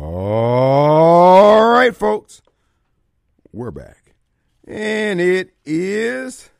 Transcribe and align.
All 0.00 1.70
right, 1.70 1.94
folks, 1.94 2.40
we're 3.52 3.72
back. 3.72 4.14
And 4.64 5.20
it 5.20 5.56
is 5.64 6.50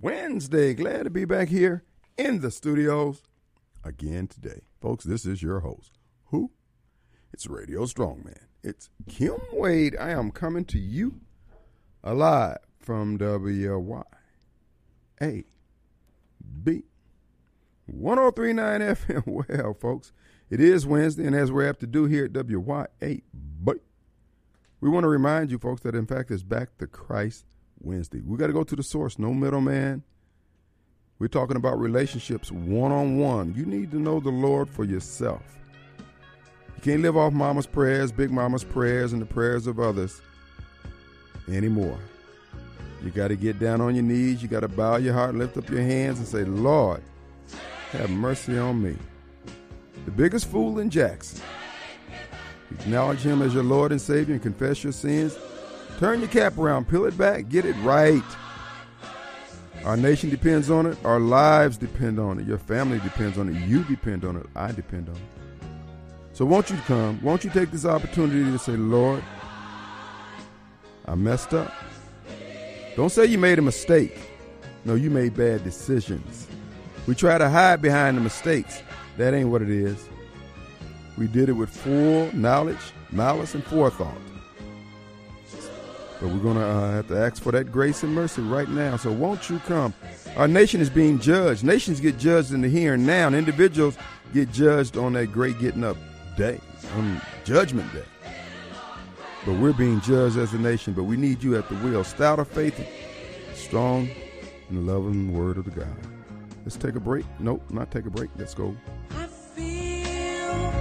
Wednesday. 0.00 0.72
Glad 0.72 1.02
to 1.02 1.10
be 1.10 1.26
back 1.26 1.48
here 1.48 1.84
in 2.16 2.40
the 2.40 2.50
studios 2.50 3.22
again 3.84 4.26
today. 4.26 4.62
Folks, 4.80 5.04
this 5.04 5.26
is 5.26 5.42
your 5.42 5.60
host. 5.60 5.98
Who? 6.28 6.50
It's 7.30 7.46
Radio 7.46 7.84
Strongman. 7.84 8.38
It's 8.62 8.88
Kim 9.06 9.36
Wade. 9.52 9.94
I 10.00 10.12
am 10.12 10.30
coming 10.30 10.64
to 10.66 10.78
you 10.78 11.20
alive 12.02 12.60
from 12.80 13.18
WYAB 13.18 14.06
1039 17.86 18.80
FM. 18.80 19.22
Well, 19.48 19.74
folks, 19.74 20.12
it 20.50 20.60
is 20.60 20.86
Wednesday, 20.86 21.26
and 21.26 21.34
as 21.34 21.50
we're 21.50 21.68
apt 21.68 21.80
to 21.80 21.86
do 21.86 22.04
here 22.04 22.26
at 22.26 22.32
WY8, 22.32 23.22
but 23.62 23.78
we 24.80 24.88
want 24.88 25.04
to 25.04 25.08
remind 25.08 25.50
you, 25.50 25.58
folks, 25.58 25.82
that 25.82 25.94
in 25.94 26.06
fact 26.06 26.30
it's 26.30 26.42
Back 26.42 26.76
to 26.78 26.86
Christ 26.86 27.44
Wednesday. 27.80 28.20
We 28.20 28.36
got 28.36 28.48
to 28.48 28.52
go 28.52 28.64
to 28.64 28.76
the 28.76 28.82
source, 28.82 29.18
no 29.18 29.34
middleman. 29.34 30.02
We're 31.18 31.28
talking 31.28 31.56
about 31.56 31.80
relationships 31.80 32.52
one 32.52 32.92
on 32.92 33.18
one. 33.18 33.54
You 33.54 33.64
need 33.64 33.90
to 33.92 33.98
know 33.98 34.20
the 34.20 34.30
Lord 34.30 34.68
for 34.68 34.84
yourself. 34.84 35.42
You 36.76 36.82
can't 36.82 37.02
live 37.02 37.16
off 37.16 37.32
mama's 37.32 37.66
prayers, 37.66 38.12
big 38.12 38.30
mama's 38.30 38.64
prayers, 38.64 39.12
and 39.12 39.22
the 39.22 39.26
prayers 39.26 39.66
of 39.66 39.80
others 39.80 40.20
anymore. 41.48 41.98
You 43.02 43.10
got 43.10 43.28
to 43.28 43.36
get 43.36 43.58
down 43.58 43.80
on 43.80 43.94
your 43.94 44.04
knees. 44.04 44.42
You 44.42 44.48
got 44.48 44.60
to 44.60 44.68
bow 44.68 44.96
your 44.96 45.14
heart, 45.14 45.34
lift 45.34 45.56
up 45.56 45.70
your 45.70 45.80
hands, 45.80 46.18
and 46.18 46.28
say, 46.28 46.44
Lord, 46.44 47.02
have 47.92 48.10
mercy 48.10 48.58
on 48.58 48.82
me. 48.82 48.96
The 50.04 50.10
biggest 50.10 50.46
fool 50.46 50.78
in 50.78 50.90
Jackson. 50.90 51.40
Acknowledge 52.70 53.20
him 53.20 53.42
as 53.42 53.54
your 53.54 53.62
Lord 53.64 53.92
and 53.92 54.00
Savior 54.00 54.34
and 54.34 54.42
confess 54.42 54.82
your 54.84 54.92
sins. 54.92 55.36
Turn 55.98 56.20
your 56.20 56.28
cap 56.28 56.58
around, 56.58 56.88
peel 56.88 57.06
it 57.06 57.16
back, 57.16 57.48
get 57.48 57.64
it 57.64 57.74
right. 57.76 58.22
Our 59.84 59.96
nation 59.96 60.30
depends 60.30 60.68
on 60.70 60.86
it. 60.86 60.98
Our 61.04 61.20
lives 61.20 61.78
depend 61.78 62.18
on 62.18 62.40
it. 62.40 62.46
Your 62.46 62.58
family 62.58 62.98
depends 63.00 63.38
on 63.38 63.48
it. 63.48 63.68
You 63.68 63.84
depend 63.84 64.24
on 64.24 64.36
it. 64.36 64.46
I 64.56 64.72
depend 64.72 65.08
on 65.08 65.14
it. 65.14 65.22
So 66.32 66.44
won't 66.44 66.68
you 66.70 66.76
come? 66.86 67.22
Won't 67.22 67.44
you 67.44 67.50
take 67.50 67.70
this 67.70 67.86
opportunity 67.86 68.50
to 68.50 68.58
say, 68.58 68.72
Lord, 68.72 69.22
I 71.06 71.14
messed 71.14 71.54
up. 71.54 71.72
Don't 72.96 73.10
say 73.10 73.26
you 73.26 73.38
made 73.38 73.58
a 73.58 73.62
mistake. 73.62 74.18
No, 74.84 74.96
you 74.96 75.08
made 75.08 75.34
bad 75.34 75.64
decisions. 75.64 76.46
We 77.06 77.14
try 77.14 77.38
to 77.38 77.48
hide 77.48 77.80
behind 77.80 78.16
the 78.16 78.20
mistakes. 78.20 78.82
That 79.16 79.34
ain't 79.34 79.48
what 79.48 79.62
it 79.62 79.70
is. 79.70 80.08
We 81.16 81.26
did 81.26 81.48
it 81.48 81.52
with 81.52 81.70
full 81.70 82.30
knowledge, 82.34 82.92
malice, 83.10 83.54
and 83.54 83.64
forethought. 83.64 84.18
But 86.20 86.30
we're 86.30 86.38
going 86.38 86.56
to 86.56 86.64
uh, 86.64 86.92
have 86.92 87.08
to 87.08 87.18
ask 87.18 87.42
for 87.42 87.52
that 87.52 87.70
grace 87.70 88.02
and 88.02 88.14
mercy 88.14 88.42
right 88.42 88.68
now. 88.68 88.96
So 88.96 89.12
won't 89.12 89.50
you 89.50 89.58
come? 89.60 89.92
Our 90.36 90.48
nation 90.48 90.80
is 90.80 90.90
being 90.90 91.18
judged. 91.18 91.62
Nations 91.62 92.00
get 92.00 92.18
judged 92.18 92.52
in 92.52 92.62
the 92.62 92.68
here 92.68 92.94
and 92.94 93.06
now, 93.06 93.26
and 93.26 93.36
individuals 93.36 93.96
get 94.32 94.50
judged 94.50 94.96
on 94.96 95.12
that 95.14 95.26
great 95.26 95.58
getting 95.58 95.84
up 95.84 95.96
day, 96.36 96.60
on 96.96 97.20
Judgment 97.44 97.92
Day. 97.92 98.04
But 99.44 99.58
we're 99.58 99.72
being 99.72 100.00
judged 100.00 100.36
as 100.38 100.52
a 100.52 100.58
nation, 100.58 100.92
but 100.92 101.04
we 101.04 101.16
need 101.16 101.42
you 101.42 101.56
at 101.56 101.68
the 101.68 101.76
wheel. 101.76 102.02
Stout 102.02 102.38
of 102.38 102.48
faith, 102.48 102.78
strong 103.54 104.08
in 104.70 104.86
the 104.86 104.92
loving 104.92 105.32
word 105.32 105.56
of 105.58 105.64
the 105.64 105.70
God. 105.70 106.15
Let's 106.66 106.76
take 106.76 106.96
a 106.96 107.00
break. 107.00 107.24
Nope, 107.38 107.62
not 107.70 107.92
take 107.92 108.06
a 108.06 108.10
break. 108.10 108.28
Let's 108.36 108.52
go. 108.52 108.74
I 109.12 109.26
feel 109.28 110.72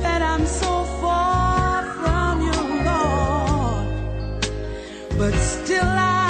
that 0.00 0.22
I'm 0.22 0.46
so 0.46 0.84
far 1.02 1.84
from 1.92 2.40
you, 2.40 2.52
Lord, 2.86 4.48
but 5.18 5.34
still 5.38 5.84
I 5.84 6.25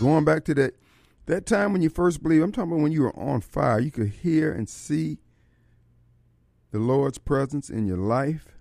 Going 0.00 0.24
back 0.24 0.44
to 0.46 0.54
that 0.54 0.74
that 1.26 1.46
time 1.46 1.72
when 1.72 1.80
you 1.80 1.88
first 1.88 2.22
believed, 2.22 2.42
I'm 2.42 2.52
talking 2.52 2.72
about 2.72 2.82
when 2.82 2.92
you 2.92 3.02
were 3.02 3.18
on 3.18 3.40
fire. 3.40 3.80
You 3.80 3.90
could 3.90 4.08
hear 4.08 4.52
and 4.52 4.68
see 4.68 5.18
the 6.70 6.78
Lord's 6.78 7.18
presence 7.18 7.70
in 7.70 7.86
your 7.86 7.96
life. 7.96 8.58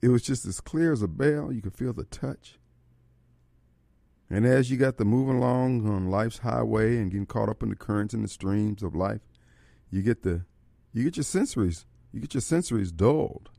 It 0.00 0.08
was 0.08 0.22
just 0.22 0.46
as 0.46 0.60
clear 0.60 0.92
as 0.92 1.02
a 1.02 1.08
bell. 1.08 1.52
You 1.52 1.60
could 1.60 1.74
feel 1.74 1.92
the 1.92 2.04
touch. 2.04 2.58
And 4.30 4.46
as 4.46 4.70
you 4.70 4.76
got 4.76 4.96
to 4.98 5.04
moving 5.04 5.36
along 5.36 5.88
on 5.88 6.10
life's 6.10 6.38
highway 6.38 6.96
and 6.96 7.10
getting 7.10 7.26
caught 7.26 7.48
up 7.48 7.62
in 7.62 7.68
the 7.68 7.76
currents 7.76 8.14
and 8.14 8.24
the 8.24 8.28
streams 8.28 8.82
of 8.82 8.94
life, 8.94 9.20
you 9.90 10.02
get 10.02 10.22
the 10.22 10.44
you 10.92 11.04
get 11.04 11.16
your 11.16 11.24
sensories, 11.24 11.84
you 12.12 12.20
get 12.20 12.34
your 12.34 12.40
sensories 12.40 12.94
dulled. 12.94 13.50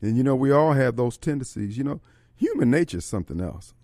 And 0.00 0.16
you 0.16 0.22
know, 0.22 0.36
we 0.36 0.52
all 0.52 0.74
have 0.74 0.96
those 0.96 1.18
tendencies. 1.18 1.76
You 1.76 1.84
know, 1.84 2.00
human 2.36 2.70
nature 2.70 2.98
is 2.98 3.04
something 3.04 3.40
else. 3.40 3.74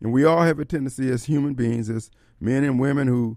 And 0.00 0.12
we 0.12 0.24
all 0.24 0.42
have 0.42 0.58
a 0.58 0.64
tendency 0.64 1.10
as 1.10 1.24
human 1.24 1.54
beings, 1.54 1.90
as 1.90 2.10
men 2.40 2.64
and 2.64 2.78
women 2.78 3.08
who 3.08 3.36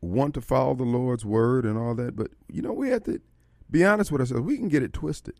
want 0.00 0.34
to 0.34 0.40
follow 0.40 0.74
the 0.74 0.84
Lord's 0.84 1.24
word 1.24 1.64
and 1.64 1.76
all 1.76 1.94
that. 1.94 2.16
But, 2.16 2.30
you 2.48 2.62
know, 2.62 2.72
we 2.72 2.88
have 2.90 3.04
to 3.04 3.20
be 3.70 3.84
honest 3.84 4.10
with 4.10 4.20
ourselves. 4.20 4.44
We 4.44 4.56
can 4.56 4.68
get 4.68 4.82
it 4.82 4.92
twisted. 4.92 5.34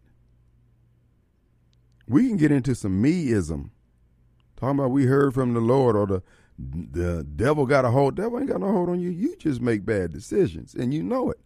We 2.06 2.28
can 2.28 2.36
get 2.36 2.52
into 2.52 2.74
some 2.74 3.02
meism. 3.02 3.70
Talking 4.56 4.78
about 4.78 4.90
we 4.90 5.06
heard 5.06 5.32
from 5.32 5.54
the 5.54 5.60
Lord 5.60 5.96
or 5.96 6.06
the 6.06 6.22
the 6.58 7.24
devil 7.24 7.64
got 7.64 7.84
a 7.84 7.90
hold. 7.90 8.16
Devil 8.16 8.38
ain't 8.38 8.50
got 8.50 8.60
no 8.60 8.70
hold 8.70 8.90
on 8.90 9.00
you. 9.00 9.08
You 9.08 9.34
just 9.36 9.60
make 9.60 9.86
bad 9.86 10.12
decisions 10.12 10.74
and 10.74 10.92
you 10.92 11.02
know 11.02 11.30
it. 11.30 11.40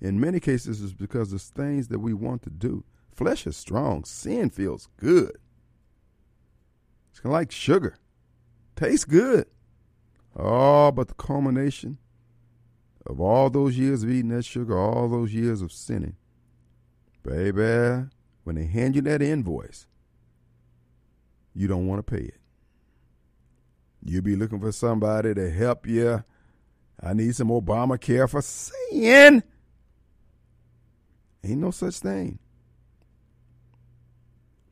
In 0.00 0.20
many 0.20 0.40
cases, 0.40 0.82
it's 0.82 0.92
because 0.92 1.32
it's 1.32 1.48
things 1.48 1.88
that 1.88 2.00
we 2.00 2.12
want 2.12 2.42
to 2.42 2.50
do. 2.50 2.84
Flesh 3.14 3.46
is 3.46 3.56
strong. 3.56 4.04
Sin 4.04 4.50
feels 4.50 4.88
good. 4.96 5.38
It's 7.10 7.20
kind 7.20 7.32
of 7.32 7.38
like 7.38 7.52
sugar. 7.52 7.96
Tastes 8.82 9.04
good. 9.04 9.46
Oh, 10.34 10.90
but 10.90 11.06
the 11.06 11.14
culmination 11.14 11.98
of 13.06 13.20
all 13.20 13.48
those 13.48 13.78
years 13.78 14.02
of 14.02 14.10
eating 14.10 14.30
that 14.30 14.44
sugar, 14.44 14.76
all 14.76 15.08
those 15.08 15.32
years 15.32 15.62
of 15.62 15.70
sinning, 15.70 16.16
baby, 17.22 18.08
when 18.42 18.56
they 18.56 18.64
hand 18.64 18.96
you 18.96 19.02
that 19.02 19.22
invoice, 19.22 19.86
you 21.54 21.68
don't 21.68 21.86
want 21.86 22.04
to 22.04 22.12
pay 22.12 22.24
it. 22.24 22.40
You 24.04 24.20
be 24.20 24.34
looking 24.34 24.58
for 24.58 24.72
somebody 24.72 25.32
to 25.32 25.48
help 25.48 25.86
you. 25.86 26.24
I 27.00 27.12
need 27.12 27.36
some 27.36 27.50
Obamacare 27.50 28.28
for 28.28 28.42
sin. 28.42 29.44
Ain't 31.44 31.60
no 31.60 31.70
such 31.70 32.00
thing. 32.00 32.40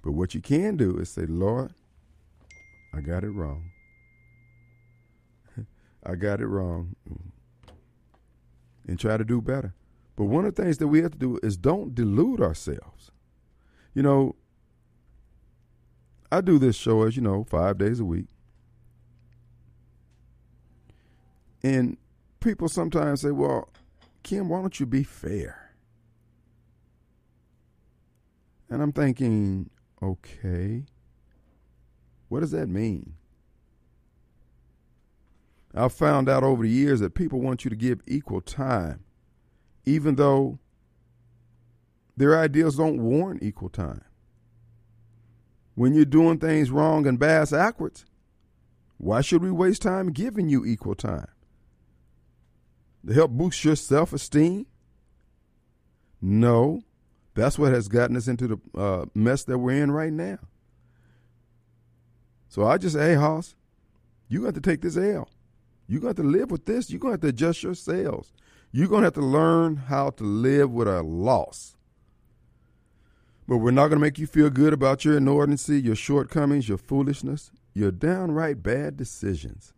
But 0.02 0.12
what 0.12 0.34
you 0.34 0.40
can 0.40 0.76
do 0.76 0.98
is 0.98 1.10
say, 1.10 1.26
Lord, 1.26 1.74
I 2.92 3.02
got 3.02 3.22
it 3.22 3.30
wrong. 3.30 3.70
I 6.04 6.14
got 6.14 6.40
it 6.40 6.46
wrong. 6.46 6.96
And 8.86 8.98
try 8.98 9.16
to 9.16 9.24
do 9.24 9.40
better. 9.40 9.74
But 10.16 10.24
one 10.24 10.44
of 10.44 10.54
the 10.54 10.62
things 10.62 10.78
that 10.78 10.88
we 10.88 11.02
have 11.02 11.12
to 11.12 11.18
do 11.18 11.38
is 11.42 11.56
don't 11.56 11.94
delude 11.94 12.40
ourselves. 12.40 13.10
You 13.94 14.02
know, 14.02 14.36
I 16.32 16.40
do 16.40 16.58
this 16.58 16.76
show, 16.76 17.02
as 17.02 17.16
you 17.16 17.22
know, 17.22 17.44
five 17.44 17.78
days 17.78 18.00
a 18.00 18.04
week. 18.04 18.26
And 21.62 21.96
people 22.40 22.68
sometimes 22.68 23.20
say, 23.20 23.30
well, 23.30 23.68
Kim, 24.22 24.48
why 24.48 24.60
don't 24.60 24.78
you 24.78 24.86
be 24.86 25.02
fair? 25.02 25.72
And 28.68 28.82
I'm 28.82 28.92
thinking, 28.92 29.70
okay, 30.02 30.84
what 32.28 32.40
does 32.40 32.52
that 32.52 32.68
mean? 32.68 33.14
I've 35.74 35.92
found 35.92 36.28
out 36.28 36.42
over 36.42 36.62
the 36.64 36.68
years 36.68 37.00
that 37.00 37.14
people 37.14 37.40
want 37.40 37.64
you 37.64 37.70
to 37.70 37.76
give 37.76 38.00
equal 38.06 38.40
time, 38.40 39.04
even 39.84 40.16
though 40.16 40.58
their 42.16 42.38
ideals 42.38 42.76
don't 42.76 43.00
warrant 43.00 43.42
equal 43.42 43.68
time. 43.68 44.04
When 45.74 45.94
you're 45.94 46.04
doing 46.04 46.38
things 46.38 46.70
wrong 46.70 47.06
and 47.06 47.18
bass 47.18 47.52
backwards, 47.52 48.04
why 48.98 49.20
should 49.22 49.42
we 49.42 49.50
waste 49.50 49.82
time 49.82 50.12
giving 50.12 50.48
you 50.48 50.66
equal 50.66 50.94
time? 50.94 51.28
To 53.06 53.14
help 53.14 53.30
boost 53.30 53.64
your 53.64 53.76
self 53.76 54.12
esteem? 54.12 54.66
No. 56.20 56.82
That's 57.34 57.58
what 57.58 57.72
has 57.72 57.88
gotten 57.88 58.16
us 58.16 58.28
into 58.28 58.48
the 58.48 58.58
uh, 58.78 59.06
mess 59.14 59.44
that 59.44 59.58
we're 59.58 59.82
in 59.82 59.90
right 59.90 60.12
now. 60.12 60.38
So 62.48 62.66
I 62.66 62.76
just 62.76 62.96
say, 62.96 63.10
hey, 63.10 63.14
Hoss, 63.14 63.54
you 64.28 64.42
got 64.42 64.54
to 64.54 64.60
take 64.60 64.82
this 64.82 64.96
L. 64.96 65.28
You're 65.90 66.00
going 66.00 66.14
to 66.14 66.22
have 66.22 66.30
to 66.30 66.38
live 66.38 66.52
with 66.52 66.66
this. 66.66 66.88
You're 66.88 67.00
going 67.00 67.10
to 67.10 67.14
have 67.14 67.20
to 67.22 67.28
adjust 67.30 67.64
your 67.64 67.74
sales. 67.74 68.32
You're 68.70 68.86
going 68.86 69.00
to 69.00 69.06
have 69.06 69.14
to 69.14 69.20
learn 69.22 69.74
how 69.74 70.10
to 70.10 70.22
live 70.22 70.70
with 70.70 70.86
a 70.86 71.02
loss. 71.02 71.74
But 73.48 73.56
we're 73.56 73.72
not 73.72 73.88
going 73.88 73.98
to 73.98 74.06
make 74.06 74.16
you 74.16 74.28
feel 74.28 74.50
good 74.50 74.72
about 74.72 75.04
your 75.04 75.18
inordinacy, 75.18 75.82
your 75.82 75.96
shortcomings, 75.96 76.68
your 76.68 76.78
foolishness, 76.78 77.50
your 77.74 77.90
downright 77.90 78.62
bad 78.62 78.96
decisions. 78.96 79.74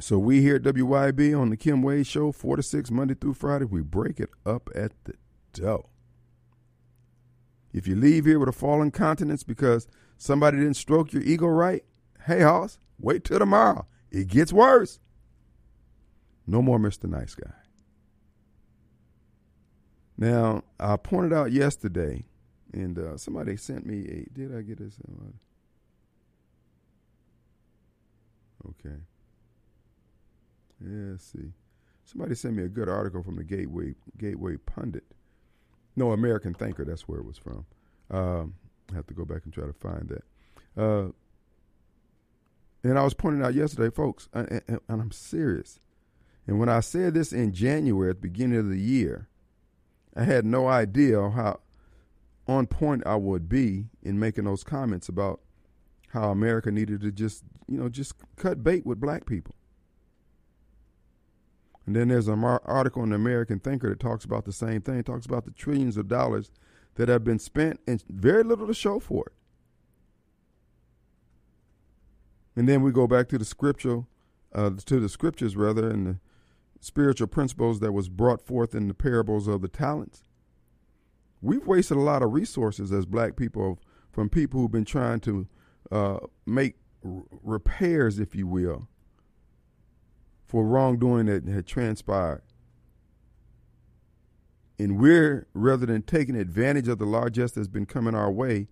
So 0.00 0.18
we 0.18 0.40
here 0.40 0.56
at 0.56 0.62
WYB 0.62 1.38
on 1.38 1.50
the 1.50 1.56
Kim 1.58 1.82
Wade 1.82 2.06
Show, 2.06 2.32
4 2.32 2.56
to 2.56 2.62
6, 2.62 2.90
Monday 2.90 3.12
through 3.20 3.34
Friday, 3.34 3.66
we 3.66 3.82
break 3.82 4.18
it 4.18 4.30
up 4.46 4.70
at 4.74 4.92
the 5.04 5.12
dough. 5.52 5.90
If 7.74 7.86
you 7.86 7.96
leave 7.96 8.24
here 8.24 8.38
with 8.38 8.48
a 8.48 8.52
fallen 8.52 8.92
countenance 8.92 9.42
because 9.42 9.86
somebody 10.16 10.56
didn't 10.56 10.78
stroke 10.78 11.12
your 11.12 11.22
ego 11.22 11.48
right, 11.48 11.84
hey, 12.24 12.40
Hoss, 12.40 12.78
wait 12.98 13.24
till 13.24 13.40
tomorrow. 13.40 13.86
It 14.10 14.28
gets 14.28 14.52
worse. 14.52 15.00
No 16.46 16.62
more 16.62 16.78
Mr. 16.78 17.04
Nice 17.08 17.34
Guy. 17.34 17.52
Now, 20.16 20.64
I 20.80 20.96
pointed 20.96 21.32
out 21.32 21.52
yesterday, 21.52 22.24
and 22.72 22.98
uh, 22.98 23.16
somebody 23.16 23.56
sent 23.56 23.86
me 23.86 24.00
a. 24.08 24.34
Did 24.38 24.56
I 24.56 24.62
get 24.62 24.78
this? 24.78 24.98
Okay. 28.68 28.96
Yeah, 30.84 31.16
see. 31.18 31.52
Somebody 32.04 32.34
sent 32.34 32.56
me 32.56 32.64
a 32.64 32.68
good 32.68 32.88
article 32.88 33.22
from 33.22 33.36
the 33.36 33.44
Gateway 33.44 33.94
Gateway 34.16 34.56
Pundit. 34.56 35.04
No, 35.96 36.12
American 36.12 36.54
Thinker. 36.54 36.84
That's 36.84 37.06
where 37.08 37.20
it 37.20 37.26
was 37.26 37.38
from. 37.38 37.66
Um, 38.10 38.54
I 38.90 38.94
have 38.96 39.06
to 39.08 39.14
go 39.14 39.24
back 39.24 39.42
and 39.44 39.52
try 39.52 39.66
to 39.66 39.72
find 39.72 40.08
that. 40.08 40.82
Uh, 40.82 41.08
and 42.82 42.98
I 42.98 43.04
was 43.04 43.14
pointing 43.14 43.44
out 43.44 43.54
yesterday, 43.54 43.94
folks, 43.94 44.28
uh, 44.34 44.44
and, 44.50 44.62
and, 44.68 44.80
and 44.88 45.02
I'm 45.02 45.10
serious. 45.10 45.80
And 46.46 46.58
when 46.58 46.68
I 46.68 46.80
said 46.80 47.14
this 47.14 47.32
in 47.32 47.52
January 47.52 48.10
at 48.10 48.16
the 48.16 48.28
beginning 48.28 48.58
of 48.58 48.68
the 48.68 48.78
year, 48.78 49.28
I 50.16 50.24
had 50.24 50.44
no 50.44 50.66
idea 50.66 51.30
how 51.30 51.60
on 52.46 52.66
point 52.66 53.06
I 53.06 53.16
would 53.16 53.48
be 53.48 53.86
in 54.02 54.18
making 54.18 54.44
those 54.44 54.64
comments 54.64 55.08
about 55.08 55.40
how 56.08 56.30
America 56.30 56.70
needed 56.70 57.02
to 57.02 57.12
just, 57.12 57.44
you 57.66 57.78
know, 57.78 57.88
just 57.88 58.14
cut 58.36 58.64
bait 58.64 58.86
with 58.86 59.00
black 59.00 59.26
people. 59.26 59.54
And 61.86 61.94
then 61.94 62.08
there's 62.08 62.28
an 62.28 62.42
article 62.44 63.02
in 63.02 63.10
the 63.10 63.16
American 63.16 63.60
Thinker 63.60 63.90
that 63.90 64.00
talks 64.00 64.24
about 64.24 64.44
the 64.44 64.52
same 64.52 64.80
thing. 64.80 64.98
It 64.98 65.06
talks 65.06 65.26
about 65.26 65.44
the 65.44 65.50
trillions 65.50 65.96
of 65.96 66.08
dollars 66.08 66.50
that 66.96 67.08
have 67.08 67.24
been 67.24 67.38
spent 67.38 67.80
and 67.86 68.02
very 68.08 68.42
little 68.42 68.66
to 68.66 68.74
show 68.74 68.98
for 68.98 69.24
it. 69.26 69.32
And 72.58 72.68
then 72.68 72.82
we 72.82 72.90
go 72.90 73.06
back 73.06 73.28
to 73.28 73.38
the 73.38 73.44
scripture, 73.44 74.02
uh, 74.52 74.70
to 74.86 74.98
the 74.98 75.08
scriptures 75.08 75.54
rather, 75.54 75.88
and 75.88 76.06
the 76.08 76.16
spiritual 76.80 77.28
principles 77.28 77.78
that 77.78 77.92
was 77.92 78.08
brought 78.08 78.44
forth 78.44 78.74
in 78.74 78.88
the 78.88 78.94
parables 78.94 79.46
of 79.46 79.62
the 79.62 79.68
talents. 79.68 80.24
We've 81.40 81.64
wasted 81.64 81.98
a 81.98 82.00
lot 82.00 82.20
of 82.20 82.32
resources 82.32 82.90
as 82.90 83.06
black 83.06 83.36
people 83.36 83.78
from 84.10 84.28
people 84.28 84.60
who've 84.60 84.72
been 84.72 84.84
trying 84.84 85.20
to 85.20 85.46
uh, 85.92 86.18
make 86.46 86.74
repairs, 87.00 88.18
if 88.18 88.34
you 88.34 88.48
will, 88.48 88.88
for 90.44 90.64
wrongdoing 90.64 91.26
that 91.26 91.46
had 91.46 91.64
transpired. 91.64 92.42
And 94.80 94.98
we're, 94.98 95.46
rather 95.54 95.86
than 95.86 96.02
taking 96.02 96.34
advantage 96.34 96.88
of 96.88 96.98
the 96.98 97.06
largesse 97.06 97.52
that's 97.52 97.68
been 97.68 97.86
coming 97.86 98.16
our 98.16 98.32
way 98.32 98.66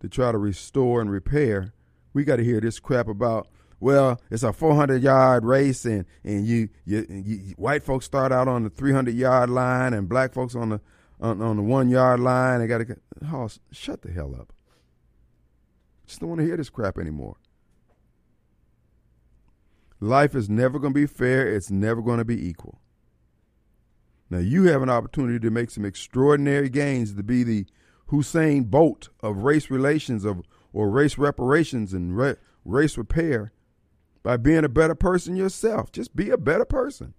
to 0.00 0.08
try 0.08 0.32
to 0.32 0.38
restore 0.38 1.00
and 1.00 1.08
repair, 1.08 1.72
we 2.12 2.24
got 2.24 2.36
to 2.36 2.44
hear 2.44 2.60
this 2.60 2.78
crap 2.80 3.08
about 3.08 3.48
well, 3.82 4.20
it's 4.30 4.44
a 4.44 4.52
400 4.52 5.02
yard 5.02 5.44
race, 5.44 5.84
and 5.84 6.04
and 6.22 6.46
you, 6.46 6.68
you, 6.84 7.04
you 7.08 7.54
white 7.56 7.82
folks 7.82 8.06
start 8.06 8.30
out 8.30 8.46
on 8.46 8.62
the 8.62 8.70
300 8.70 9.12
yard 9.12 9.50
line, 9.50 9.92
and 9.92 10.08
black 10.08 10.32
folks 10.32 10.54
on 10.54 10.68
the 10.68 10.80
on, 11.20 11.42
on 11.42 11.56
the 11.56 11.62
one 11.64 11.88
yard 11.88 12.20
line. 12.20 12.60
They 12.60 12.68
got 12.68 12.78
to 12.78 12.96
oh, 13.32 13.48
shut 13.72 14.02
the 14.02 14.12
hell 14.12 14.36
up. 14.38 14.52
Just 16.06 16.20
don't 16.20 16.28
want 16.28 16.40
to 16.40 16.46
hear 16.46 16.56
this 16.56 16.70
crap 16.70 16.96
anymore. 16.96 17.36
Life 19.98 20.36
is 20.36 20.48
never 20.48 20.78
going 20.78 20.94
to 20.94 21.00
be 21.00 21.06
fair. 21.06 21.48
It's 21.48 21.70
never 21.70 22.02
going 22.02 22.18
to 22.18 22.24
be 22.24 22.48
equal. 22.48 22.80
Now 24.30 24.38
you 24.38 24.64
have 24.64 24.82
an 24.82 24.90
opportunity 24.90 25.40
to 25.40 25.50
make 25.50 25.70
some 25.70 25.84
extraordinary 25.84 26.68
gains 26.68 27.14
to 27.14 27.22
be 27.24 27.42
the 27.42 27.66
Usain 28.12 28.70
Bolt 28.70 29.08
of 29.20 29.38
race 29.38 29.70
relations 29.70 30.24
of 30.24 30.42
or 30.72 30.90
race 30.90 31.18
reparations 31.18 31.92
and 31.92 32.16
re- 32.16 32.36
race 32.64 32.96
repair 32.96 33.52
by 34.22 34.36
being 34.36 34.64
a 34.64 34.68
better 34.68 34.94
person 34.94 35.36
yourself. 35.36 35.92
Just 35.92 36.14
be 36.14 36.30
a 36.30 36.38
better 36.38 36.64
person. 36.64 37.14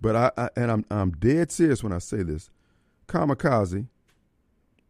But 0.00 0.16
I, 0.16 0.30
I, 0.36 0.48
and 0.56 0.70
I'm 0.70 0.84
I'm 0.90 1.10
dead 1.12 1.50
serious 1.50 1.82
when 1.82 1.92
I 1.92 1.98
say 1.98 2.22
this. 2.22 2.50
Kamikaze, 3.08 3.88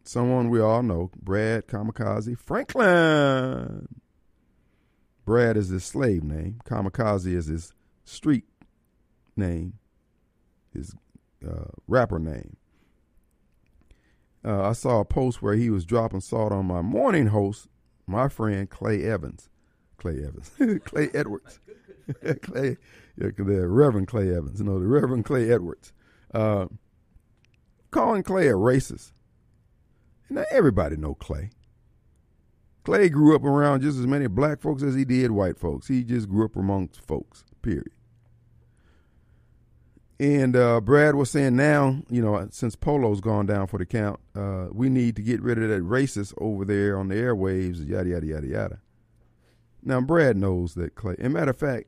someone 0.03 0.49
we 0.49 0.59
all 0.59 0.83
know, 0.83 1.09
Brad 1.19 1.67
Kamikaze 1.67 2.37
Franklin. 2.37 3.87
Brad 5.25 5.57
is 5.57 5.69
his 5.69 5.83
slave 5.83 6.23
name. 6.23 6.59
Kamikaze 6.65 7.33
is 7.33 7.47
his 7.47 7.73
street 8.03 8.45
name, 9.35 9.73
his 10.73 10.95
uh, 11.47 11.71
rapper 11.87 12.19
name. 12.19 12.57
Uh, 14.43 14.69
I 14.69 14.73
saw 14.73 14.99
a 14.99 15.05
post 15.05 15.41
where 15.41 15.55
he 15.55 15.69
was 15.69 15.85
dropping 15.85 16.21
salt 16.21 16.51
on 16.51 16.65
my 16.65 16.81
morning 16.81 17.27
host, 17.27 17.67
my 18.07 18.29
friend 18.29 18.69
Clay 18.69 19.03
Evans. 19.03 19.49
Clay 19.97 20.23
Evans, 20.25 20.51
Clay 20.85 21.09
Edwards, 21.13 21.59
Clay, 22.41 22.77
yeah, 23.17 23.29
the 23.37 23.67
Reverend 23.67 24.07
Clay 24.07 24.33
Evans. 24.33 24.61
Know, 24.61 24.79
the 24.79 24.87
Reverend 24.87 25.25
Clay 25.25 25.51
Edwards, 25.51 25.91
uh, 26.33 26.67
calling 27.91 28.23
Clay 28.23 28.47
a 28.47 28.53
racist. 28.53 29.11
Now 30.29 30.45
everybody 30.51 30.95
know 30.95 31.15
Clay. 31.15 31.49
Clay 32.85 33.09
grew 33.09 33.35
up 33.35 33.43
around 33.43 33.81
just 33.81 33.99
as 33.99 34.07
many 34.07 34.27
black 34.27 34.61
folks 34.61 34.81
as 34.81 34.95
he 34.95 35.03
did 35.03 35.31
white 35.31 35.59
folks. 35.59 35.87
He 35.87 36.03
just 36.03 36.29
grew 36.29 36.45
up 36.45 36.55
amongst 36.55 37.05
folks. 37.05 37.43
Period. 37.61 37.91
And 40.19 40.55
uh, 40.55 40.81
Brad 40.81 41.15
was 41.15 41.31
saying 41.31 41.55
now, 41.55 42.01
you 42.09 42.21
know, 42.21 42.45
since 42.51 42.75
Polo's 42.75 43.21
gone 43.21 43.45
down 43.45 43.67
for 43.67 43.77
the 43.77 43.85
count, 43.85 44.19
uh, 44.35 44.67
we 44.71 44.89
need 44.89 45.15
to 45.15 45.21
get 45.21 45.41
rid 45.41 45.61
of 45.61 45.69
that 45.69 45.81
racist 45.81 46.33
over 46.37 46.65
there 46.65 46.97
on 46.97 47.07
the 47.07 47.15
airwaves, 47.15 47.87
yada, 47.87 48.09
yada, 48.09 48.25
yada, 48.25 48.47
yada. 48.47 48.79
Now, 49.81 50.01
Brad 50.01 50.35
knows 50.35 50.73
that 50.73 50.95
Clay. 50.95 51.15
And 51.19 51.33
matter 51.33 51.51
of 51.51 51.57
fact, 51.57 51.85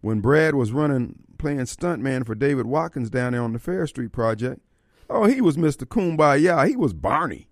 when 0.00 0.20
Brad 0.20 0.54
was 0.54 0.72
running, 0.72 1.18
playing 1.36 1.58
stuntman 1.60 2.24
for 2.24 2.34
David 2.34 2.64
Watkins 2.64 3.10
down 3.10 3.32
there 3.32 3.42
on 3.42 3.52
the 3.52 3.58
Farish 3.58 3.90
Street 3.90 4.10
project, 4.10 4.62
oh, 5.10 5.26
he 5.26 5.42
was 5.42 5.58
Mr. 5.58 5.84
Kumbaya. 5.84 6.66
He 6.66 6.76
was 6.76 6.94
Barney. 6.94 7.48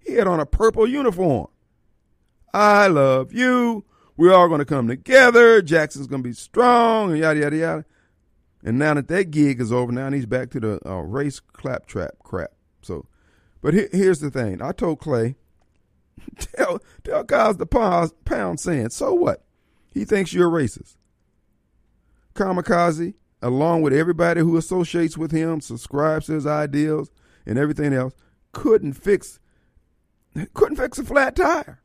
He 0.00 0.14
had 0.14 0.26
on 0.26 0.38
a 0.38 0.44
purple 0.44 0.86
uniform. 0.86 1.46
I 2.52 2.88
love 2.88 3.32
you. 3.32 3.86
We're 4.18 4.34
all 4.34 4.48
going 4.48 4.58
to 4.58 4.66
come 4.66 4.86
together. 4.86 5.62
Jackson's 5.62 6.08
going 6.08 6.22
to 6.22 6.28
be 6.28 6.34
strong, 6.34 7.12
and 7.12 7.18
yada, 7.18 7.40
yada, 7.40 7.56
yada. 7.56 7.84
And 8.64 8.78
now 8.78 8.94
that 8.94 9.08
that 9.08 9.30
gig 9.30 9.60
is 9.60 9.72
over, 9.72 9.90
now 9.90 10.10
he's 10.10 10.26
back 10.26 10.50
to 10.50 10.60
the 10.60 10.88
uh, 10.88 11.00
race 11.00 11.40
claptrap 11.40 12.18
crap. 12.20 12.52
So, 12.82 13.06
but 13.60 13.74
he, 13.74 13.86
here's 13.92 14.20
the 14.20 14.30
thing. 14.30 14.62
I 14.62 14.72
told 14.72 15.00
Clay, 15.00 15.36
tell 16.38 16.80
tell 17.02 17.24
guys 17.24 17.56
the 17.56 17.66
pound, 17.66 18.12
pound 18.24 18.60
saying, 18.60 18.90
so 18.90 19.14
what? 19.14 19.44
He 19.92 20.04
thinks 20.04 20.32
you're 20.32 20.50
racist. 20.50 20.96
Kamikaze, 22.34 23.14
along 23.42 23.82
with 23.82 23.92
everybody 23.92 24.40
who 24.40 24.56
associates 24.56 25.18
with 25.18 25.32
him, 25.32 25.60
subscribes 25.60 26.26
to 26.26 26.32
his 26.32 26.46
ideals, 26.46 27.10
and 27.44 27.58
everything 27.58 27.92
else, 27.92 28.14
couldn't 28.52 28.94
fix 28.94 29.38
couldn't 30.54 30.76
fix 30.76 30.98
a 30.98 31.04
flat 31.04 31.36
tire. 31.36 31.81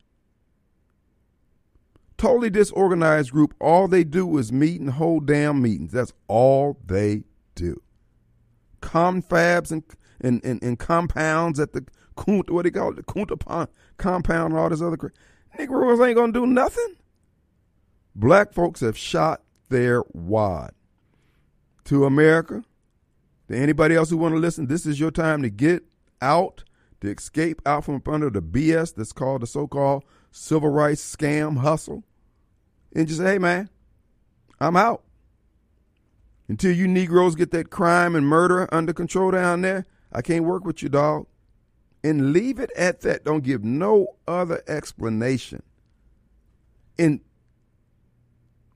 Totally 2.18 2.50
disorganized 2.50 3.30
group. 3.32 3.54
All 3.60 3.88
they 3.88 4.04
do 4.04 4.36
is 4.38 4.52
meet 4.52 4.80
and 4.80 4.90
hold 4.90 5.26
damn 5.26 5.62
meetings. 5.62 5.92
That's 5.92 6.12
all 6.26 6.78
they 6.84 7.24
do. 7.54 7.80
Confabs 8.82 9.70
and 9.72 9.82
and, 10.20 10.44
and, 10.44 10.62
and 10.62 10.78
compounds 10.78 11.60
at 11.60 11.72
the 11.72 11.86
what 12.26 12.46
do 12.46 12.62
they 12.62 12.70
call 12.70 12.90
it? 12.90 12.96
The 12.96 13.02
Kunta 13.04 13.68
compound 13.96 14.52
and 14.52 14.60
all 14.60 14.68
this 14.68 14.82
other 14.82 14.96
crap. 14.96 15.12
Negroes 15.56 16.00
ain't 16.00 16.16
gonna 16.16 16.32
do 16.32 16.46
nothing. 16.46 16.96
Black 18.14 18.52
folks 18.52 18.80
have 18.80 18.98
shot 18.98 19.42
their 19.68 20.02
wad. 20.12 20.72
To 21.84 22.04
America, 22.04 22.64
to 23.48 23.56
anybody 23.56 23.94
else 23.94 24.10
who 24.10 24.18
want 24.18 24.34
to 24.34 24.38
listen, 24.38 24.66
this 24.66 24.84
is 24.84 25.00
your 25.00 25.10
time 25.10 25.42
to 25.42 25.48
get 25.48 25.84
out, 26.20 26.64
to 27.00 27.10
escape 27.10 27.62
out 27.64 27.84
from 27.84 28.02
under 28.06 28.30
the 28.30 28.42
BS 28.42 28.94
that's 28.94 29.12
called 29.12 29.42
the 29.42 29.46
so-called 29.46 30.04
civil 30.30 30.68
rights 30.68 31.16
scam 31.16 31.58
hustle, 31.58 32.04
and 32.94 33.06
just 33.06 33.20
say, 33.20 33.32
hey 33.32 33.38
man, 33.38 33.68
I'm 34.60 34.76
out. 34.76 35.04
Until 36.48 36.72
you 36.72 36.88
Negroes 36.88 37.34
get 37.34 37.50
that 37.50 37.70
crime 37.70 38.16
and 38.16 38.26
murder 38.26 38.66
under 38.72 38.92
control 38.92 39.30
down 39.30 39.60
there, 39.60 39.86
I 40.12 40.22
can't 40.22 40.44
work 40.44 40.64
with 40.64 40.82
you, 40.82 40.88
dog. 40.88 41.26
And 42.02 42.32
leave 42.32 42.58
it 42.58 42.70
at 42.76 43.02
that. 43.02 43.24
Don't 43.24 43.44
give 43.44 43.64
no 43.64 44.16
other 44.26 44.62
explanation. 44.66 45.62
And 46.98 47.20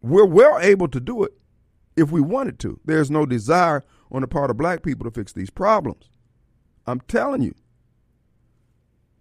we're 0.02 0.26
well 0.26 0.58
able 0.58 0.88
to 0.88 1.00
do 1.00 1.24
it 1.24 1.32
if 1.96 2.10
we 2.10 2.20
wanted 2.20 2.58
to. 2.60 2.78
There's 2.84 3.10
no 3.10 3.24
desire 3.24 3.84
on 4.10 4.20
the 4.20 4.28
part 4.28 4.50
of 4.50 4.56
black 4.58 4.82
people 4.82 5.04
to 5.04 5.10
fix 5.10 5.32
these 5.32 5.50
problems. 5.50 6.10
I'm 6.86 7.00
telling 7.00 7.42
you. 7.42 7.54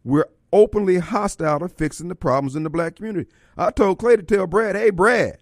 We're 0.03 0.25
openly 0.53 1.00
hostile 1.00 1.60
to 1.60 1.70
fixing 1.70 2.08
the 2.08 2.15
problems 2.15 2.55
in 2.55 2.63
the 2.63 2.70
black 2.70 2.96
community. 2.96 3.29
I 3.58 3.72
told 3.72 4.00
Clay 4.00 4.15
to 4.15 4.24
tell 4.24 4.48
Brad, 4.48 4.75
hey, 4.75 4.89
Brad, 4.89 5.38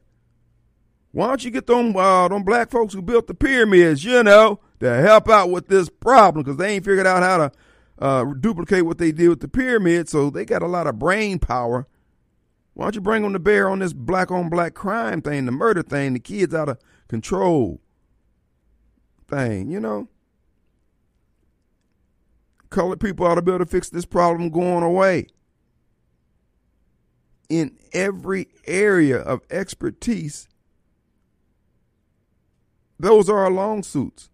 why 1.11 1.27
don't 1.27 1.43
you 1.43 1.51
get 1.51 1.67
them, 1.67 1.95
uh, 1.95 2.27
them 2.27 2.43
black 2.43 2.69
folks 2.69 2.93
who 2.93 3.01
built 3.01 3.27
the 3.27 3.33
pyramids, 3.33 4.03
you 4.03 4.21
know, 4.23 4.59
to 4.79 5.01
help 5.01 5.29
out 5.29 5.49
with 5.49 5.67
this 5.67 5.89
problem 5.89 6.43
because 6.43 6.57
they 6.57 6.75
ain't 6.75 6.85
figured 6.85 7.07
out 7.07 7.23
how 7.23 7.37
to 7.37 7.51
uh, 7.99 8.33
duplicate 8.39 8.85
what 8.85 8.97
they 8.97 9.11
did 9.11 9.29
with 9.29 9.39
the 9.39 9.47
pyramids, 9.47 10.11
so 10.11 10.29
they 10.29 10.45
got 10.45 10.61
a 10.61 10.67
lot 10.67 10.87
of 10.87 10.99
brain 10.99 11.39
power. 11.39 11.87
Why 12.73 12.85
don't 12.85 12.95
you 12.95 13.01
bring 13.01 13.23
them 13.23 13.33
to 13.33 13.39
bear 13.39 13.67
on 13.69 13.79
this 13.79 13.91
black 13.91 14.31
on 14.31 14.49
black 14.49 14.73
crime 14.73 15.21
thing, 15.21 15.45
the 15.45 15.51
murder 15.51 15.83
thing, 15.83 16.13
the 16.13 16.19
kids 16.19 16.53
out 16.53 16.69
of 16.69 16.77
control 17.07 17.81
thing, 19.27 19.69
you 19.69 19.79
know? 19.79 20.07
Colored 22.69 22.99
people 22.99 23.25
ought 23.25 23.35
to 23.35 23.41
be 23.41 23.51
able 23.51 23.59
to 23.59 23.65
fix 23.65 23.89
this 23.89 24.05
problem 24.05 24.49
going 24.49 24.83
away. 24.83 25.27
In 27.49 27.77
every 27.93 28.47
area 28.67 29.17
of 29.17 29.41
expertise, 29.49 30.47
those 32.99 33.29
are 33.29 33.39
our 33.39 33.51
long 33.51 33.81
suits 33.81 34.29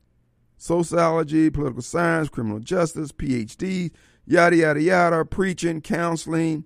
sociology, 0.57 1.49
political 1.49 1.81
science, 1.81 2.27
criminal 2.27 2.59
justice, 2.59 3.11
PhD, 3.11 3.91
yada, 4.25 4.55
yada, 4.55 4.81
yada, 4.81 5.23
preaching, 5.23 5.79
counseling. 5.79 6.65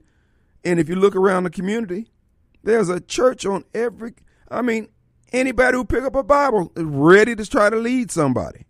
And 0.63 0.79
if 0.79 0.87
you 0.87 0.95
look 0.95 1.15
around 1.15 1.43
the 1.43 1.49
community, 1.49 2.07
there's 2.63 2.87
a 2.87 3.01
church 3.01 3.45
on 3.45 3.65
every, 3.73 4.13
I 4.49 4.61
mean, 4.61 4.87
anybody 5.33 5.75
who 5.75 5.83
pick 5.83 6.03
up 6.03 6.15
a 6.15 6.23
Bible 6.23 6.71
is 6.77 6.83
ready 6.83 7.35
to 7.35 7.45
try 7.45 7.69
to 7.69 7.75
lead 7.75 8.09
somebody. 8.09 8.65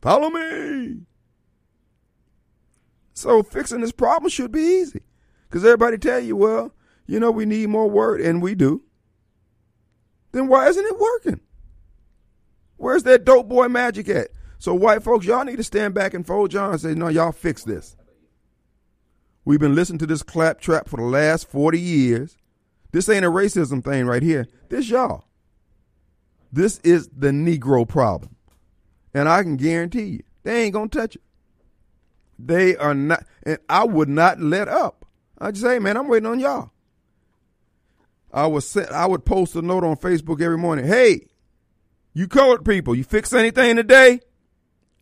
Follow 0.00 0.30
me. 0.30 1.07
So 3.18 3.42
fixing 3.42 3.80
this 3.80 3.90
problem 3.90 4.30
should 4.30 4.52
be 4.52 4.60
easy. 4.60 5.02
Because 5.48 5.64
everybody 5.64 5.98
tell 5.98 6.20
you, 6.20 6.36
well, 6.36 6.72
you 7.06 7.18
know, 7.18 7.32
we 7.32 7.46
need 7.46 7.68
more 7.68 7.90
word, 7.90 8.20
and 8.20 8.40
we 8.40 8.54
do. 8.54 8.82
Then 10.30 10.46
why 10.46 10.68
isn't 10.68 10.84
it 10.84 10.98
working? 10.98 11.40
Where's 12.76 13.02
that 13.04 13.24
dope 13.24 13.48
boy 13.48 13.66
magic 13.68 14.08
at? 14.08 14.28
So 14.58 14.72
white 14.72 15.02
folks, 15.02 15.26
y'all 15.26 15.44
need 15.44 15.56
to 15.56 15.64
stand 15.64 15.94
back 15.94 16.14
and 16.14 16.24
fold 16.24 16.52
John 16.52 16.72
and 16.72 16.80
say, 16.80 16.94
no, 16.94 17.08
y'all 17.08 17.32
fix 17.32 17.64
this. 17.64 17.96
We've 19.44 19.58
been 19.58 19.74
listening 19.74 19.98
to 20.00 20.06
this 20.06 20.22
claptrap 20.22 20.88
for 20.88 20.98
the 20.98 21.02
last 21.02 21.48
40 21.48 21.80
years. 21.80 22.36
This 22.92 23.08
ain't 23.08 23.24
a 23.24 23.30
racism 23.30 23.82
thing 23.82 24.06
right 24.06 24.22
here. 24.22 24.46
This 24.68 24.88
y'all. 24.88 25.24
This 26.52 26.78
is 26.80 27.08
the 27.08 27.30
Negro 27.30 27.88
problem. 27.88 28.36
And 29.12 29.28
I 29.28 29.42
can 29.42 29.56
guarantee 29.56 30.04
you, 30.04 30.22
they 30.44 30.62
ain't 30.62 30.74
going 30.74 30.90
to 30.90 30.98
touch 30.98 31.16
it. 31.16 31.22
They 32.38 32.76
are 32.76 32.94
not, 32.94 33.24
and 33.42 33.58
I 33.68 33.84
would 33.84 34.08
not 34.08 34.40
let 34.40 34.68
up. 34.68 35.04
I 35.38 35.50
just 35.50 35.62
say, 35.62 35.78
man, 35.78 35.96
I'm 35.96 36.08
waiting 36.08 36.26
on 36.26 36.40
y'all. 36.40 36.70
I 38.32 38.46
was 38.46 38.76
I 38.76 39.06
would 39.06 39.24
post 39.24 39.56
a 39.56 39.62
note 39.62 39.84
on 39.84 39.96
Facebook 39.96 40.40
every 40.40 40.58
morning. 40.58 40.86
Hey, 40.86 41.26
you 42.12 42.28
colored 42.28 42.64
people, 42.64 42.94
you 42.94 43.04
fix 43.04 43.32
anything 43.32 43.76
today? 43.76 44.20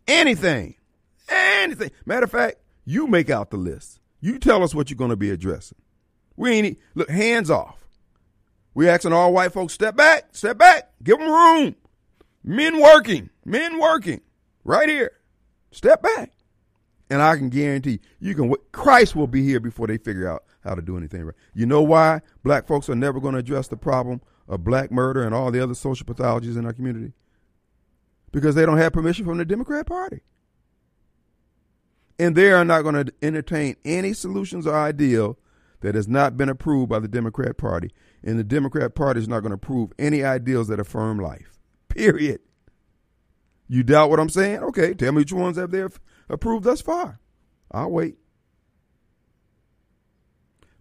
Anything. 0.07 0.75
Anything. 1.29 1.91
Matter 2.05 2.23
of 2.23 2.31
fact, 2.31 2.57
you 2.85 3.07
make 3.07 3.29
out 3.29 3.49
the 3.49 3.57
list. 3.57 3.99
You 4.21 4.39
tell 4.39 4.63
us 4.63 4.73
what 4.73 4.89
you're 4.89 4.97
going 4.97 5.09
to 5.09 5.17
be 5.17 5.29
addressing. 5.29 5.77
We 6.35 6.51
ain't, 6.51 6.79
look, 6.95 7.09
hands 7.09 7.51
off. 7.51 7.83
We 8.73 8.87
asking 8.87 9.13
all 9.13 9.33
white 9.33 9.53
folks, 9.53 9.73
step 9.73 9.95
back, 9.95 10.29
step 10.33 10.57
back, 10.57 10.91
give 11.03 11.19
them 11.19 11.29
room. 11.29 11.75
Men 12.43 12.79
working, 12.79 13.29
men 13.43 13.79
working, 13.79 14.21
right 14.63 14.87
here. 14.87 15.11
Step 15.71 16.01
back. 16.01 16.31
And 17.09 17.21
I 17.21 17.37
can 17.37 17.49
guarantee 17.49 18.01
you 18.19 18.35
can, 18.35 18.53
Christ 18.71 19.15
will 19.15 19.27
be 19.27 19.43
here 19.43 19.59
before 19.59 19.87
they 19.87 19.97
figure 19.97 20.29
out 20.29 20.43
how 20.63 20.75
to 20.75 20.81
do 20.81 20.97
anything 20.97 21.23
right. 21.23 21.35
You 21.53 21.65
know 21.65 21.81
why 21.81 22.21
black 22.43 22.67
folks 22.67 22.89
are 22.89 22.95
never 22.95 23.19
going 23.19 23.33
to 23.33 23.39
address 23.39 23.69
the 23.69 23.77
problem 23.77 24.21
of 24.47 24.63
black 24.63 24.91
murder 24.91 25.23
and 25.23 25.33
all 25.33 25.51
the 25.51 25.63
other 25.63 25.73
social 25.73 26.05
pathologies 26.05 26.57
in 26.57 26.65
our 26.65 26.73
community? 26.73 27.13
because 28.31 28.55
they 28.55 28.65
don't 28.65 28.77
have 28.77 28.93
permission 28.93 29.25
from 29.25 29.37
the 29.37 29.45
Democrat 29.45 29.85
Party. 29.85 30.21
And 32.19 32.35
they 32.35 32.51
are 32.51 32.65
not 32.65 32.81
going 32.81 33.05
to 33.05 33.13
entertain 33.21 33.75
any 33.85 34.13
solutions 34.13 34.65
or 34.65 34.75
ideal 34.75 35.37
that 35.81 35.95
has 35.95 36.07
not 36.07 36.35
been 36.35 36.49
approved 36.49 36.89
by 36.89 36.99
the 36.99 37.07
Democrat 37.07 37.57
Party. 37.57 37.91
And 38.23 38.39
the 38.39 38.43
Democrat 38.43 38.95
Party 38.95 39.19
is 39.19 39.27
not 39.27 39.41
going 39.41 39.51
to 39.51 39.55
approve 39.55 39.91
any 39.99 40.23
ideals 40.23 40.67
that 40.67 40.79
affirm 40.79 41.19
life. 41.19 41.59
Period. 41.89 42.41
You 43.67 43.83
doubt 43.83 44.09
what 44.09 44.19
I'm 44.19 44.29
saying? 44.29 44.59
Okay, 44.59 44.93
tell 44.93 45.11
me 45.11 45.17
which 45.17 45.33
ones 45.33 45.57
have 45.57 45.71
they 45.71 45.85
approved 46.29 46.63
thus 46.65 46.81
far. 46.81 47.19
I'll 47.71 47.91
wait. 47.91 48.17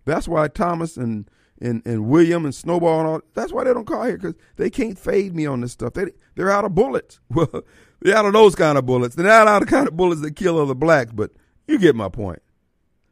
That's 0.05 0.29
why 0.29 0.49
Thomas 0.49 0.97
and 0.97 1.29
and, 1.61 1.83
and 1.87 2.07
William 2.07 2.45
and 2.45 2.55
Snowball 2.55 3.01
and 3.01 3.09
all. 3.09 3.21
That's 3.35 3.53
why 3.53 3.65
they 3.65 3.73
don't 3.73 3.87
call 3.87 4.05
here 4.05 4.17
because 4.19 4.35
they 4.57 4.71
can't 4.71 4.99
fade 4.99 5.35
me 5.35 5.47
on 5.47 5.61
this 5.61 5.73
stuff. 5.73 5.95
They 5.95 6.13
they're 6.35 6.51
out 6.51 6.65
of 6.65 6.75
bullets. 6.75 7.21
Well, 7.31 7.65
they're 8.01 8.17
out 8.17 8.27
of 8.27 8.35
those 8.35 8.55
kind 8.55 8.77
of 8.77 8.85
bullets. 8.85 9.15
They're 9.15 9.27
not 9.27 9.49
out 9.49 9.63
of 9.63 9.69
the 9.69 9.75
kind 9.75 9.89
of 9.89 9.97
bullets 9.97 10.21
that 10.21 10.37
kill 10.37 10.59
other 10.61 10.75
blacks. 10.75 11.13
But 11.13 11.31
you 11.67 11.79
get 11.79 11.97
my 11.97 12.11
point. 12.11 12.43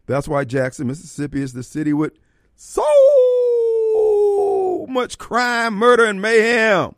That's 0.07 0.29
why 0.29 0.45
Jackson, 0.45 0.87
Mississippi, 0.87 1.41
is 1.41 1.55
the 1.55 1.63
city 1.63 1.95
with 1.95 2.13
so 2.55 2.85
much 4.89 5.17
crime, 5.17 5.75
murder, 5.75 6.05
and 6.05 6.21
mayhem 6.21 6.95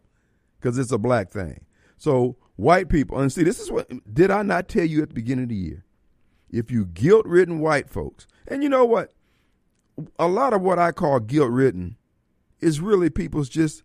because 0.58 0.78
it's 0.78 0.90
a 0.90 0.98
black 0.98 1.30
thing. 1.30 1.64
So 1.96 2.36
white 2.56 2.88
people, 2.88 3.18
and 3.18 3.32
see, 3.32 3.44
this 3.44 3.60
is 3.60 3.70
what 3.70 3.88
did 4.12 4.30
I 4.30 4.42
not 4.42 4.68
tell 4.68 4.84
you 4.84 5.02
at 5.02 5.08
the 5.08 5.14
beginning 5.14 5.44
of 5.44 5.48
the 5.50 5.56
year? 5.56 5.84
If 6.50 6.70
you 6.70 6.86
guilt-ridden 6.86 7.60
white 7.60 7.90
folks, 7.90 8.26
and 8.48 8.62
you 8.62 8.68
know 8.68 8.84
what? 8.84 9.12
a 10.18 10.28
lot 10.28 10.52
of 10.52 10.62
what 10.62 10.78
I 10.78 10.92
call 10.92 11.20
guilt 11.20 11.50
ridden 11.50 11.96
is 12.60 12.80
really 12.80 13.10
people's 13.10 13.48
just 13.48 13.82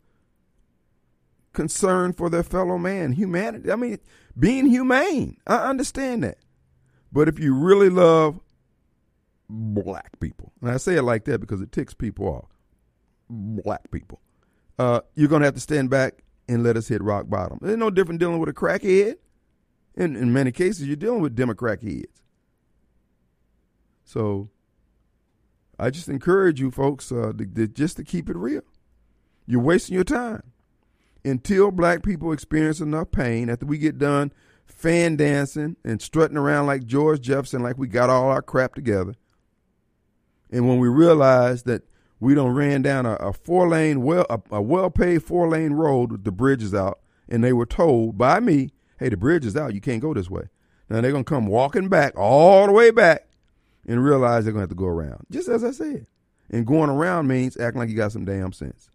concern 1.54 2.14
for 2.14 2.30
their 2.30 2.44
fellow 2.44 2.78
man, 2.78 3.14
humanity. 3.14 3.72
I 3.72 3.76
mean, 3.76 4.00
being 4.38 4.68
humane. 4.68 5.38
I 5.46 5.70
understand 5.70 6.24
that. 6.24 6.38
But 7.12 7.28
if 7.28 7.40
you 7.40 7.54
really 7.54 7.90
love 7.90 8.40
black 9.50 10.20
people, 10.20 10.54
and 10.62 10.72
I 10.72 10.78
say 10.78 10.96
it 10.96 11.02
like 11.02 11.26
that 11.26 11.42
because 11.42 11.62
it 11.62 11.72
ticks 11.72 11.94
people 11.94 12.28
off, 12.28 12.50
black 13.30 13.92
people, 13.92 14.22
uh, 14.80 15.02
you're 15.16 15.28
going 15.28 15.42
to 15.42 15.48
have 15.48 15.56
to 15.56 15.62
stand 15.62 15.90
back 15.90 16.24
and 16.48 16.64
let 16.64 16.78
us 16.78 16.88
hit 16.88 17.02
rock 17.02 17.30
bottom. 17.30 17.60
There's 17.62 17.78
no 17.78 17.90
different 17.90 18.20
dealing 18.20 18.40
with 18.40 18.50
a 18.50 18.54
crackhead. 18.54 19.16
In, 19.96 20.16
in 20.16 20.32
many 20.32 20.52
cases, 20.52 20.88
you're 20.88 20.96
dealing 20.96 21.22
with 21.22 21.36
Democrat 21.36 21.82
heads. 21.82 22.22
So 24.04 24.50
I 25.78 25.90
just 25.90 26.08
encourage 26.10 26.60
you 26.60 26.72
folks 26.72 27.12
uh, 27.12 27.34
to, 27.38 27.46
to, 27.46 27.68
just 27.68 27.98
to 27.98 28.04
keep 28.04 28.30
it 28.30 28.38
real. 28.38 28.62
You're 29.46 29.62
wasting 29.62 29.96
your 29.96 30.04
time. 30.04 30.44
Until 31.24 31.72
black 31.72 32.04
people 32.04 32.32
experience 32.32 32.80
enough 32.80 33.12
pain, 33.12 33.50
after 33.50 33.66
we 33.66 33.78
get 33.78 34.00
done 34.00 34.34
fan 34.66 35.16
dancing 35.18 35.76
and 35.84 36.02
strutting 36.02 36.38
around 36.38 36.66
like 36.66 36.86
George 36.86 37.22
Jefferson, 37.22 37.62
like 37.62 37.78
we 37.78 37.88
got 37.88 38.10
all 38.10 38.30
our 38.30 38.42
crap 38.42 38.74
together, 38.74 39.14
and 40.50 40.68
when 40.68 40.80
we 40.80 40.88
realize 40.88 41.64
that 41.64 41.84
we 42.22 42.34
don't 42.34 42.54
ran 42.54 42.82
down 42.82 43.06
a, 43.06 43.16
a 43.16 43.34
four 43.34 43.68
lane 43.68 44.02
well 44.02 44.26
a, 44.30 44.40
a 44.52 44.62
well 44.62 44.90
paid 44.90 45.24
four 45.24 45.50
lane 45.50 45.74
road 45.74 46.14
with 46.14 46.24
the 46.24 46.32
bridges 46.32 46.74
out 46.74 47.02
and 47.32 47.44
they 47.44 47.54
were 47.54 47.66
told 47.66 48.18
by 48.18 48.40
me, 48.40 48.72
hey, 49.00 49.10
the 49.10 49.18
bridge 49.18 49.46
is 49.46 49.56
out. 49.56 49.74
You 49.74 49.82
can't 49.82 50.02
go 50.02 50.14
this 50.14 50.30
way. 50.30 50.44
Now 50.90 51.00
they're 51.00 51.14
to 51.14 51.24
come 51.24 51.48
walking 51.48 51.88
back 51.88 52.18
all 52.18 52.68
the 52.68 52.74
way 52.74 52.92
back 52.92 53.26
and 53.88 54.04
realize 54.04 54.44
they're 54.44 54.54
to 54.54 54.60
have 54.60 54.70
to 54.70 54.76
go 54.76 54.86
around, 54.86 55.26
just 55.32 55.48
as 55.48 55.64
I 55.64 55.72
said. 55.72 56.06
And 56.50 56.68
going 56.68 56.90
around 56.90 57.28
means 57.28 57.56
acting 57.56 57.80
like 57.80 57.90
you 57.90 57.96
got 57.96 58.12
some 58.12 58.26
damn 58.26 58.52
sense. 58.52 58.90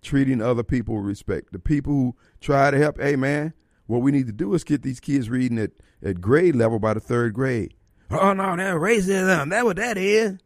Treating 0.00 0.40
other 0.40 0.62
people 0.62 0.96
with 0.96 1.04
respect. 1.04 1.52
The 1.52 1.58
people 1.58 1.92
who 1.92 2.16
try 2.40 2.70
to 2.70 2.78
help, 2.78 2.98
hey, 2.98 3.16
man, 3.16 3.52
what 3.86 4.00
we 4.00 4.10
need 4.10 4.26
to 4.26 4.32
do 4.32 4.54
is 4.54 4.64
get 4.64 4.82
these 4.82 5.00
kids 5.00 5.28
reading 5.28 5.58
at, 5.58 5.72
at 6.02 6.22
grade 6.22 6.56
level 6.56 6.78
by 6.78 6.94
the 6.94 7.00
third 7.00 7.34
grade. 7.34 7.74
Oh, 8.10 8.32
no, 8.32 8.56
that 8.56 8.74
racism. 8.76 9.50
That 9.50 9.64
what 9.66 9.76
that 9.76 9.98
is. 9.98 10.38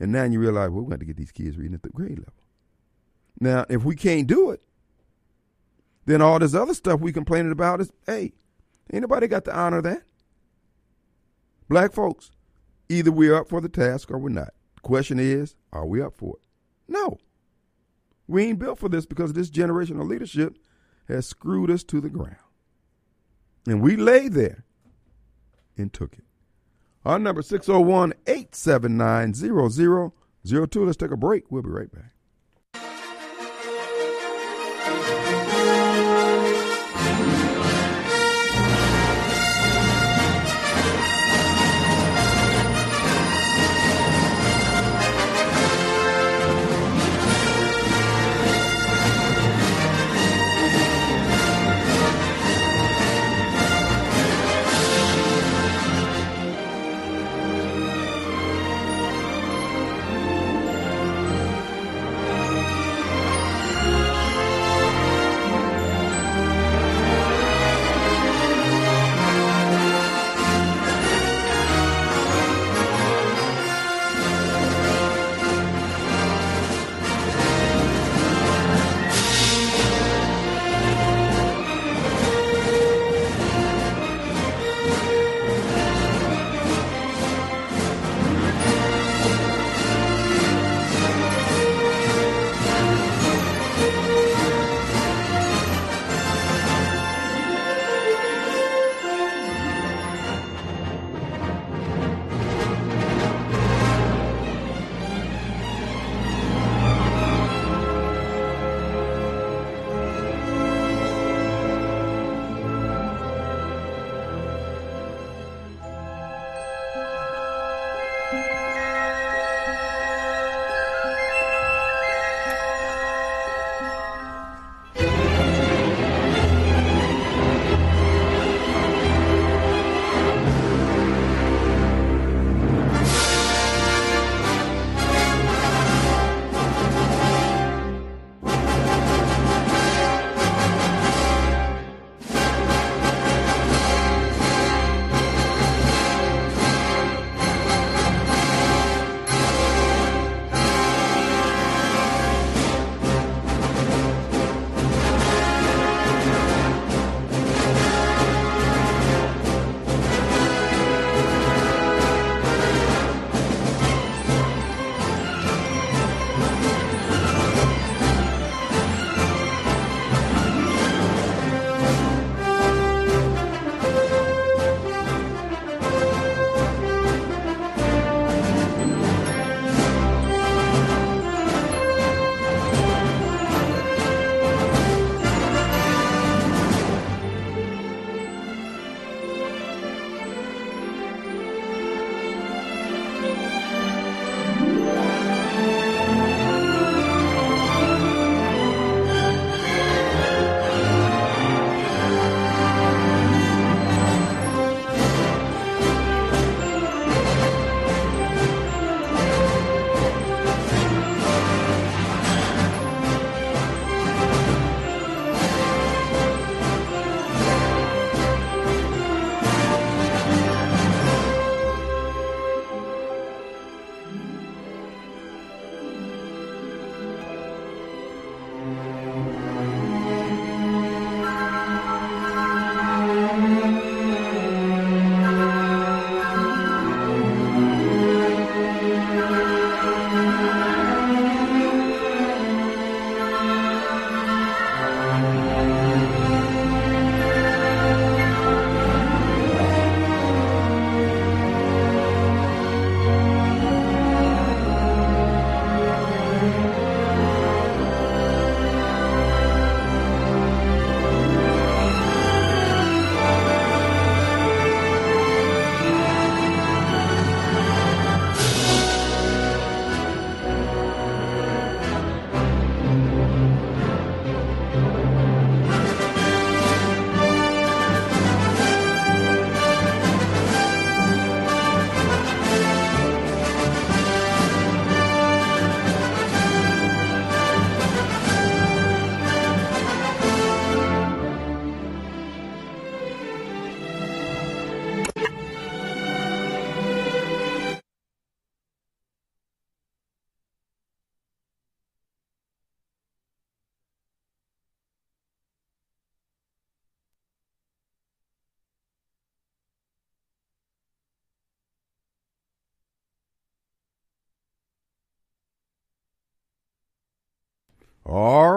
And 0.00 0.12
now 0.12 0.24
you 0.24 0.38
realize, 0.38 0.70
well, 0.70 0.82
we're 0.82 0.90
going 0.90 1.00
to 1.00 1.06
get 1.06 1.16
these 1.16 1.32
kids 1.32 1.56
reading 1.56 1.74
at 1.74 1.82
the 1.82 1.90
grade 1.90 2.18
level. 2.18 2.32
Now, 3.40 3.66
if 3.68 3.84
we 3.84 3.96
can't 3.96 4.26
do 4.26 4.50
it, 4.50 4.62
then 6.06 6.22
all 6.22 6.38
this 6.38 6.54
other 6.54 6.74
stuff 6.74 7.00
we 7.00 7.12
complaining 7.12 7.52
about 7.52 7.80
is, 7.80 7.92
hey, 8.06 8.32
anybody 8.92 9.26
got 9.26 9.44
to 9.46 9.56
honor 9.56 9.82
that. 9.82 10.02
Black 11.68 11.92
folks, 11.92 12.30
either 12.88 13.12
we're 13.12 13.34
up 13.34 13.48
for 13.48 13.60
the 13.60 13.68
task 13.68 14.10
or 14.10 14.18
we're 14.18 14.30
not. 14.30 14.54
The 14.76 14.80
question 14.82 15.18
is, 15.18 15.54
are 15.72 15.86
we 15.86 16.00
up 16.00 16.16
for 16.16 16.36
it? 16.36 16.48
No. 16.88 17.18
We 18.26 18.44
ain't 18.44 18.58
built 18.58 18.78
for 18.78 18.88
this 18.88 19.06
because 19.06 19.32
this 19.32 19.50
generation 19.50 20.00
of 20.00 20.06
leadership 20.06 20.58
has 21.08 21.26
screwed 21.26 21.70
us 21.70 21.82
to 21.84 22.00
the 22.00 22.10
ground. 22.10 22.36
And 23.66 23.82
we 23.82 23.96
lay 23.96 24.28
there 24.28 24.64
and 25.76 25.92
took 25.92 26.14
it. 26.14 26.24
Our 27.08 27.18
number 27.18 27.40
601 27.40 28.12
879 28.26 29.32
0002. 29.32 30.84
Let's 30.84 30.96
take 30.98 31.10
a 31.10 31.16
break. 31.16 31.50
We'll 31.50 31.62
be 31.62 31.70
right 31.70 31.90
back. 31.90 32.12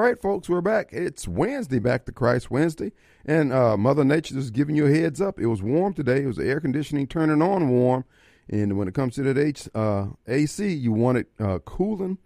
Right, 0.01 0.19
folks, 0.19 0.49
we're 0.49 0.61
back. 0.61 0.89
It's 0.91 1.27
Wednesday, 1.27 1.77
back 1.77 2.05
to 2.05 2.11
Christ 2.11 2.49
Wednesday, 2.49 2.91
and 3.23 3.53
uh, 3.53 3.77
Mother 3.77 4.03
Nature 4.03 4.33
just 4.33 4.51
giving 4.51 4.75
you 4.75 4.87
a 4.87 4.91
heads 4.91 5.21
up. 5.21 5.39
It 5.39 5.45
was 5.45 5.61
warm 5.61 5.93
today. 5.93 6.23
It 6.23 6.27
was 6.27 6.39
air 6.39 6.59
conditioning 6.59 7.05
turning 7.05 7.43
on 7.43 7.69
warm, 7.69 8.05
and 8.49 8.79
when 8.79 8.87
it 8.87 8.95
comes 8.95 9.13
to 9.15 9.21
that 9.21 9.37
H, 9.37 9.69
uh, 9.75 10.07
AC, 10.27 10.73
you 10.73 10.91
want 10.91 11.19
it 11.19 11.27
uh, 11.39 11.59
cooling 11.59 12.17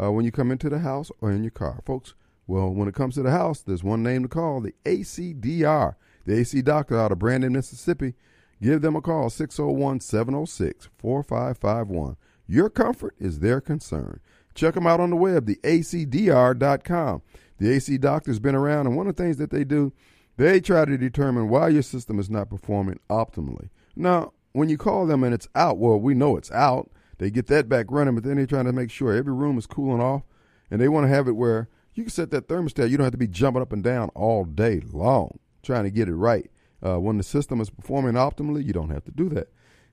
uh, 0.00 0.10
when 0.10 0.24
you 0.24 0.32
come 0.32 0.50
into 0.50 0.68
the 0.68 0.80
house 0.80 1.12
or 1.20 1.30
in 1.30 1.44
your 1.44 1.52
car, 1.52 1.80
folks. 1.86 2.14
Well, 2.48 2.70
when 2.70 2.88
it 2.88 2.96
comes 2.96 3.14
to 3.14 3.22
the 3.22 3.30
house, 3.30 3.60
there's 3.60 3.84
one 3.84 4.02
name 4.02 4.24
to 4.24 4.28
call: 4.28 4.60
the 4.60 4.74
ACDR, 4.84 5.94
the 6.26 6.36
AC 6.36 6.62
Doctor 6.62 6.98
out 6.98 7.12
of 7.12 7.20
Brandon, 7.20 7.52
Mississippi. 7.52 8.14
Give 8.60 8.82
them 8.82 8.96
a 8.96 9.00
call 9.00 9.30
601-706-4551. 9.30 12.16
Your 12.46 12.68
comfort 12.68 13.14
is 13.20 13.38
their 13.38 13.60
concern. 13.60 14.18
Check 14.54 14.74
them 14.74 14.86
out 14.86 15.00
on 15.00 15.10
the 15.10 15.16
web, 15.16 15.46
the 15.46 15.56
acdr.com. 15.56 17.22
The 17.58 17.70
AC 17.70 17.98
Doctor's 17.98 18.38
been 18.38 18.54
around, 18.54 18.86
and 18.86 18.96
one 18.96 19.06
of 19.06 19.16
the 19.16 19.22
things 19.22 19.36
that 19.36 19.50
they 19.50 19.64
do, 19.64 19.92
they 20.36 20.60
try 20.60 20.84
to 20.84 20.96
determine 20.96 21.48
why 21.48 21.68
your 21.68 21.82
system 21.82 22.18
is 22.18 22.30
not 22.30 22.48
performing 22.48 22.98
optimally. 23.10 23.68
Now, 23.94 24.32
when 24.52 24.68
you 24.68 24.78
call 24.78 25.06
them 25.06 25.22
and 25.22 25.34
it's 25.34 25.48
out, 25.54 25.78
well, 25.78 25.98
we 25.98 26.14
know 26.14 26.36
it's 26.36 26.50
out. 26.50 26.90
They 27.18 27.30
get 27.30 27.48
that 27.48 27.68
back 27.68 27.86
running, 27.90 28.14
but 28.14 28.24
then 28.24 28.36
they're 28.36 28.46
trying 28.46 28.64
to 28.64 28.72
make 28.72 28.90
sure 28.90 29.12
every 29.12 29.34
room 29.34 29.58
is 29.58 29.66
cooling 29.66 30.00
off, 30.00 30.22
and 30.70 30.80
they 30.80 30.88
want 30.88 31.04
to 31.04 31.14
have 31.14 31.28
it 31.28 31.36
where 31.36 31.68
you 31.94 32.04
can 32.04 32.10
set 32.10 32.30
that 32.30 32.48
thermostat. 32.48 32.88
You 32.88 32.96
don't 32.96 33.04
have 33.04 33.12
to 33.12 33.18
be 33.18 33.28
jumping 33.28 33.62
up 33.62 33.72
and 33.72 33.84
down 33.84 34.08
all 34.14 34.44
day 34.44 34.80
long 34.92 35.38
trying 35.62 35.84
to 35.84 35.90
get 35.90 36.08
it 36.08 36.14
right. 36.14 36.50
Uh, 36.84 36.98
when 36.98 37.18
the 37.18 37.22
system 37.22 37.60
is 37.60 37.70
performing 37.70 38.14
optimally, 38.14 38.64
you 38.64 38.72
don't 38.72 38.90
have 38.90 39.04
to 39.04 39.10
do 39.10 39.28
that. 39.28 39.48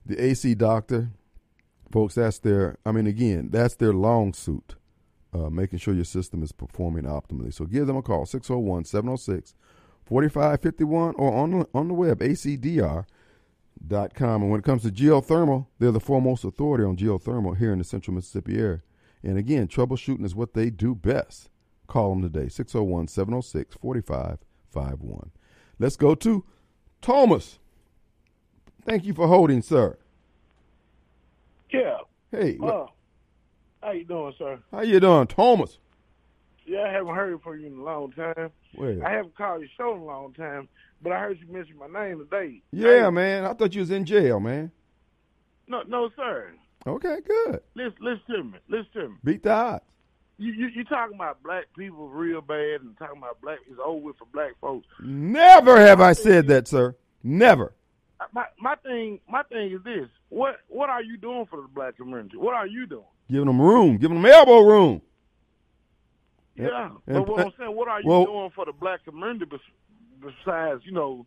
The 0.06 0.22
AC 0.24 0.56
Doctor, 0.56 1.10
folks, 1.92 2.16
that's 2.16 2.40
their, 2.40 2.78
I 2.86 2.92
mean, 2.92 3.08
again, 3.08 3.50
that's 3.52 3.76
their 3.76 3.94
long 3.94 4.34
suit, 4.34 4.76
uh, 5.34 5.50
making 5.50 5.80
sure 5.80 5.94
your 5.94 6.06
system 6.06 6.44
is 6.44 6.52
performing 6.52 7.04
optimally. 7.04 7.54
So 7.54 7.66
give 7.66 7.88
them 7.88 7.98
a 7.98 8.02
call, 8.02 8.26
601 8.26 8.86
706 8.86 9.54
4551, 10.06 11.16
or 11.16 11.34
on 11.34 11.66
on 11.74 11.88
the 11.88 11.94
web, 11.94 12.20
acdr.com. 12.20 13.06
And 14.42 14.52
when 14.52 14.60
it 14.60 14.66
comes 14.66 14.84
to 14.84 14.90
geothermal, 14.90 15.68
they're 15.80 15.92
the 15.92 16.00
foremost 16.00 16.46
authority 16.46 16.86
on 16.86 16.96
geothermal 16.96 17.58
here 17.58 17.74
in 17.74 17.80
the 17.80 17.84
central 17.84 18.16
Mississippi 18.16 18.58
area. 18.58 18.82
And 19.24 19.38
again, 19.38 19.68
troubleshooting 19.68 20.24
is 20.24 20.36
what 20.36 20.54
they 20.54 20.70
do 20.70 20.96
best. 20.96 21.50
Call 21.88 22.12
them 22.12 22.22
today, 22.22 22.50
601 22.50 23.08
706 23.08 23.76
4551. 23.76 25.32
Let's 25.80 25.96
go 25.96 26.16
to 26.16 26.44
Thomas. 27.02 27.60
Thank 28.86 29.06
you 29.06 29.14
for 29.14 29.28
holding, 29.28 29.62
sir. 29.62 29.98
Yeah. 31.72 31.98
Hey, 32.32 32.58
Uh, 32.62 32.86
how 33.82 33.92
you 33.92 34.04
doing, 34.06 34.34
sir? 34.38 34.60
how 34.72 34.82
you 34.82 35.00
doing, 35.00 35.28
Thomas? 35.28 35.78
Yeah, 36.66 36.82
I 36.84 36.92
haven't 36.92 37.16
heard 37.16 37.42
from 37.42 37.60
you 37.60 37.68
in 37.68 37.78
a 37.80 37.84
long 37.84 38.12
time. 38.12 38.52
Well, 38.76 39.02
I 39.06 39.10
haven't 39.12 39.36
called 39.38 39.62
your 39.62 39.70
show 39.78 39.94
in 39.96 40.02
a 40.02 40.06
long 40.06 40.34
time, 40.34 40.68
but 41.02 41.14
I 41.14 41.20
heard 41.20 41.40
you 41.40 41.52
mention 41.54 41.78
my 41.78 41.88
name 41.88 42.20
today. 42.20 42.62
yeah, 42.72 43.06
Hey, 43.06 43.10
man. 43.10 43.46
I 43.46 43.54
thought 43.54 43.74
you 43.74 43.80
was 43.82 43.92
in 43.92 44.04
jail, 44.06 44.40
man. 44.40 44.72
No, 45.68 45.84
no, 45.88 46.10
sir. 46.16 46.52
Okay, 46.86 47.18
good. 47.26 47.62
Listen, 47.76 47.94
listen 48.02 48.24
to 48.36 48.44
me. 48.44 48.58
Listen 48.70 48.92
to 48.94 49.10
me. 49.10 49.16
Beat 49.24 49.44
the 49.44 49.52
odds. 49.52 49.84
You, 50.38 50.52
you, 50.54 50.68
you 50.68 50.84
talking 50.84 51.16
about 51.16 51.42
black 51.42 51.66
people 51.78 52.10
real 52.10 52.42
bad, 52.42 52.82
and 52.82 52.96
talking 52.98 53.18
about 53.18 53.42
black 53.42 53.60
is 53.72 53.78
over 53.84 54.00
with 54.00 54.18
for 54.18 54.28
black 54.34 54.52
folks. 54.62 54.86
Never 55.02 55.80
have 55.80 56.00
I 56.02 56.14
said 56.14 56.48
that, 56.48 56.68
sir. 56.68 56.96
Never. 57.24 57.74
My 58.34 58.46
my 58.60 58.76
thing 58.76 59.20
my 59.30 59.44
thing 59.44 59.72
is 59.72 59.84
this: 59.84 60.08
what 60.30 60.58
what 60.70 60.90
are 60.90 61.04
you 61.04 61.18
doing 61.18 61.46
for 61.50 61.62
the 61.62 61.68
black 61.68 61.98
community? 61.98 62.38
What 62.38 62.56
are 62.56 62.68
you 62.68 62.86
doing? 62.88 63.04
Giving 63.30 63.46
them 63.48 63.62
room, 63.62 63.98
giving 63.98 64.22
them 64.22 64.26
elbow 64.32 64.60
room. 64.62 65.02
Yeah. 66.56 66.90
And- 67.06 67.26
but 67.26 67.28
what 67.28 67.46
I'm 67.46 67.52
saying, 67.58 67.76
what 67.76 67.88
are 67.88 68.02
you 68.02 68.10
well- 68.10 68.26
doing 68.26 68.50
for 68.56 68.66
the 68.66 68.72
black 68.74 69.04
community 69.06 69.46
besides 70.20 70.82
you 70.86 70.92
know 70.92 71.26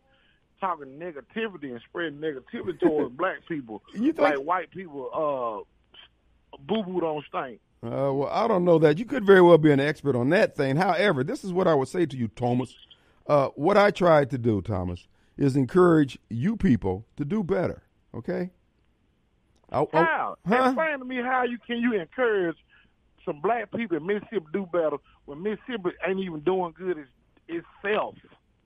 talking 0.59 0.99
negativity 0.99 1.71
and 1.71 1.81
spreading 1.89 2.19
negativity 2.19 2.79
towards 2.81 3.15
black 3.15 3.37
people? 3.47 3.81
You 3.93 4.11
think- 4.13 4.19
like 4.19 4.37
white 4.39 4.71
people 4.71 5.65
uh 6.51 6.57
boo 6.59 6.83
boo 6.83 6.99
don't 6.99 7.25
stink. 7.25 7.59
Uh, 7.83 8.13
well, 8.13 8.27
I 8.31 8.47
don't 8.47 8.63
know 8.63 8.77
that. 8.77 8.99
You 8.99 9.05
could 9.05 9.25
very 9.25 9.41
well 9.41 9.57
be 9.57 9.71
an 9.71 9.79
expert 9.79 10.15
on 10.15 10.29
that 10.29 10.55
thing. 10.55 10.75
However, 10.75 11.23
this 11.23 11.43
is 11.43 11.51
what 11.51 11.67
I 11.67 11.73
would 11.73 11.87
say 11.87 12.05
to 12.05 12.15
you, 12.15 12.27
Thomas. 12.27 12.75
Uh, 13.25 13.47
what 13.55 13.75
I 13.75 13.89
tried 13.89 14.29
to 14.31 14.37
do, 14.37 14.61
Thomas, 14.61 15.07
is 15.37 15.55
encourage 15.55 16.17
you 16.29 16.55
people 16.55 17.05
to 17.17 17.25
do 17.25 17.43
better. 17.43 17.83
Okay? 18.13 18.51
I- 19.71 19.79
I- 19.81 19.85
How? 19.93 20.37
huh? 20.47 20.63
Explain 20.65 20.99
to 20.99 21.05
me 21.05 21.17
how 21.17 21.43
you 21.43 21.57
can 21.65 21.77
you 21.77 21.93
encourage 21.99 22.57
some 23.25 23.39
black 23.41 23.71
people 23.71 23.97
in 23.97 24.05
Mississippi 24.05 24.39
to 24.39 24.51
do 24.51 24.65
better 24.73 24.97
when 25.25 25.41
Mississippi 25.41 25.91
ain't 26.05 26.19
even 26.19 26.41
doing 26.41 26.73
good 26.77 26.97
its, 26.97 27.09
itself. 27.83 28.15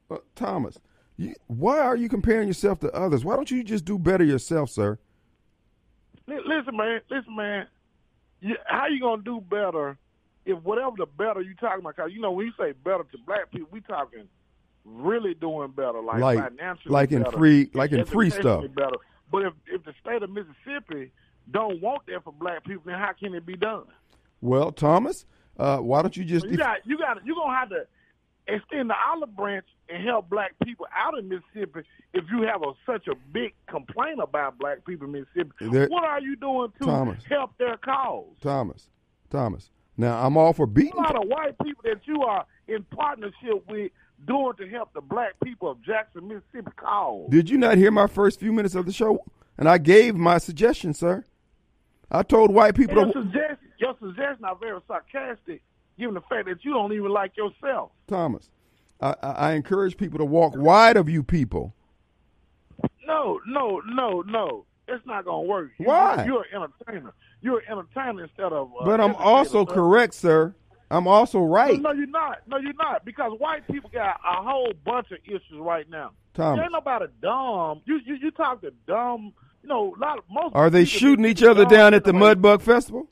Uh, 0.09 0.17
Thomas, 0.35 0.79
you, 1.17 1.33
why 1.47 1.79
are 1.79 1.95
you 1.95 2.09
comparing 2.09 2.47
yourself 2.47 2.79
to 2.79 2.91
others? 2.93 3.23
Why 3.25 3.35
don't 3.35 3.51
you 3.51 3.63
just 3.63 3.85
do 3.85 3.99
better 3.99 4.23
yourself, 4.23 4.69
sir? 4.69 4.97
Li- 6.27 6.39
Listen, 6.45 6.75
man. 6.77 7.01
Listen, 7.09 7.35
man. 7.35 7.67
You, 8.39 8.55
how 8.65 8.87
you 8.87 8.99
gonna 8.99 9.21
do 9.21 9.41
better 9.41 9.97
if 10.45 10.57
whatever 10.63 10.95
the 10.97 11.05
better 11.05 11.41
you 11.41 11.53
talking 11.55 11.79
about? 11.81 11.95
Cause 11.95 12.11
you 12.11 12.19
know 12.21 12.31
when 12.31 12.47
you 12.47 12.53
say 12.57 12.71
better 12.71 13.03
to 13.03 13.17
black 13.25 13.51
people, 13.51 13.67
we 13.71 13.81
talking 13.81 14.27
really 14.85 15.33
doing 15.33 15.71
better, 15.71 15.99
like, 16.01 16.19
Like- 16.21 16.39
financially, 16.39 16.91
like 16.93 17.11
in 17.11 17.23
better, 17.23 17.37
free- 17.37 17.69
like 17.73 17.91
in 17.91 18.05
free 18.05 18.29
stuff. 18.29 18.63
Better. 18.75 18.95
But 19.31 19.43
if 19.45 19.53
if 19.67 19.83
the 19.83 19.93
state 20.01 20.21
of 20.23 20.29
Mississippi 20.29 21.11
don't 21.51 21.81
want 21.81 22.05
that 22.07 22.23
for 22.23 22.31
black 22.33 22.63
people, 22.63 22.83
then 22.85 22.99
how 22.99 23.11
can 23.13 23.33
it 23.33 23.45
be 23.45 23.55
done? 23.55 23.85
Well, 24.41 24.71
Thomas, 24.71 25.25
uh, 25.57 25.77
why 25.79 26.01
don't 26.01 26.15
you 26.15 26.23
just? 26.23 26.45
You 26.47 26.57
got 26.57 26.85
you 26.85 26.97
got 26.97 27.25
you 27.25 27.35
gonna 27.35 27.55
have 27.57 27.69
to 27.69 27.87
extend 28.47 28.89
the 28.91 28.95
olive 29.09 29.35
branch 29.35 29.65
and 29.89 30.03
help 30.03 30.29
black 30.29 30.53
people 30.63 30.85
out 30.95 31.17
in 31.17 31.27
Mississippi 31.27 31.81
if 32.13 32.23
you 32.31 32.43
have 32.43 32.61
a, 32.61 32.73
such 32.85 33.07
a 33.07 33.15
big 33.31 33.53
complaint 33.67 34.19
about 34.21 34.57
black 34.59 34.85
people 34.85 35.05
in 35.07 35.13
Mississippi. 35.13 35.51
There- 35.71 35.87
what 35.87 36.03
are 36.03 36.21
you 36.21 36.35
doing 36.35 36.71
to 36.79 36.85
Thomas. 36.85 37.23
help 37.25 37.57
their 37.57 37.77
cause? 37.77 38.25
Thomas, 38.41 38.87
Thomas. 39.31 39.71
Now 39.97 40.23
I'm 40.25 40.37
all 40.37 40.53
for 40.53 40.67
beating. 40.67 40.93
A 40.93 40.97
lot 40.97 41.15
of 41.15 41.27
white 41.27 41.57
people 41.63 41.81
that 41.85 42.05
you 42.05 42.21
are 42.23 42.45
in 42.67 42.83
partnership 42.83 43.67
with 43.67 43.91
doing 44.25 44.53
to 44.57 44.67
help 44.69 44.93
the 44.93 45.01
black 45.01 45.33
people 45.43 45.69
of 45.69 45.81
Jackson, 45.81 46.27
Mississippi 46.27 46.71
cause. 46.75 47.29
Did 47.29 47.49
you 47.49 47.57
not 47.57 47.77
hear 47.77 47.91
my 47.91 48.07
first 48.07 48.39
few 48.39 48.51
minutes 48.51 48.75
of 48.75 48.85
the 48.85 48.91
show? 48.93 49.23
And 49.57 49.69
I 49.69 49.77
gave 49.77 50.15
my 50.15 50.37
suggestion, 50.37 50.93
sir. 50.93 51.23
I 52.11 52.23
told 52.23 52.53
white 52.53 52.75
people 52.75 52.95
Your 52.95 53.05
to 53.05 53.13
suggestions, 53.13 53.59
your 53.79 53.95
suggestions 53.99 54.43
are 54.43 54.55
very 54.55 54.79
sarcastic, 54.87 55.61
given 55.97 56.13
the 56.15 56.21
fact 56.21 56.47
that 56.47 56.63
you 56.63 56.73
don't 56.73 56.93
even 56.93 57.09
like 57.11 57.35
yourself. 57.37 57.91
Thomas. 58.07 58.49
I, 59.01 59.15
I, 59.23 59.31
I 59.31 59.51
encourage 59.53 59.97
people 59.97 60.19
to 60.19 60.25
walk 60.25 60.53
wide 60.55 60.97
of 60.97 61.09
you 61.09 61.23
people. 61.23 61.73
No, 63.07 63.39
no, 63.47 63.81
no, 63.85 64.21
no. 64.21 64.65
It's 64.87 65.05
not 65.05 65.25
gonna 65.25 65.41
work. 65.47 65.71
You- 65.79 65.85
Why? 65.87 66.23
You're 66.25 66.45
an 66.53 66.63
entertainer. 66.85 67.13
You're 67.41 67.59
an 67.59 67.65
entertainer 67.71 68.23
instead 68.23 68.51
of. 68.53 68.71
Uh, 68.79 68.85
But 68.85 69.01
I'm 69.01 69.15
also 69.15 69.65
sir. 69.65 69.73
correct, 69.73 70.13
sir. 70.13 70.55
I'm 70.91 71.07
also 71.07 71.39
right. 71.39 71.81
No, 71.81 71.91
you're 71.91 72.07
not. 72.07 72.39
No, 72.47 72.57
you're 72.57 72.73
not. 72.73 73.05
Because 73.05 73.31
white 73.39 73.67
people 73.67 73.89
got 73.93 74.19
a 74.23 74.43
whole 74.43 74.71
bunch 74.85 75.11
of 75.11 75.17
issues 75.25 75.59
right 75.59 75.89
now. 75.89 76.11
Thomas. 76.33 76.57
There 76.57 76.63
ain't 76.63 76.73
nobody 76.73 77.05
dumb. 77.21 77.81
You 77.85 77.99
you 78.05 78.15
you 78.15 78.31
talk 78.31 78.61
to 78.61 78.71
dumb. 78.87 79.33
You 79.63 79.69
know, 79.69 79.95
a 79.95 79.99
lot 79.99 80.19
of 80.19 80.23
most. 80.29 80.53
Are 80.55 80.69
they 80.69 80.85
shooting 80.85 81.25
each 81.25 81.41
other 81.43 81.65
down 81.65 81.93
at 81.93 82.03
the. 82.03 82.11
Mudbug 82.11 82.61
Festival? 82.61 83.07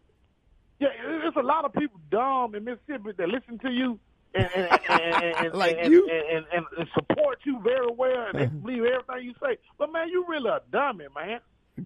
Yeah, 0.80 0.90
it's 0.98 1.36
a 1.38 1.42
lot 1.42 1.66
of 1.66 1.74
people 1.74 2.00
dumb 2.12 2.56
in 2.56 2.64
Mississippi 2.66 3.12
that 3.18 3.30
listen 3.30 3.58
to 3.60 3.72
you. 3.72 4.00
And, 4.36 4.50
and, 4.56 4.80
and, 4.90 5.36
and, 5.38 5.54
Like 5.54 5.78
and, 5.80 5.92
you? 5.94 6.10
and, 6.10 6.46
and, 6.52 6.66
and 6.78 6.88
support 6.94 7.40
you 7.44 7.60
very 7.62 7.88
well, 7.96 8.28
and 8.34 8.40
they 8.40 8.46
believe 8.62 8.84
everything 8.84 9.26
you 9.28 9.34
say. 9.42 9.58
But 9.78 9.92
man, 9.92 10.10
you 10.10 10.26
really 10.28 10.50
a 10.50 10.60
dummy, 10.72 11.06
man. 11.16 11.40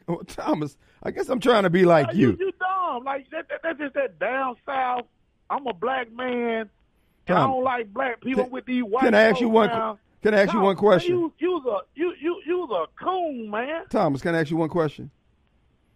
Oh, 0.08 0.22
Thomas, 0.24 0.78
I 1.04 1.12
guess 1.12 1.30
I'm 1.30 1.40
trying 1.40 1.64
to 1.64 1.70
be 1.70 1.86
like 1.86 2.08
Like, 2.08 2.16
you. 2.18 2.36
you 2.40 2.52
dumb. 2.60 3.04
Like 3.06 3.30
that, 3.32 3.48
that, 3.50 3.60
that's 3.64 3.80
just 3.80 3.94
that 3.94 4.20
down 4.20 4.56
south. 4.66 5.06
I'm 5.50 5.66
a 5.68 5.74
black 5.74 6.12
man. 6.12 6.70
And 7.28 7.38
I 7.38 7.46
don't 7.48 7.64
like 7.64 7.94
black 7.94 8.22
people 8.22 8.44
can- 8.44 8.52
with 8.54 8.66
these 8.66 8.84
white. 8.84 9.04
Can 9.04 9.14
I 9.14 9.22
ask 9.24 9.42
you 9.42 9.50
one? 9.50 9.68
now. 9.70 10.00
Can 10.24 10.34
I 10.34 10.42
ask 10.44 10.54
you 10.54 10.60
one 10.60 10.76
question? 10.76 11.16
Man, 11.22 11.32
you, 11.40 11.52
was 11.52 11.66
a 11.66 12.00
you 12.00 12.14
you 12.20 12.42
you 12.46 12.58
was 12.60 12.88
a 12.90 13.04
coon, 13.04 13.50
man. 13.50 13.84
Thomas, 13.90 14.22
can 14.22 14.34
I 14.36 14.42
ask 14.42 14.50
you 14.50 14.58
one 14.58 14.70
question? 14.70 15.12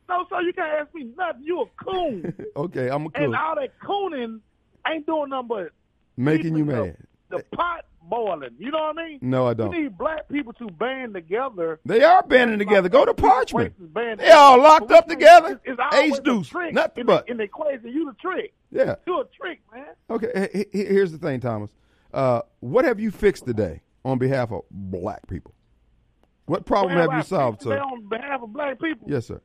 No, 0.07 0.25
sir, 0.29 0.41
you 0.41 0.53
can't 0.53 0.81
ask 0.81 0.93
me 0.93 1.09
nothing. 1.17 1.43
You 1.43 1.61
a 1.61 1.83
coon, 1.83 2.33
okay, 2.55 2.89
I'm 2.89 3.05
a 3.05 3.09
coon. 3.09 3.23
and 3.25 3.35
all 3.35 3.55
that 3.55 3.71
cooning 3.79 4.39
ain't 4.87 5.05
doing 5.05 5.29
nothing 5.29 5.47
but 5.47 5.69
Making 6.17 6.55
you 6.57 6.65
keeping 6.65 6.67
the- 6.79 6.85
mad. 6.85 6.97
The, 7.29 7.43
pot 7.55 7.85
boiling. 8.12 8.52
You 8.60 8.69
know 8.69 8.80
what 8.93 9.00
I 9.00 9.08
mean? 9.08 9.19
No, 9.21 9.47
I 9.47 9.54
don't. 9.56 9.71
need 9.71 9.97
black 9.97 10.28
people 10.30 10.54
to 10.54 10.67
band 10.67 11.15
together. 11.15 11.80
They 11.86 12.04
are 12.04 12.21
banding 12.21 12.60
together. 12.60 12.89
Go 12.89 13.06
to 13.06 13.13
Parchman. 13.15 13.74
They 14.19 14.30
all 14.30 14.60
locked 14.62 14.91
up 14.91 15.08
together. 15.08 15.60
It's, 15.65 15.80
it's 15.82 15.95
Ace 15.95 16.19
deuce. 16.19 16.50
trick 16.50 16.74
Nothing 16.76 17.06
but. 17.08 17.26
The, 17.26 17.32
in 17.32 17.38
the 17.38 17.43
equation, 17.45 17.88
you 17.88 18.06
the 18.06 18.13
trick. 18.21 18.54
Yeah. 18.71 18.95
You 19.08 19.21
a 19.21 19.26
trick, 19.26 19.62
man. 19.74 19.86
Okay. 20.10 20.50
he- 20.54 20.65
he- 20.78 20.86
Here's 20.86 21.12
the 21.12 21.17
thing, 21.17 21.39
Thomas. 21.39 21.71
Uh, 22.13 22.41
what 22.60 22.86
have 22.86 23.00
you 23.00 23.10
fixed 23.10 23.45
today 23.45 23.82
on 24.06 24.17
behalf 24.19 24.52
of 24.52 24.62
black 24.69 25.26
people? 25.28 25.54
What 26.45 26.65
problem 26.65 26.95
Well, 26.95 27.10
have 27.10 27.17
you 27.17 27.24
solved, 27.24 27.62
sir? 27.62 27.80
On 27.80 28.08
behalf 28.10 28.41
of 28.43 28.52
black 28.52 28.80
people. 28.82 29.08
Yes, 29.10 29.28
sir. 29.28 29.41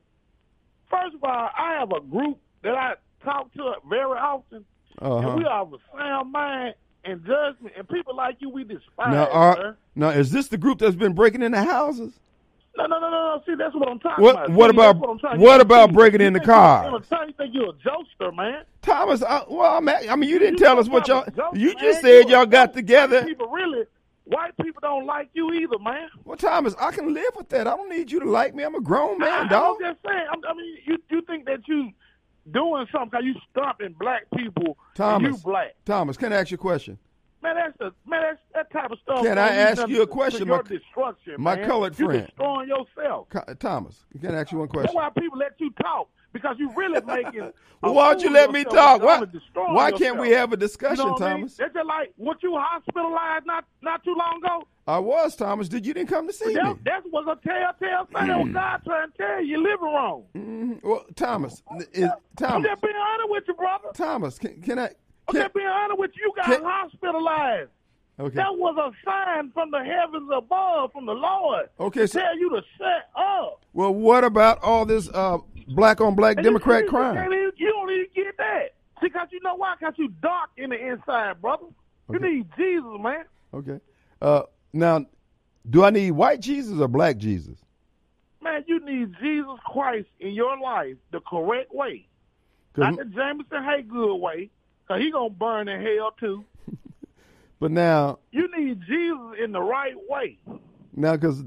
First 0.89 1.15
of 1.15 1.23
all, 1.23 1.49
I 1.57 1.77
have 1.79 1.91
a 1.91 2.01
group 2.01 2.37
that 2.63 2.73
I 2.75 2.93
talk 3.23 3.53
to 3.53 3.73
very 3.89 4.17
often. 4.19 4.65
Uh-huh. 4.99 5.17
And 5.29 5.37
we 5.39 5.45
are 5.45 5.61
of 5.61 5.73
a 5.73 5.77
sound 5.97 6.31
mind 6.31 6.73
and 7.07 7.25
judgment. 7.25 7.73
And 7.77 7.87
people 7.89 8.15
like 8.15 8.37
you, 8.39 8.49
we 8.49 8.63
despise. 8.63 9.11
Now, 9.11 9.27
are, 9.27 9.55
sir. 9.55 9.77
now, 9.95 10.09
is 10.09 10.31
this 10.31 10.47
the 10.47 10.57
group 10.57 10.79
that's 10.79 10.95
been 10.95 11.13
breaking 11.13 11.41
into 11.41 11.61
houses? 11.61 12.13
No, 12.77 12.85
no, 12.85 12.99
no, 12.99 13.09
no, 13.09 13.35
no. 13.37 13.41
See, 13.47 13.55
that's 13.55 13.73
what 13.73 13.89
I'm 13.89 13.97
talking 13.99 14.23
What- 14.23 14.35
about. 14.35 14.49
what 14.51 14.69
See, 14.71 14.75
about- 14.77 14.97
what 14.99 15.09
I'm 15.09 15.19
trying 15.19 15.39
to 15.39 15.43
what 15.43 15.61
about 15.61 15.93
breaking 15.93 16.21
You 16.21 16.27
into 16.27 16.39
think 16.39 16.47
you're 16.47 16.55
cars? 16.55 16.87
entertaining, 16.93 17.27
You 17.29 17.33
think 17.33 17.53
you're 17.55 17.69
a 17.69 17.73
jokester, 18.29 18.35
man. 18.35 18.63
Thomas, 18.83 19.23
I, 19.23 19.43
well, 19.49 19.77
I'm 19.77 19.89
at, 19.89 20.09
I 20.09 20.15
mean, 20.15 20.29
you 20.29 20.37
didn't 20.37 20.59
You 20.59 20.65
tell 20.65 20.79
us 20.79 20.87
what 20.87 21.07
y'all. 21.07 21.25
You 21.55 21.69
man. 21.73 21.75
just 21.79 22.01
said 22.01 22.29
You 22.29 22.35
a 22.35 22.39
y'all 22.39 22.45
got 22.45 22.73
together. 22.75 23.23
People 23.25 23.47
really, 23.47 23.85
white 24.25 24.55
people 24.57 24.79
don't 24.81 25.07
like 25.07 25.29
you 25.33 25.51
either, 25.53 25.79
man. 25.79 26.07
Well, 26.23 26.37
Thomas, 26.37 26.75
I 26.79 26.91
can 26.91 27.13
live 27.15 27.31
with 27.35 27.49
that. 27.49 27.65
I 27.67 27.75
don't 27.75 27.89
need 27.89 28.11
you 28.11 28.19
to 28.19 28.29
like 28.29 28.53
me. 28.53 28.63
I'm 28.63 28.75
a 28.75 28.81
grown 28.81 29.23
I, 29.23 29.47
dog. 29.47 29.77
I'm 29.81 29.93
just 29.93 30.05
saying. 30.05 30.27
I'm, 30.31 30.41
I 30.47 30.53
mean, 30.53 30.77
you 30.85 30.97
you 31.09 31.21
think 31.23 31.45
that 31.45 31.67
you 31.67 31.89
doing 32.51 32.85
something 32.91 33.09
because 33.11 33.25
you 33.25 33.35
stomping 33.51 33.95
black 33.99 34.23
people? 34.35 34.65
and 34.67 34.95
Thomas, 34.95 35.37
you 35.37 35.43
black. 35.43 35.75
Thomas, 35.85 36.17
can 36.17 36.33
I 36.33 36.37
ask 36.37 36.51
you 36.51 36.55
a 36.55 36.57
question? 36.57 36.97
Man, 37.43 37.55
that's 37.55 37.77
the 37.77 37.91
man. 38.09 38.23
That's 38.23 38.39
that 38.53 38.71
type 38.71 38.91
of 38.91 38.97
stuff. 39.03 39.23
Can 39.23 39.37
I 39.37 39.49
ask 39.49 39.87
you 39.87 40.01
a 40.01 40.07
question, 40.07 40.47
your 40.47 40.57
my- 40.57 40.63
destruction, 40.69 41.35
my 41.37 41.55
man. 41.55 41.67
colored 41.67 41.99
you 41.99 42.05
friend? 42.07 42.25
destroying 42.25 42.67
yourself. 42.69 43.27
Thomas, 43.59 44.05
can 44.19 44.33
I 44.35 44.41
ask 44.41 44.51
you 44.51 44.57
one 44.57 44.67
question? 44.67 44.87
That's 44.87 44.93
question? 44.95 45.13
why 45.15 45.21
people 45.21 45.37
let 45.37 45.53
you 45.59 45.71
talk 45.81 46.09
because 46.33 46.55
you 46.59 46.71
really 46.75 47.01
making. 47.05 47.51
Well, 47.79 47.93
why 47.93 48.11
don't 48.11 48.23
you 48.23 48.31
let 48.31 48.49
me 48.51 48.63
talk? 48.63 49.03
Why, 49.03 49.23
why 49.53 49.91
can't 49.91 50.19
we 50.19 50.31
have 50.31 50.51
a 50.51 50.57
discussion, 50.57 51.05
you 51.05 51.11
know 51.11 51.17
I 51.17 51.29
mean? 51.33 51.37
Thomas? 51.41 51.57
That's 51.57 51.73
just 51.75 51.85
like 51.85 52.11
what 52.17 52.41
you 52.41 52.57
hospitalized 52.57 53.45
not 53.45 53.65
not 53.83 54.03
too 54.03 54.15
long 54.17 54.39
ago. 54.43 54.67
I 54.87 54.97
was, 54.97 55.35
Thomas. 55.35 55.69
Did 55.69 55.85
you 55.85 55.93
didn't 55.93 56.09
come 56.09 56.25
to 56.25 56.33
see 56.33 56.55
That, 56.55 56.63
me? 56.65 56.73
that 56.85 57.03
was 57.11 57.27
a 57.27 57.47
telltale 57.47 58.07
sign. 58.11 58.29
Was 58.29 58.51
God 58.51 58.81
trying 58.83 59.11
to 59.11 59.17
tell 59.19 59.41
you 59.43 59.47
you're 59.49 59.59
living 59.61 59.85
wrong. 59.93 60.23
Mhm. 60.35 60.83
Well, 60.83 61.05
Thomas, 61.15 61.61
is, 61.93 62.05
I'm 62.05 62.11
Thomas, 62.35 62.67
just 62.67 62.81
being 62.81 62.95
honest 62.95 63.29
with 63.29 63.43
you, 63.47 63.53
brother. 63.53 63.89
Thomas, 63.93 64.39
can, 64.39 64.59
can 64.59 64.79
I? 64.79 64.85
I'm 65.27 65.33
Can, 65.33 65.41
just 65.43 65.53
being 65.53 65.67
honest 65.67 65.99
with 65.99 66.11
you. 66.15 66.23
You 66.25 66.33
got 66.35 66.45
Can- 66.45 66.63
hospitalized. 66.63 67.69
Okay. 68.19 68.35
That 68.35 68.55
was 68.57 68.75
a 68.77 68.91
sign 69.09 69.51
from 69.51 69.71
the 69.71 69.83
heavens 69.83 70.29
above, 70.33 70.91
from 70.93 71.05
the 71.05 71.13
Lord. 71.13 71.69
Okay, 71.79 72.01
to 72.01 72.07
so- 72.07 72.19
tell 72.19 72.37
you 72.37 72.49
to 72.51 72.61
shut 72.77 73.09
up. 73.15 73.61
Well, 73.73 73.93
what 73.93 74.23
about 74.23 74.61
all 74.63 74.85
this 74.85 75.09
uh, 75.13 75.37
black 75.67 76.01
on 76.01 76.15
black 76.15 76.37
And 76.37 76.43
Democrat 76.43 76.83
see, 76.83 76.87
crime? 76.89 77.31
You, 77.31 77.51
you 77.57 77.67
don't 77.71 77.91
even 77.91 78.07
get 78.15 78.37
that. 78.37 78.73
See, 78.99 79.07
Because 79.07 79.27
you 79.31 79.39
know 79.43 79.55
why? 79.55 79.75
Because 79.79 79.93
you 79.97 80.07
dark 80.21 80.49
in 80.57 80.71
the 80.71 80.87
inside, 80.87 81.41
brother. 81.41 81.65
You 82.09 82.15
Okay. 82.15 82.25
need 82.31 82.47
Jesus, 82.57 82.85
man. 82.99 83.25
Okay. 83.53 83.79
Uh, 84.21 84.43
now, 84.73 85.05
do 85.69 85.83
I 85.83 85.89
need 85.91 86.11
white 86.11 86.39
Jesus 86.39 86.79
or 86.79 86.87
black 86.87 87.17
Jesus? 87.17 87.57
Man, 88.41 88.63
you 88.65 88.79
need 88.85 89.13
Jesus 89.21 89.59
Christ 89.65 90.07
in 90.19 90.31
your 90.31 90.57
life 90.59 90.95
the 91.11 91.19
correct 91.19 91.73
way, 91.73 92.07
Not 92.77 92.97
the 92.97 93.05
Jameson 93.05 93.61
Haygood 93.63 94.19
way, 94.21 94.49
because 94.87 95.01
he 95.03 95.11
going 95.11 95.31
to 95.31 95.35
burn 95.37 95.67
in 95.67 95.81
hell 95.81 96.11
too. 96.19 96.45
But 97.59 97.71
now, 97.71 98.19
You 98.31 98.49
need 98.57 98.81
Jesus 98.81 99.35
in 99.43 99.51
the 99.51 99.61
right 99.61 99.95
way. 100.09 100.37
now, 100.95 101.15
because 101.15 101.43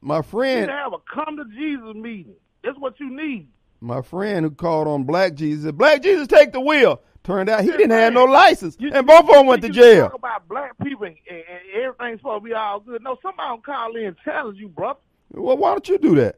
my 0.00 0.18
You 0.18 0.22
friend, 0.22 0.60
need 0.62 0.66
to 0.66 0.72
have 0.72 0.92
a 0.92 0.98
come 1.12 1.36
to 1.36 1.44
Jesus 1.54 1.94
meeting. 1.94 2.34
That's 2.62 2.78
what 2.78 2.98
you 3.00 3.10
need. 3.14 3.48
my 3.80 4.02
friend 4.02 4.44
who 4.44 4.50
called 4.50 4.88
on 4.88 5.04
black 5.04 5.34
Jesus, 5.34 5.64
said, 5.64 5.78
"Black 5.78 6.02
Jesus, 6.02 6.26
take 6.26 6.52
the 6.52 6.60
wheel." 6.60 7.00
Turned 7.24 7.50
out 7.50 7.60
he 7.62 7.70
didn't 7.70 7.90
have 7.90 8.12
no 8.14 8.24
license, 8.24 8.76
You- 8.80 8.90
and 8.92 9.06
both 9.06 9.20
of 9.28 9.34
them 9.34 9.46
went 9.46 9.60
to 9.62 9.68
jail. 9.68 10.06
Talk 10.08 10.14
about 10.14 10.48
black 10.48 10.72
people 10.82 11.04
and, 11.04 11.16
and, 11.28 11.38
and 11.38 11.82
everything's 11.84 12.20
supposed 12.20 12.42
to 12.42 12.48
be 12.48 12.54
all 12.54 12.80
good. 12.80 13.02
No, 13.02 13.18
somebody 13.20 13.50
will 13.50 13.58
call 13.58 13.94
in 13.96 14.06
and 14.06 14.16
challenge 14.24 14.58
you, 14.58 14.68
brother. 14.68 15.00
Well, 15.32 15.58
why 15.58 15.70
don't 15.72 15.86
you 15.88 15.98
do 15.98 16.14
that? 16.14 16.36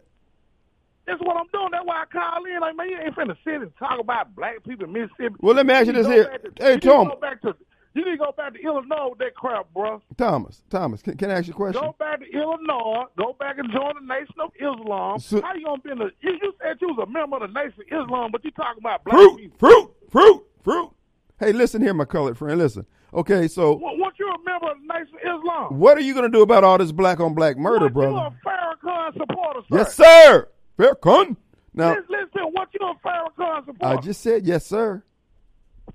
That's 1.06 1.20
what 1.20 1.36
I'm 1.36 1.46
doing. 1.52 1.68
That's 1.70 1.84
why 1.86 2.02
I 2.02 2.06
call 2.06 2.44
in. 2.44 2.60
Like, 2.60 2.76
man, 2.76 2.88
you 2.90 2.98
ain't 2.98 3.14
finna 3.14 3.36
sit 3.44 3.54
and 3.62 3.70
talk 3.78 4.00
about 4.00 4.34
black 4.34 4.64
people 4.66 4.86
in 4.86 4.92
Mississippi. 4.92 5.36
Well, 5.40 5.54
let 5.54 5.64
me 5.66 5.74
ask 5.74 5.86
you 5.86 5.92
need 5.92 6.00
this 6.04 6.06
here. 6.08 6.38
to- 6.38 6.64
Hey, 6.64 6.72
you 6.74 6.80
Tom. 6.80 7.08
go 7.08 7.16
back 7.16 7.40
to 7.42 7.54
you 7.94 8.04
need 8.04 8.12
to 8.12 8.16
go 8.18 8.32
back 8.36 8.54
to 8.54 8.60
Illinois 8.62 9.08
with 9.10 9.18
that 9.18 9.34
crap, 9.34 9.66
bro. 9.74 10.00
Thomas, 10.16 10.62
Thomas, 10.70 11.02
can, 11.02 11.16
can 11.16 11.30
I 11.30 11.34
ask 11.38 11.46
you 11.48 11.52
a 11.54 11.56
question? 11.56 11.82
Go 11.82 11.94
back 11.98 12.20
to 12.20 12.26
Illinois. 12.30 13.04
Go 13.18 13.34
back 13.38 13.58
and 13.58 13.70
join 13.72 13.92
the 14.00 14.06
Nation 14.06 14.34
of 14.40 14.50
Islam. 14.56 15.18
So- 15.18 15.40
How 15.42 15.54
you 15.54 15.64
gonna 15.64 15.82
be 15.82 15.90
in 15.90 15.98
the? 15.98 16.10
You, 16.20 16.32
you 16.42 16.52
said 16.62 16.76
you 16.80 16.88
was 16.88 17.06
a 17.08 17.10
member 17.10 17.36
of 17.36 17.42
the 17.42 17.48
Nation 17.60 17.80
of 17.90 18.04
Islam, 18.04 18.30
but 18.32 18.44
you 18.44 18.50
talking 18.52 18.80
about 18.80 19.02
black 19.04 19.16
Fruit, 19.16 19.36
people. 19.38 19.58
fruit, 19.58 19.90
fruit, 20.10 20.42
fruit. 20.62 20.90
Hey, 21.38 21.52
listen 21.52 21.80
here, 21.82 21.94
my 21.94 22.04
colored 22.04 22.36
friend. 22.38 22.58
Listen. 22.58 22.86
Okay, 23.12 23.48
so 23.48 23.72
What, 23.72 23.98
what 23.98 24.14
you 24.20 24.28
a 24.28 24.36
member 24.44 24.70
of 24.70 24.76
the 24.86 24.94
Nation 24.94 25.14
of 25.26 25.40
Islam? 25.40 25.78
what 25.80 25.96
are 25.98 26.02
you 26.02 26.14
going 26.14 26.30
to 26.30 26.36
do 26.36 26.42
about 26.42 26.62
all 26.62 26.78
this 26.78 26.92
black 26.92 27.18
on 27.18 27.34
black 27.34 27.56
murder, 27.58 27.86
what, 27.86 27.94
brother? 27.94 28.12
You 28.12 28.18
a 28.18 28.34
Farrakhan 28.46 29.12
supporter, 29.18 29.60
sir? 29.68 29.76
Yes, 29.78 29.94
sir. 29.96 30.48
Farrakhan. 30.78 31.36
Now, 31.74 31.90
Listen, 31.90 32.04
listen, 32.10 32.42
what 32.52 32.68
you 32.72 32.86
a 32.86 32.94
Farrakhan 33.04 33.66
supporter? 33.66 33.98
I 33.98 34.00
just 34.00 34.20
said 34.20 34.46
yes, 34.46 34.64
sir. 34.66 35.02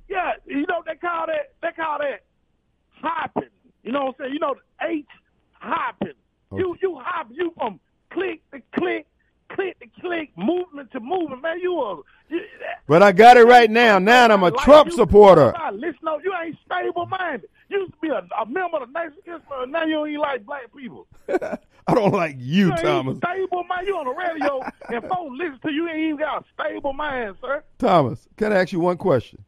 Yeah, 0.08 0.32
you 0.46 0.66
know 0.68 0.84
they 0.86 0.96
call 0.96 1.28
that 1.28 1.54
they 1.62 1.72
call 1.76 2.00
that 2.00 2.24
hopping. 3.02 3.50
You 3.84 3.92
know 3.92 4.06
what 4.06 4.16
I'm 4.20 4.26
saying? 4.26 4.34
You 4.34 4.40
know 4.40 4.56
the 4.56 4.88
H 4.88 5.06
hopping. 5.54 6.14
You 6.56 6.78
you 6.82 6.98
hop 7.02 7.28
you 7.32 7.52
from 7.58 7.80
click 8.12 8.42
to 8.52 8.62
click, 8.78 9.08
click 9.50 9.80
to 9.80 10.02
click, 10.02 10.32
movement 10.38 10.92
to 10.92 11.00
movement. 11.00 11.42
Man, 11.42 11.60
you 11.60 11.74
a 11.82 12.02
you, 12.30 12.42
But 12.88 13.04
I 13.04 13.12
got 13.12 13.38
it 13.38 13.46
right 13.46 13.70
now. 13.70 14.00
Now 14.00 14.26
I'm 14.26 14.42
a 14.44 14.46
like 14.50 14.64
Trump 14.64 14.90
you, 14.90 14.96
supporter. 14.96 15.54
Listen, 15.74 16.08
up, 16.08 16.20
you 16.24 16.34
ain't 16.44 16.58
stable 16.66 17.06
minded. 17.08 17.50
You 17.70 17.80
used 17.80 17.94
to 17.94 18.00
be 18.00 18.10
a, 18.10 18.22
a 18.40 18.46
member 18.46 18.78
of 18.78 18.94
the 18.94 19.00
Nation 19.00 19.20
Islam, 19.26 19.72
now 19.72 19.86
you 19.86 19.94
don't 19.96 20.08
even 20.10 20.22
like 20.22 20.46
black 20.46 20.74
people. 20.76 21.08
I 21.88 21.94
don't 21.94 22.14
like 22.14 22.36
you, 22.40 22.68
You 22.70 22.76
Thomas. 22.78 23.18
stable 23.18 23.64
mind. 23.66 23.88
You 23.88 23.98
on 23.98 24.06
the 24.06 24.14
radio 24.14 24.62
and 24.90 25.04
folks 25.10 25.36
listen 25.38 25.60
to 25.64 25.72
you. 25.72 25.84
You 25.84 25.90
ain't 25.90 26.00
even 26.00 26.18
got 26.18 26.44
a 26.44 26.46
stable 26.54 26.94
mind, 26.94 27.36
sir. 27.42 27.64
Thomas, 27.80 28.28
can 28.38 28.54
I 28.54 28.62
ask 28.62 28.72
you 28.72 28.80
one 28.80 28.98
question? 28.98 29.44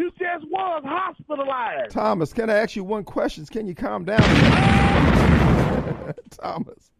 You 0.00 0.10
just 0.18 0.50
was 0.50 0.82
hospitalized. 0.82 1.90
Thomas, 1.90 2.32
can 2.32 2.48
I 2.48 2.54
ask 2.54 2.74
you 2.74 2.82
one 2.84 3.04
question? 3.04 3.44
Can 3.44 3.66
you 3.66 3.74
calm 3.74 4.06
down? 4.06 4.18
Thomas, 6.30 6.90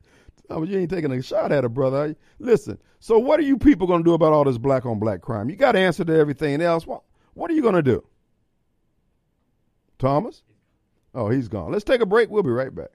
Thomas, 0.46 0.68
you 0.68 0.78
ain't 0.78 0.90
taking 0.90 1.10
a 1.10 1.22
shot 1.22 1.50
at 1.50 1.64
it, 1.64 1.70
brother. 1.70 2.14
Listen, 2.38 2.76
so 2.98 3.18
what 3.18 3.40
are 3.40 3.44
you 3.44 3.56
people 3.56 3.86
going 3.86 4.00
to 4.00 4.04
do 4.04 4.12
about 4.12 4.34
all 4.34 4.44
this 4.44 4.58
black 4.58 4.84
on 4.84 4.98
black 4.98 5.22
crime? 5.22 5.48
You 5.48 5.56
got 5.56 5.72
to 5.72 5.78
answer 5.78 6.04
to 6.04 6.14
everything 6.14 6.60
else. 6.60 6.86
What, 6.86 7.00
what 7.32 7.50
are 7.50 7.54
you 7.54 7.62
going 7.62 7.76
to 7.76 7.82
do? 7.82 8.04
Thomas? 9.98 10.42
Oh, 11.14 11.30
he's 11.30 11.48
gone. 11.48 11.72
Let's 11.72 11.84
take 11.84 12.02
a 12.02 12.06
break. 12.06 12.28
We'll 12.28 12.42
be 12.42 12.50
right 12.50 12.74
back. 12.74 12.90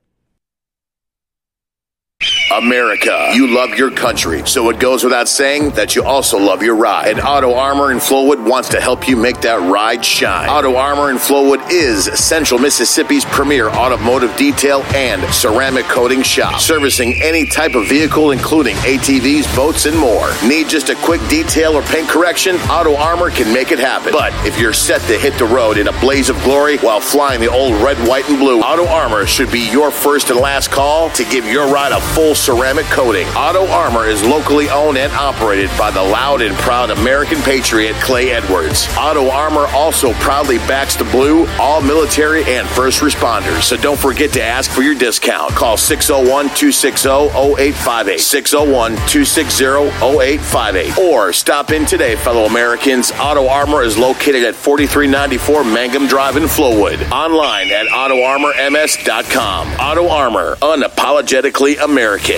America. 2.57 3.31
You 3.33 3.47
love 3.47 3.77
your 3.77 3.91
country, 3.91 4.45
so 4.45 4.69
it 4.69 4.79
goes 4.79 5.03
without 5.03 5.27
saying 5.27 5.71
that 5.71 5.95
you 5.95 6.03
also 6.03 6.37
love 6.37 6.63
your 6.63 6.75
ride. 6.75 7.09
And 7.09 7.19
Auto 7.19 7.53
Armour 7.53 7.91
in 7.91 7.97
Flowood 7.97 8.41
wants 8.47 8.69
to 8.69 8.79
help 8.79 9.07
you 9.07 9.17
make 9.17 9.41
that 9.41 9.59
ride 9.69 10.05
shine. 10.05 10.47
Auto 10.47 10.75
Armour 10.75 11.11
in 11.11 11.17
Flowood 11.17 11.69
is 11.69 12.05
Central 12.17 12.59
Mississippi's 12.59 13.25
premier 13.25 13.69
automotive 13.69 14.35
detail 14.37 14.83
and 14.93 15.21
ceramic 15.33 15.85
coating 15.85 16.21
shop, 16.21 16.61
servicing 16.61 17.13
any 17.21 17.45
type 17.45 17.75
of 17.75 17.87
vehicle, 17.87 18.31
including 18.31 18.75
ATVs, 18.77 19.53
boats, 19.55 19.85
and 19.85 19.97
more. 19.97 20.31
Need 20.45 20.69
just 20.69 20.89
a 20.89 20.95
quick 20.95 21.21
detail 21.27 21.73
or 21.73 21.81
paint 21.83 22.07
correction? 22.07 22.55
Auto 22.69 22.95
Armour 22.95 23.31
can 23.31 23.53
make 23.53 23.71
it 23.71 23.79
happen. 23.79 24.13
But 24.13 24.33
if 24.45 24.57
you're 24.59 24.73
set 24.73 25.01
to 25.03 25.17
hit 25.17 25.37
the 25.37 25.45
road 25.45 25.77
in 25.77 25.89
a 25.89 25.99
blaze 25.99 26.29
of 26.29 26.41
glory 26.43 26.77
while 26.77 27.01
flying 27.01 27.41
the 27.41 27.51
old 27.51 27.73
red, 27.81 27.97
white, 28.07 28.29
and 28.29 28.39
blue, 28.39 28.61
Auto 28.61 28.87
Armour 28.87 29.25
should 29.25 29.51
be 29.51 29.69
your 29.69 29.91
first 29.91 30.29
and 30.29 30.39
last 30.39 30.71
call 30.71 31.09
to 31.11 31.25
give 31.25 31.45
your 31.45 31.67
ride 31.67 31.91
a 31.91 31.99
full 31.99 32.33
ceramic 32.45 32.85
coating. 32.85 33.25
Auto 33.29 33.65
Armour 33.71 34.05
is 34.05 34.23
locally 34.23 34.69
owned 34.69 34.99
and 34.99 35.11
operated 35.13 35.67
by 35.79 35.89
the 35.89 36.01
loud 36.01 36.43
and 36.43 36.55
proud 36.57 36.91
American 36.91 37.39
patriot 37.39 37.95
Clay 37.95 38.29
Edwards. 38.29 38.87
Auto 38.99 39.29
Armour 39.31 39.65
also 39.73 40.13
proudly 40.13 40.59
backs 40.59 40.95
the 40.95 41.05
blue, 41.05 41.47
all 41.59 41.81
military, 41.81 42.43
and 42.43 42.67
first 42.67 43.01
responders. 43.01 43.63
So 43.63 43.77
don't 43.77 43.97
forget 43.97 44.31
to 44.33 44.43
ask 44.43 44.69
for 44.69 44.83
your 44.83 44.93
discount. 44.93 45.53
Call 45.53 45.75
601 45.75 46.45
260 46.49 47.09
0858. 47.09 48.19
601 48.19 48.91
260 48.91 49.65
0858. 49.65 50.97
Or 50.99 51.33
stop 51.33 51.71
in 51.71 51.87
today, 51.87 52.15
fellow 52.15 52.45
Americans. 52.45 53.11
Auto 53.13 53.47
Armour 53.47 53.81
is 53.81 53.97
located 53.97 54.43
at 54.43 54.53
4394 54.53 55.63
Mangum 55.63 56.05
Drive 56.05 56.37
in 56.37 56.43
Flowood. 56.43 57.09
Online 57.09 57.71
at 57.71 57.87
AutoArmourMS.com. 57.87 59.67
Auto 59.79 60.09
Armour, 60.09 60.57
unapologetically 60.57 61.83
American. 61.83 62.34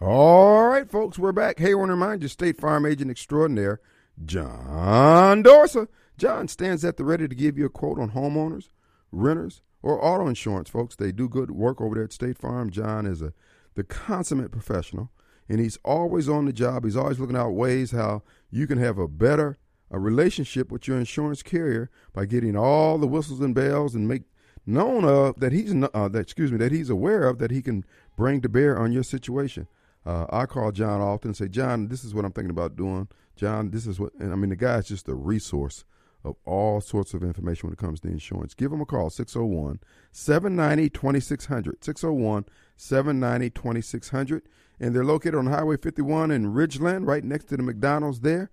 All 0.00 0.68
right, 0.68 0.90
folks, 0.90 1.18
we're 1.18 1.32
back. 1.32 1.58
Hey, 1.58 1.70
I 1.70 1.74
want 1.74 1.88
to 1.88 1.94
remind 1.94 2.22
you, 2.22 2.28
State 2.28 2.60
Farm 2.60 2.84
Agent 2.84 3.10
Extraordinaire, 3.10 3.80
John 4.24 5.42
Dorsa. 5.42 5.88
John 6.18 6.48
stands 6.48 6.84
at 6.84 6.96
the 6.96 7.04
ready 7.04 7.26
to 7.26 7.34
give 7.34 7.58
you 7.58 7.66
a 7.66 7.70
quote 7.70 7.98
on 7.98 8.10
homeowners, 8.10 8.68
renters, 9.10 9.62
or 9.82 10.04
auto 10.04 10.26
insurance, 10.28 10.68
folks. 10.68 10.96
They 10.96 11.12
do 11.12 11.28
good 11.28 11.50
work 11.50 11.80
over 11.80 11.94
there 11.94 12.04
at 12.04 12.12
State 12.12 12.38
Farm. 12.38 12.70
John 12.70 13.06
is 13.06 13.22
a 13.22 13.32
the 13.74 13.84
consummate 13.84 14.52
professional, 14.52 15.10
and 15.48 15.58
he's 15.58 15.78
always 15.84 16.28
on 16.28 16.44
the 16.44 16.52
job. 16.52 16.84
He's 16.84 16.96
always 16.96 17.18
looking 17.18 17.36
out 17.36 17.50
ways 17.50 17.90
how 17.90 18.22
you 18.50 18.66
can 18.66 18.78
have 18.78 18.98
a 18.98 19.08
better 19.08 19.58
a 19.90 19.98
relationship 19.98 20.72
with 20.72 20.88
your 20.88 20.98
insurance 20.98 21.42
carrier 21.42 21.88
by 22.12 22.26
getting 22.26 22.56
all 22.56 22.98
the 22.98 23.06
whistles 23.06 23.40
and 23.40 23.54
bells 23.54 23.94
and 23.94 24.08
make 24.08 24.22
known 24.66 25.04
of 25.04 25.38
that 25.40 25.52
he's 25.52 25.74
uh, 25.74 26.08
that 26.08 26.18
excuse 26.18 26.50
me 26.50 26.58
that 26.58 26.72
he's 26.72 26.90
aware 26.90 27.28
of 27.28 27.38
that 27.38 27.50
he 27.50 27.62
can 27.62 27.84
bring 28.16 28.40
to 28.40 28.48
bear 28.48 28.78
on 28.78 28.92
your 28.92 29.02
situation. 29.02 29.66
Uh, 30.06 30.26
I 30.30 30.46
call 30.46 30.70
John 30.70 31.00
often 31.00 31.30
and 31.30 31.36
say, 31.36 31.48
John, 31.48 31.88
this 31.88 32.04
is 32.04 32.14
what 32.14 32.24
I'm 32.24 32.32
thinking 32.32 32.50
about 32.50 32.76
doing. 32.76 33.08
John, 33.36 33.70
this 33.70 33.86
is 33.86 33.98
what, 33.98 34.12
and 34.18 34.32
I 34.32 34.36
mean, 34.36 34.50
the 34.50 34.56
guy's 34.56 34.86
just 34.86 35.08
a 35.08 35.14
resource 35.14 35.84
of 36.24 36.36
all 36.44 36.80
sorts 36.80 37.14
of 37.14 37.22
information 37.22 37.68
when 37.68 37.72
it 37.72 37.78
comes 37.78 38.00
to 38.00 38.08
insurance. 38.08 38.54
Give 38.54 38.72
him 38.72 38.80
a 38.80 38.86
call, 38.86 39.10
601 39.10 39.80
790 40.12 40.90
2600. 40.90 41.84
601 41.84 42.44
790 42.76 43.50
2600. 43.50 44.42
And 44.80 44.94
they're 44.94 45.04
located 45.04 45.36
on 45.36 45.46
Highway 45.46 45.76
51 45.76 46.30
in 46.30 46.52
Ridgeland, 46.52 47.06
right 47.06 47.24
next 47.24 47.44
to 47.46 47.56
the 47.56 47.62
McDonald's 47.62 48.20
there 48.20 48.50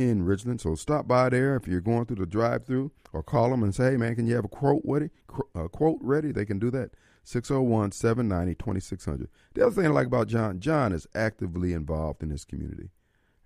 in 0.00 0.24
Ridgeland. 0.24 0.60
So 0.60 0.74
stop 0.74 1.06
by 1.06 1.28
there 1.28 1.56
if 1.56 1.68
you're 1.68 1.80
going 1.80 2.06
through 2.06 2.16
the 2.16 2.26
drive 2.26 2.64
through 2.64 2.90
or 3.12 3.22
call 3.22 3.50
them 3.50 3.62
and 3.62 3.74
say, 3.74 3.92
hey, 3.92 3.96
man, 3.96 4.14
can 4.14 4.26
you 4.26 4.34
have 4.34 4.44
a 4.44 4.48
quote 4.48 4.82
ready? 4.84 5.10
A 5.54 5.68
quote 5.68 5.98
ready? 6.00 6.32
They 6.32 6.46
can 6.46 6.58
do 6.58 6.70
that. 6.70 6.92
601 7.24 7.92
790 7.92 8.54
2600. 8.54 9.28
The 9.54 9.66
other 9.66 9.74
thing 9.74 9.86
I 9.86 9.90
like 9.90 10.06
about 10.06 10.28
John, 10.28 10.58
John 10.58 10.92
is 10.92 11.06
actively 11.14 11.74
involved 11.74 12.22
in 12.22 12.30
his 12.30 12.44
community, 12.44 12.90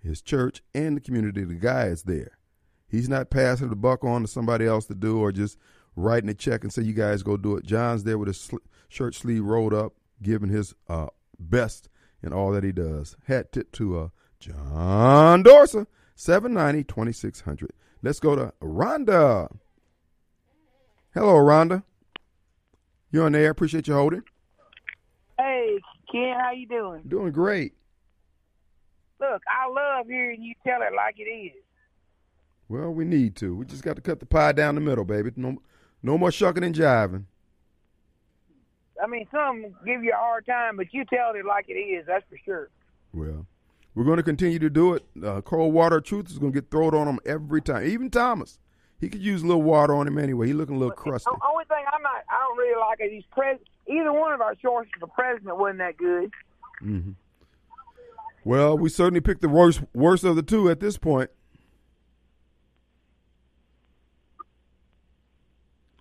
his 0.01 0.23
church, 0.23 0.63
and 0.75 0.97
the 0.97 1.01
community. 1.01 1.45
The 1.45 1.55
guy 1.55 1.87
is 1.87 2.05
there. 2.05 2.39
He's 2.87 3.09
not 3.09 3.31
passing 3.31 3.71
the 3.71 3.77
buck 3.77 4.05
on 4.05 4.23
to 4.23 4.29
somebody 4.29 4.67
else 4.67 4.87
to 4.87 4.95
do 4.95 5.19
or 5.19 5.33
just 5.33 5.59
writing 5.97 6.29
a 6.31 6.35
check 6.35 6.63
and 6.63 6.73
say, 6.73 6.83
you 6.83 6.93
guys 6.93 7.23
go 7.23 7.37
do 7.37 7.57
it. 7.57 7.65
John's 7.67 8.05
there 8.05 8.19
with 8.19 8.29
his 8.29 8.41
sl- 8.41 8.57
shirt 8.89 9.15
sleeve 9.15 9.45
rolled 9.45 9.75
up, 9.75 9.95
giving 10.23 10.51
his 10.51 10.75
uh, 10.89 11.09
best 11.39 11.89
in 12.23 12.33
all 12.33 12.53
that 12.53 12.63
he 12.65 12.71
does. 12.73 13.17
Hat 13.27 13.51
tip 13.51 13.73
to 13.73 13.99
uh, 13.99 14.09
John 14.39 15.43
Dorsa, 15.43 15.87
790 16.15 16.85
2600. 16.85 17.71
Let's 18.03 18.21
go 18.21 18.37
to 18.37 18.53
Rhonda. 18.61 19.49
Hello, 21.15 21.35
Rhonda. 21.35 21.83
You're 23.11 23.27
on 23.27 23.33
the 23.33 23.39
air. 23.39 23.51
Appreciate 23.51 23.89
you 23.89 23.95
holding. 23.95 24.23
Hey, 25.39 25.79
Ken, 26.11 26.35
how 26.41 26.53
you 26.53 26.67
doing? 26.67 27.03
Doing 27.07 27.33
great. 27.33 27.75
Look, 29.21 29.43
I 29.49 29.69
love 29.69 30.07
hearing 30.07 30.43
you 30.43 30.55
tell 30.65 30.83
it 30.83 30.95
like 30.95 31.15
it 31.19 31.23
is. 31.23 31.53
Well, 32.69 32.91
we 32.91 33.05
need 33.05 33.37
to. 33.37 33.55
We 33.55 33.67
just 33.67 33.83
got 33.85 33.97
to 33.97 34.03
cut 34.03 34.21
the 34.21 34.27
pie 34.27 34.53
down 34.53 34.75
the 34.75 34.81
middle, 34.81 35.05
baby. 35.05 35.31
No, 35.37 35.59
no 36.03 36.19
more 36.19 36.33
shucking 36.33 36.65
and 36.65 36.75
jiving. 36.75 37.25
I 39.03 39.07
mean, 39.07 39.27
some 39.31 39.63
give 39.85 40.03
you 40.03 40.13
a 40.13 40.17
hard 40.17 40.47
time, 40.47 40.77
but 40.77 40.93
you 40.93 41.05
tell 41.05 41.33
it 41.35 41.45
like 41.45 41.67
it 41.69 41.75
is. 41.75 42.07
That's 42.07 42.25
for 42.29 42.39
sure. 42.45 42.71
Well, 43.13 43.47
we're 43.95 44.05
going 44.05 44.17
to 44.17 44.23
continue 44.23 44.59
to 44.59 44.71
do 44.71 44.95
it. 44.95 45.05
Uh, 45.25 45.41
cold 45.41 45.73
water 45.73 46.01
truth 46.01 46.31
is 46.31 46.39
going 46.39 46.53
to 46.53 46.61
get 46.61 46.71
thrown 46.71 46.95
on 46.95 47.07
him 47.09 47.21
every 47.25 47.61
time. 47.63 47.87
Even 47.87 48.11
Thomas, 48.11 48.59
he 49.01 49.09
could 49.09 49.23
use 49.23 49.43
a 49.43 49.47
little 49.47 49.63
water 49.63 49.95
on 49.95 50.07
him 50.09 50.19
anyway. 50.19 50.49
He 50.49 50.53
looking 50.53 50.77
a 50.77 50.79
little 50.79 50.95
crusty. 50.95 51.31
The 51.31 51.47
only 51.49 51.65
thing 51.67 51.85
I'm 51.93 52.03
not, 52.03 52.25
I 52.29 52.39
don't 52.41 52.59
really 52.59 52.81
like 52.81 52.99
is 53.01 53.11
he's 53.13 53.25
pres. 53.31 53.59
Either 53.87 54.13
one 54.13 54.33
of 54.33 54.41
our 54.41 54.55
choices 54.55 54.91
for 54.99 55.07
president 55.09 55.59
wasn't 55.59 55.79
that 55.79 55.97
good. 55.97 56.31
Mm-hmm. 56.83 57.11
Well, 58.45 58.77
we 58.77 58.89
certainly 58.89 59.21
picked 59.21 59.41
the 59.43 59.49
worst, 59.49 59.83
worst 59.95 60.25
of 60.25 60.37
the 60.37 60.43
two 60.43 60.69
at 60.71 60.81
this 60.81 60.99
point. 60.99 61.31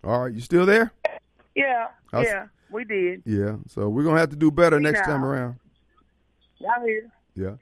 All 0.04 0.24
right, 0.24 0.34
you 0.34 0.42
still 0.42 0.66
there? 0.66 0.92
Yeah, 1.56 1.88
How's- 2.12 2.26
yeah, 2.26 2.48
we 2.70 2.84
did. 2.84 3.24
Yeah. 3.26 3.56
So 3.68 3.88
we're 3.88 4.04
gonna 4.04 4.20
have 4.20 4.32
to 4.32 4.36
do 4.36 4.52
better 4.52 4.80
next 4.80 5.02
time 5.06 5.24
around. 5.24 5.56
I'm 6.76 6.86
here. 6.86 7.10
Yeah. 7.36 7.56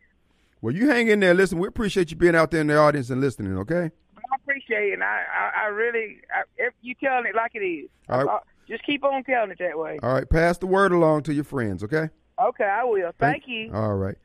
Well, 0.62 0.74
you 0.76 0.90
hang 0.90 1.08
in 1.08 1.20
there. 1.20 1.34
Listen, 1.34 1.60
we 1.60 1.68
appreciate 1.68 2.12
you 2.12 2.18
being 2.18 2.36
out 2.36 2.52
there 2.52 2.62
in 2.62 2.68
the 2.68 2.78
audience 2.78 3.10
and 3.10 3.20
listening. 3.22 3.58
Okay. 3.58 3.90
I 4.18 4.36
appreciate 4.36 4.90
it. 4.90 4.94
And 4.94 5.04
I, 5.04 5.24
I, 5.34 5.64
I 5.64 5.66
really, 5.68 6.18
I, 6.34 6.44
if 6.58 6.74
you 6.82 6.94
telling 6.96 7.26
it 7.26 7.36
like 7.36 7.52
it 7.56 7.60
is, 7.60 7.90
All 8.10 8.24
right. 8.24 8.36
Uh, 8.36 8.40
just 8.68 8.84
keep 8.86 9.04
on 9.04 9.24
telling 9.24 9.52
it 9.52 9.58
that 9.60 9.78
way. 9.78 10.00
All 10.04 10.14
right. 10.14 10.30
Pass 10.30 10.58
the 10.60 10.68
word 10.68 10.92
along 10.92 11.24
to 11.24 11.34
your 11.34 11.44
friends. 11.44 11.84
Okay. 11.84 12.10
Okay, 12.42 12.64
I 12.64 12.84
will. 12.84 13.12
Thank 13.20 13.44
you. 13.48 13.72
All 13.74 13.96
right. 13.96 14.16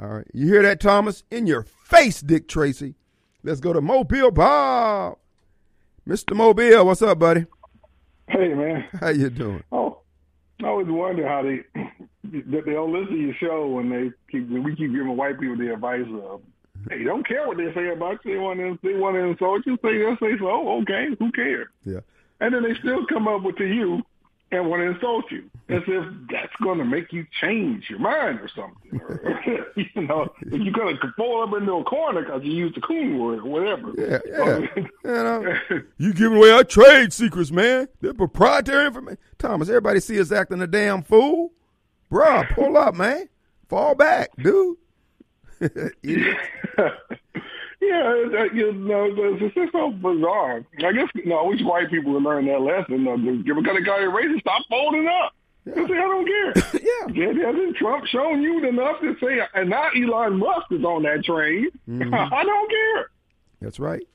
All 0.00 0.08
right. 0.08 0.26
You 0.32 0.46
hear 0.46 0.62
that, 0.62 0.80
Thomas? 0.80 1.22
In 1.30 1.46
your 1.46 1.62
face, 1.62 2.20
Dick 2.20 2.48
Tracy. 2.48 2.94
Let's 3.42 3.60
go 3.60 3.72
to 3.72 3.80
Mobile 3.80 4.30
Bob. 4.30 5.18
Mr. 6.08 6.34
Mobile, 6.34 6.84
what's 6.86 7.02
up, 7.02 7.18
buddy? 7.18 7.44
Hey 8.28 8.54
man, 8.54 8.84
How 9.00 9.08
you 9.08 9.28
doing? 9.30 9.62
oh, 9.72 9.98
I 10.62 10.66
always 10.68 10.86
wonder 10.88 11.26
how 11.26 11.42
they 11.42 11.60
that 12.24 12.64
they 12.66 12.72
don't 12.72 12.92
listen 12.92 13.14
to 13.14 13.20
your 13.20 13.34
show 13.34 13.66
when 13.68 13.90
they 13.90 14.10
keep 14.30 14.48
when 14.48 14.62
we 14.62 14.76
keep 14.76 14.92
giving 14.92 15.16
white 15.16 15.40
people 15.40 15.56
the 15.56 15.72
advice 15.72 16.06
of, 16.22 16.42
hey, 16.88 17.04
don't 17.04 17.26
care 17.26 17.46
what 17.46 17.56
they 17.56 17.72
say 17.74 17.88
about 17.88 18.24
you. 18.24 18.34
They 18.34 18.38
want 18.38 18.58
to 18.58 18.78
they 18.82 18.94
want 18.94 19.16
to 19.16 19.20
insult 19.20 19.66
you. 19.66 19.78
Say 19.82 19.98
they'll 19.98 20.16
say 20.18 20.38
so. 20.38 20.50
Oh, 20.50 20.82
okay, 20.82 21.08
who 21.18 21.32
cares? 21.32 21.68
Yeah. 21.84 22.00
And 22.40 22.54
then 22.54 22.62
they 22.62 22.74
still 22.74 23.06
come 23.06 23.28
up 23.28 23.42
with 23.42 23.56
to 23.56 23.66
you 23.66 24.02
and 24.52 24.68
want 24.68 24.80
to 24.80 24.90
insult 24.90 25.24
you 25.30 25.48
as 25.68 25.82
if 25.86 26.04
that's 26.30 26.52
going 26.62 26.78
to 26.78 26.84
make 26.84 27.12
you 27.12 27.24
change 27.40 27.88
your 27.88 28.00
mind 28.00 28.40
or 28.40 28.48
something. 28.48 29.00
Or, 29.00 29.40
you 29.76 30.02
know, 30.02 30.28
if 30.40 30.60
you're 30.60 30.72
going 30.72 30.96
to 30.96 31.12
fall 31.16 31.44
up 31.44 31.60
into 31.60 31.72
a 31.72 31.84
corner 31.84 32.22
because 32.22 32.42
you 32.42 32.52
used 32.52 32.76
the 32.76 32.80
coon 32.80 33.18
word 33.18 33.40
or 33.40 33.44
whatever. 33.44 33.92
Yeah, 33.96 34.18
yeah. 34.26 34.58
you 34.74 34.88
know, 35.04 35.54
you 35.98 36.12
giving 36.12 36.38
away 36.38 36.50
our 36.50 36.64
trade 36.64 37.12
secrets, 37.12 37.52
man. 37.52 37.88
They're 38.00 38.14
proprietary 38.14 38.86
information. 38.86 39.18
Thomas, 39.38 39.68
everybody 39.68 40.00
see 40.00 40.20
us 40.20 40.32
acting 40.32 40.60
a 40.60 40.66
damn 40.66 41.02
fool. 41.02 41.52
Bruh, 42.10 42.54
pull 42.54 42.76
up, 42.76 42.94
man. 42.94 43.28
Fall 43.68 43.94
back, 43.94 44.30
dude. 44.36 44.76
Yeah, 47.80 48.26
that, 48.32 48.54
you 48.54 48.72
know, 48.72 49.06
it's, 49.08 49.42
it's 49.42 49.54
just 49.54 49.72
so 49.72 49.90
bizarre. 49.90 50.62
I 50.84 50.92
guess, 50.92 51.08
you 51.14 51.24
know, 51.24 51.38
I 51.38 51.48
wish 51.48 51.62
white 51.62 51.88
people 51.90 52.12
would 52.12 52.22
learn 52.22 52.46
that 52.46 52.60
lesson. 52.60 53.08
Uh, 53.08 53.14
if 53.14 53.46
you're 53.46 53.62
going 53.62 53.82
to 53.82 53.84
call 53.88 54.00
you 54.00 54.10
racist, 54.10 54.40
stop 54.40 54.62
folding 54.68 55.08
up. 55.08 55.32
Yeah. 55.64 55.74
Say, 55.74 55.80
I 55.80 55.86
don't 55.86 56.26
care. 56.26 56.52
yeah. 56.74 57.32
Yeah, 57.32 57.46
hasn't 57.46 57.76
Trump 57.76 58.04
shown 58.06 58.42
you 58.42 58.66
enough 58.66 59.00
to 59.00 59.16
say, 59.18 59.40
and 59.54 59.70
now 59.70 59.88
Elon 59.96 60.38
Musk 60.38 60.66
is 60.70 60.84
on 60.84 61.04
that 61.04 61.24
train. 61.24 61.68
Mm-hmm. 61.88 62.14
I 62.14 62.44
don't 62.44 62.70
care. 62.70 63.10
That's 63.62 63.80
right. 63.80 64.06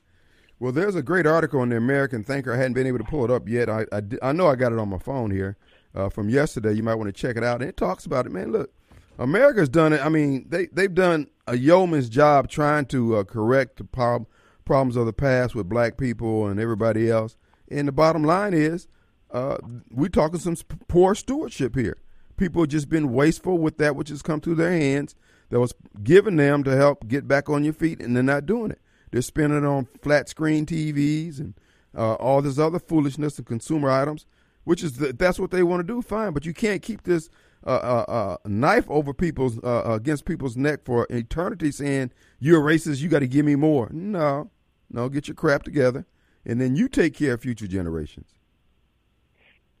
Well, 0.60 0.72
there's 0.72 0.94
a 0.94 1.02
great 1.02 1.26
article 1.26 1.62
in 1.64 1.68
the 1.70 1.76
American 1.76 2.22
Thinker. 2.22 2.54
I 2.54 2.56
hadn't 2.56 2.74
been 2.74 2.86
able 2.86 2.98
to 2.98 3.04
pull 3.04 3.24
it 3.24 3.30
up 3.32 3.48
yet. 3.48 3.68
I 3.68 3.84
I, 3.92 4.02
I 4.22 4.32
know 4.32 4.46
I 4.46 4.54
got 4.54 4.72
it 4.72 4.78
on 4.78 4.88
my 4.88 4.98
phone 4.98 5.30
here 5.30 5.56
uh, 5.96 6.08
from 6.08 6.28
yesterday. 6.28 6.72
You 6.72 6.82
might 6.82 6.94
want 6.94 7.08
to 7.08 7.12
check 7.12 7.36
it 7.36 7.42
out. 7.42 7.60
And 7.60 7.68
it 7.68 7.76
talks 7.76 8.06
about 8.06 8.26
it, 8.26 8.32
man. 8.32 8.52
Look, 8.52 8.72
America's 9.18 9.68
done 9.68 9.92
it. 9.92 10.04
I 10.04 10.08
mean, 10.08 10.46
they 10.48 10.66
they've 10.66 10.94
done 10.94 11.28
a 11.46 11.56
yeoman's 11.56 12.08
job 12.08 12.48
trying 12.48 12.86
to 12.86 13.16
uh, 13.16 13.24
correct 13.24 13.78
the 13.78 13.84
prob- 13.84 14.26
problems 14.64 14.96
of 14.96 15.06
the 15.06 15.12
past 15.12 15.54
with 15.54 15.68
black 15.68 15.96
people 15.96 16.46
and 16.46 16.60
everybody 16.60 17.10
else. 17.10 17.36
And 17.70 17.88
the 17.88 17.92
bottom 17.92 18.22
line 18.22 18.54
is, 18.54 18.86
uh, 19.30 19.56
we're 19.90 20.08
talking 20.08 20.38
some 20.38 20.56
poor 20.88 21.14
stewardship 21.14 21.74
here. 21.74 21.96
People 22.36 22.62
have 22.62 22.68
just 22.68 22.88
been 22.88 23.12
wasteful 23.12 23.58
with 23.58 23.78
that 23.78 23.96
which 23.96 24.10
has 24.10 24.22
come 24.22 24.40
through 24.40 24.56
their 24.56 24.72
hands 24.72 25.14
that 25.48 25.60
was 25.60 25.74
given 26.02 26.36
them 26.36 26.62
to 26.64 26.76
help 26.76 27.08
get 27.08 27.26
back 27.26 27.48
on 27.48 27.64
your 27.64 27.72
feet, 27.72 28.00
and 28.00 28.14
they're 28.14 28.22
not 28.22 28.46
doing 28.46 28.70
it. 28.70 28.80
They're 29.10 29.22
spending 29.22 29.58
it 29.58 29.64
on 29.64 29.88
flat 30.02 30.28
screen 30.28 30.66
TVs 30.66 31.38
and 31.38 31.54
uh, 31.96 32.14
all 32.14 32.42
this 32.42 32.58
other 32.58 32.78
foolishness 32.78 33.38
of 33.38 33.46
consumer 33.46 33.88
items, 33.88 34.26
which 34.66 34.82
is 34.82 34.94
the, 34.94 35.12
that's 35.12 35.38
what 35.38 35.52
they 35.52 35.62
want 35.62 35.78
to 35.80 35.84
do. 35.84 36.02
Fine, 36.02 36.32
but 36.32 36.44
you 36.44 36.52
can't 36.52 36.82
keep 36.82 37.04
this 37.04 37.30
uh, 37.64 37.70
uh, 37.70 38.04
uh, 38.10 38.36
knife 38.44 38.84
over 38.90 39.14
people's 39.14 39.58
uh, 39.62 39.82
against 39.86 40.24
people's 40.24 40.56
neck 40.56 40.80
for 40.84 41.06
eternity, 41.08 41.70
saying 41.70 42.10
you're 42.40 42.60
racist. 42.60 43.00
You 43.00 43.08
got 43.08 43.20
to 43.20 43.28
give 43.28 43.46
me 43.46 43.54
more. 43.54 43.88
No, 43.92 44.50
no, 44.90 45.08
get 45.08 45.28
your 45.28 45.36
crap 45.36 45.62
together, 45.62 46.04
and 46.44 46.60
then 46.60 46.74
you 46.74 46.88
take 46.88 47.14
care 47.14 47.34
of 47.34 47.42
future 47.42 47.68
generations. 47.68 48.26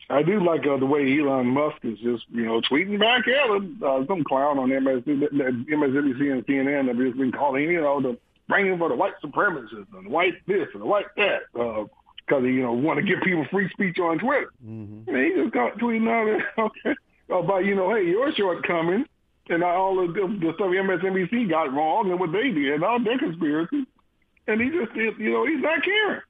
I 0.08 0.22
do 0.22 0.38
like 0.38 0.64
uh, 0.64 0.76
the 0.76 0.86
way 0.86 1.18
Elon 1.18 1.48
Musk 1.48 1.78
is 1.82 1.98
just, 1.98 2.26
you 2.30 2.44
know, 2.44 2.60
tweeting 2.60 3.00
back 3.00 3.26
at 3.26 3.50
him. 3.50 3.82
Uh, 3.84 4.06
some 4.06 4.22
clown 4.22 4.56
on 4.56 4.68
MSNBC, 4.68 5.66
MSNBC 5.68 6.32
and 6.32 6.46
CNN 6.46 6.86
have 6.86 6.96
just 6.96 7.18
been 7.18 7.32
calling, 7.32 7.64
you 7.64 7.80
know, 7.80 8.00
the 8.00 8.16
bringing 8.48 8.78
for 8.78 8.88
the 8.88 8.94
white 8.94 9.14
supremacists 9.20 9.92
and 9.94 10.06
the 10.06 10.10
white 10.10 10.34
this 10.46 10.68
and 10.74 10.80
the 10.80 10.86
white 10.86 11.06
that, 11.16 11.40
because 12.26 12.44
you 12.44 12.62
know 12.62 12.72
want 12.72 12.98
to 12.98 13.04
give 13.04 13.22
people 13.22 13.46
free 13.50 13.68
speech 13.70 13.98
on 13.98 14.18
Twitter. 14.18 14.50
Mm-hmm. 14.64 15.08
And 15.08 15.24
he 15.24 15.42
just 15.42 15.54
got 15.54 15.78
tweeting 15.78 16.08
out 16.08 16.42
okay, 16.58 16.94
about, 17.28 17.64
you 17.64 17.74
know, 17.74 17.94
hey, 17.94 18.04
your 18.04 18.32
shortcomings 18.32 19.06
and 19.48 19.62
all 19.62 20.02
of 20.02 20.14
the, 20.14 20.20
the 20.20 20.52
stuff 20.54 20.68
MSNBC 20.68 21.48
got 21.48 21.72
wrong 21.72 22.10
and 22.10 22.18
what 22.18 22.32
they 22.32 22.50
did 22.50 22.74
and 22.74 22.84
all 22.84 23.02
their 23.02 23.18
conspiracy. 23.18 23.86
And 24.46 24.60
he 24.60 24.70
just, 24.70 24.94
you 24.94 25.30
know, 25.30 25.46
he's 25.46 25.60
not 25.62 25.82
caring. 25.82 26.20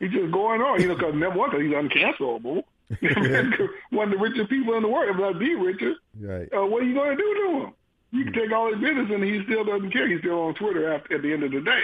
He's 0.00 0.12
just 0.12 0.32
going 0.32 0.60
on, 0.60 0.80
you 0.80 0.88
know, 0.88 0.94
because 0.94 1.14
number 1.14 1.38
one, 1.38 1.50
'cause 1.50 1.60
he's 1.60 1.72
uncancelable. 1.72 2.62
One 3.90 4.12
of 4.12 4.18
the 4.18 4.18
richest 4.18 4.50
people 4.50 4.74
in 4.74 4.82
the 4.82 4.88
world, 4.88 5.08
if 5.08 5.16
not 5.16 5.38
the 5.38 5.54
richest. 5.54 6.00
Right. 6.20 6.48
Uh, 6.52 6.66
what 6.66 6.82
are 6.82 6.86
you 6.86 6.94
going 6.94 7.16
to 7.16 7.22
do 7.22 7.34
to 7.34 7.64
him? 7.64 7.72
You 8.12 8.24
can 8.24 8.32
take 8.32 8.52
all 8.52 8.72
his 8.72 8.80
business, 8.80 9.10
and 9.10 9.24
he 9.24 9.42
still 9.44 9.64
doesn't 9.64 9.90
care. 9.90 10.06
He's 10.08 10.20
still 10.20 10.38
on 10.40 10.54
Twitter 10.54 10.92
after, 10.92 11.16
at 11.16 11.22
the 11.22 11.32
end 11.32 11.42
of 11.42 11.50
the 11.50 11.60
day. 11.60 11.82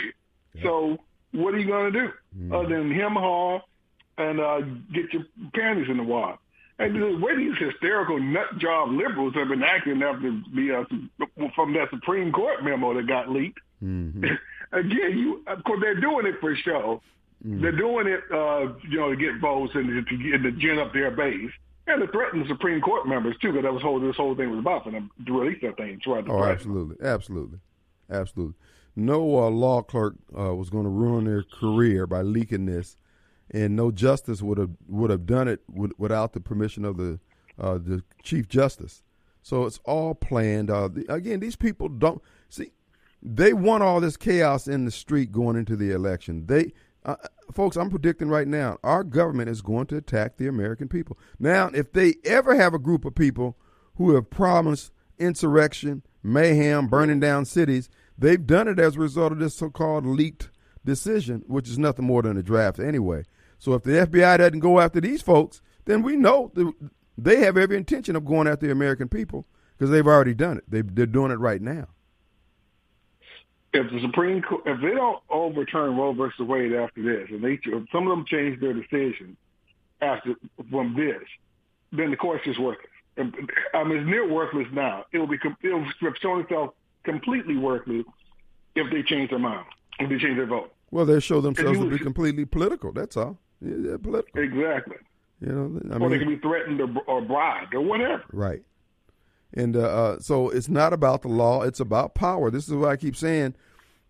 So 0.62 0.98
what 1.32 1.54
are 1.54 1.58
you 1.58 1.66
going 1.66 1.92
to 1.92 2.00
do 2.00 2.54
other 2.54 2.68
than 2.78 2.90
him 2.90 3.12
haul 3.12 3.62
and 4.18 4.40
uh, 4.40 4.60
get 4.92 5.12
your 5.12 5.24
panties 5.54 5.88
in 5.88 5.96
the 5.96 6.02
water? 6.02 6.38
And 6.78 6.96
the 6.96 7.18
way 7.24 7.36
these 7.36 7.58
hysterical 7.58 8.18
nut 8.18 8.56
job 8.58 8.90
liberals 8.90 9.34
have 9.34 9.48
been 9.48 9.62
acting 9.62 10.02
after 10.02 10.30
the 10.54 10.86
uh, 10.88 11.46
from 11.54 11.74
that 11.74 11.90
Supreme 11.90 12.32
Court 12.32 12.64
memo 12.64 12.94
that 12.94 13.06
got 13.06 13.28
leaked. 13.28 13.58
Mm-hmm. 13.84 14.24
Again, 14.72 15.18
you 15.18 15.42
of 15.46 15.62
course 15.64 15.80
they're 15.82 16.00
doing 16.00 16.26
it 16.26 16.36
for 16.40 16.56
show. 16.56 17.02
They're 17.42 17.72
doing 17.72 18.06
it, 18.06 18.20
uh, 18.30 18.74
you 18.88 18.98
know, 18.98 19.10
to 19.10 19.16
get 19.16 19.40
votes 19.40 19.72
and 19.74 20.06
to, 20.06 20.16
get, 20.18 20.42
to 20.42 20.52
gin 20.52 20.78
up 20.78 20.92
their 20.92 21.10
base. 21.10 21.50
and 21.86 22.00
to 22.02 22.06
threaten 22.12 22.40
the 22.40 22.48
Supreme 22.48 22.82
Court 22.82 23.08
members 23.08 23.34
too, 23.40 23.48
because 23.48 23.62
that 23.64 23.72
was 23.72 23.82
whole 23.82 23.98
this 23.98 24.16
whole 24.16 24.34
thing 24.36 24.50
was 24.50 24.58
about 24.58 24.84
for 24.84 24.90
them 24.90 25.10
to 25.26 25.38
release 25.40 25.58
that 25.62 25.76
thing. 25.78 25.98
Try 26.02 26.20
to 26.20 26.30
Oh, 26.30 26.44
absolutely, 26.44 26.96
absolutely, 27.06 27.58
absolutely. 28.10 28.54
No 28.96 29.38
uh, 29.38 29.50
law 29.50 29.82
clerk 29.82 30.14
uh, 30.36 30.54
was 30.54 30.70
going 30.70 30.84
to 30.84 30.90
ruin 30.90 31.24
their 31.24 31.42
career 31.42 32.06
by 32.06 32.22
leaking 32.22 32.66
this, 32.66 32.96
and 33.50 33.76
no 33.76 33.90
justice 33.90 34.42
would 34.42 34.58
have 34.58 34.70
would 34.88 35.10
have 35.10 35.26
done 35.26 35.48
it 35.48 35.60
with, 35.68 35.92
without 35.98 36.32
the 36.32 36.40
permission 36.40 36.84
of 36.84 36.96
the 36.96 37.20
uh, 37.58 37.78
the 37.78 38.02
chief 38.22 38.48
justice. 38.48 39.02
So 39.42 39.64
it's 39.64 39.80
all 39.84 40.14
planned. 40.14 40.70
Uh, 40.70 40.88
the, 40.88 41.12
again, 41.12 41.40
these 41.40 41.56
people 41.56 41.88
don't 41.88 42.20
see. 42.48 42.72
They 43.22 43.52
want 43.52 43.82
all 43.82 44.00
this 44.00 44.16
chaos 44.16 44.66
in 44.66 44.84
the 44.84 44.90
street 44.90 45.30
going 45.30 45.56
into 45.56 45.76
the 45.76 45.90
election. 45.90 46.46
They, 46.46 46.72
uh, 47.04 47.16
folks, 47.52 47.76
I'm 47.76 47.90
predicting 47.90 48.28
right 48.28 48.48
now, 48.48 48.78
our 48.82 49.04
government 49.04 49.50
is 49.50 49.60
going 49.60 49.86
to 49.86 49.96
attack 49.96 50.36
the 50.36 50.46
American 50.46 50.88
people. 50.88 51.18
Now, 51.38 51.70
if 51.74 51.92
they 51.92 52.14
ever 52.24 52.54
have 52.54 52.72
a 52.72 52.78
group 52.78 53.04
of 53.04 53.14
people 53.14 53.58
who 53.96 54.14
have 54.14 54.30
promised 54.30 54.92
insurrection, 55.18 56.02
mayhem, 56.22 56.86
burning 56.86 57.20
down 57.20 57.44
cities, 57.44 57.90
they've 58.20 58.46
done 58.46 58.68
it 58.68 58.78
as 58.78 58.94
a 58.96 59.00
result 59.00 59.32
of 59.32 59.38
this 59.40 59.54
so-called 59.56 60.06
leaked 60.06 60.50
decision, 60.84 61.42
which 61.48 61.68
is 61.68 61.78
nothing 61.78 62.06
more 62.06 62.22
than 62.22 62.36
a 62.36 62.42
draft 62.42 62.78
anyway. 62.78 63.24
So 63.58 63.74
if 63.74 63.82
the 63.82 63.92
FBI 63.92 64.38
doesn't 64.38 64.60
go 64.60 64.78
after 64.80 65.00
these 65.00 65.22
folks, 65.22 65.60
then 65.86 66.02
we 66.02 66.16
know 66.16 66.52
they 67.18 67.40
have 67.40 67.56
every 67.58 67.76
intention 67.76 68.16
of 68.16 68.24
going 68.24 68.46
after 68.46 68.66
the 68.66 68.72
American 68.72 69.08
people 69.08 69.46
because 69.76 69.90
they've 69.90 70.06
already 70.06 70.34
done 70.34 70.58
it. 70.58 70.64
They, 70.68 70.82
they're 70.82 71.06
doing 71.06 71.32
it 71.32 71.38
right 71.40 71.60
now. 71.60 71.88
if 73.72 73.90
the 73.90 74.00
Supreme 74.00 74.42
Court, 74.42 74.62
if 74.66 74.80
they 74.80 74.90
don't 74.94 75.22
overturn 75.30 75.96
Roe 75.96 76.12
versus 76.12 76.40
Wade 76.40 76.72
after 76.72 77.02
this, 77.02 77.28
and 77.30 77.42
they 77.42 77.58
some 77.92 78.06
of 78.06 78.10
them 78.10 78.24
change 78.26 78.60
their 78.60 78.72
decision 78.72 79.36
after 80.00 80.34
from 80.70 80.94
this, 80.96 81.22
then 81.92 82.10
the 82.10 82.16
court's 82.16 82.44
just 82.44 82.60
worthless. 82.60 82.86
I 83.18 83.84
mean, 83.84 83.98
it's 83.98 84.08
near 84.08 84.26
worthless 84.32 84.66
now. 84.72 85.04
It 85.12 85.18
will 85.18 85.26
be 85.26 85.38
com- 85.38 85.56
it 85.62 85.68
will 85.72 85.84
have 86.00 86.16
shown 86.22 86.40
itself 86.40 86.74
completely 87.04 87.56
worthless 87.56 88.04
if 88.74 88.90
they 88.90 89.02
change 89.02 89.30
their 89.30 89.38
mind, 89.38 89.66
if 89.98 90.08
they 90.08 90.18
change 90.18 90.36
their 90.36 90.46
vote. 90.46 90.72
Well, 90.90 91.06
they 91.06 91.20
show 91.20 91.40
themselves 91.40 91.78
to 91.78 91.88
be 91.88 91.98
completely 91.98 92.44
political. 92.44 92.92
That's 92.92 93.16
all. 93.16 93.38
Yeah, 93.60 93.74
they're 93.78 93.98
political. 93.98 94.42
Exactly. 94.42 94.96
You 95.40 95.52
know, 95.52 95.80
I 95.94 95.98
mean, 95.98 96.02
or 96.02 96.10
they 96.10 96.18
can 96.18 96.28
be 96.28 96.36
threatened 96.36 96.80
or, 96.80 96.88
or 97.06 97.22
bribed 97.22 97.74
or 97.74 97.80
whatever. 97.80 98.24
Right. 98.32 98.62
And 99.54 99.76
uh, 99.76 99.80
uh, 99.80 100.18
so 100.20 100.50
it's 100.50 100.68
not 100.68 100.92
about 100.92 101.22
the 101.22 101.28
law; 101.28 101.62
it's 101.62 101.80
about 101.80 102.14
power. 102.14 102.50
This 102.50 102.68
is 102.68 102.74
what 102.74 102.90
I 102.90 102.96
keep 102.96 103.16
saying: 103.16 103.54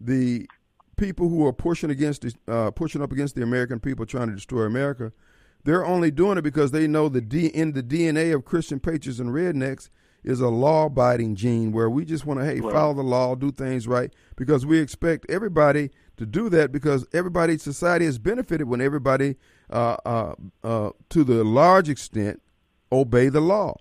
the 0.01 0.49
people 0.97 1.29
who 1.29 1.47
are 1.47 1.53
pushing 1.53 1.91
against, 1.91 2.23
the, 2.23 2.35
uh, 2.53 2.71
pushing 2.71 3.01
up 3.01 3.13
against 3.13 3.35
the 3.37 3.43
American 3.43 3.81
people, 3.81 4.05
trying 4.05 4.29
to 4.29 4.35
destroy 4.35 4.63
America, 4.63 5.13
they're 5.65 5.85
only 5.87 6.11
doing 6.11 6.37
it 6.37 6.43
because 6.43 6.73
they 6.73 6.87
know 6.87 7.09
the 7.09 7.21
D, 7.21 7.47
in 7.47 7.73
the 7.73 7.83
DNA 7.83 8.35
of 8.35 8.45
Christian 8.45 8.81
patriots 8.81 9.19
and 9.19 9.31
rednecks 9.31 9.89
is 10.23 10.41
a 10.41 10.49
law-abiding 10.49 11.35
gene, 11.35 11.73
where 11.73 11.89
we 11.89 12.05
just 12.05 12.27
want 12.27 12.41
to 12.41 12.47
hey 12.47 12.61
follow 12.61 12.95
the 12.95 13.03
law, 13.03 13.35
do 13.35 13.51
things 13.51 13.89
right, 13.89 14.13
because 14.37 14.67
we 14.67 14.79
expect 14.79 15.27
everybody 15.31 15.91
to 16.21 16.27
do 16.27 16.51
that 16.51 16.71
because 16.71 17.07
everybody 17.15 17.57
society 17.57 18.05
has 18.05 18.19
benefited 18.19 18.69
when 18.69 18.83
everybody, 18.83 19.37
uh, 19.71 19.97
uh, 20.05 20.35
uh, 20.63 20.91
to 21.09 21.25
the 21.25 21.43
large 21.43 21.89
extent, 21.89 22.43
obey 22.93 23.31
the 23.31 23.41
law. 23.41 23.75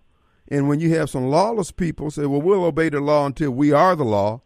And 0.48 0.70
when 0.70 0.80
you 0.80 0.96
have 0.96 1.10
some 1.10 1.28
lawless 1.28 1.72
people 1.72 2.10
say, 2.10 2.26
well, 2.26 2.42
we'll 2.42 2.64
obey 2.64 2.88
the 2.88 3.02
law 3.02 3.26
until 3.26 3.52
we 3.52 3.74
are 3.74 3.94
the 3.94 4.06
law, 4.06 4.42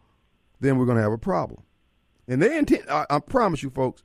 then 0.60 0.76
we're 0.76 0.86
going 0.86 0.96
to 0.96 1.02
have 1.04 1.12
a 1.12 1.18
problem. 1.18 1.62
And 2.26 2.42
they 2.42 2.58
intend, 2.58 2.84
I, 2.90 3.06
I 3.08 3.18
promise 3.20 3.62
you, 3.62 3.70
folks, 3.70 4.02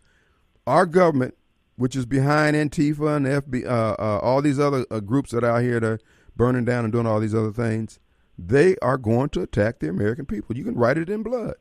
our 0.68 0.86
government, 0.86 1.36
which 1.76 1.96
is 1.96 2.06
behind 2.06 2.56
Antifa 2.56 3.18
and 3.18 3.26
FB, 3.26 3.66
uh, 3.66 3.96
uh, 3.98 4.20
all 4.22 4.44
these 4.44 4.60
other 4.60 4.86
uh, 4.92 5.00
groups 5.00 5.32
that 5.32 5.44
are 5.44 5.58
out 5.58 5.64
here 5.64 5.80
that 5.80 5.88
are 5.88 6.00
burning 6.40 6.64
down 6.66 6.86
and 6.86 6.92
doing 6.92 7.06
all 7.06 7.20
these 7.20 7.36
other 7.36 7.52
things, 7.52 8.00
they 8.38 8.78
are 8.78 8.98
going 8.98 9.30
to 9.30 9.42
attack 9.42 9.80
the 9.80 9.90
American 9.90 10.26
people. 10.26 10.58
You 10.58 10.64
can 10.64 10.74
write 10.74 10.98
it 10.98 11.10
in 11.10 11.22
blood. 11.22 11.56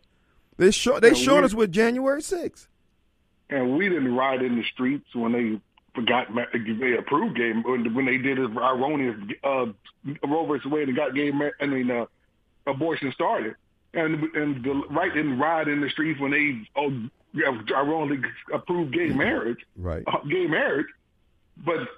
They 0.57 0.71
show, 0.71 0.99
they 1.01 1.15
showed 1.15 1.45
us 1.45 1.53
with 1.53 1.73
January 1.73 2.23
6th. 2.23 2.69
And 3.51 3.77
we 3.77 3.89
didn't 3.89 4.15
ride 4.15 4.41
in 4.41 4.57
the 4.57 4.63
streets 4.73 5.07
when 5.15 5.33
they 5.33 5.61
forgot 5.95 6.29
they 6.55 6.95
approved 6.97 7.37
gay 7.37 7.51
when 7.53 7.93
when 7.95 8.07
they 8.07 8.19
did 8.19 8.39
this 8.39 8.49
erroneous 8.57 9.17
uh, 9.43 9.67
Roe 10.25 10.47
versus 10.47 10.71
Wade 10.71 10.87
and 10.89 10.97
got 10.97 11.15
gay 11.15 11.33
I 11.61 11.67
mean 11.67 11.91
uh, 11.91 12.05
abortion 12.67 13.11
started, 13.13 13.57
and 13.95 14.23
and 14.35 14.63
the 14.63 14.83
right 14.91 15.13
didn't 15.13 15.39
ride 15.39 15.67
in 15.67 15.81
the 15.81 15.89
streets 15.89 16.21
when 16.21 16.31
they 16.31 16.61
oh 16.77 16.93
ironically 17.75 18.31
approved 18.53 18.93
gay 18.93 19.09
marriage, 19.09 19.59
Right. 19.77 20.05
uh, 20.07 20.19
gay 20.31 20.47
marriage, 20.47 20.87
but 21.65 21.89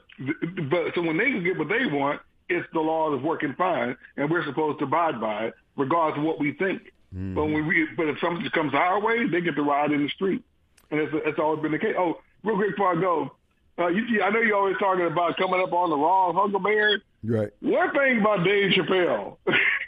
but 0.70 0.94
so 0.94 1.02
when 1.02 1.18
they 1.18 1.30
can 1.32 1.42
get 1.42 1.58
what 1.58 1.68
they 1.68 1.84
want, 1.86 2.20
it's 2.50 2.66
the 2.72 2.80
law 2.80 3.10
that's 3.10 3.22
working 3.22 3.54
fine, 3.56 3.96
and 4.16 4.30
we're 4.30 4.44
supposed 4.44 4.78
to 4.80 4.84
abide 4.84 5.20
by 5.20 5.46
it 5.46 5.54
regardless 5.76 6.18
of 6.18 6.24
what 6.24 6.38
we 6.38 6.52
think. 6.52 6.92
But 7.12 7.46
when 7.46 7.66
we 7.66 7.88
but 7.96 8.06
if 8.08 8.18
something 8.20 8.48
comes 8.50 8.72
our 8.74 9.00
way, 9.00 9.26
they 9.26 9.40
get 9.40 9.56
to 9.56 9.62
ride 9.62 9.90
in 9.90 10.02
the 10.04 10.08
street 10.10 10.44
and 10.92 11.00
it's, 11.00 11.12
it's 11.26 11.38
always 11.40 11.60
been 11.60 11.72
the 11.72 11.78
case. 11.78 11.94
Oh, 11.98 12.20
real 12.44 12.56
quick 12.56 12.70
before 12.70 12.96
I 12.96 13.00
go, 13.00 13.32
uh, 13.78 13.88
you, 13.88 14.22
I 14.22 14.30
know 14.30 14.40
you're 14.40 14.56
always 14.56 14.76
talking 14.78 15.06
about 15.06 15.36
coming 15.36 15.60
up 15.60 15.72
on 15.72 15.90
the 15.90 15.96
wrong 15.96 16.34
Huckleberry. 16.36 17.02
Right. 17.24 17.50
One 17.60 17.92
thing 17.92 18.20
about 18.20 18.44
Dave 18.44 18.72
Chappelle, 18.72 19.36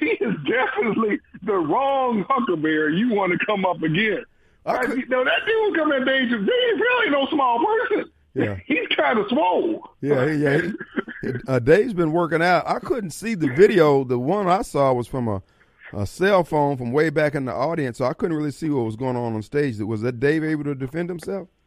he 0.00 0.06
is 0.06 0.34
definitely 0.48 1.18
the 1.42 1.54
wrong 1.54 2.24
Huckleberry 2.28 2.96
you 2.96 3.12
want 3.14 3.32
to 3.38 3.46
come 3.46 3.64
up 3.66 3.82
against. 3.82 4.26
I 4.64 4.72
Like, 4.72 4.86
could- 4.86 4.98
you 4.98 5.06
know, 5.08 5.24
that 5.24 5.40
dude 5.46 5.76
come 5.76 5.92
at 5.92 6.04
Dave 6.06 6.28
Chappelle, 6.28 6.46
Dave 6.46 6.80
really 6.80 7.10
no 7.10 7.26
small 7.30 7.64
person. 7.64 8.10
Yeah. 8.36 8.56
He's 8.66 8.86
kind 8.96 9.18
of 9.18 9.28
swole. 9.28 9.88
Yeah, 10.00 10.26
yeah. 10.30 10.58
he- 11.22 11.32
uh, 11.48 11.58
Dave's 11.58 11.94
been 11.94 12.12
working 12.12 12.42
out. 12.42 12.68
I 12.68 12.78
couldn't 12.78 13.10
see 13.10 13.34
the 13.34 13.48
video. 13.48 14.04
The 14.04 14.18
one 14.18 14.46
I 14.46 14.62
saw 14.62 14.92
was 14.92 15.08
from 15.08 15.26
a, 15.26 15.42
a 15.92 16.06
cell 16.06 16.44
phone 16.44 16.76
from 16.76 16.92
way 16.92 17.10
back 17.10 17.34
in 17.34 17.46
the 17.46 17.52
audience, 17.52 17.98
so 17.98 18.04
I 18.04 18.12
couldn't 18.12 18.36
really 18.36 18.50
see 18.52 18.70
what 18.70 18.84
was 18.84 18.94
going 18.96 19.16
on 19.16 19.34
on 19.34 19.42
stage. 19.42 19.78
Was 19.78 20.02
that 20.02 20.20
Dave 20.20 20.44
able 20.44 20.64
to 20.64 20.74
defend 20.74 21.08
himself? 21.08 21.48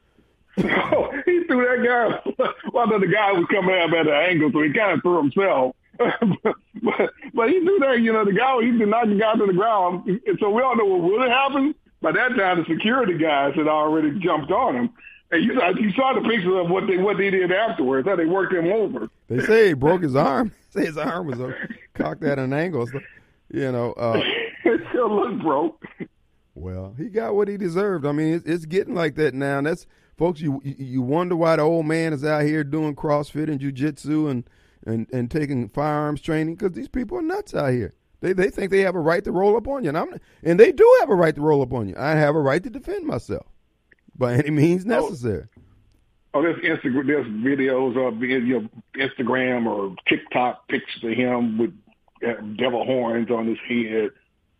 Oh, 0.61 1.11
he 1.26 1.43
threw 1.45 1.65
that 1.65 1.86
guy. 1.86 2.45
Well, 2.74 2.88
the 2.88 3.07
guy 3.07 3.32
was 3.34 3.45
coming 3.49 3.76
up 3.80 3.91
at 3.91 4.07
an 4.07 4.13
angle, 4.13 4.51
so 4.53 4.61
he 4.61 4.72
kind 4.74 4.91
of 4.93 5.01
threw 5.01 5.17
himself. 5.17 5.76
but, 5.97 6.55
but 6.84 7.09
but 7.34 7.49
he 7.49 7.59
threw 7.59 7.80
that. 7.80 7.99
You 8.01 8.13
know, 8.13 8.24
the 8.26 8.32
guy 8.34 8.61
he 8.61 8.72
did 8.78 8.88
knock 8.88 9.07
the 9.07 9.15
guy 9.15 9.34
to 9.36 9.45
the 9.45 9.53
ground. 9.53 10.07
And 10.07 10.38
so 10.39 10.49
we 10.49 10.61
all 10.61 10.76
know 10.78 10.86
what 10.86 11.09
really 11.09 11.30
happened. 11.30 11.76
By 12.01 12.11
that 12.13 12.36
time, 12.38 12.59
the 12.59 12.65
security 12.65 13.17
guys 13.17 13.55
had 13.55 13.67
already 13.67 14.17
jumped 14.20 14.51
on 14.51 14.76
him. 14.76 14.89
You 15.32 15.53
saw 15.53 15.69
you 15.69 15.91
saw 15.91 16.13
the 16.13 16.27
pictures 16.27 16.53
of 16.55 16.71
what 16.71 16.88
they 16.88 16.97
what 16.97 17.17
they 17.17 17.30
did 17.30 17.51
afterwards. 17.51 18.07
How 18.07 18.15
they 18.15 18.25
worked 18.25 18.53
him 18.53 18.71
over. 18.71 19.09
They 19.27 19.39
say 19.45 19.67
he 19.67 19.73
broke 19.73 20.01
his 20.01 20.15
arm. 20.15 20.51
say 20.71 20.86
his 20.86 20.97
arm 20.97 21.27
was 21.27 21.39
uh, 21.39 21.51
cocked 21.93 22.23
at 22.23 22.39
an 22.39 22.51
angle. 22.51 22.88
So, 22.88 22.99
you 23.49 23.71
know, 23.71 23.93
uh, 23.93 24.19
it 24.65 24.82
still 24.89 25.15
looked 25.15 25.43
broke. 25.43 25.86
well, 26.55 26.95
he 26.97 27.09
got 27.09 27.36
what 27.36 27.47
he 27.47 27.57
deserved. 27.57 28.07
I 28.07 28.11
mean, 28.11 28.34
it's, 28.34 28.45
it's 28.45 28.65
getting 28.65 28.95
like 28.95 29.15
that 29.15 29.36
now. 29.36 29.59
And 29.59 29.67
that's 29.67 29.86
folks. 30.17 30.41
You 30.41 30.61
you 30.63 31.03
wonder 31.03 31.36
why 31.36 31.57
the 31.57 31.61
old 31.61 31.86
man 31.86 32.11
is 32.11 32.25
out 32.25 32.43
here 32.43 32.63
doing 32.63 32.95
CrossFit 32.95 33.49
and 33.49 33.59
jujitsu 33.59 34.32
and 34.32 34.49
and 34.88 35.07
and 35.13 35.30
taking 35.30 35.69
firearms 35.69 36.21
training 36.21 36.55
because 36.55 36.71
these 36.71 36.89
people 36.89 37.19
are 37.19 37.23
nuts 37.23 37.53
out 37.53 37.71
here. 37.71 37.93
They 38.21 38.34
they 38.34 38.49
think 38.49 38.71
they 38.71 38.82
have 38.82 38.95
a 38.95 38.99
right 38.99 39.23
to 39.23 39.32
roll 39.32 39.55
up 39.55 39.67
on 39.67 39.84
you, 39.84 39.89
and 39.89 39.97
I'm 39.97 40.19
and 40.41 40.59
they 40.59 40.71
do 40.71 40.97
have 41.01 41.11
a 41.11 41.15
right 41.15 41.36
to 41.36 41.41
roll 41.41 41.61
up 41.61 41.71
on 41.71 41.88
you. 41.88 41.93
I 41.99 42.15
have 42.15 42.36
a 42.36 42.41
right 42.41 42.63
to 42.63 42.69
defend 42.71 43.05
myself 43.05 43.45
by 44.20 44.34
any 44.36 44.51
means 44.51 44.86
necessary. 44.86 45.45
Oh, 46.34 46.43
there's 46.43 46.61
Instagram. 46.63 47.07
There's 47.07 47.26
videos 47.28 47.97
of 48.07 48.22
you 48.22 48.61
know, 48.61 48.70
Instagram 48.95 49.65
or 49.65 49.95
TikTok 50.07 50.67
pictures 50.67 51.03
of 51.03 51.11
him 51.17 51.57
with 51.57 51.74
uh, 52.24 52.34
devil 52.57 52.86
horns 52.86 53.32
on 53.32 53.47
his 53.47 53.57
head. 53.67 54.11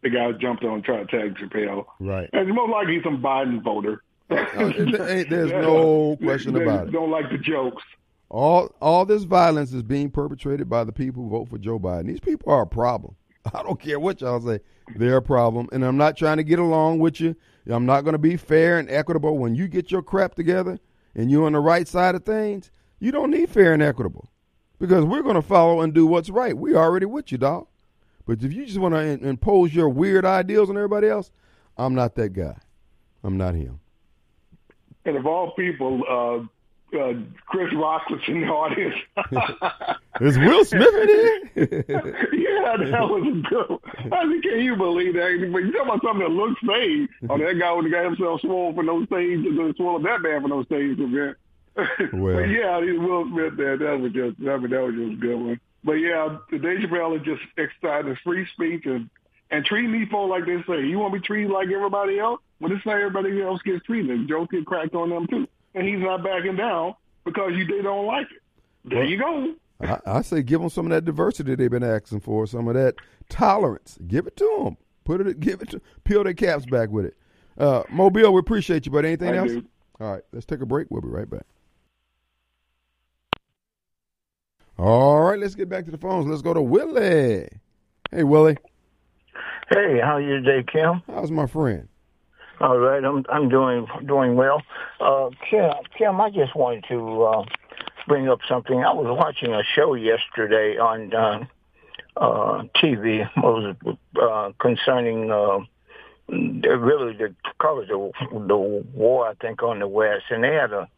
The 0.02 0.10
guy 0.10 0.32
jumped 0.32 0.64
on 0.64 0.82
trying 0.82 1.06
to 1.06 1.12
tag 1.16 1.36
Chappelle. 1.36 1.86
Right. 2.00 2.30
And 2.34 2.48
most 2.56 2.72
likely 2.72 2.96
he's 2.96 3.04
some 3.04 3.22
Biden 3.22 3.62
voter. 3.62 4.02
there- 4.30 5.26
there's 5.26 5.52
no 5.52 6.18
question 6.24 6.54
They 6.54 6.64
about 6.64 6.88
it. 6.88 6.92
Don't 6.92 7.12
like 7.12 7.30
the 7.30 7.38
jokes. 7.38 7.84
All 8.30 8.74
all 8.80 9.06
this 9.06 9.24
violence 9.24 9.74
is 9.74 9.82
being 9.84 10.10
perpetrated 10.12 10.70
by 10.70 10.84
the 10.84 10.92
people 10.92 11.24
who 11.24 11.30
vote 11.30 11.50
for 11.50 11.58
Joe 11.58 11.80
Biden. 11.80 12.06
These 12.08 12.20
people 12.20 12.52
are 12.54 12.62
a 12.62 12.68
problem. 12.68 13.16
I 13.54 13.64
don't 13.64 13.80
care 13.80 14.00
what 14.00 14.22
y'all 14.22 14.40
say. 14.40 14.60
They're 14.96 15.18
a 15.18 15.22
problem. 15.22 15.68
And 15.72 15.84
I'm 15.84 15.98
not 15.98 16.16
trying 16.16 16.38
to 16.38 16.44
get 16.44 16.60
along 16.60 17.00
with 17.00 17.20
you. 17.20 17.36
I'm 17.70 17.86
not 17.86 18.02
going 18.02 18.14
to 18.14 18.20
be 18.20 18.38
fair 18.38 18.78
and 18.80 18.90
equitable. 18.90 19.38
When 19.38 19.56
you 19.56 19.68
get 19.68 19.92
your 19.92 20.02
crap 20.02 20.36
together 20.36 20.80
and 21.16 21.30
you're 21.30 21.46
on 21.46 21.54
the 21.54 21.60
right 21.60 21.88
side 21.88 22.16
of 22.16 22.24
things, 22.24 22.72
you 23.00 23.12
don't 23.12 23.32
need 23.32 23.50
fair 23.50 23.74
and 23.74 23.82
equitable 23.82 24.30
because 24.80 25.06
we're 25.06 25.24
going 25.24 25.36
to 25.36 25.42
follow 25.42 25.82
and 25.82 25.94
do 25.94 26.06
what's 26.06 26.30
right. 26.30 26.58
We 26.58 26.76
already 26.76 27.06
with 27.06 27.32
you, 27.32 27.38
dog. 27.38 27.68
But 28.26 28.44
if 28.44 28.54
you 28.54 28.66
just 28.66 28.78
want 28.78 28.94
to 28.96 29.02
impose 29.28 29.74
your 29.74 29.90
weird 29.90 30.26
ideals 30.26 30.70
on 30.70 30.78
everybody 30.78 31.08
else, 31.08 31.32
I'm 31.78 31.96
not 31.96 32.16
that 32.16 32.34
guy. 32.34 32.58
I'm 33.24 33.38
not 33.38 33.56
him. 33.56 33.80
And 35.06 35.18
of 35.18 35.26
all 35.26 35.52
people, 35.56 36.04
uh, 36.08 36.48
uh, 36.94 37.14
Chris 37.48 37.74
Rock 37.76 38.10
was 38.10 38.20
in 38.28 38.42
the 38.42 38.48
audience. 38.48 38.96
Is 40.22 40.38
Will 40.38 40.66
Smith 40.66 40.94
in 40.94 41.08
here? 41.08 41.50
yeah, 42.34 42.78
that 42.78 43.10
was 43.10 43.24
a 43.28 43.50
good. 43.50 44.14
I 44.14 44.26
mean, 44.26 44.42
can 44.42 44.60
you 44.60 44.76
believe 44.76 45.14
that? 45.14 45.50
But 45.52 45.60
you 45.60 45.72
talk 45.72 45.86
about 45.86 46.02
something 46.02 46.28
that 46.28 46.34
looks 46.34 46.60
fake. 46.62 47.10
Oh, 47.30 47.38
that 47.38 47.60
guy 47.60 47.72
would 47.72 47.86
have 47.86 47.94
got 47.94 48.06
himself 48.06 48.42
swole 48.42 48.74
for 48.74 48.84
no 48.84 49.06
stage, 49.06 49.46
and 49.46 49.76
swole 49.76 50.00
that 50.00 50.24
bad 50.24 50.42
for 50.42 50.48
no 50.48 50.64
stage 50.64 51.00
event. 51.00 51.38
Well. 52.14 52.36
but 52.36 52.50
yeah, 52.50 52.78
will 52.78 53.22
admit 53.22 53.56
that 53.58 53.80
that 53.80 54.00
was 54.00 54.12
just 54.12 54.36
I 54.42 54.58
mean 54.58 54.70
that 54.72 54.84
was 54.84 54.96
just 54.96 55.14
a 55.14 55.16
good 55.16 55.36
one. 55.36 55.60
But 55.84 55.94
yeah, 55.94 56.38
the 56.52 56.58
Chappelle 56.58 57.18
is 57.18 57.26
just 57.26 57.42
excited 57.58 58.18
free 58.24 58.46
speech 58.54 58.86
and 58.86 59.10
and 59.52 59.66
treating 59.66 59.92
these 59.92 60.10
folks 60.10 60.30
like 60.30 60.46
they 60.46 60.62
say. 60.68 60.86
You 60.86 61.00
want 61.00 61.14
to 61.14 61.20
be 61.20 61.26
treated 61.26 61.52
like 61.52 61.70
everybody 61.70 62.20
else? 62.20 62.42
Well, 62.60 62.72
is 62.72 62.80
how 62.84 62.92
everybody 62.92 63.42
else 63.42 63.62
gets 63.62 63.86
treated. 63.86 64.28
Jokes 64.28 64.52
get 64.52 64.66
cracked 64.66 64.96
on 64.96 65.10
them 65.10 65.28
too, 65.28 65.48
and 65.76 65.88
he's 65.88 66.00
not 66.00 66.24
backing 66.24 66.56
down 66.56 66.96
because 67.26 67.52
you 67.56 67.66
they 67.66 67.82
don't 67.82 68.06
like 68.06 68.28
it. 68.32 68.42
There 68.86 69.04
you 69.04 69.18
go. 69.18 69.54
I, 69.82 70.00
I 70.06 70.22
say 70.22 70.42
give 70.44 70.60
them 70.62 70.70
some 70.70 70.86
of 70.86 70.90
that 70.92 71.06
diversity 71.06 71.56
they've 71.56 71.70
been 71.72 71.84
asking 71.84 72.20
for, 72.22 72.46
some 72.48 72.68
of 72.68 72.74
that 72.76 72.96
tolerance. 73.30 73.98
Give 74.08 74.28
it 74.28 74.36
to 74.38 74.62
them. 74.64 74.78
Put 75.06 75.22
it, 75.26 75.40
give 75.40 75.62
it 75.62 75.70
to, 75.72 75.82
peel 76.04 76.24
their 76.24 76.34
caps 76.34 76.66
back 76.66 76.90
with 76.90 77.06
it. 77.06 77.16
Uh, 77.58 77.84
Mobile, 77.90 78.34
we 78.34 78.40
appreciate 78.40 78.86
you, 78.86 78.92
but 78.92 79.06
anything 79.06 79.30
I 79.30 79.38
else? 79.38 79.52
do. 79.52 79.64
All 80.00 80.14
right, 80.14 80.24
let's 80.32 80.46
take 80.46 80.62
a 80.62 80.66
break. 80.66 80.88
We'll 80.90 81.02
be 81.02 81.08
right 81.10 81.30
back. 81.30 81.46
All 84.78 85.22
right, 85.22 85.38
let's 85.40 85.56
get 85.56 85.68
back 85.68 85.86
to 85.86 85.92
the 85.92 85.98
phones. 85.98 86.26
Let's 86.28 86.42
go 86.42 86.54
to 86.54 86.62
Willie. 86.62 87.50
Hey, 88.12 88.24
Willie, 88.24 88.58
Hey, 89.70 90.00
how 90.04 90.18
you 90.18 90.42
today, 90.42 90.64
Kim? 90.72 91.04
how's 91.08 91.30
my 91.32 91.46
friend? 91.46 91.88
All 92.62 92.78
right, 92.78 93.02
I'm 93.02 93.24
I'm 93.30 93.48
doing 93.48 93.88
doing 94.06 94.36
well. 94.36 94.62
Uh, 95.00 95.30
Kim, 95.50 95.72
Kim, 95.98 96.20
I 96.20 96.30
just 96.30 96.54
wanted 96.58 96.84
to 96.90 97.24
uh, 97.24 97.44
bring 98.06 98.28
up 98.28 98.40
something. 98.50 98.84
I 98.84 98.92
was 98.92 99.06
watching 99.18 99.54
a 99.54 99.64
show 99.64 99.94
yesterday 99.94 100.78
on 100.78 101.14
uh, 101.14 101.46
uh, 102.18 102.64
TV. 102.76 103.30
Was 103.38 103.76
uh, 104.22 104.52
concerning 104.60 105.32
uh, 105.32 105.60
really 106.28 107.16
the 107.16 107.34
call 107.60 107.80
it 107.80 107.88
the 107.88 108.12
the 108.46 108.58
war 108.58 109.30
I 109.30 109.36
think 109.36 109.64
on 109.64 109.80
the 109.80 109.88
West, 109.88 110.26
and 110.30 110.44
they 110.44 110.54
had 110.54 110.74
a 110.74 110.90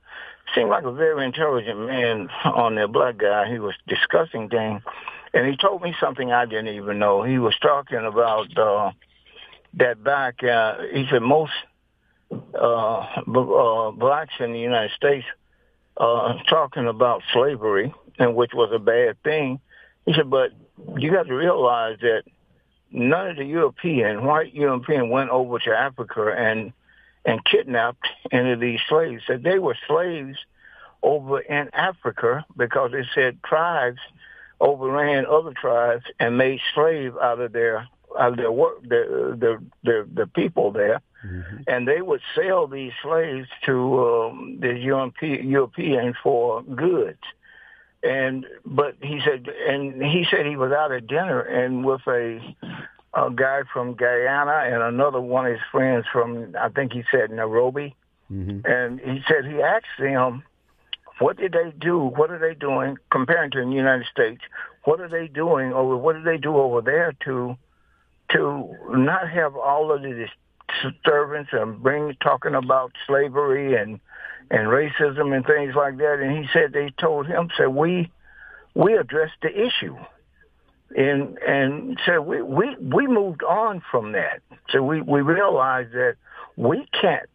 seemed 0.55 0.71
like 0.71 0.83
a 0.83 0.91
very 0.91 1.23
intelligent 1.23 1.79
man 1.79 2.27
on 2.43 2.73
there, 2.73 2.87
black 2.87 3.19
guy. 3.19 3.51
He 3.51 3.59
was 3.59 3.75
discussing 3.87 4.49
things, 4.49 4.81
and 5.31 5.45
he 5.45 5.55
told 5.57 5.83
me 5.83 5.93
something 5.99 6.31
I 6.31 6.45
didn't 6.45 6.69
even 6.69 6.97
know. 6.97 7.21
He 7.21 7.37
was 7.37 7.55
talking 7.61 8.03
about. 8.03 8.57
Uh, 8.57 8.91
that 9.75 10.03
back, 10.03 10.43
uh, 10.43 10.77
he 10.93 11.07
said 11.09 11.21
most 11.21 11.53
uh, 12.31 12.97
uh, 12.97 13.91
blacks 13.91 14.33
in 14.39 14.53
the 14.53 14.59
United 14.59 14.91
States 14.91 15.25
uh, 15.97 16.33
talking 16.49 16.87
about 16.87 17.21
slavery, 17.33 17.93
and 18.19 18.35
which 18.35 18.51
was 18.53 18.71
a 18.73 18.79
bad 18.79 19.21
thing. 19.23 19.59
He 20.05 20.13
said, 20.13 20.29
but 20.29 20.51
you 20.97 21.11
got 21.11 21.27
to 21.27 21.35
realize 21.35 21.97
that 22.01 22.23
none 22.91 23.29
of 23.29 23.37
the 23.37 23.45
European, 23.45 24.25
white 24.25 24.53
European, 24.53 25.09
went 25.09 25.29
over 25.29 25.59
to 25.59 25.71
Africa 25.71 26.33
and 26.37 26.73
and 27.23 27.45
kidnapped 27.45 28.07
any 28.31 28.51
of 28.51 28.59
these 28.59 28.79
slaves. 28.89 29.23
Said 29.27 29.43
they 29.43 29.59
were 29.59 29.77
slaves 29.87 30.37
over 31.03 31.39
in 31.39 31.69
Africa 31.73 32.45
because 32.57 32.91
they 32.91 33.05
said 33.13 33.41
tribes 33.43 33.99
overran 34.59 35.25
other 35.25 35.53
tribes 35.53 36.05
and 36.19 36.37
made 36.37 36.59
slave 36.73 37.15
out 37.21 37.39
of 37.39 37.51
their 37.51 37.87
Uh, 38.19 38.27
of 38.27 38.37
their 38.37 38.51
work 38.51 38.81
the 38.83 39.37
the 39.39 39.63
the, 39.83 40.07
the 40.13 40.27
people 40.27 40.71
there 40.71 41.01
mm-hmm. 41.25 41.57
and 41.67 41.87
they 41.87 42.01
would 42.01 42.21
sell 42.35 42.67
these 42.67 42.91
slaves 43.01 43.47
to 43.65 43.99
um, 44.05 44.57
the 44.59 44.73
European 44.73 45.49
Europeans 45.49 46.15
for 46.21 46.63
goods. 46.63 47.19
And 48.03 48.45
but 48.65 48.95
he 49.01 49.21
said, 49.23 49.47
and 49.67 50.01
he 50.01 50.25
said 50.29 50.45
he 50.45 50.55
was 50.55 50.71
out 50.71 50.91
at 50.91 51.07
dinner 51.07 51.41
and 51.41 51.85
with 51.85 52.01
a 52.07 52.39
a 53.13 53.29
guy 53.29 53.61
from 53.71 53.93
Guyana 53.93 54.63
and 54.73 54.81
another 54.81 55.21
one 55.21 55.45
of 55.45 55.51
his 55.51 55.61
friends 55.71 56.05
from 56.11 56.55
I 56.59 56.69
think 56.69 56.93
he 56.93 57.03
said 57.11 57.29
Nairobi, 57.29 57.95
mm-hmm. 58.31 58.65
and 58.65 58.99
he 58.99 59.21
said 59.27 59.45
he 59.45 59.61
asked 59.61 59.99
them, 59.99 60.43
what 61.19 61.37
did 61.37 61.51
they 61.51 61.71
do? 61.77 61.99
What 61.99 62.31
are 62.31 62.39
they 62.39 62.55
doing 62.55 62.97
comparing 63.11 63.51
to 63.51 63.63
the 63.63 63.71
United 63.71 64.07
States? 64.07 64.41
What 64.85 64.99
are 64.99 65.09
they 65.09 65.27
doing 65.27 65.71
over? 65.71 65.95
What 65.95 66.15
do 66.15 66.23
they 66.23 66.37
do 66.37 66.57
over 66.57 66.81
there 66.81 67.13
to 67.25 67.55
to 68.33 68.75
not 68.89 69.29
have 69.29 69.55
all 69.55 69.91
of 69.91 70.01
the 70.01 70.27
disturbance 70.83 71.49
and 71.51 71.81
bring 71.81 72.15
talking 72.21 72.55
about 72.55 72.91
slavery 73.07 73.75
and 73.75 73.99
and 74.49 74.67
racism 74.67 75.33
and 75.35 75.45
things 75.45 75.75
like 75.75 75.97
that. 75.97 76.19
And 76.19 76.37
he 76.37 76.45
said 76.51 76.73
they 76.73 76.91
told 76.99 77.27
him 77.27 77.49
said 77.57 77.67
we 77.67 78.11
we 78.73 78.93
addressed 78.93 79.35
the 79.41 79.49
issue 79.49 79.97
and 80.95 81.37
and 81.39 81.99
said 82.05 82.19
we 82.19 82.41
we 82.41 82.75
we 82.79 83.07
moved 83.07 83.43
on 83.43 83.81
from 83.91 84.13
that. 84.13 84.41
So 84.69 84.81
we 84.81 85.01
we 85.01 85.21
realized 85.21 85.93
that 85.93 86.15
we 86.57 86.85
can't 86.99 87.29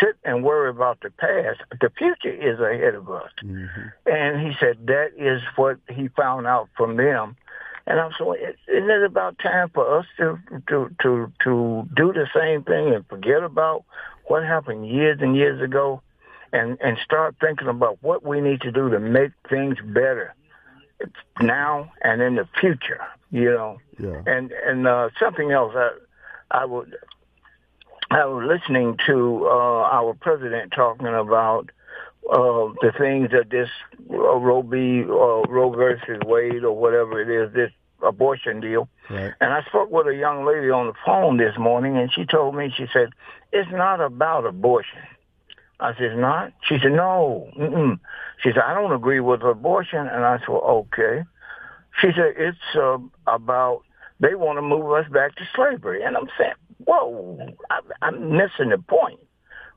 sit 0.00 0.16
and 0.24 0.42
worry 0.44 0.70
about 0.70 1.00
the 1.00 1.10
past. 1.10 1.60
The 1.80 1.90
future 1.96 2.32
is 2.32 2.58
ahead 2.58 2.94
of 2.94 3.08
us. 3.10 3.30
Mm-hmm. 3.44 4.10
And 4.10 4.40
he 4.46 4.52
said 4.58 4.86
that 4.86 5.12
is 5.16 5.40
what 5.56 5.78
he 5.88 6.08
found 6.08 6.46
out 6.46 6.68
from 6.76 6.96
them. 6.96 7.36
And 7.86 8.00
I'm 8.00 8.10
saying, 8.18 8.34
isn't 8.68 8.90
it 8.90 9.04
about 9.04 9.38
time 9.38 9.70
for 9.72 9.98
us 9.98 10.06
to 10.18 10.38
to 10.68 10.90
to 11.02 11.32
to 11.44 11.88
do 11.94 12.12
the 12.12 12.26
same 12.34 12.64
thing 12.64 12.94
and 12.94 13.06
forget 13.06 13.42
about 13.44 13.84
what 14.24 14.42
happened 14.42 14.88
years 14.88 15.18
and 15.20 15.36
years 15.36 15.62
ago, 15.62 16.02
and 16.52 16.78
and 16.80 16.98
start 16.98 17.36
thinking 17.40 17.68
about 17.68 17.98
what 18.02 18.24
we 18.24 18.40
need 18.40 18.60
to 18.62 18.72
do 18.72 18.90
to 18.90 18.98
make 18.98 19.30
things 19.48 19.76
better 19.84 20.34
now 21.40 21.92
and 22.02 22.20
in 22.22 22.34
the 22.34 22.48
future. 22.58 23.00
You 23.30 23.50
know, 23.52 23.78
Yeah. 23.98 24.22
and 24.26 24.50
and 24.52 24.86
uh, 24.88 25.10
something 25.20 25.52
else 25.52 25.74
I 25.76 25.90
I 26.50 26.64
would 26.64 26.96
I 28.10 28.24
was 28.26 28.44
listening 28.46 28.98
to 29.06 29.46
uh, 29.46 29.82
our 29.92 30.14
president 30.14 30.72
talking 30.72 31.06
about 31.06 31.70
uh, 32.30 32.72
the 32.82 32.92
things 32.98 33.30
that 33.30 33.50
this 33.50 33.68
uh, 34.10 34.14
Roe 34.14 34.62
v. 34.62 35.02
Uh, 35.02 35.48
Roe 35.50 35.70
versus 35.70 36.20
Wade 36.24 36.64
or 36.64 36.76
whatever 36.76 37.20
it 37.20 37.30
is, 37.30 37.54
this 37.54 37.70
abortion 38.02 38.60
deal. 38.60 38.88
Right. 39.08 39.32
And 39.40 39.52
I 39.52 39.62
spoke 39.64 39.90
with 39.90 40.06
a 40.06 40.14
young 40.14 40.44
lady 40.44 40.70
on 40.70 40.88
the 40.88 40.92
phone 41.04 41.36
this 41.36 41.56
morning, 41.58 41.96
and 41.96 42.12
she 42.12 42.24
told 42.24 42.54
me, 42.54 42.72
she 42.76 42.86
said, 42.92 43.10
it's 43.52 43.70
not 43.72 44.00
about 44.00 44.46
abortion. 44.46 45.02
I 45.78 45.92
said, 45.94 46.02
"It's 46.04 46.20
not? 46.20 46.52
She 46.68 46.78
said, 46.82 46.92
no. 46.92 47.50
Mm-mm. 47.58 47.98
She 48.42 48.50
said, 48.50 48.62
I 48.64 48.74
don't 48.74 48.92
agree 48.92 49.20
with 49.20 49.42
abortion. 49.42 50.06
And 50.06 50.24
I 50.24 50.38
said, 50.38 50.48
okay. 50.48 51.22
She 52.00 52.08
said, 52.16 52.34
it's 52.36 52.58
uh, 52.74 52.98
about 53.26 53.82
they 54.18 54.34
want 54.34 54.56
to 54.56 54.62
move 54.62 54.90
us 54.92 55.06
back 55.10 55.34
to 55.36 55.42
slavery. 55.54 56.02
And 56.02 56.16
I'm 56.16 56.28
saying, 56.38 56.54
whoa, 56.84 57.38
I, 57.70 57.80
I'm 58.02 58.32
missing 58.32 58.70
the 58.70 58.78
point. 58.78 59.20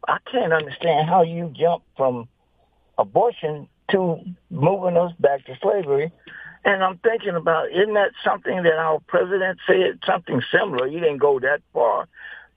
I 0.08 0.18
can't 0.32 0.54
understand 0.54 1.10
how 1.10 1.24
you 1.24 1.54
jump 1.56 1.84
from 1.98 2.28
abortion 3.00 3.68
to 3.92 4.20
moving 4.50 4.98
us 4.98 5.12
back 5.20 5.46
to 5.46 5.58
slavery. 5.62 6.12
And 6.66 6.84
I'm 6.84 6.98
thinking 6.98 7.36
about, 7.36 7.72
isn't 7.72 7.94
that 7.94 8.12
something 8.24 8.64
that 8.64 8.76
our 8.76 9.00
president 9.08 9.60
said? 9.66 10.00
Something 10.06 10.42
similar. 10.52 10.88
He 10.88 11.00
didn't 11.00 11.18
go 11.18 11.40
that 11.40 11.62
far, 11.74 12.08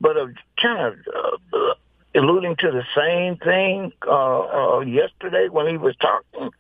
but 0.01 0.17
of 0.17 0.31
kind 0.61 0.81
of 0.81 0.95
uh, 1.07 1.57
uh, 1.57 1.75
alluding 2.17 2.57
to 2.57 2.71
the 2.73 2.83
same 2.97 3.37
thing 3.37 3.93
uh, 4.07 4.41
uh, 4.41 4.81
yesterday 4.81 5.49
when 5.49 5.69
he 5.69 5.77
was 5.77 5.95
talking. 5.97 6.51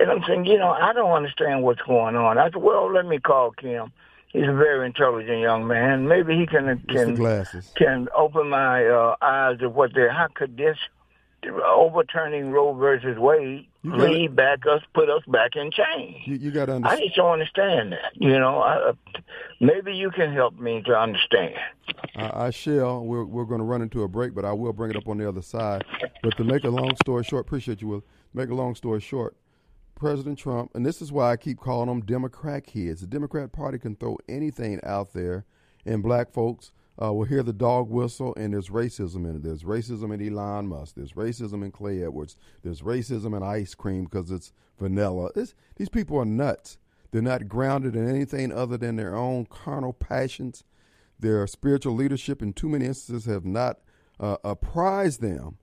And 0.00 0.10
I'm 0.10 0.22
saying, 0.26 0.46
you 0.46 0.58
know, 0.58 0.70
I 0.70 0.92
don't 0.92 1.10
understand 1.10 1.62
what's 1.62 1.82
going 1.82 2.16
on. 2.16 2.38
I 2.38 2.46
said, 2.46 2.56
well, 2.56 2.90
let 2.92 3.04
me 3.04 3.18
call 3.18 3.50
Kim. 3.50 3.92
He's 4.32 4.46
a 4.46 4.52
very 4.52 4.86
intelligent 4.86 5.40
young 5.40 5.66
man. 5.66 6.06
Maybe 6.06 6.36
he 6.36 6.46
can 6.46 6.78
can 6.88 7.14
glasses. 7.14 7.72
can 7.76 8.08
open 8.16 8.48
my 8.48 8.86
uh, 8.86 9.16
eyes 9.20 9.58
to 9.60 9.68
what 9.68 9.94
they 9.94 10.06
how 10.08 10.28
could 10.34 10.56
this 10.56 10.76
overturning 11.44 12.50
Roe 12.50 12.74
versus 12.74 13.16
Wade 13.18 13.66
gotta- 13.84 14.02
lead 14.02 14.36
back 14.36 14.60
us 14.66 14.82
put 14.94 15.08
us 15.08 15.22
back 15.28 15.56
in 15.56 15.70
chains. 15.70 16.16
You, 16.26 16.36
you 16.36 16.50
got 16.50 16.66
to 16.66 16.72
I 16.72 16.76
understand. 16.76 17.02
just 17.04 17.16
don't 17.16 17.32
understand 17.32 17.92
that. 17.92 18.12
You 18.14 18.38
know, 18.38 18.58
I, 18.58 18.74
uh, 18.90 18.92
maybe 19.60 19.94
you 19.94 20.10
can 20.10 20.32
help 20.32 20.58
me 20.58 20.82
to 20.86 20.98
understand. 20.98 21.54
I, 22.16 22.46
I 22.46 22.50
shall. 22.50 23.04
We're 23.04 23.24
we're 23.24 23.44
going 23.44 23.60
to 23.60 23.64
run 23.64 23.82
into 23.82 24.02
a 24.02 24.08
break, 24.08 24.34
but 24.34 24.44
I 24.44 24.52
will 24.52 24.72
bring 24.72 24.90
it 24.90 24.96
up 24.96 25.08
on 25.08 25.18
the 25.18 25.28
other 25.28 25.42
side. 25.42 25.84
But 26.22 26.36
to 26.36 26.44
make 26.44 26.64
a 26.64 26.70
long 26.70 26.94
story 26.96 27.24
short, 27.24 27.46
appreciate 27.46 27.80
you. 27.80 27.88
Will 27.88 28.04
make 28.34 28.50
a 28.50 28.54
long 28.54 28.74
story 28.74 29.00
short. 29.00 29.36
President 29.94 30.38
Trump, 30.38 30.70
and 30.76 30.86
this 30.86 31.02
is 31.02 31.10
why 31.10 31.32
I 31.32 31.36
keep 31.36 31.58
calling 31.58 31.88
them 31.88 32.02
Democrat 32.02 32.64
kids. 32.64 33.00
The 33.00 33.08
Democrat 33.08 33.50
Party 33.50 33.78
can 33.80 33.96
throw 33.96 34.16
anything 34.28 34.78
out 34.84 35.12
there, 35.12 35.44
and 35.84 36.04
black 36.04 36.30
folks 36.32 36.70
uh, 37.02 37.12
will 37.12 37.24
hear 37.24 37.42
the 37.42 37.52
dog 37.52 37.88
whistle, 37.90 38.34
and 38.36 38.52
there's 38.52 38.70
racism 38.70 39.28
in 39.28 39.36
it. 39.36 39.42
There's 39.42 39.62
racism 39.62 40.12
in 40.12 40.26
Elon 40.26 40.66
Musk. 40.66 40.96
There's 40.96 41.12
racism 41.12 41.64
in 41.64 41.70
Clay 41.70 42.02
Edwards. 42.02 42.36
There's 42.62 42.82
racism 42.82 43.36
in 43.36 43.42
ice 43.42 43.74
cream 43.74 44.04
because 44.04 44.30
it's 44.30 44.52
vanilla. 44.78 45.30
It's, 45.36 45.54
these 45.76 45.88
people 45.88 46.18
are 46.18 46.24
nuts. 46.24 46.78
They're 47.10 47.22
not 47.22 47.48
grounded 47.48 47.94
in 47.94 48.08
anything 48.08 48.52
other 48.52 48.76
than 48.76 48.96
their 48.96 49.14
own 49.14 49.46
carnal 49.46 49.92
passions. 49.92 50.64
Their 51.18 51.46
spiritual 51.46 51.94
leadership, 51.94 52.42
in 52.42 52.52
too 52.52 52.68
many 52.68 52.86
instances, 52.86 53.32
have 53.32 53.44
not 53.44 53.78
uh, 54.20 54.36
apprised 54.44 55.20
them 55.20 55.58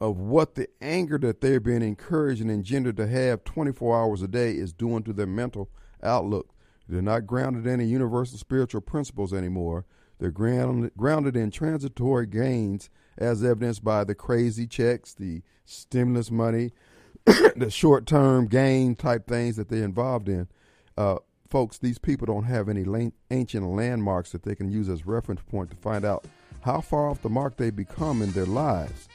of 0.00 0.18
what 0.18 0.54
the 0.54 0.68
anger 0.80 1.18
that 1.18 1.40
they're 1.40 1.60
being 1.60 1.82
encouraged 1.82 2.42
and 2.42 2.50
engendered 2.50 2.96
to 2.98 3.06
have 3.06 3.44
24 3.44 3.98
hours 3.98 4.22
a 4.22 4.28
day 4.28 4.52
is 4.52 4.72
doing 4.72 5.02
to 5.02 5.12
their 5.12 5.26
mental 5.26 5.70
outlook. 6.02 6.54
They're 6.88 7.02
not 7.02 7.26
grounded 7.26 7.66
in 7.66 7.72
any 7.72 7.86
universal 7.86 8.38
spiritual 8.38 8.82
principles 8.82 9.32
anymore. 9.32 9.86
They're 10.18 10.30
grounded, 10.30 10.92
grounded 10.96 11.36
in 11.36 11.50
transitory 11.50 12.26
gains, 12.26 12.90
as 13.18 13.44
evidenced 13.44 13.84
by 13.84 14.04
the 14.04 14.14
crazy 14.14 14.66
checks, 14.66 15.14
the 15.14 15.42
stimulus 15.64 16.30
money, 16.30 16.72
the 17.24 17.70
short 17.70 18.06
term 18.06 18.46
gain 18.46 18.94
type 18.94 19.26
things 19.26 19.56
that 19.56 19.68
they're 19.68 19.84
involved 19.84 20.28
in. 20.28 20.48
Uh, 20.96 21.16
folks, 21.50 21.78
these 21.78 21.98
people 21.98 22.26
don't 22.26 22.44
have 22.44 22.68
any 22.68 22.84
lan- 22.84 23.12
ancient 23.30 23.66
landmarks 23.66 24.32
that 24.32 24.42
they 24.42 24.54
can 24.54 24.70
use 24.70 24.88
as 24.88 25.06
reference 25.06 25.42
point 25.42 25.70
to 25.70 25.76
find 25.76 26.04
out 26.04 26.24
how 26.62 26.80
far 26.80 27.08
off 27.08 27.22
the 27.22 27.28
mark 27.28 27.56
they 27.56 27.70
become 27.70 28.22
in 28.22 28.32
their 28.32 28.46
lives. 28.46 29.08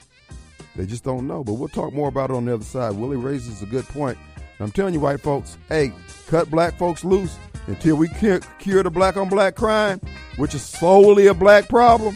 They 0.76 0.86
just 0.86 1.04
don't 1.04 1.28
know. 1.28 1.43
But 1.43 1.54
we'll 1.54 1.68
talk 1.68 1.93
more 1.93 2.08
about 2.08 2.30
it 2.30 2.36
on 2.36 2.45
the 2.45 2.54
other 2.54 2.64
side. 2.64 2.95
Willie 2.95 3.18
raises 3.18 3.62
a 3.62 3.66
good 3.66 3.86
point. 3.86 4.18
I'm 4.60 4.72
telling 4.72 4.93
you, 4.93 4.99
white 4.99 5.22
folks, 5.22 5.58
hey, 5.70 5.91
cut 6.28 6.49
black 6.52 6.78
folks 6.78 7.04
loose 7.04 7.36
until 7.68 7.95
we 7.95 8.07
can't 8.07 8.45
cure 8.59 8.84
the 8.84 8.89
black 8.89 9.18
on 9.18 9.30
black 9.30 9.55
crime, 9.55 9.99
which 10.38 10.55
is 10.55 10.62
solely 10.62 11.28
a 11.28 11.34
black 11.34 11.68
problem. 11.70 12.16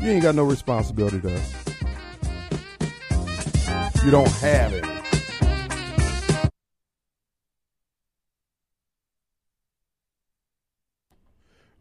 You 0.00 0.10
ain't 0.10 0.22
got 0.22 0.34
no 0.34 0.44
responsibility 0.44 1.20
to 1.20 1.34
us. 1.34 1.54
You 4.04 4.10
don't 4.10 4.28
have 4.28 4.72
it. 4.72 4.84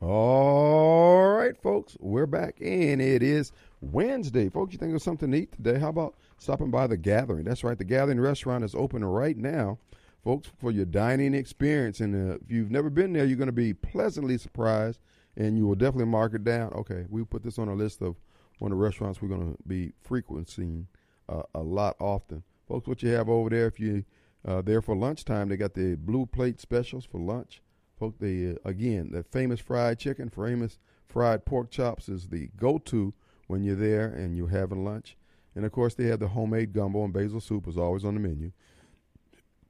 All 0.01 1.29
right, 1.33 1.57
folks, 1.61 1.97
we're 1.99 2.25
back 2.25 2.57
and 2.61 3.01
it 3.01 3.23
is 3.23 3.51
Wednesday. 3.81 4.49
Folks, 4.49 4.73
you 4.73 4.79
think 4.79 4.93
of 4.93 5.01
something 5.01 5.31
to 5.31 5.37
eat 5.37 5.51
today? 5.51 5.79
How 5.79 5.89
about 5.89 6.15
stopping 6.37 6.69
by 6.69 6.87
the 6.87 6.97
Gathering? 6.97 7.43
That's 7.43 7.63
right, 7.63 7.77
the 7.77 7.83
Gathering 7.83 8.19
restaurant 8.19 8.63
is 8.63 8.75
open 8.75 9.03
right 9.03 9.37
now, 9.37 9.79
folks, 10.25 10.49
for 10.59 10.71
your 10.71 10.85
dining 10.85 11.35
experience. 11.35 12.01
And 12.01 12.31
uh, 12.31 12.35
if 12.41 12.51
you've 12.51 12.71
never 12.71 12.89
been 12.89 13.13
there, 13.13 13.23
you're 13.23 13.37
going 13.37 13.45
to 13.45 13.53
be 13.53 13.73
pleasantly 13.73 14.37
surprised 14.37 14.99
and 15.37 15.57
you 15.57 15.67
will 15.67 15.75
definitely 15.75 16.05
mark 16.05 16.33
it 16.33 16.43
down. 16.43 16.73
Okay, 16.73 17.05
we 17.09 17.23
put 17.23 17.43
this 17.43 17.59
on 17.59 17.69
a 17.69 17.75
list 17.75 18.01
of 18.01 18.15
one 18.59 18.71
of 18.71 18.77
the 18.77 18.83
restaurants 18.83 19.21
we're 19.21 19.29
going 19.29 19.53
to 19.53 19.57
be 19.67 19.93
frequenting 20.01 20.87
uh, 21.29 21.43
a 21.53 21.61
lot 21.61 21.95
often. 21.99 22.43
Folks, 22.67 22.87
what 22.87 23.03
you 23.03 23.09
have 23.09 23.29
over 23.29 23.49
there, 23.49 23.67
if 23.67 23.79
you're 23.79 24.03
uh, 24.47 24.61
there 24.61 24.81
for 24.81 24.95
lunchtime, 24.95 25.47
they 25.47 25.57
got 25.57 25.75
the 25.75 25.95
blue 25.95 26.25
plate 26.25 26.59
specials 26.59 27.05
for 27.05 27.19
lunch. 27.19 27.61
Folks, 27.99 28.17
they 28.19 28.49
uh, 28.49 28.55
again, 28.67 29.11
the 29.11 29.23
famous 29.23 29.59
fried 29.59 29.99
chicken, 29.99 30.29
famous 30.29 30.79
fried 31.07 31.45
pork 31.45 31.69
chops 31.69 32.09
is 32.09 32.29
the 32.29 32.49
go-to 32.57 33.13
when 33.47 33.63
you're 33.63 33.75
there 33.75 34.07
and 34.07 34.35
you're 34.35 34.49
having 34.49 34.83
lunch. 34.83 35.17
And 35.55 35.65
of 35.65 35.71
course, 35.71 35.93
they 35.93 36.05
have 36.05 36.19
the 36.19 36.29
homemade 36.29 36.73
gumbo 36.73 37.03
and 37.03 37.13
basil 37.13 37.39
soup 37.39 37.67
is 37.67 37.77
always 37.77 38.03
on 38.03 38.15
the 38.15 38.19
menu. 38.19 38.51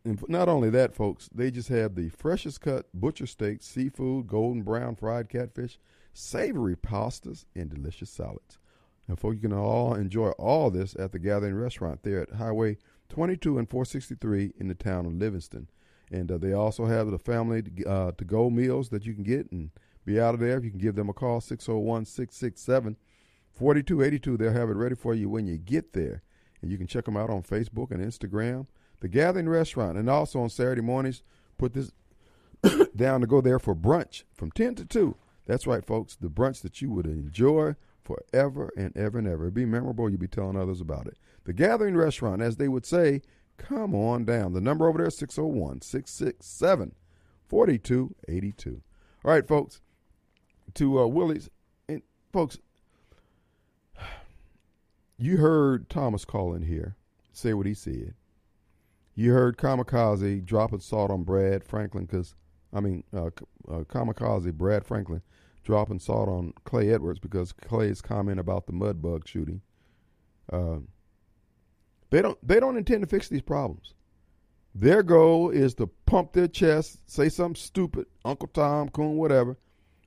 And 0.06 0.24
not 0.30 0.48
only 0.48 0.70
that, 0.70 0.94
folks, 0.94 1.30
they 1.34 1.50
just 1.50 1.70
have 1.70 1.96
the 1.96 2.10
freshest 2.10 2.62
cut 2.62 2.86
butcher 2.94 3.26
steaks, 3.26 3.66
seafood, 3.66 4.28
golden 4.28 4.62
brown 4.62 4.96
fried 4.96 5.30
catfish, 5.30 5.80
savory 6.14 6.76
pastas, 6.76 7.46
and 7.56 7.70
delicious 7.70 8.12
salads. 8.12 8.60
And 9.08 9.20
folks, 9.20 9.36
you 9.36 9.42
can 9.42 9.54
all 9.54 9.96
enjoy 9.96 10.30
all 10.32 10.70
this 10.70 10.96
at 10.98 11.12
the 11.12 11.20
Gathering 11.20 11.56
Restaurant 11.56 12.04
there 12.04 12.22
at 12.22 12.34
Highway 12.34 12.78
22 13.10 13.58
and 13.58 13.70
463 13.70 14.54
in 14.60 14.68
the 14.68 14.76
town 14.76 15.08
of 15.08 15.14
Livingston. 15.14 15.68
And 16.12 16.32
uh, 16.32 16.38
they 16.38 16.54
also 16.54 16.86
have 16.86 17.10
the 17.10 17.20
family 17.20 17.64
uh, 17.86 18.12
to 18.12 18.26
go 18.26 18.52
meals 18.52 18.90
that 18.90 19.06
you 19.08 19.14
can 19.16 19.24
get 19.24 19.52
and 19.52 19.72
be 20.06 20.20
out 20.20 20.36
of 20.36 20.40
there. 20.40 20.58
If 20.58 20.64
you 20.64 20.70
can 20.70 20.80
give 20.80 20.96
them 20.96 21.10
a 21.10 21.14
call, 21.14 21.42
601 21.42 22.06
667 22.06 22.96
4282. 23.54 24.38
They'll 24.38 24.54
have 24.54 24.70
it 24.70 24.76
ready 24.76 24.96
for 24.96 25.16
you 25.16 25.30
when 25.30 25.48
you 25.48 25.58
get 25.58 25.94
there. 25.94 26.22
And 26.62 26.72
you 26.72 26.78
can 26.78 26.88
check 26.88 27.06
them 27.06 27.18
out 27.18 27.30
on 27.32 27.42
Facebook 27.42 27.92
and 27.92 28.04
Instagram. 28.04 28.68
The 29.06 29.10
Gathering 29.10 29.48
Restaurant. 29.48 30.00
And 30.00 30.10
also 30.10 30.40
on 30.40 30.50
Saturday 30.50 30.82
mornings, 30.82 31.22
put 31.60 31.74
this 31.74 31.92
down 32.96 33.22
to 33.22 33.28
go 33.28 33.40
there 33.40 33.60
for 33.60 33.76
brunch 33.76 34.24
from 34.34 34.50
10 34.50 34.74
to 34.76 34.86
2. 34.86 35.16
That's 35.46 35.68
right, 35.68 35.86
folks. 35.86 36.16
The 36.16 36.28
brunch 36.28 36.64
that 36.64 36.82
you 36.82 36.90
would 36.90 37.06
enjoy 37.06 37.76
forever 38.02 38.74
and 38.76 38.98
ever 38.98 39.20
and 39.20 39.28
ever. 39.28 39.44
It'd 39.44 39.54
be 39.54 39.64
memorable. 39.64 40.10
You'll 40.10 40.20
be 40.20 40.28
telling 40.28 40.58
others 40.58 40.82
about 40.82 41.06
it. 41.06 41.20
The 41.44 41.54
Gathering 41.54 41.96
Restaurant, 41.96 42.42
as 42.42 42.56
they 42.58 42.68
would 42.68 42.84
say, 42.84 43.22
come 43.58 43.94
on 43.94 44.26
down. 44.26 44.54
The 44.54 44.60
number 44.60 44.90
over 44.90 44.98
there 44.98 45.08
is 45.08 45.18
601 45.20 45.82
667 45.82 46.96
4282. 47.48 48.82
All 49.24 49.32
right, 49.32 49.48
folks, 49.48 49.82
to 50.74 51.00
uh, 51.00 51.06
Willie's. 51.06 51.52
And 51.88 52.02
folks, 52.34 52.58
you 55.20 55.38
heard 55.38 55.92
Thomas 55.92 56.26
call 56.26 56.56
in 56.56 56.64
here, 56.64 56.96
say 57.34 57.54
what 57.54 57.68
he 57.68 57.76
said. 57.76 58.16
You 59.16 59.32
heard 59.32 59.58
Kamikaze 59.58 60.44
dropping 60.44 60.82
salt 60.82 61.10
on 61.10 61.24
Brad 61.24 61.64
Franklin 61.64 62.06
because, 62.06 62.36
I 62.74 62.82
mean, 62.82 63.04
uh, 63.14 63.28
uh, 63.68 63.84
Kamikaze, 63.84 64.54
Brad 64.54 64.86
Franklin, 64.86 65.22
dropping 65.64 66.00
salt 66.00 66.28
on 66.28 66.54
Clay 66.66 66.94
Edwards 66.94 67.20
because 67.20 67.54
Clay's 67.54 68.02
comment 68.02 68.40
about 68.40 68.68
the 68.68 68.74
mud 68.74 69.02
bug 69.02 69.28
shooting. 69.28 69.62
Uh, 70.52 70.80
they 72.10 72.22
don't 72.22 72.38
they 72.48 72.60
don't 72.60 72.78
intend 72.78 73.02
to 73.02 73.08
fix 73.08 73.30
these 73.30 73.42
problems. 73.42 73.94
Their 74.74 75.04
goal 75.04 75.50
is 75.50 75.74
to 75.76 75.88
pump 75.88 76.34
their 76.34 76.50
chest, 76.50 77.00
say 77.10 77.30
something 77.30 77.56
stupid, 77.56 78.08
Uncle 78.26 78.50
Tom, 78.50 78.90
Coon, 78.90 79.16
whatever, 79.16 79.58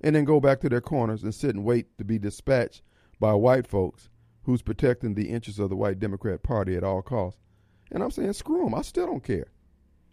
and 0.03 0.15
then 0.15 0.25
go 0.25 0.41
back 0.41 0.61
to 0.61 0.69
their 0.69 0.83
corners 0.83 1.23
and 1.23 1.35
sit 1.35 1.55
and 1.55 1.65
wait 1.65 1.97
to 1.97 2.05
be 2.05 2.19
dispatched 2.19 2.83
by 3.19 3.33
white 3.33 3.67
folks 3.67 4.11
who's 4.43 4.61
protecting 4.61 5.15
the 5.15 5.31
interests 5.31 5.59
of 5.59 5.71
the 5.71 5.77
white 5.77 5.99
Democrat 5.99 6.43
Party 6.43 6.77
at 6.77 6.85
all 6.85 7.01
costs. 7.01 7.41
And 7.91 8.03
I'm 8.03 8.11
saying, 8.11 8.33
screw 8.35 8.65
them. 8.65 8.75
I 8.75 8.83
still 8.83 9.07
don't 9.07 9.25
care. 9.25 9.47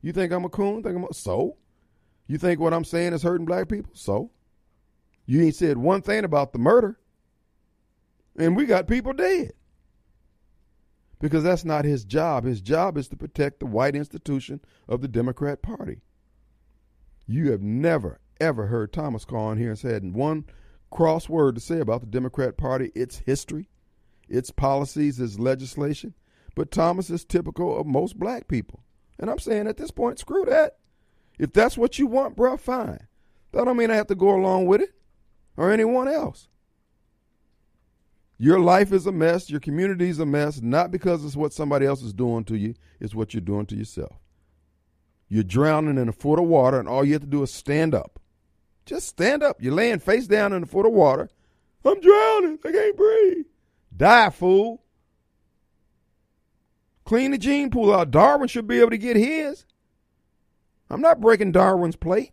You 0.02 0.14
think 0.14 0.32
I'm 0.32 0.46
a 0.46 0.50
coon? 0.50 0.84
Think 0.84 0.96
I'm 0.96 1.04
a, 1.04 1.14
so? 1.14 1.58
You 2.28 2.38
think 2.38 2.60
what 2.60 2.74
I'm 2.74 2.86
saying 2.86 3.14
is 3.14 3.24
hurting 3.24 3.46
black 3.46 3.70
people? 3.70 3.92
So? 3.94 4.32
You 5.26 5.42
ain't 5.42 5.56
said 5.56 5.78
one 5.78 6.02
thing 6.02 6.24
about 6.24 6.54
the 6.54 6.60
murder. 6.60 7.00
And 8.38 8.56
we 8.56 8.66
got 8.66 8.88
people 8.88 9.14
dead. 9.14 9.54
Because 11.20 11.44
that's 11.44 11.66
not 11.66 11.86
his 11.86 12.04
job. 12.04 12.44
His 12.44 12.62
job 12.62 12.98
is 12.98 13.08
to 13.10 13.16
protect 13.16 13.60
the 13.60 13.66
white 13.66 13.96
institution 13.96 14.60
of 14.88 15.02
the 15.02 15.08
Democrat 15.08 15.62
Party. 15.62 16.02
You 17.26 17.52
have 17.52 17.62
never, 17.62 18.20
ever 18.40 18.68
heard 18.68 18.94
Thomas 18.94 19.26
call 19.26 19.52
in 19.52 19.58
here 19.58 19.70
and 19.70 19.80
said 19.80 20.14
one 20.14 20.46
cross 20.92 21.28
word 21.28 21.56
to 21.56 21.62
say 21.62 21.80
about 21.80 22.02
the 22.02 22.08
Democrat 22.08 22.58
Party, 22.58 22.92
its 22.94 23.18
history, 23.18 23.70
its 24.28 24.52
policies, 24.52 25.20
its 25.20 25.40
legislation. 25.40 26.14
But 26.56 26.72
Thomas 26.72 27.10
is 27.10 27.26
typical 27.26 27.78
of 27.78 27.86
most 27.86 28.18
black 28.18 28.48
people. 28.48 28.82
And 29.20 29.30
I'm 29.30 29.40
saying 29.40 29.68
at 29.68 29.78
this 29.78 29.92
point, 29.92 30.20
screw 30.20 30.46
that. 30.46 30.78
If 31.38 31.54
that's 31.54 31.78
what 31.78 32.00
you 32.00 32.08
want, 32.08 32.36
bro, 32.36 32.58
fine. 32.58 33.08
That 33.52 33.66
don't 33.66 33.78
mean 33.78 33.92
I 33.92 33.96
have 33.96 34.08
to 34.08 34.16
go 34.16 34.34
along 34.34 34.66
with 34.66 34.82
it 34.82 34.94
or 35.58 35.72
anyone 35.72 36.08
else. 36.08 36.48
Your 38.38 38.60
life 38.60 38.92
is 38.92 39.06
a 39.06 39.12
mess. 39.12 39.50
Your 39.50 39.62
community 39.62 40.10
is 40.10 40.20
a 40.20 40.26
mess, 40.26 40.62
not 40.62 40.92
because 40.92 41.24
it's 41.24 41.38
what 41.38 41.54
somebody 41.54 41.86
else 41.86 42.02
is 42.02 42.14
doing 42.14 42.44
to 42.46 42.58
you, 42.58 42.76
it's 43.00 43.16
what 43.16 43.34
you're 43.34 43.42
doing 43.42 43.66
to 43.68 43.76
yourself. 43.76 44.20
You're 45.30 45.44
drowning 45.44 45.98
in 45.98 46.10
a 46.10 46.14
foot 46.14 46.40
of 46.40 46.46
water, 46.46 46.80
and 46.80 46.88
all 46.88 47.04
you 47.04 47.14
have 47.14 47.22
to 47.22 47.28
do 47.28 47.44
is 47.44 47.54
stand 47.54 47.96
up. 47.96 48.20
Just 48.86 49.08
stand 49.08 49.42
up. 49.42 49.62
You're 49.62 49.74
laying 49.74 50.00
face 50.00 50.28
down 50.28 50.54
in 50.54 50.64
a 50.64 50.68
foot 50.68 50.86
of 50.86 50.92
water. 50.92 51.30
I'm 51.84 52.00
drowning. 52.00 52.60
I 52.64 52.72
can't 52.72 52.98
breathe. 52.98 53.46
Die, 53.96 54.30
fool. 54.32 54.84
Clean 57.06 57.32
the 57.32 57.38
gene 57.38 57.70
pool 57.70 57.94
out. 57.94 58.12
Darwin 58.12 58.48
should 58.48 58.68
be 58.68 58.80
able 58.80 58.90
to 58.90 58.98
get 58.98 59.16
his. 59.16 59.66
I'm 60.90 61.02
not 61.02 61.22
breaking 61.22 61.52
Darwin's 61.52 61.96
plate. 61.96 62.32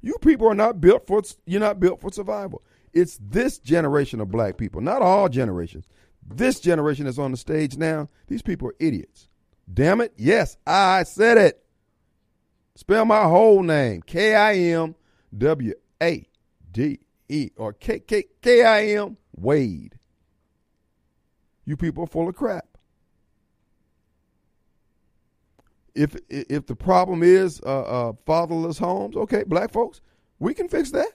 You 0.00 0.16
people 0.20 0.46
are 0.48 0.54
not 0.54 0.82
built 0.82 1.06
for 1.06 1.22
you're 1.46 1.60
not 1.60 1.80
built 1.80 2.00
for 2.00 2.12
survival. 2.12 2.62
It's 2.92 3.18
this 3.20 3.58
generation 3.58 4.20
of 4.20 4.30
black 4.30 4.58
people, 4.58 4.82
not 4.82 5.02
all 5.02 5.28
generations. 5.28 5.86
This 6.26 6.60
generation 6.60 7.06
that's 7.06 7.18
on 7.18 7.30
the 7.30 7.36
stage 7.36 7.76
now, 7.76 8.08
these 8.28 8.42
people 8.42 8.68
are 8.68 8.76
idiots. 8.78 9.28
Damn 9.72 10.00
it. 10.00 10.12
Yes, 10.16 10.56
I 10.66 11.04
said 11.04 11.38
it. 11.38 11.64
Spell 12.76 13.04
my 13.04 13.22
whole 13.22 13.62
name. 13.62 14.02
K 14.02 14.34
I 14.34 14.56
M 14.56 14.94
W 15.36 15.74
A 16.02 16.28
D 16.70 17.00
E 17.28 17.50
or 17.56 17.72
K 17.72 18.00
K 18.00 18.24
K 18.42 18.62
I 18.62 18.84
M 19.00 19.16
Wade. 19.34 19.94
You 21.64 21.76
people 21.76 22.04
are 22.04 22.08
full 22.08 22.28
of 22.28 22.36
crap. 22.36 22.73
If 25.94 26.16
if 26.28 26.66
the 26.66 26.76
problem 26.76 27.22
is 27.22 27.60
uh, 27.64 27.82
uh, 27.82 28.12
fatherless 28.26 28.78
homes, 28.78 29.16
okay, 29.16 29.44
black 29.44 29.72
folks, 29.72 30.00
we 30.38 30.54
can 30.54 30.68
fix 30.68 30.90
that. 30.90 31.12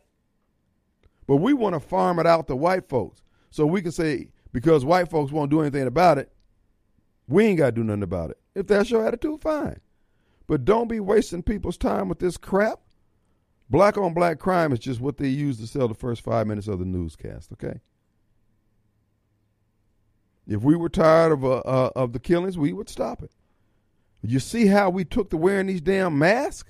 But 1.27 1.37
we 1.37 1.53
want 1.53 1.75
to 1.75 1.79
farm 1.79 2.19
it 2.19 2.25
out 2.25 2.47
to 2.47 2.55
white 2.55 2.89
folks, 2.89 3.21
so 3.51 3.65
we 3.65 3.81
can 3.81 3.91
say 3.91 4.29
because 4.51 4.85
white 4.85 5.09
folks 5.09 5.31
won't 5.31 5.51
do 5.51 5.61
anything 5.61 5.87
about 5.87 6.17
it, 6.17 6.31
we 7.27 7.45
ain't 7.45 7.57
got 7.57 7.67
to 7.67 7.71
do 7.73 7.83
nothing 7.83 8.03
about 8.03 8.31
it. 8.31 8.37
If 8.55 8.67
that's 8.67 8.89
your 8.89 9.05
attitude, 9.05 9.41
fine. 9.41 9.79
But 10.47 10.65
don't 10.65 10.87
be 10.87 10.99
wasting 10.99 11.43
people's 11.43 11.77
time 11.77 12.09
with 12.09 12.19
this 12.19 12.37
crap. 12.37 12.79
Black 13.69 13.97
on 13.97 14.15
black 14.15 14.39
crime 14.39 14.73
is 14.73 14.79
just 14.79 14.99
what 14.99 15.17
they 15.17 15.27
use 15.27 15.57
to 15.59 15.67
sell 15.67 15.87
the 15.87 15.93
first 15.93 16.23
five 16.23 16.47
minutes 16.47 16.67
of 16.67 16.79
the 16.79 16.85
newscast. 16.85 17.51
Okay. 17.53 17.79
If 20.47 20.63
we 20.63 20.75
were 20.75 20.89
tired 20.89 21.31
of 21.31 21.45
uh, 21.45 21.57
uh, 21.59 21.91
of 21.95 22.13
the 22.13 22.19
killings, 22.19 22.57
we 22.57 22.73
would 22.73 22.89
stop 22.89 23.21
it. 23.21 23.31
You 24.21 24.39
see 24.39 24.67
how 24.67 24.89
we 24.89 25.05
took 25.05 25.29
to 25.29 25.37
wearing 25.37 25.67
these 25.67 25.81
damn 25.81 26.17
masks? 26.17 26.69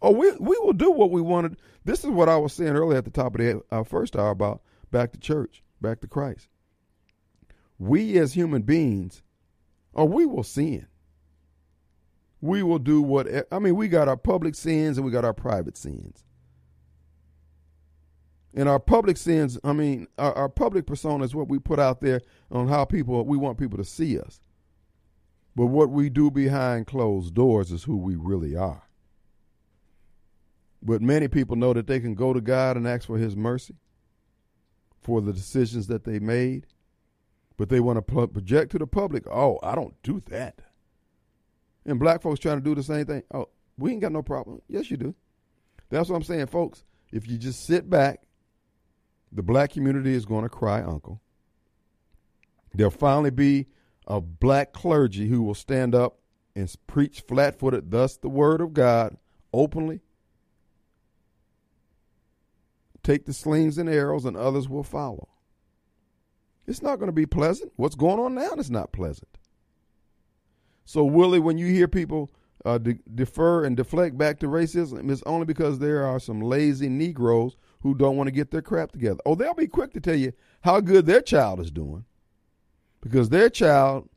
Oh, 0.00 0.10
we 0.12 0.30
we 0.32 0.56
will 0.58 0.72
do 0.72 0.90
what 0.90 1.10
we 1.10 1.20
wanted. 1.20 1.56
This 1.84 2.04
is 2.04 2.10
what 2.10 2.28
I 2.28 2.36
was 2.36 2.52
saying 2.52 2.76
earlier 2.76 2.98
at 2.98 3.04
the 3.04 3.10
top 3.10 3.34
of 3.34 3.40
the 3.40 3.62
uh, 3.70 3.84
first 3.84 4.16
hour 4.16 4.30
about 4.30 4.62
back 4.90 5.12
to 5.12 5.18
church, 5.18 5.62
back 5.80 6.00
to 6.00 6.06
Christ. 6.06 6.48
We 7.78 8.18
as 8.18 8.34
human 8.34 8.62
beings 8.62 9.22
or 9.94 10.06
we 10.06 10.26
will 10.26 10.42
sin. 10.42 10.86
We 12.40 12.62
will 12.62 12.78
do 12.78 13.00
what 13.00 13.26
I 13.50 13.58
mean, 13.58 13.76
we 13.76 13.88
got 13.88 14.08
our 14.08 14.16
public 14.16 14.54
sins 14.54 14.98
and 14.98 15.04
we 15.04 15.10
got 15.10 15.24
our 15.24 15.32
private 15.32 15.76
sins. 15.76 16.22
And 18.56 18.68
our 18.68 18.78
public 18.78 19.16
sins, 19.16 19.58
I 19.64 19.72
mean, 19.72 20.06
our, 20.18 20.32
our 20.34 20.48
public 20.48 20.86
persona 20.86 21.24
is 21.24 21.34
what 21.34 21.48
we 21.48 21.58
put 21.58 21.80
out 21.80 22.00
there 22.00 22.20
on 22.52 22.68
how 22.68 22.84
people 22.84 23.24
we 23.24 23.36
want 23.36 23.58
people 23.58 23.78
to 23.78 23.84
see 23.84 24.18
us. 24.18 24.40
But 25.56 25.66
what 25.66 25.90
we 25.90 26.10
do 26.10 26.30
behind 26.30 26.86
closed 26.86 27.34
doors 27.34 27.70
is 27.70 27.84
who 27.84 27.96
we 27.96 28.16
really 28.16 28.56
are. 28.56 28.82
But 30.82 31.00
many 31.00 31.28
people 31.28 31.56
know 31.56 31.72
that 31.72 31.86
they 31.86 32.00
can 32.00 32.14
go 32.14 32.32
to 32.32 32.40
God 32.40 32.76
and 32.76 32.86
ask 32.86 33.06
for 33.06 33.16
His 33.16 33.36
mercy 33.36 33.76
for 35.00 35.20
the 35.20 35.32
decisions 35.32 35.86
that 35.86 36.04
they 36.04 36.18
made, 36.18 36.66
but 37.56 37.68
they 37.68 37.78
want 37.78 37.96
to 37.98 38.26
project 38.26 38.72
to 38.72 38.78
the 38.78 38.86
public, 38.86 39.24
oh, 39.30 39.58
I 39.62 39.74
don't 39.74 39.94
do 40.02 40.22
that. 40.30 40.60
And 41.86 42.00
black 42.00 42.22
folks 42.22 42.40
trying 42.40 42.56
to 42.56 42.64
do 42.64 42.74
the 42.74 42.82
same 42.82 43.04
thing. 43.04 43.22
Oh, 43.32 43.50
we 43.76 43.92
ain't 43.92 44.00
got 44.00 44.12
no 44.12 44.22
problem. 44.22 44.62
Yes, 44.66 44.90
you 44.90 44.96
do. 44.96 45.14
That's 45.90 46.08
what 46.08 46.16
I'm 46.16 46.22
saying, 46.22 46.46
folks. 46.46 46.84
If 47.12 47.28
you 47.28 47.36
just 47.36 47.66
sit 47.66 47.88
back, 47.88 48.22
the 49.30 49.42
black 49.42 49.72
community 49.72 50.14
is 50.14 50.24
going 50.24 50.44
to 50.44 50.48
cry 50.48 50.82
uncle. 50.82 51.20
There'll 52.72 52.90
finally 52.90 53.30
be 53.30 53.66
a 54.06 54.20
black 54.20 54.72
clergy 54.72 55.28
who 55.28 55.42
will 55.42 55.54
stand 55.54 55.94
up 55.94 56.18
and 56.54 56.72
preach 56.86 57.20
flat 57.20 57.58
footed, 57.58 57.90
thus 57.90 58.16
the 58.16 58.28
word 58.28 58.60
of 58.60 58.74
God, 58.74 59.16
openly. 59.52 60.00
Take 63.02 63.26
the 63.26 63.32
slings 63.32 63.76
and 63.76 63.88
arrows, 63.88 64.24
and 64.24 64.36
others 64.36 64.68
will 64.68 64.82
follow. 64.82 65.28
It's 66.66 66.82
not 66.82 66.98
going 66.98 67.08
to 67.08 67.12
be 67.12 67.26
pleasant. 67.26 67.72
What's 67.76 67.94
going 67.94 68.18
on 68.18 68.34
now 68.34 68.52
is 68.52 68.70
not 68.70 68.92
pleasant. 68.92 69.28
So, 70.86 71.04
Willie, 71.04 71.38
when 71.38 71.58
you 71.58 71.66
hear 71.66 71.88
people 71.88 72.30
uh, 72.64 72.78
de- 72.78 72.98
defer 73.14 73.64
and 73.64 73.76
deflect 73.76 74.16
back 74.16 74.38
to 74.40 74.46
racism, 74.46 75.10
it's 75.10 75.22
only 75.26 75.44
because 75.44 75.78
there 75.78 76.06
are 76.06 76.18
some 76.18 76.40
lazy 76.40 76.88
Negroes 76.88 77.56
who 77.80 77.94
don't 77.94 78.16
want 78.16 78.28
to 78.28 78.32
get 78.32 78.50
their 78.50 78.62
crap 78.62 78.92
together. 78.92 79.20
Oh, 79.26 79.34
they'll 79.34 79.54
be 79.54 79.66
quick 79.66 79.92
to 79.92 80.00
tell 80.00 80.14
you 80.14 80.32
how 80.62 80.80
good 80.80 81.04
their 81.04 81.20
child 81.20 81.60
is 81.60 81.70
doing 81.70 82.06
because 83.04 83.28
their 83.28 83.50
child 83.50 84.08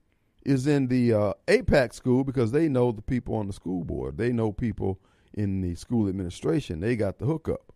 is 0.45 0.65
in 0.65 0.87
the 0.87 1.13
uh, 1.13 1.33
APAC 1.47 1.93
school 1.93 2.23
because 2.23 2.51
they 2.51 2.69
know 2.69 2.93
the 2.93 3.01
people 3.01 3.35
on 3.35 3.45
the 3.45 3.53
school 3.53 3.83
board. 3.83 4.17
They 4.17 4.31
know 4.31 4.53
people 4.53 4.99
in 5.33 5.61
the 5.61 5.75
school 5.75 6.07
administration. 6.07 6.79
They 6.79 6.95
got 6.95 7.19
the 7.19 7.25
hookup. 7.25 7.73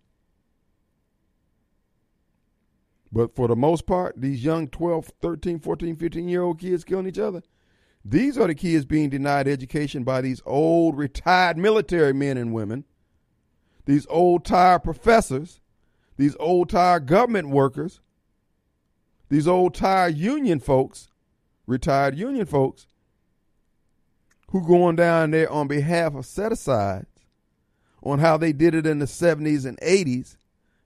But 3.12 3.36
for 3.36 3.50
the 3.50 3.58
most 3.58 3.86
part, 3.86 4.20
these 4.20 4.42
young 4.42 4.70
12, 4.70 5.12
13, 5.22 5.60
14, 5.60 5.98
15 5.98 6.30
year 6.30 6.44
old 6.44 6.60
kids 6.60 6.86
killing 6.86 7.08
each 7.08 7.20
other, 7.20 7.44
these 8.06 8.38
are 8.38 8.48
the 8.48 8.56
kids 8.56 8.86
being 8.86 9.10
denied 9.10 9.50
education 9.50 10.06
by 10.06 10.22
these 10.22 10.42
old 10.46 10.98
retired 10.98 11.58
military 11.58 12.14
men 12.14 12.38
and 12.38 12.54
women, 12.54 12.86
these 13.86 14.08
old 14.10 14.46
tired 14.46 14.84
professors, 14.84 15.60
these 16.16 16.38
old 16.40 16.70
tired 16.70 17.06
government 17.06 17.50
workers, 17.50 18.00
these 19.32 19.48
old 19.48 19.74
tired 19.74 20.18
union 20.18 20.60
folks, 20.60 21.08
retired 21.66 22.18
union 22.18 22.46
folks, 22.46 22.86
who 24.50 24.62
going 24.68 24.98
down 24.98 25.32
there 25.32 25.50
on 25.50 25.70
behalf 25.70 26.14
of 26.16 26.26
set 26.26 26.52
asides 26.52 27.08
on 28.04 28.20
how 28.20 28.36
they 28.36 28.52
did 28.52 28.76
it 28.76 28.86
in 28.86 29.00
the 29.00 29.06
70s 29.06 29.66
and 29.66 29.80
80s 29.80 30.36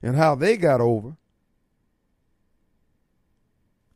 and 0.00 0.14
how 0.14 0.36
they 0.36 0.56
got 0.56 0.80
over 0.80 1.16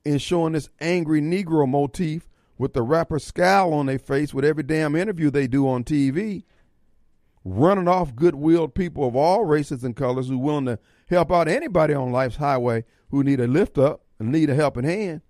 and 0.04 0.20
showing 0.20 0.54
this 0.54 0.68
angry 0.80 1.20
Negro 1.20 1.68
motif 1.68 2.28
with 2.58 2.72
the 2.72 2.82
rapper 2.82 3.20
scowl 3.20 3.72
on 3.72 3.86
their 3.86 4.00
face 4.00 4.34
with 4.34 4.44
every 4.44 4.64
damn 4.64 4.96
interview 4.96 5.30
they 5.30 5.46
do 5.46 5.68
on 5.68 5.84
TV, 5.84 6.42
running 7.44 7.86
off 7.86 8.16
good-willed 8.16 8.74
people 8.74 9.06
of 9.06 9.14
all 9.14 9.44
races 9.44 9.84
and 9.84 9.94
colors 9.94 10.26
who 10.26 10.38
willing 10.38 10.66
to 10.66 10.80
help 11.08 11.30
out 11.30 11.46
anybody 11.46 11.94
on 11.94 12.10
life's 12.10 12.36
highway 12.36 12.82
who 13.10 13.22
need 13.22 13.38
a 13.38 13.46
lift 13.46 13.78
up 13.78 14.02
and 14.20 14.30
need 14.30 14.50
a 14.50 14.54
helping 14.54 14.84
hand. 14.84 15.22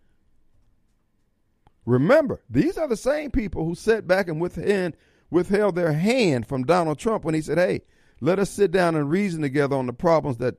Remember, 1.87 2.43
these 2.51 2.77
are 2.77 2.87
the 2.89 2.97
same 2.97 3.31
people 3.31 3.65
who 3.65 3.75
sat 3.75 4.07
back 4.07 4.29
and 4.29 4.41
withheld, 4.41 5.75
their 5.75 5.93
hand 5.95 6.47
from 6.47 6.65
Donald 6.65 6.99
Trump 6.99 7.25
when 7.25 7.35
he 7.35 7.41
said, 7.41 7.57
"Hey, 7.57 7.81
let 8.21 8.39
us 8.39 8.51
sit 8.51 8.71
down 8.71 8.95
and 8.97 9.09
reason 9.09 9.41
together 9.41 9.77
on 9.77 9.87
the 9.87 9.95
problems 9.95 10.37
that 10.37 10.57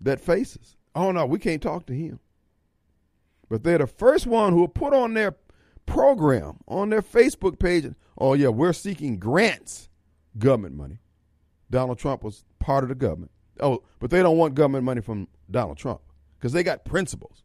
that 0.00 0.18
faces." 0.18 0.76
Oh 0.94 1.12
no, 1.12 1.24
we 1.24 1.38
can't 1.38 1.62
talk 1.62 1.86
to 1.86 1.94
him. 1.94 2.18
But 3.48 3.62
they're 3.62 3.78
the 3.78 3.86
first 3.86 4.26
one 4.26 4.52
who 4.52 4.60
will 4.60 4.68
put 4.68 4.92
on 4.92 5.14
their 5.14 5.36
program 5.86 6.58
on 6.66 6.90
their 6.90 7.02
Facebook 7.02 7.58
page. 7.58 7.86
Oh 8.18 8.34
yeah, 8.34 8.48
we're 8.48 8.72
seeking 8.72 9.18
grants, 9.18 9.88
government 10.36 10.74
money. 10.74 11.00
Donald 11.70 11.98
Trump 11.98 12.24
was 12.24 12.44
part 12.58 12.82
of 12.82 12.88
the 12.88 12.94
government. 12.96 13.30
Oh, 13.60 13.82
but 13.98 14.10
they 14.10 14.22
don't 14.22 14.38
want 14.38 14.54
government 14.54 14.84
money 14.84 15.00
from 15.00 15.28
Donald 15.50 15.78
Trump 15.78 16.00
because 16.38 16.52
they 16.52 16.62
got 16.62 16.84
principles. 16.84 17.44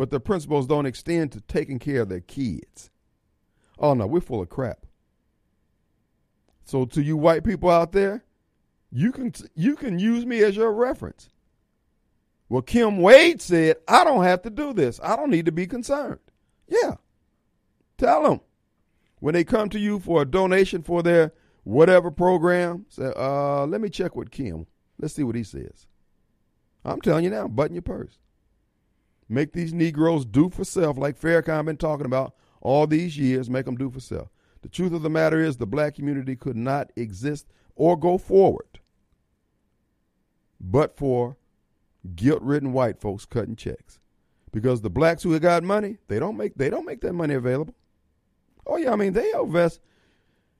But 0.00 0.08
the 0.08 0.18
principles 0.18 0.66
don't 0.66 0.86
extend 0.86 1.32
to 1.32 1.42
taking 1.42 1.78
care 1.78 2.00
of 2.00 2.08
their 2.08 2.22
kids. 2.22 2.90
Oh 3.78 3.92
no, 3.92 4.06
we're 4.06 4.22
full 4.22 4.40
of 4.40 4.48
crap. 4.48 4.86
So 6.64 6.86
to 6.86 7.02
you 7.02 7.18
white 7.18 7.44
people 7.44 7.68
out 7.68 7.92
there, 7.92 8.24
you 8.90 9.12
can 9.12 9.34
you 9.54 9.76
can 9.76 9.98
use 9.98 10.24
me 10.24 10.42
as 10.42 10.56
your 10.56 10.72
reference. 10.72 11.28
Well, 12.48 12.62
Kim 12.62 13.02
Wade 13.02 13.42
said, 13.42 13.76
I 13.86 14.04
don't 14.04 14.24
have 14.24 14.40
to 14.44 14.48
do 14.48 14.72
this. 14.72 15.00
I 15.02 15.16
don't 15.16 15.28
need 15.28 15.44
to 15.44 15.52
be 15.52 15.66
concerned. 15.66 16.20
Yeah. 16.66 16.94
Tell 17.98 18.22
them. 18.22 18.40
When 19.18 19.34
they 19.34 19.44
come 19.44 19.68
to 19.68 19.78
you 19.78 20.00
for 20.00 20.22
a 20.22 20.24
donation 20.24 20.82
for 20.82 21.02
their 21.02 21.34
whatever 21.64 22.10
program, 22.10 22.86
say, 22.88 23.12
uh, 23.14 23.66
let 23.66 23.82
me 23.82 23.90
check 23.90 24.16
with 24.16 24.30
Kim. 24.30 24.66
Let's 24.98 25.12
see 25.12 25.24
what 25.24 25.36
he 25.36 25.44
says. 25.44 25.86
I'm 26.86 27.02
telling 27.02 27.24
you 27.24 27.28
now, 27.28 27.48
button 27.48 27.74
your 27.74 27.82
purse. 27.82 28.16
Make 29.30 29.52
these 29.52 29.72
Negroes 29.72 30.24
do 30.24 30.50
for 30.50 30.64
self, 30.64 30.98
like 30.98 31.18
Farrakhan 31.18 31.64
been 31.64 31.76
talking 31.76 32.04
about 32.04 32.34
all 32.60 32.88
these 32.88 33.16
years. 33.16 33.48
Make 33.48 33.64
them 33.64 33.76
do 33.76 33.88
for 33.88 34.00
self. 34.00 34.28
The 34.62 34.68
truth 34.68 34.92
of 34.92 35.02
the 35.02 35.08
matter 35.08 35.40
is, 35.40 35.56
the 35.56 35.68
black 35.68 35.94
community 35.94 36.34
could 36.34 36.56
not 36.56 36.90
exist 36.96 37.46
or 37.76 37.96
go 37.96 38.18
forward, 38.18 38.80
but 40.60 40.96
for 40.96 41.36
guilt-ridden 42.16 42.72
white 42.72 43.00
folks 43.00 43.24
cutting 43.24 43.54
checks. 43.54 44.00
Because 44.52 44.80
the 44.80 44.90
blacks 44.90 45.22
who 45.22 45.30
have 45.32 45.42
got 45.42 45.62
money, 45.62 45.98
they 46.08 46.18
don't 46.18 46.36
make 46.36 46.56
they 46.56 46.68
don't 46.68 46.84
make 46.84 47.00
that 47.02 47.12
money 47.12 47.34
available. 47.34 47.74
Oh 48.66 48.78
yeah, 48.78 48.92
I 48.92 48.96
mean 48.96 49.12
they 49.12 49.30
invest 49.32 49.80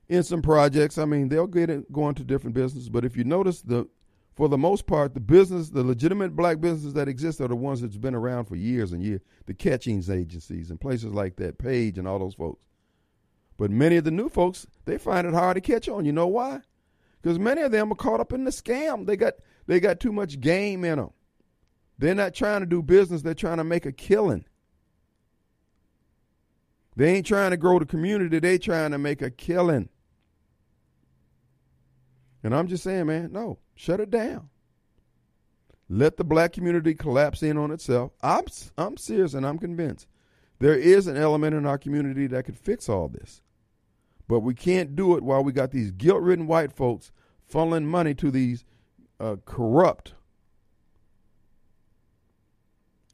in 0.08 0.22
some 0.22 0.42
projects. 0.42 0.96
I 0.96 1.06
mean 1.06 1.28
they'll 1.28 1.48
get 1.48 1.70
it 1.70 1.90
going 1.90 2.14
to 2.14 2.24
different 2.24 2.54
businesses. 2.54 2.88
But 2.88 3.04
if 3.04 3.16
you 3.16 3.24
notice 3.24 3.62
the 3.62 3.88
for 4.40 4.48
the 4.48 4.56
most 4.56 4.86
part, 4.86 5.12
the 5.12 5.20
business, 5.20 5.68
the 5.68 5.84
legitimate 5.84 6.34
black 6.34 6.62
businesses 6.62 6.94
that 6.94 7.08
exist 7.08 7.42
are 7.42 7.48
the 7.48 7.54
ones 7.54 7.82
that's 7.82 7.98
been 7.98 8.14
around 8.14 8.46
for 8.46 8.56
years 8.56 8.90
and 8.90 9.02
years. 9.02 9.20
The 9.44 9.52
catchings 9.52 10.08
agencies 10.08 10.70
and 10.70 10.80
places 10.80 11.12
like 11.12 11.36
that, 11.36 11.58
Page 11.58 11.98
and 11.98 12.08
all 12.08 12.18
those 12.18 12.36
folks. 12.36 12.64
But 13.58 13.70
many 13.70 13.96
of 13.96 14.04
the 14.04 14.10
new 14.10 14.30
folks, 14.30 14.66
they 14.86 14.96
find 14.96 15.26
it 15.26 15.34
hard 15.34 15.56
to 15.56 15.60
catch 15.60 15.90
on. 15.90 16.06
You 16.06 16.12
know 16.12 16.26
why? 16.26 16.62
Because 17.20 17.38
many 17.38 17.60
of 17.60 17.70
them 17.70 17.92
are 17.92 17.96
caught 17.96 18.20
up 18.20 18.32
in 18.32 18.44
the 18.44 18.50
scam. 18.50 19.04
They 19.04 19.14
got 19.14 19.34
they 19.66 19.78
got 19.78 20.00
too 20.00 20.10
much 20.10 20.40
game 20.40 20.86
in 20.86 20.96
them. 20.96 21.10
They're 21.98 22.14
not 22.14 22.32
trying 22.32 22.60
to 22.60 22.66
do 22.66 22.80
business, 22.80 23.20
they're 23.20 23.34
trying 23.34 23.58
to 23.58 23.64
make 23.64 23.84
a 23.84 23.92
killing. 23.92 24.46
They 26.96 27.14
ain't 27.14 27.26
trying 27.26 27.50
to 27.50 27.58
grow 27.58 27.78
the 27.78 27.84
community, 27.84 28.38
they 28.38 28.56
trying 28.56 28.92
to 28.92 28.98
make 28.98 29.20
a 29.20 29.30
killing. 29.30 29.90
And 32.42 32.54
I'm 32.54 32.68
just 32.68 32.82
saying, 32.82 33.04
man, 33.04 33.32
no, 33.32 33.58
shut 33.80 34.00
it 34.00 34.10
down. 34.10 34.50
Let 35.88 36.18
the 36.18 36.24
black 36.24 36.52
community 36.52 36.94
collapse 36.94 37.42
in 37.42 37.56
on 37.56 37.70
itself. 37.70 38.12
I'm 38.22 38.44
I'm 38.76 38.96
serious 38.96 39.34
and 39.34 39.46
I'm 39.46 39.58
convinced 39.58 40.06
there 40.58 40.74
is 40.74 41.06
an 41.06 41.16
element 41.16 41.54
in 41.54 41.66
our 41.66 41.78
community 41.78 42.26
that 42.28 42.44
could 42.44 42.58
fix 42.58 42.88
all 42.88 43.08
this. 43.08 43.40
But 44.28 44.40
we 44.40 44.54
can't 44.54 44.94
do 44.94 45.16
it 45.16 45.24
while 45.24 45.42
we 45.42 45.52
got 45.52 45.72
these 45.72 45.90
guilt-ridden 45.90 46.46
white 46.46 46.72
folks 46.72 47.10
funneling 47.52 47.84
money 47.84 48.14
to 48.14 48.30
these 48.30 48.64
uh, 49.18 49.36
corrupt 49.44 50.14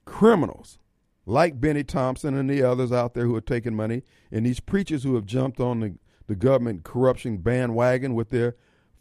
criminals 0.05 0.79
like 1.25 1.61
Bennie 1.61 1.85
Thompson 1.85 2.37
and 2.37 2.51
the 2.51 2.63
others 2.63 2.93
out 2.93 3.15
there 3.15 3.25
who 3.25 3.35
are 3.35 3.41
taking 3.41 3.75
money, 3.75 4.03
and 4.31 4.45
these 4.45 4.61
preachers 4.61 5.03
who 5.05 5.15
have 5.15 5.27
jumped 5.27 5.59
on 5.59 5.81
the, 5.81 5.95
the 6.27 6.37
government 6.37 6.85
corruption 6.85 7.39
bandwagon 7.39 8.15
with 8.15 8.31
their 8.31 8.57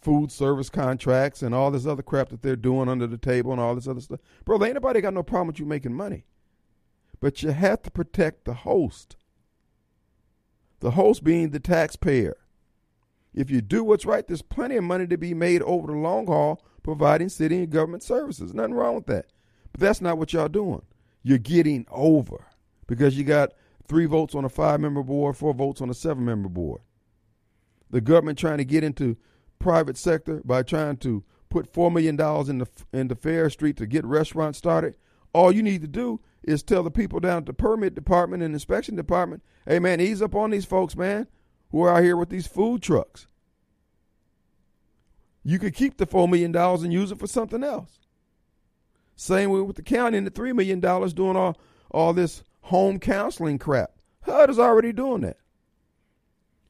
food 0.05 0.31
service 0.31 0.69
contracts 0.69 1.41
and 1.41 1.55
all 1.55 1.71
this 1.71 1.87
other 1.87 2.03
crap 2.03 2.29
that 2.29 2.43
they're 2.43 2.55
doing 2.55 2.87
under 2.87 3.07
the 3.07 3.17
table 3.17 3.51
and 3.51 3.59
all 3.59 3.73
this 3.73 3.87
other 3.87 3.99
stuff. 3.99 4.19
Bro, 4.45 4.63
ain't 4.63 4.75
nobody 4.75 5.01
got 5.01 5.15
no 5.15 5.23
problem 5.23 5.47
with 5.47 5.59
you 5.59 5.65
making 5.65 5.95
money. 5.95 6.25
But 7.19 7.41
you 7.41 7.49
have 7.49 7.81
to 7.81 7.89
protect 7.89 8.45
the 8.45 8.53
host. 8.53 9.15
The 10.79 10.91
host 10.91 11.23
being 11.23 11.49
the 11.49 11.59
taxpayer. 11.59 12.37
If 13.33 13.49
you 13.49 13.61
do 13.61 13.83
what's 13.83 14.05
right, 14.05 14.27
there's 14.27 14.43
plenty 14.43 14.75
of 14.75 14.83
money 14.83 15.07
to 15.07 15.17
be 15.17 15.33
made 15.33 15.63
over 15.63 15.87
the 15.87 15.97
long 15.97 16.27
haul 16.27 16.63
providing 16.83 17.29
city 17.29 17.57
and 17.57 17.71
government 17.71 18.03
services. 18.03 18.53
Nothing 18.53 18.75
wrong 18.75 18.93
with 18.93 19.07
that. 19.07 19.25
But 19.71 19.81
that's 19.81 20.01
not 20.01 20.19
what 20.19 20.33
y'all 20.33 20.47
doing 20.47 20.83
you're 21.23 21.39
getting 21.39 21.87
over 21.89 22.45
because 22.85 23.17
you 23.17 23.23
got 23.23 23.51
three 23.87 24.05
votes 24.05 24.35
on 24.35 24.45
a 24.45 24.49
five 24.49 24.79
member 24.79 25.01
board, 25.01 25.35
four 25.35 25.55
votes 25.55 25.81
on 25.81 25.89
a 25.89 25.93
seven 25.95 26.23
member 26.23 26.47
board. 26.47 26.81
The 27.89 27.99
government 27.99 28.37
trying 28.37 28.59
to 28.59 28.65
get 28.65 28.83
into 28.83 29.17
private 29.65 29.97
sector 29.97 30.43
by 30.45 30.61
trying 30.61 30.95
to 30.95 31.23
put 31.49 31.65
four 31.65 31.89
million 31.89 32.15
dollars 32.15 32.49
in 32.49 32.59
the 32.59 32.67
in 32.93 33.07
the 33.07 33.15
Farish 33.15 33.53
Street 33.53 33.75
to 33.77 33.87
get 33.87 34.05
restaurants 34.05 34.59
started. 34.59 34.93
All 35.33 35.51
you 35.51 35.63
need 35.63 35.81
to 35.81 35.87
do 35.87 36.21
is 36.43 36.61
tell 36.61 36.83
the 36.83 36.91
people 36.91 37.19
down 37.19 37.37
at 37.37 37.45
the 37.47 37.53
permit 37.53 37.95
department 37.95 38.43
and 38.43 38.53
inspection 38.53 38.95
department, 38.95 39.41
"Hey 39.65 39.79
man, 39.79 39.99
ease 39.99 40.21
up 40.21 40.35
on 40.35 40.51
these 40.51 40.65
folks, 40.65 40.95
man, 40.95 41.25
who 41.71 41.81
are 41.81 41.97
out 41.97 42.03
here 42.03 42.15
with 42.15 42.29
these 42.29 42.45
food 42.45 42.83
trucks. 42.83 43.25
You 45.43 45.57
could 45.57 45.73
keep 45.73 45.97
the 45.97 46.05
four 46.05 46.27
million 46.27 46.51
dollars 46.51 46.83
and 46.83 46.93
use 46.93 47.11
it 47.11 47.17
for 47.17 47.25
something 47.25 47.63
else." 47.63 47.97
Same 49.15 49.49
way 49.49 49.61
with 49.61 49.77
the 49.77 49.81
county 49.81 50.19
and 50.19 50.27
the 50.27 50.31
three 50.31 50.53
million 50.53 50.79
dollars 50.79 51.11
doing 51.11 51.35
all 51.35 51.57
all 51.89 52.13
this 52.13 52.43
home 52.61 52.99
counseling 52.99 53.57
crap. 53.57 53.93
HUD 54.21 54.51
is 54.51 54.59
already 54.59 54.93
doing 54.93 55.21
that. 55.21 55.37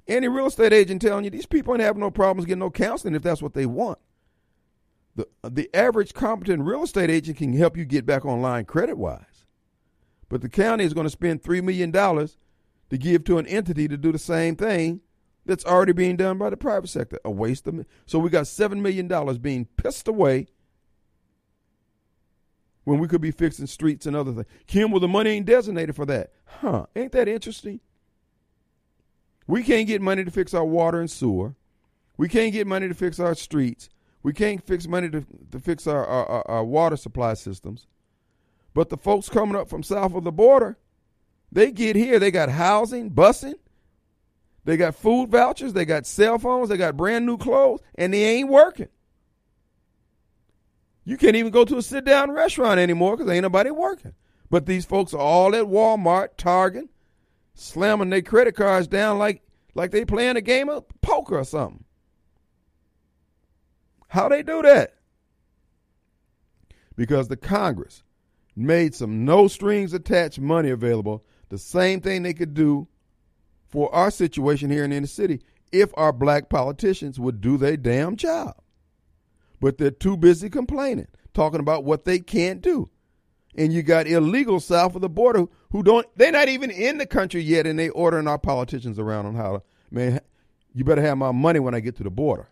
Any 0.08 0.28
real 0.28 0.48
estate 0.48 0.74
agent 0.74 1.02
telling 1.02 1.24
you 1.24 1.32
these 1.32 1.48
people 1.48 1.74
ain't 1.74 1.82
having 1.82 2.02
no 2.02 2.12
problems 2.12 2.46
getting 2.46 2.60
no 2.60 2.70
counseling 2.70 3.16
if 3.16 3.24
that's 3.24 3.42
what 3.42 3.54
they 3.54 3.66
want. 3.66 3.98
The 5.16 5.28
the 5.44 5.70
average 5.74 6.14
competent 6.14 6.64
real 6.64 6.84
estate 6.84 7.10
agent 7.10 7.38
can 7.38 7.54
help 7.54 7.76
you 7.78 7.86
get 7.86 8.06
back 8.06 8.26
online 8.26 8.66
credit 8.66 8.98
wise. 8.98 9.46
But 10.30 10.42
the 10.42 10.50
county 10.50 10.84
is 10.84 10.94
going 10.94 11.06
to 11.06 11.12
spend 11.12 11.42
three 11.44 11.62
million 11.62 11.92
dollars 11.92 12.38
to 12.90 12.98
give 12.98 13.24
to 13.26 13.38
an 13.38 13.48
entity 13.48 13.88
to 13.88 13.98
do 13.98 14.12
the 14.12 14.20
same 14.20 14.56
thing 14.56 15.02
that's 15.46 15.66
already 15.66 15.94
being 15.94 16.18
done 16.18 16.38
by 16.38 16.50
the 16.50 16.58
private 16.58 16.90
sector. 16.90 17.20
A 17.26 17.32
waste 17.32 17.68
of 17.68 17.86
so 18.06 18.20
we 18.20 18.30
got 18.30 18.48
seven 18.48 18.82
million 18.82 19.08
dollars 19.08 19.38
being 19.38 19.66
pissed 19.78 20.08
away 20.08 20.48
when 22.84 23.00
we 23.00 23.08
could 23.08 23.22
be 23.22 23.32
fixing 23.32 23.68
streets 23.68 24.06
and 24.06 24.16
other 24.16 24.32
things. 24.32 24.48
Kim, 24.68 24.92
well, 24.92 25.00
the 25.00 25.08
money 25.08 25.32
ain't 25.32 25.46
designated 25.46 25.96
for 25.96 26.06
that. 26.06 26.32
Huh? 26.46 26.86
Ain't 26.96 27.12
that 27.14 27.28
interesting? 27.28 27.80
We 29.48 29.64
can't 29.64 29.88
get 29.88 30.02
money 30.02 30.24
to 30.24 30.32
fix 30.32 30.54
our 30.54 30.66
water 30.66 31.00
and 31.00 31.10
sewer. 31.10 31.56
We 32.18 32.28
can't 32.30 32.54
get 32.54 32.68
money 32.68 32.88
to 32.88 32.94
fix 32.94 33.20
our 33.20 33.36
streets. 33.36 33.90
We 34.24 34.34
can't 34.34 34.66
fix 34.66 34.88
money 34.88 35.10
to, 35.10 35.26
to 35.52 35.60
fix 35.60 35.86
our, 35.86 36.06
our, 36.06 36.50
our 36.50 36.64
water 36.64 36.98
supply 36.98 37.36
systems. 37.36 37.88
But 38.74 38.90
the 38.90 38.98
folks 38.98 39.30
coming 39.30 39.56
up 39.56 39.70
from 39.70 39.84
south 39.84 40.16
of 40.16 40.24
the 40.24 40.32
border, 40.32 40.78
they 41.52 41.72
get 41.72 41.96
here. 41.96 42.20
They 42.20 42.32
got 42.32 42.50
housing, 42.50 43.12
busing. 43.12 43.56
They 44.66 44.78
got 44.78 44.96
food 44.96 45.30
vouchers. 45.30 45.74
They 45.74 45.86
got 45.86 46.08
cell 46.08 46.40
phones. 46.40 46.70
They 46.70 46.78
got 46.78 46.98
brand 46.98 47.26
new 47.26 47.38
clothes, 47.38 47.82
and 47.96 48.14
they 48.14 48.24
ain't 48.24 48.50
working. 48.50 48.90
You 51.06 51.18
can't 51.18 51.36
even 51.36 51.52
go 51.52 51.64
to 51.66 51.78
a 51.78 51.82
sit 51.84 52.04
down 52.04 52.32
restaurant 52.32 52.80
anymore 52.80 53.16
because 53.16 53.32
ain't 53.32 53.44
nobody 53.44 53.70
working. 53.70 54.14
But 54.50 54.66
these 54.66 54.86
folks 54.86 55.14
are 55.14 55.20
all 55.20 55.56
at 55.56 55.66
Walmart, 55.66 56.30
Target, 56.36 56.90
slamming 57.56 58.10
their 58.10 58.22
credit 58.22 58.56
cards 58.56 58.88
down 58.88 59.18
like 59.18 59.42
like 59.74 59.92
they 59.92 60.06
playing 60.06 60.38
a 60.38 60.42
game 60.42 60.70
of 60.70 60.86
poker 61.02 61.40
or 61.40 61.44
something. 61.44 61.84
How 64.08 64.30
they 64.30 64.44
do 64.44 64.62
that? 64.62 64.94
Because 66.96 67.28
the 67.28 67.36
Congress 67.36 68.04
made 68.56 68.96
some 68.96 69.26
no 69.26 69.48
strings 69.50 69.94
attached 69.94 70.40
money 70.40 70.70
available, 70.70 71.26
the 71.50 71.58
same 71.58 72.00
thing 72.00 72.24
they 72.24 72.34
could 72.34 72.54
do 72.54 72.88
for 73.68 73.94
our 73.94 74.12
situation 74.12 74.70
here 74.70 74.86
in 74.86 74.92
the 74.92 74.96
inner 74.96 75.08
city 75.08 75.42
if 75.74 75.92
our 75.96 76.14
black 76.14 76.48
politicians 76.48 77.20
would 77.20 77.42
do 77.42 77.58
their 77.58 77.76
damn 77.76 78.16
job 78.16 78.56
but 79.60 79.78
they're 79.78 79.92
too 79.92 80.18
busy 80.18 80.50
complaining, 80.50 81.08
talking 81.34 81.60
about 81.60 81.84
what 81.84 82.06
they 82.06 82.20
can't 82.20 82.62
do. 82.62 82.90
And 83.58 83.72
you 83.72 83.84
got 83.84 84.08
illegal 84.08 84.60
south 84.60 84.96
of 84.96 85.02
the 85.02 85.10
border 85.10 85.46
who 85.72 85.82
don't, 85.82 86.06
they're 86.18 86.32
not 86.32 86.50
even 86.50 86.70
in 86.70 86.98
the 86.98 87.06
country 87.06 87.42
yet, 87.42 87.66
and 87.66 87.80
they 87.80 87.90
ordering 87.90 88.28
our 88.28 88.38
politicians 88.38 89.00
around 89.00 89.28
on 89.28 89.36
how 89.36 89.54
to, 89.54 89.64
man, 89.92 90.20
you 90.74 90.84
better 90.84 91.02
have 91.02 91.18
my 91.18 91.32
money 91.32 91.60
when 91.60 91.74
I 91.74 91.80
get 91.80 91.96
to 91.98 92.04
the 92.04 92.10
border. 92.10 92.50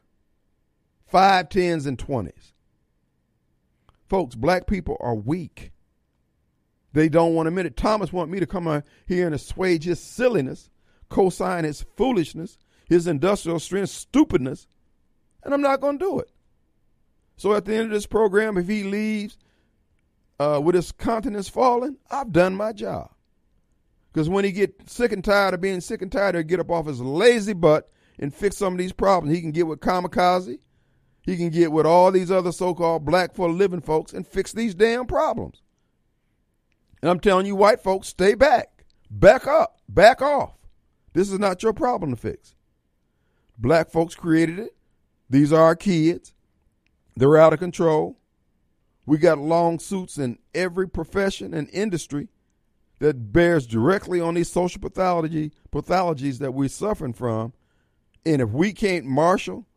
Five, 1.05 1.49
tens, 1.49 1.85
and 1.85 1.99
twenties. 1.99 2.53
Folks, 4.07 4.33
black 4.33 4.65
people 4.65 4.95
are 5.01 5.13
weak. 5.13 5.71
They 6.93 7.09
don't 7.09 7.33
want 7.33 7.47
to 7.47 7.49
admit 7.49 7.65
it. 7.65 7.75
Thomas 7.75 8.13
want 8.13 8.31
me 8.31 8.39
to 8.39 8.45
come 8.45 8.67
out 8.67 8.83
here 9.05 9.25
and 9.25 9.35
assuage 9.35 9.83
his 9.83 9.99
silliness, 9.99 10.69
co-sign 11.09 11.65
his 11.65 11.85
foolishness, 11.97 12.57
his 12.87 13.07
industrial 13.07 13.59
strength 13.59 13.89
stupidness, 13.89 14.67
and 15.43 15.53
I'm 15.53 15.61
not 15.61 15.81
going 15.81 15.99
to 15.99 16.05
do 16.05 16.19
it. 16.19 16.29
So 17.35 17.53
at 17.55 17.65
the 17.65 17.75
end 17.75 17.85
of 17.85 17.91
this 17.91 18.05
program, 18.05 18.57
if 18.57 18.67
he 18.67 18.83
leaves 18.83 19.37
uh, 20.43 20.59
with 20.59 20.75
his 20.75 20.91
countenance 20.91 21.47
falling, 21.47 21.97
I've 22.11 22.31
done 22.31 22.55
my 22.55 22.73
job. 22.73 23.11
Because 24.11 24.27
when 24.29 24.43
he 24.43 24.51
get 24.51 24.89
sick 24.89 25.11
and 25.11 25.23
tired 25.23 25.53
of 25.53 25.61
being 25.61 25.79
sick 25.79 26.01
and 26.01 26.11
tired, 26.11 26.35
he'll 26.35 26.43
get 26.43 26.59
up 26.59 26.69
off 26.69 26.85
his 26.85 27.01
lazy 27.01 27.53
butt 27.53 27.89
and 28.19 28.33
fix 28.33 28.57
some 28.57 28.73
of 28.73 28.79
these 28.79 28.91
problems. 28.91 29.33
He 29.33 29.41
can 29.41 29.51
get 29.51 29.67
with 29.67 29.79
kamikaze. 29.79 30.59
He 31.21 31.37
can 31.37 31.49
get 31.49 31.71
with 31.71 31.85
all 31.85 32.11
these 32.11 32.29
other 32.29 32.51
so-called 32.51 33.05
black 33.05 33.33
for 33.33 33.49
living 33.49 33.79
folks 33.81 34.11
and 34.11 34.27
fix 34.27 34.51
these 34.51 34.75
damn 34.75 35.05
problems. 35.05 35.61
And 37.01 37.09
I'm 37.09 37.21
telling 37.21 37.45
you, 37.45 37.55
white 37.55 37.81
folks, 37.81 38.09
stay 38.09 38.35
back. 38.35 38.83
Back 39.09 39.47
up. 39.47 39.79
Back 39.87 40.21
off. 40.21 40.57
This 41.13 41.31
is 41.31 41.39
not 41.39 41.63
your 41.63 41.73
problem 41.73 42.11
to 42.11 42.17
fix. 42.17 42.53
Black 43.57 43.89
folks 43.89 44.13
created 44.13 44.59
it. 44.59 44.75
These 45.29 45.53
are 45.53 45.63
our 45.63 45.75
kids. 45.75 46.33
They're 47.15 47.37
out 47.37 47.53
of 47.53 47.59
control. 47.59 48.17
We 49.05 49.17
got 49.17 49.37
long 49.37 49.79
suits 49.79 50.17
in 50.17 50.39
every 50.55 50.87
profession 50.87 51.53
and 51.53 51.69
industry 51.71 52.29
that 52.99 53.33
bears 53.33 53.67
directly 53.67 54.21
on 54.21 54.35
these 54.35 54.51
social 54.51 54.79
pathology 54.79 55.51
pathologies 55.71 56.39
that 56.39 56.53
we're 56.53 56.69
suffering 56.69 57.13
from. 57.13 57.53
And 58.25 58.41
if 58.41 58.49
we 58.49 58.71
can't 58.71 59.05
marshal 59.05 59.67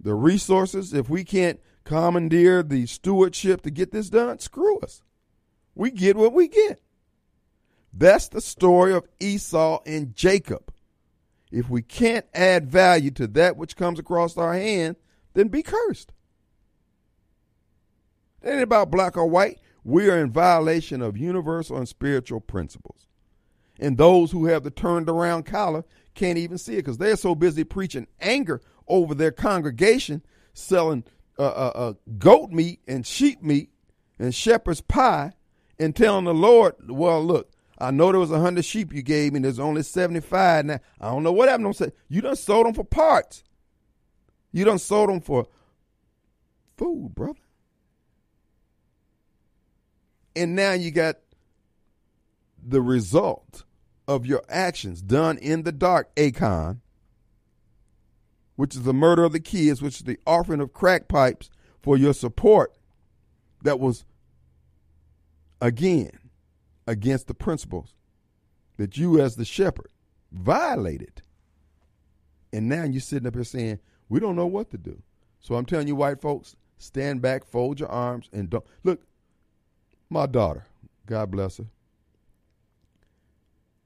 the 0.00 0.14
resources, 0.14 0.92
if 0.92 1.08
we 1.08 1.22
can't 1.22 1.60
commandeer 1.84 2.62
the 2.62 2.86
stewardship 2.86 3.62
to 3.62 3.70
get 3.70 3.92
this 3.92 4.10
done, 4.10 4.40
screw 4.40 4.80
us. 4.80 5.02
We 5.74 5.90
get 5.90 6.16
what 6.16 6.32
we 6.32 6.48
get. 6.48 6.80
That's 7.92 8.28
the 8.28 8.40
story 8.40 8.94
of 8.94 9.06
Esau 9.20 9.80
and 9.86 10.14
Jacob. 10.14 10.72
If 11.50 11.68
we 11.68 11.82
can't 11.82 12.26
add 12.32 12.70
value 12.70 13.10
to 13.12 13.26
that 13.28 13.56
which 13.56 13.76
comes 13.76 13.98
across 13.98 14.36
our 14.36 14.54
hand, 14.54 14.96
then 15.34 15.48
be 15.48 15.62
cursed. 15.62 16.12
It 18.42 18.50
ain't 18.50 18.62
about 18.62 18.90
black 18.90 19.16
or 19.16 19.26
white. 19.26 19.60
We 19.84 20.08
are 20.10 20.18
in 20.18 20.30
violation 20.30 21.02
of 21.02 21.16
universal 21.16 21.76
and 21.76 21.88
spiritual 21.88 22.40
principles. 22.40 23.06
And 23.78 23.98
those 23.98 24.30
who 24.30 24.46
have 24.46 24.62
the 24.62 24.70
turned 24.70 25.08
around 25.08 25.44
collar 25.44 25.84
can't 26.14 26.38
even 26.38 26.58
see 26.58 26.74
it 26.74 26.78
because 26.78 26.98
they're 26.98 27.16
so 27.16 27.34
busy 27.34 27.64
preaching 27.64 28.06
anger 28.20 28.60
over 28.86 29.14
their 29.14 29.32
congregation, 29.32 30.22
selling 30.52 31.04
uh, 31.38 31.42
uh, 31.42 31.72
uh, 31.74 31.92
goat 32.18 32.50
meat 32.50 32.80
and 32.86 33.06
sheep 33.06 33.42
meat 33.42 33.70
and 34.18 34.34
shepherd's 34.34 34.80
pie, 34.80 35.32
and 35.78 35.96
telling 35.96 36.26
the 36.26 36.34
Lord, 36.34 36.74
well, 36.88 37.24
look, 37.24 37.50
I 37.78 37.90
know 37.90 38.12
there 38.12 38.20
was 38.20 38.30
a 38.30 38.38
hundred 38.38 38.64
sheep 38.64 38.92
you 38.92 39.02
gave 39.02 39.32
me. 39.32 39.40
There's 39.40 39.58
only 39.58 39.82
seventy 39.82 40.20
five 40.20 40.64
now. 40.66 40.78
I 41.00 41.08
don't 41.10 41.24
know 41.24 41.32
what 41.32 41.48
happened. 41.48 41.74
Say 41.74 41.92
you 42.08 42.20
done 42.20 42.36
sold 42.36 42.66
them 42.66 42.74
for 42.74 42.84
parts. 42.84 43.42
You 44.52 44.64
done 44.64 44.78
sold 44.78 45.08
them 45.08 45.20
for 45.20 45.48
food, 46.76 47.14
brother. 47.14 47.40
And 50.34 50.54
now 50.56 50.72
you 50.72 50.90
got 50.90 51.16
the 52.62 52.80
result 52.80 53.64
of 54.08 54.26
your 54.26 54.42
actions 54.48 55.02
done 55.02 55.38
in 55.38 55.62
the 55.62 55.72
dark, 55.72 56.10
Achan, 56.16 56.80
which 58.56 58.74
is 58.74 58.82
the 58.82 58.94
murder 58.94 59.24
of 59.24 59.32
the 59.32 59.40
kids, 59.40 59.82
which 59.82 59.96
is 59.96 60.04
the 60.04 60.18
offering 60.26 60.60
of 60.60 60.72
crack 60.72 61.08
pipes 61.08 61.50
for 61.80 61.96
your 61.96 62.14
support 62.14 62.74
that 63.62 63.80
was, 63.80 64.04
again, 65.60 66.18
against 66.86 67.26
the 67.26 67.34
principles 67.34 67.94
that 68.76 68.96
you, 68.96 69.20
as 69.20 69.36
the 69.36 69.44
shepherd, 69.44 69.88
violated. 70.32 71.22
And 72.52 72.68
now 72.68 72.84
you're 72.84 73.00
sitting 73.00 73.26
up 73.26 73.34
here 73.34 73.44
saying, 73.44 73.78
we 74.08 74.20
don't 74.20 74.36
know 74.36 74.46
what 74.46 74.70
to 74.70 74.78
do. 74.78 75.02
So 75.40 75.54
I'm 75.54 75.64
telling 75.64 75.88
you, 75.88 75.96
white 75.96 76.20
folks, 76.20 76.56
stand 76.78 77.22
back, 77.22 77.44
fold 77.44 77.80
your 77.80 77.88
arms, 77.88 78.28
and 78.32 78.50
don't. 78.50 78.64
Look, 78.84 79.02
my 80.12 80.26
daughter, 80.26 80.66
God 81.06 81.30
bless 81.30 81.56
her, 81.56 81.66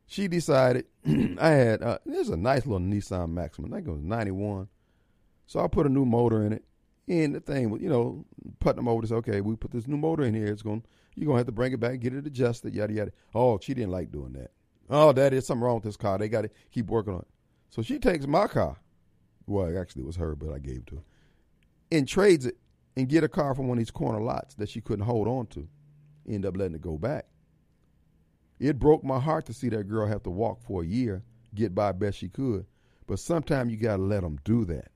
she 0.06 0.28
decided 0.28 0.86
I 1.40 1.50
had 1.50 1.82
uh, 1.82 1.98
there's 2.06 2.28
a 2.28 2.36
nice 2.36 2.64
little 2.66 2.86
Nissan 2.86 3.30
Maxima. 3.30 3.68
I 3.68 3.70
think 3.72 3.88
it 3.88 3.92
was 3.92 4.02
91. 4.02 4.68
So 5.46 5.60
I 5.60 5.68
put 5.68 5.86
a 5.86 5.90
new 5.90 6.04
motor 6.04 6.44
in 6.44 6.52
it. 6.52 6.64
And 7.08 7.34
the 7.34 7.40
thing 7.40 7.70
was, 7.70 7.80
you 7.80 7.88
know, 7.88 8.24
putting 8.58 8.76
them 8.76 8.88
over 8.88 9.02
to 9.02 9.08
say, 9.08 9.14
okay, 9.16 9.40
we 9.40 9.54
put 9.54 9.70
this 9.70 9.86
new 9.86 9.96
motor 9.96 10.24
in 10.24 10.34
here. 10.34 10.46
It's 10.46 10.62
going 10.62 10.82
you're 11.14 11.26
gonna 11.26 11.38
have 11.38 11.46
to 11.46 11.52
bring 11.52 11.72
it 11.72 11.80
back, 11.80 12.00
get 12.00 12.14
it 12.14 12.26
adjusted, 12.26 12.74
yada 12.74 12.92
yada. 12.92 13.12
Oh, 13.34 13.58
she 13.60 13.74
didn't 13.74 13.92
like 13.92 14.10
doing 14.10 14.32
that. 14.34 14.50
Oh, 14.90 15.12
that 15.12 15.32
is 15.32 15.46
something 15.46 15.62
wrong 15.62 15.76
with 15.76 15.84
this 15.84 15.96
car. 15.96 16.18
They 16.18 16.28
gotta 16.28 16.50
keep 16.70 16.86
working 16.86 17.14
on 17.14 17.20
it. 17.20 17.28
So 17.70 17.82
she 17.82 17.98
takes 17.98 18.26
my 18.26 18.46
car. 18.46 18.76
Well, 19.46 19.78
actually 19.78 20.02
it 20.02 20.06
was 20.06 20.16
her, 20.16 20.34
but 20.34 20.52
I 20.52 20.58
gave 20.58 20.78
it 20.78 20.86
to 20.88 20.96
her. 20.96 21.02
And 21.92 22.08
trades 22.08 22.46
it 22.46 22.56
and 22.96 23.08
get 23.08 23.22
a 23.22 23.28
car 23.28 23.54
from 23.54 23.68
one 23.68 23.78
of 23.78 23.80
these 23.80 23.90
corner 23.90 24.20
lots 24.20 24.54
that 24.56 24.68
she 24.68 24.80
couldn't 24.80 25.04
hold 25.04 25.28
on 25.28 25.46
to 25.48 25.68
end 26.28 26.46
up 26.46 26.56
letting 26.56 26.74
it 26.74 26.82
go 26.82 26.96
back. 26.96 27.26
It 28.58 28.78
broke 28.78 29.04
my 29.04 29.20
heart 29.20 29.46
to 29.46 29.52
see 29.52 29.68
that 29.68 29.88
girl 29.88 30.06
have 30.06 30.22
to 30.24 30.30
walk 30.30 30.62
for 30.62 30.82
a 30.82 30.86
year, 30.86 31.22
get 31.54 31.74
by 31.74 31.92
best 31.92 32.18
she 32.18 32.28
could. 32.28 32.66
But 33.06 33.18
sometimes 33.18 33.70
you 33.70 33.78
got 33.78 33.96
to 33.96 34.02
let 34.02 34.22
them 34.22 34.38
do 34.44 34.64
that. 34.66 34.90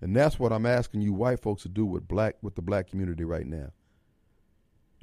And 0.00 0.14
that's 0.14 0.38
what 0.38 0.52
I'm 0.52 0.66
asking 0.66 1.00
you 1.00 1.12
white 1.14 1.40
folks 1.40 1.62
to 1.62 1.68
do 1.68 1.86
with 1.86 2.08
black 2.08 2.36
with 2.42 2.56
the 2.56 2.62
black 2.62 2.90
community 2.90 3.24
right 3.24 3.46
now. 3.46 3.70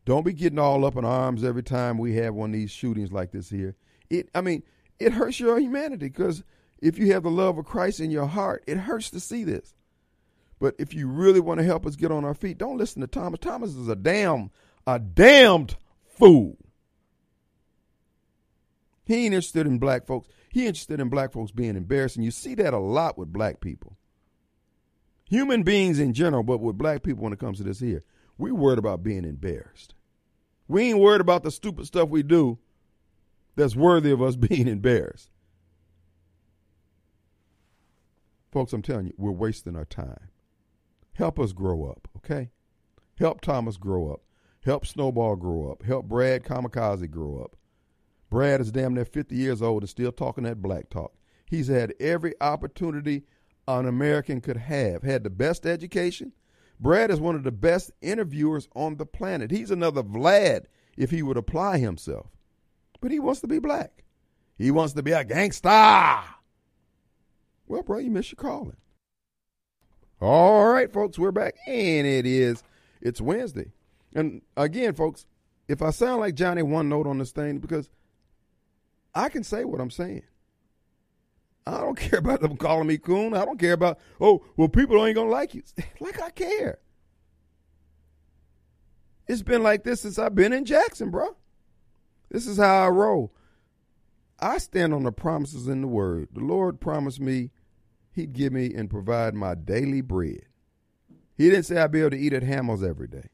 Don't 0.05 0.25
be 0.25 0.33
getting 0.33 0.59
all 0.59 0.85
up 0.85 0.95
in 0.95 1.05
arms 1.05 1.43
every 1.43 1.63
time 1.63 1.97
we 1.97 2.15
have 2.15 2.33
one 2.33 2.49
of 2.49 2.53
these 2.53 2.71
shootings 2.71 3.11
like 3.11 3.31
this 3.31 3.49
here. 3.49 3.75
It 4.09 4.29
I 4.35 4.41
mean, 4.41 4.63
it 4.99 5.13
hurts 5.13 5.39
your 5.39 5.59
humanity 5.59 6.07
because 6.07 6.43
if 6.81 6.99
you 6.99 7.13
have 7.13 7.23
the 7.23 7.31
love 7.31 7.57
of 7.57 7.65
Christ 7.65 7.99
in 7.99 8.11
your 8.11 8.25
heart, 8.25 8.63
it 8.67 8.77
hurts 8.77 9.09
to 9.11 9.19
see 9.19 9.43
this. 9.43 9.73
But 10.59 10.75
if 10.77 10.93
you 10.93 11.07
really 11.07 11.39
want 11.39 11.59
to 11.59 11.65
help 11.65 11.87
us 11.87 11.95
get 11.95 12.11
on 12.11 12.25
our 12.25 12.35
feet, 12.35 12.59
don't 12.59 12.77
listen 12.77 13.01
to 13.01 13.07
Thomas. 13.07 13.39
Thomas 13.39 13.75
is 13.75 13.87
a 13.87 13.95
damn 13.95 14.51
a 14.87 14.99
damned 14.99 15.75
fool. 16.17 16.57
He 19.05 19.25
ain't 19.25 19.33
interested 19.33 19.67
in 19.67 19.79
black 19.79 20.05
folks. 20.05 20.27
He 20.49 20.67
interested 20.67 20.99
in 20.99 21.09
black 21.09 21.31
folks 21.31 21.51
being 21.51 21.75
embarrassed. 21.75 22.15
And 22.15 22.25
you 22.25 22.31
see 22.31 22.55
that 22.55 22.73
a 22.73 22.79
lot 22.79 23.17
with 23.17 23.33
black 23.33 23.59
people. 23.59 23.97
Human 25.25 25.63
beings 25.63 25.99
in 25.99 26.13
general, 26.13 26.43
but 26.43 26.59
with 26.59 26.77
black 26.77 27.03
people 27.03 27.23
when 27.23 27.33
it 27.33 27.39
comes 27.39 27.57
to 27.57 27.63
this 27.63 27.79
here, 27.79 28.03
we 28.37 28.51
worried 28.51 28.79
about 28.79 29.03
being 29.03 29.23
embarrassed. 29.23 29.95
We 30.67 30.89
ain't 30.89 30.99
worried 30.99 31.21
about 31.21 31.43
the 31.43 31.51
stupid 31.51 31.85
stuff 31.85 32.09
we 32.09 32.23
do 32.23 32.59
that's 33.55 33.75
worthy 33.75 34.11
of 34.11 34.21
us 34.21 34.35
being 34.37 34.67
embarrassed. 34.67 35.29
Folks, 38.51 38.73
I'm 38.73 38.81
telling 38.81 39.07
you, 39.07 39.13
we're 39.17 39.31
wasting 39.31 39.77
our 39.77 39.85
time. 39.85 40.29
Help 41.13 41.39
us 41.39 41.53
grow 41.53 41.85
up, 41.85 42.09
okay? 42.17 42.49
Help 43.17 43.39
Thomas 43.41 43.77
grow 43.77 44.11
up. 44.11 44.21
Help 44.63 44.85
Snowball 44.85 45.35
grow 45.35 45.71
up. 45.71 45.83
Help 45.83 46.07
Brad 46.07 46.43
Kamikaze 46.43 47.09
grow 47.09 47.41
up. 47.43 47.55
Brad 48.29 48.61
is 48.61 48.71
damn 48.71 48.93
near 48.93 49.05
50 49.05 49.35
years 49.35 49.61
old 49.61 49.83
and 49.83 49.89
still 49.89 50.11
talking 50.11 50.43
that 50.43 50.61
black 50.61 50.89
talk. 50.89 51.13
He's 51.45 51.67
had 51.67 51.93
every 51.99 52.33
opportunity 52.39 53.23
an 53.67 53.87
American 53.87 54.39
could 54.39 54.57
have. 54.57 55.03
Had 55.03 55.23
the 55.23 55.29
best 55.29 55.65
education. 55.65 56.31
Brad 56.79 57.11
is 57.11 57.19
one 57.19 57.35
of 57.35 57.43
the 57.43 57.51
best 57.51 57.91
interviewers 58.01 58.67
on 58.75 58.97
the 58.97 59.05
planet. 59.05 59.51
He's 59.51 59.71
another 59.71 60.03
Vlad 60.03 60.65
if 60.97 61.11
he 61.11 61.21
would 61.21 61.37
apply 61.37 61.77
himself. 61.77 62.27
But 63.01 63.11
he 63.11 63.19
wants 63.19 63.41
to 63.41 63.47
be 63.47 63.59
black. 63.59 64.03
He 64.57 64.71
wants 64.71 64.93
to 64.93 65.03
be 65.03 65.11
a 65.11 65.25
gangsta. 65.25 66.23
Well, 67.67 67.83
bro, 67.83 67.97
you 67.99 68.11
missed 68.11 68.31
your 68.31 68.37
calling. 68.37 68.77
All 70.19 70.67
right, 70.67 70.91
folks, 70.91 71.17
we're 71.17 71.31
back, 71.31 71.55
and 71.67 72.05
it 72.05 72.27
is 72.27 72.63
it's 73.01 73.19
Wednesday. 73.19 73.71
And 74.13 74.41
again, 74.57 74.93
folks, 74.93 75.25
if 75.67 75.81
I 75.81 75.91
sound 75.91 76.19
like 76.19 76.35
Johnny 76.35 76.63
one 76.63 76.89
note 76.89 77.07
on 77.07 77.17
this 77.17 77.31
thing, 77.31 77.59
because 77.59 77.89
I 79.13 79.29
can 79.29 79.43
say 79.43 79.65
what 79.65 79.81
I'm 79.81 79.91
saying. 79.91 80.23
I 81.65 81.79
don't 81.79 81.97
care 81.97 82.19
about 82.19 82.41
them 82.41 82.57
calling 82.57 82.87
me 82.87 82.97
coon. 82.97 83.33
I 83.33 83.45
don't 83.45 83.59
care 83.59 83.73
about, 83.73 83.99
oh, 84.19 84.43
well, 84.57 84.67
people 84.67 85.05
ain't 85.05 85.15
going 85.15 85.27
to 85.27 85.33
like 85.33 85.53
you. 85.53 85.63
like 85.99 86.21
I 86.21 86.29
care. 86.29 86.79
It's 89.27 89.43
been 89.43 89.63
like 89.63 89.83
this 89.83 90.01
since 90.01 90.19
I've 90.19 90.35
been 90.35 90.51
in 90.51 90.65
Jackson, 90.65 91.09
bro. 91.09 91.37
This 92.29 92.47
is 92.47 92.57
how 92.57 92.85
I 92.85 92.89
roll. 92.89 93.33
I 94.39 94.57
stand 94.57 94.93
on 94.93 95.03
the 95.03 95.11
promises 95.11 95.67
in 95.67 95.81
the 95.81 95.87
word. 95.87 96.29
The 96.33 96.41
Lord 96.41 96.81
promised 96.81 97.19
me 97.19 97.51
he'd 98.11 98.33
give 98.33 98.51
me 98.51 98.73
and 98.73 98.89
provide 98.89 99.35
my 99.35 99.55
daily 99.55 100.01
bread. 100.01 100.45
He 101.37 101.49
didn't 101.49 101.65
say 101.65 101.77
I'd 101.77 101.91
be 101.91 102.01
able 102.01 102.11
to 102.11 102.17
eat 102.17 102.33
at 102.33 102.43
Hamels 102.43 102.87
every 102.87 103.07
day. 103.07 103.29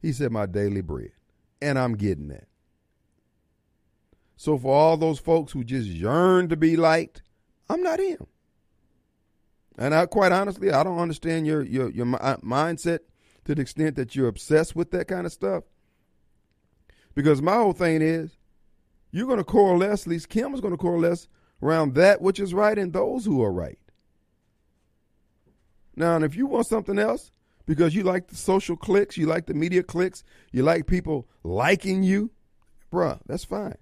He 0.00 0.12
said 0.12 0.32
my 0.32 0.46
daily 0.46 0.80
bread. 0.80 1.12
And 1.62 1.78
I'm 1.78 1.96
getting 1.96 2.28
that. 2.28 2.48
So 4.36 4.56
for 4.56 4.74
all 4.74 4.96
those 4.96 5.18
folks 5.18 5.52
who 5.52 5.62
just 5.62 5.88
yearn 5.88 6.48
to 6.48 6.56
be 6.56 6.76
liked, 6.76 7.22
I'm 7.68 7.82
not 7.82 8.00
him. 8.00 8.26
And 9.76 9.94
I 9.94 10.06
quite 10.06 10.32
honestly, 10.32 10.70
I 10.70 10.82
don't 10.82 10.98
understand 10.98 11.46
your 11.46 11.62
your 11.62 11.90
your 11.90 12.06
uh, 12.20 12.36
mindset 12.38 13.00
to 13.44 13.54
the 13.54 13.62
extent 13.62 13.96
that 13.96 14.16
you're 14.16 14.28
obsessed 14.28 14.74
with 14.74 14.90
that 14.92 15.08
kind 15.08 15.26
of 15.26 15.32
stuff. 15.32 15.64
Because 17.14 17.42
my 17.42 17.54
whole 17.56 17.72
thing 17.72 18.00
is, 18.00 18.38
you're 19.10 19.26
going 19.26 19.38
to 19.38 19.44
coalesce. 19.44 20.02
At 20.02 20.08
least 20.08 20.28
Kim 20.28 20.54
is 20.54 20.60
going 20.60 20.74
to 20.74 20.78
coalesce 20.78 21.28
around 21.62 21.94
that 21.94 22.22
which 22.22 22.40
is 22.40 22.54
right 22.54 22.78
and 22.78 22.92
those 22.92 23.24
who 23.24 23.42
are 23.42 23.52
right. 23.52 23.78
Now, 25.96 26.16
and 26.16 26.24
if 26.24 26.34
you 26.34 26.46
want 26.46 26.66
something 26.66 26.98
else, 26.98 27.30
because 27.70 27.94
you 27.94 28.02
like 28.02 28.26
the 28.26 28.34
social 28.34 28.76
clicks, 28.76 29.16
you 29.16 29.26
like 29.26 29.46
the 29.46 29.54
media 29.54 29.84
clicks, 29.84 30.24
you 30.50 30.60
like 30.64 30.88
people 30.88 31.28
liking 31.44 32.02
you, 32.02 32.32
bruh, 32.92 33.20
that's 33.26 33.44
fine. 33.44 33.76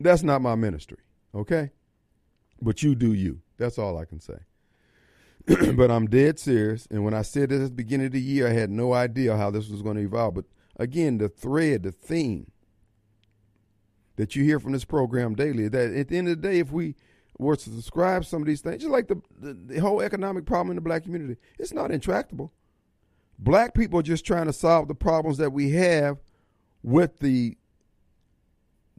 That's 0.00 0.22
not 0.22 0.40
my 0.40 0.54
ministry, 0.54 0.96
okay? 1.34 1.72
But 2.62 2.82
you 2.82 2.94
do 2.94 3.12
you. 3.12 3.42
That's 3.58 3.78
all 3.78 3.98
I 3.98 4.06
can 4.06 4.20
say. 4.20 4.38
but 5.74 5.90
I'm 5.90 6.06
dead 6.06 6.38
serious. 6.38 6.88
And 6.90 7.04
when 7.04 7.12
I 7.12 7.20
said 7.20 7.50
this 7.50 7.60
at 7.60 7.64
the 7.64 7.72
beginning 7.72 8.06
of 8.06 8.12
the 8.12 8.22
year, 8.22 8.48
I 8.48 8.52
had 8.52 8.70
no 8.70 8.94
idea 8.94 9.36
how 9.36 9.50
this 9.50 9.68
was 9.68 9.82
going 9.82 9.96
to 9.96 10.02
evolve. 10.02 10.36
But 10.36 10.46
again, 10.78 11.18
the 11.18 11.28
thread, 11.28 11.82
the 11.82 11.92
theme 11.92 12.50
that 14.16 14.34
you 14.34 14.44
hear 14.44 14.58
from 14.58 14.72
this 14.72 14.86
program 14.86 15.34
daily, 15.34 15.68
that 15.68 15.92
at 15.92 16.08
the 16.08 16.16
end 16.16 16.28
of 16.28 16.40
the 16.40 16.48
day, 16.48 16.58
if 16.58 16.72
we 16.72 16.94
were 17.38 17.56
to 17.56 17.62
subscribe 17.62 18.24
some 18.24 18.42
of 18.42 18.46
these 18.46 18.60
things, 18.60 18.82
just 18.82 18.92
like 18.92 19.08
the, 19.08 19.20
the, 19.40 19.54
the 19.54 19.80
whole 19.80 20.00
economic 20.00 20.46
problem 20.46 20.70
in 20.70 20.76
the 20.76 20.80
black 20.80 21.02
community, 21.02 21.36
it's 21.58 21.72
not 21.72 21.90
intractable. 21.90 22.52
Black 23.38 23.74
people 23.74 23.98
are 23.98 24.04
just 24.04 24.24
trying 24.24 24.46
to 24.46 24.52
solve 24.52 24.88
the 24.88 24.94
problems 24.94 25.38
that 25.38 25.52
we 25.52 25.70
have 25.70 26.18
with 26.82 27.18
the 27.18 27.56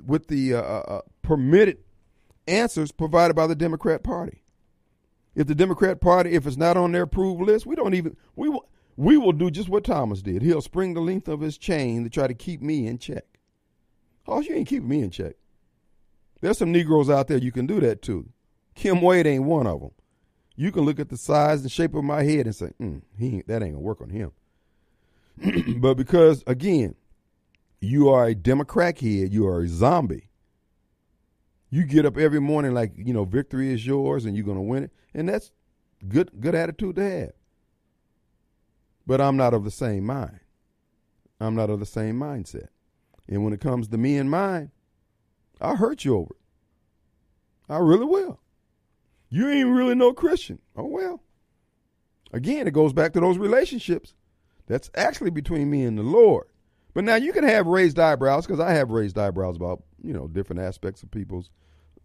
with 0.05 0.27
the 0.27 0.53
uh, 0.53 0.61
uh, 0.61 0.83
uh, 0.87 1.01
permitted 1.21 1.77
answers 2.47 2.91
provided 2.91 3.33
by 3.33 3.47
the 3.47 3.55
Democrat 3.55 4.03
Party. 4.03 4.41
If 5.35 5.47
the 5.47 5.55
Democrat 5.55 6.01
Party, 6.01 6.31
if 6.31 6.45
it's 6.45 6.57
not 6.57 6.75
on 6.75 6.91
their 6.91 7.03
approved 7.03 7.41
list, 7.41 7.65
we 7.65 7.75
don't 7.75 7.93
even 7.93 8.17
we 8.35 8.49
will 8.49 8.67
we 8.97 9.17
will 9.17 9.31
do 9.31 9.49
just 9.49 9.69
what 9.69 9.85
Thomas 9.85 10.21
did. 10.21 10.41
He'll 10.41 10.61
spring 10.61 10.93
the 10.93 11.01
length 11.01 11.27
of 11.27 11.41
his 11.41 11.57
chain 11.57 12.03
to 12.03 12.09
try 12.09 12.27
to 12.27 12.33
keep 12.33 12.61
me 12.61 12.87
in 12.87 12.97
check. 12.97 13.25
Oh, 14.27 14.41
you 14.41 14.55
ain't 14.55 14.67
keeping 14.67 14.89
me 14.89 15.01
in 15.01 15.11
check. 15.11 15.35
There's 16.41 16.57
some 16.57 16.71
Negroes 16.71 17.09
out 17.09 17.27
there 17.27 17.37
you 17.37 17.51
can 17.51 17.65
do 17.65 17.79
that 17.79 18.01
to. 18.03 18.29
Kim 18.75 19.01
Wade 19.01 19.25
ain't 19.25 19.43
one 19.43 19.67
of 19.67 19.79
them. 19.79 19.91
You 20.55 20.71
can 20.71 20.83
look 20.83 20.99
at 20.99 21.09
the 21.09 21.17
size 21.17 21.61
and 21.61 21.71
shape 21.71 21.95
of 21.95 22.03
my 22.03 22.23
head 22.23 22.45
and 22.45 22.55
say, 22.55 22.71
mm, 22.79 23.01
he 23.17 23.43
that 23.47 23.61
ain't 23.61 23.73
gonna 23.73 23.79
work 23.79 24.01
on 24.01 24.09
him. 24.09 24.31
but 25.81 25.95
because 25.95 26.43
again, 26.47 26.95
you 27.81 28.09
are 28.09 28.25
a 28.25 28.35
Democrat 28.35 28.99
head, 28.99 29.33
you 29.33 29.47
are 29.47 29.61
a 29.61 29.67
zombie. 29.67 30.29
You 31.69 31.83
get 31.83 32.05
up 32.05 32.17
every 32.17 32.39
morning 32.39 32.73
like, 32.73 32.93
you 32.95 33.13
know, 33.13 33.25
victory 33.25 33.73
is 33.73 33.85
yours 33.85 34.25
and 34.25 34.35
you're 34.35 34.45
gonna 34.45 34.61
win 34.61 34.83
it. 34.83 34.91
And 35.13 35.27
that's 35.27 35.51
good 36.07 36.31
good 36.39 36.55
attitude 36.55 36.95
to 36.95 37.09
have. 37.09 37.31
But 39.05 39.21
I'm 39.21 39.37
not 39.37 39.53
of 39.53 39.63
the 39.63 39.71
same 39.71 40.05
mind. 40.05 40.39
I'm 41.39 41.55
not 41.55 41.69
of 41.69 41.79
the 41.79 41.85
same 41.85 42.17
mindset. 42.17 42.67
And 43.27 43.43
when 43.43 43.53
it 43.53 43.59
comes 43.59 43.87
to 43.89 43.97
me 43.97 44.17
and 44.17 44.29
mine, 44.29 44.71
I'll 45.61 45.75
hurt 45.75 46.05
you 46.05 46.17
over 46.17 46.33
it. 46.33 47.71
I 47.71 47.77
really 47.77 48.05
will. 48.05 48.39
You 49.29 49.49
ain't 49.49 49.69
really 49.69 49.95
no 49.95 50.13
Christian. 50.13 50.59
Oh 50.75 50.85
well. 50.85 51.21
Again, 52.31 52.67
it 52.67 52.73
goes 52.73 52.93
back 52.93 53.13
to 53.13 53.19
those 53.19 53.37
relationships. 53.37 54.13
That's 54.67 54.89
actually 54.95 55.29
between 55.29 55.69
me 55.69 55.83
and 55.83 55.97
the 55.97 56.03
Lord. 56.03 56.47
But 56.93 57.03
now 57.03 57.15
you 57.15 57.33
can 57.33 57.43
have 57.43 57.67
raised 57.67 57.99
eyebrows 57.99 58.45
because 58.45 58.59
I 58.59 58.71
have 58.73 58.89
raised 58.89 59.17
eyebrows 59.17 59.57
about 59.57 59.83
you 60.01 60.13
know 60.13 60.27
different 60.27 60.61
aspects 60.61 61.03
of 61.03 61.11
people's 61.11 61.49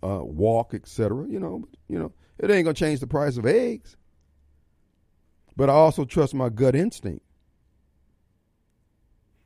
uh, 0.03 0.21
walk, 0.23 0.75
etc. 0.75 1.27
You 1.29 1.41
know, 1.41 1.65
you 1.89 1.99
know, 1.99 2.13
it 2.39 2.51
ain't 2.51 2.65
gonna 2.65 2.75
change 2.75 3.01
the 3.01 3.07
price 3.07 3.37
of 3.37 3.47
eggs. 3.47 3.97
But 5.57 5.69
I 5.69 5.75
also 5.75 6.05
trust 6.05 6.35
my 6.35 6.49
gut 6.49 6.75
instinct 6.75 7.25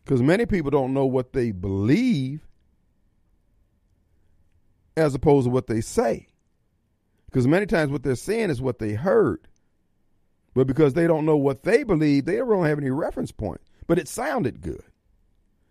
because 0.04 0.22
many 0.22 0.46
people 0.46 0.70
don't 0.70 0.94
know 0.94 1.06
what 1.06 1.32
they 1.32 1.50
believe 1.50 2.46
as 4.96 5.14
opposed 5.14 5.46
to 5.46 5.50
what 5.50 5.66
they 5.66 5.80
say. 5.80 6.28
Because 7.26 7.46
many 7.46 7.66
times 7.66 7.90
what 7.90 8.02
they're 8.02 8.14
saying 8.14 8.50
is 8.50 8.62
what 8.62 8.78
they 8.78 8.92
heard. 8.92 9.48
But 10.54 10.68
because 10.68 10.94
they 10.94 11.06
don't 11.06 11.26
know 11.26 11.36
what 11.36 11.64
they 11.64 11.82
believe, 11.82 12.24
they 12.24 12.36
don't 12.36 12.64
have 12.64 12.78
any 12.78 12.90
reference 12.90 13.32
point. 13.32 13.60
But 13.86 13.98
it 13.98 14.08
sounded 14.08 14.60
good. 14.60 14.84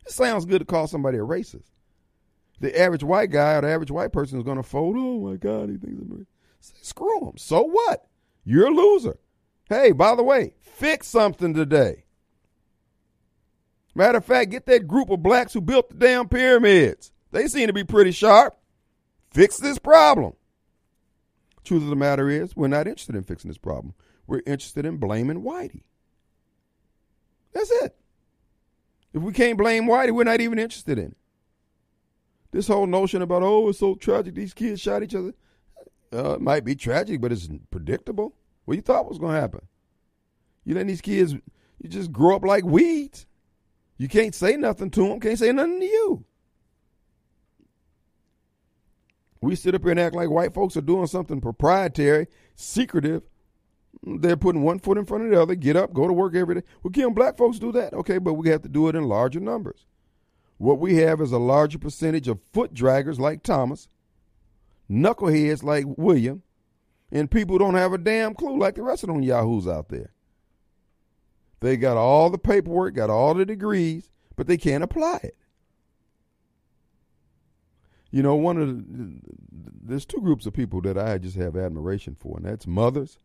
It 0.06 0.12
sounds 0.12 0.46
good 0.46 0.60
to 0.60 0.66
call 0.66 0.88
somebody 0.88 1.18
a 1.18 1.22
racist. 1.22 1.72
The 2.60 2.78
average 2.78 3.04
white 3.04 3.32
guy 3.32 3.54
or 3.54 3.62
the 3.62 3.70
average 3.70 3.92
white 3.92 4.12
person 4.12 4.38
is 4.38 4.44
going 4.44 4.58
to 4.58 4.64
fold. 4.64 4.96
Oh 4.98 5.20
my 5.20 5.38
God, 5.38 5.70
he 5.70 5.78
thinks 5.78 6.02
I'm 6.02 6.10
racist. 6.10 6.84
Screw 6.86 7.28
him. 7.28 7.38
So 7.38 7.64
what? 7.64 8.08
You're 8.44 8.68
a 8.68 8.72
loser. 8.72 9.18
Hey, 9.70 9.92
by 9.92 10.16
the 10.16 10.24
way, 10.24 10.54
fix 10.60 11.08
something 11.08 11.54
today. 11.54 12.04
Matter 13.96 14.18
of 14.18 14.26
fact, 14.26 14.52
get 14.52 14.66
that 14.66 14.88
group 14.88 15.10
of 15.10 15.24
blacks 15.24 15.54
who 15.54 15.62
built 15.62 15.90
the 15.90 15.96
damn 15.96 16.28
pyramids. 16.28 17.12
They 17.32 17.48
seem 17.48 17.68
to 17.68 17.74
be 17.74 17.84
pretty 17.84 18.12
sharp. 18.12 18.58
Fix 19.34 19.58
this 19.58 19.80
problem. 19.80 20.34
Truth 21.64 21.84
of 21.84 21.90
the 21.90 21.96
matter 21.96 22.30
is, 22.30 22.56
we're 22.56 22.68
not 22.68 22.88
interested 22.88 23.16
in 23.16 23.24
fixing 23.24 23.50
this 23.50 23.58
problem. 23.58 23.96
We're 24.28 24.44
interested 24.46 24.86
in 24.86 24.98
blaming 24.98 25.42
Whitey. 25.42 25.82
That's 27.54 27.72
it. 27.72 27.96
If 29.14 29.22
we 29.22 29.34
can't 29.34 29.58
blame 29.58 29.86
Whitey, 29.86 30.12
we're 30.12 30.24
not 30.24 30.42
even 30.42 30.60
interested 30.60 31.00
in 31.00 31.08
it. 31.08 31.18
This 32.52 32.68
whole 32.68 32.86
notion 32.86 33.24
about 33.24 33.42
oh, 33.42 33.70
it's 33.70 33.80
so 33.80 33.96
tragic 33.96 34.36
these 34.36 34.54
kids 34.54 34.80
shot 34.80 35.02
each 35.02 35.16
other. 35.16 35.34
Uh, 36.14 36.36
it 36.36 36.42
might 36.42 36.64
be 36.64 36.76
tragic, 36.76 37.20
but 37.20 37.32
it's 37.32 37.50
predictable. 37.72 38.36
What 38.66 38.76
you 38.76 38.82
thought 38.82 39.10
was 39.10 39.18
going 39.18 39.34
to 39.34 39.42
happen? 39.42 39.68
You 40.64 40.76
letting 40.76 40.88
these 40.88 41.02
kids, 41.02 41.34
you 41.34 41.90
just 41.90 42.12
grow 42.12 42.36
up 42.36 42.46
like 42.46 42.64
weeds. 42.64 43.26
You 43.98 44.08
can't 44.08 44.36
say 44.36 44.58
nothing 44.58 44.92
to 44.92 45.08
them. 45.08 45.20
Can't 45.20 45.40
say 45.40 45.52
nothing 45.52 45.80
to 45.80 45.86
you. 45.86 46.26
We 49.44 49.58
sit 49.58 49.76
up 49.76 49.82
here 49.82 49.92
and 49.92 50.00
act 50.00 50.16
like 50.16 50.30
white 50.30 50.54
folks 50.54 50.78
are 50.78 50.82
doing 50.82 51.06
something 51.06 51.42
proprietary, 51.42 52.28
secretive. 52.56 53.24
They're 54.02 54.38
putting 54.38 54.62
one 54.62 54.80
foot 54.80 54.98
in 54.98 55.06
front 55.06 55.26
of 55.26 55.32
the 55.32 55.42
other, 55.42 55.54
get 55.54 55.76
up, 55.76 55.92
go 55.92 56.08
to 56.08 56.14
work 56.14 56.34
every 56.34 56.56
day. 56.56 56.64
Well, 56.82 56.92
can 56.92 57.14
black 57.14 57.38
folks 57.38 57.60
do 57.60 57.74
that? 57.74 57.94
Okay, 57.94 58.20
but 58.20 58.36
we 58.36 58.48
have 58.48 58.62
to 58.62 58.70
do 58.70 58.88
it 58.88 58.96
in 58.96 59.04
larger 59.04 59.42
numbers. 59.42 59.86
What 60.60 60.80
we 60.80 60.96
have 61.00 61.20
is 61.20 61.34
a 61.34 61.40
larger 61.40 61.78
percentage 61.78 62.30
of 62.30 62.42
foot 62.54 62.74
draggers 62.74 63.20
like 63.20 63.44
Thomas, 63.44 63.90
knuckleheads 64.90 65.62
like 65.62 65.84
William, 65.98 66.44
and 67.12 67.30
people 67.30 67.58
don't 67.58 67.76
have 67.76 67.92
a 67.92 67.98
damn 67.98 68.36
clue 68.36 68.58
like 68.58 68.76
the 68.76 68.82
rest 68.82 69.04
of 69.04 69.10
them 69.10 69.22
yahoos 69.22 69.68
out 69.68 69.90
there. 69.90 70.14
They 71.60 71.76
got 71.76 71.98
all 71.98 72.30
the 72.30 72.38
paperwork, 72.38 72.96
got 72.96 73.10
all 73.10 73.34
the 73.34 73.46
degrees, 73.46 74.10
but 74.38 74.48
they 74.48 74.56
can't 74.56 74.86
apply 74.86 75.20
it. 75.24 75.36
You 78.14 78.22
know, 78.22 78.36
one 78.36 78.58
of 78.58 78.68
the, 78.68 79.20
there's 79.82 80.06
two 80.06 80.22
groups 80.22 80.46
of 80.46 80.54
people 80.54 80.82
that 80.82 81.00
I 81.00 81.18
just 81.18 81.36
have 81.36 81.58
admiration 81.58 82.16
for, 82.16 82.38
and 82.38 82.46
that's 82.46 82.68
mothers 82.68 83.18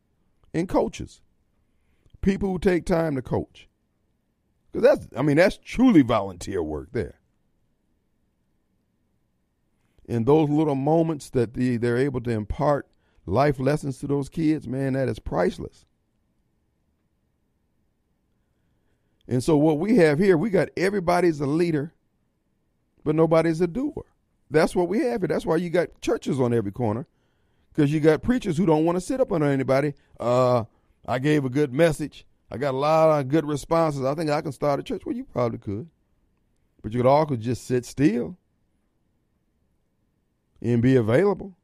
and 0.54 0.66
coaches. 0.66 1.20
People 2.22 2.48
who 2.48 2.58
take 2.58 2.86
time 2.86 3.14
to 3.14 3.20
coach. 3.20 3.68
Because 4.72 4.82
that's, 4.82 5.06
I 5.14 5.20
mean, 5.20 5.36
that's 5.36 5.58
truly 5.62 6.00
volunteer 6.00 6.62
work 6.62 6.88
there. 6.92 7.20
In 10.06 10.24
those 10.24 10.48
little 10.48 10.74
moments 10.74 11.28
that 11.30 11.52
the, 11.52 11.76
they're 11.76 11.98
able 11.98 12.22
to 12.22 12.30
impart 12.30 12.88
life 13.26 13.60
lessons 13.60 13.98
to 13.98 14.06
those 14.06 14.30
kids, 14.30 14.66
man, 14.66 14.94
that 14.94 15.06
is 15.06 15.18
priceless. 15.18 15.84
And 19.28 19.44
so 19.44 19.58
what 19.58 19.78
we 19.78 19.96
have 19.96 20.18
here, 20.18 20.38
we 20.38 20.48
got 20.48 20.70
everybody's 20.78 21.42
a 21.42 21.46
leader, 21.46 21.92
but 23.04 23.14
nobody's 23.14 23.60
a 23.60 23.66
doer. 23.66 24.06
That's 24.50 24.74
what 24.74 24.88
we 24.88 25.00
have 25.00 25.20
here. 25.20 25.28
That's 25.28 25.46
why 25.46 25.56
you 25.56 25.70
got 25.70 26.00
churches 26.00 26.40
on 26.40 26.54
every 26.54 26.72
corner, 26.72 27.06
because 27.72 27.92
you 27.92 28.00
got 28.00 28.22
preachers 28.22 28.56
who 28.56 28.66
don't 28.66 28.84
want 28.84 28.96
to 28.96 29.00
sit 29.00 29.20
up 29.20 29.32
under 29.32 29.46
anybody. 29.46 29.94
Uh, 30.18 30.64
I 31.06 31.18
gave 31.18 31.44
a 31.44 31.50
good 31.50 31.72
message. 31.72 32.26
I 32.50 32.56
got 32.56 32.74
a 32.74 32.78
lot 32.78 33.20
of 33.20 33.28
good 33.28 33.44
responses. 33.44 34.04
I 34.04 34.14
think 34.14 34.30
I 34.30 34.40
can 34.40 34.52
start 34.52 34.80
a 34.80 34.82
church. 34.82 35.04
Well, 35.04 35.14
you 35.14 35.24
probably 35.24 35.58
could, 35.58 35.88
but 36.82 36.92
you 36.92 37.00
could 37.00 37.08
all 37.08 37.26
could 37.26 37.40
just 37.40 37.66
sit 37.66 37.84
still 37.84 38.36
and 40.62 40.80
be 40.80 40.96
available. 40.96 41.54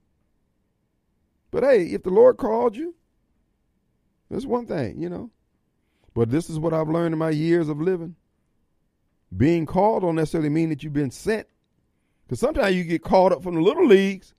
But 1.50 1.62
hey, 1.62 1.86
if 1.86 2.02
the 2.02 2.10
Lord 2.10 2.36
called 2.36 2.76
you, 2.76 2.94
that's 4.30 4.44
one 4.44 4.66
thing, 4.66 5.00
you 5.00 5.08
know. 5.08 5.30
But 6.12 6.30
this 6.30 6.50
is 6.50 6.58
what 6.58 6.74
I've 6.74 6.88
learned 6.88 7.12
in 7.12 7.18
my 7.18 7.30
years 7.30 7.68
of 7.68 7.80
living. 7.80 8.14
Being 9.36 9.66
called 9.66 10.02
don't 10.02 10.14
necessarily 10.14 10.48
mean 10.48 10.68
that 10.68 10.82
you've 10.82 10.92
been 10.92 11.10
sent. 11.10 11.46
Because 12.24 12.40
sometimes 12.40 12.74
you 12.74 12.84
get 12.84 13.02
called 13.02 13.32
up 13.32 13.42
from 13.42 13.54
the 13.54 13.60
little 13.60 13.86
leagues 13.86 14.34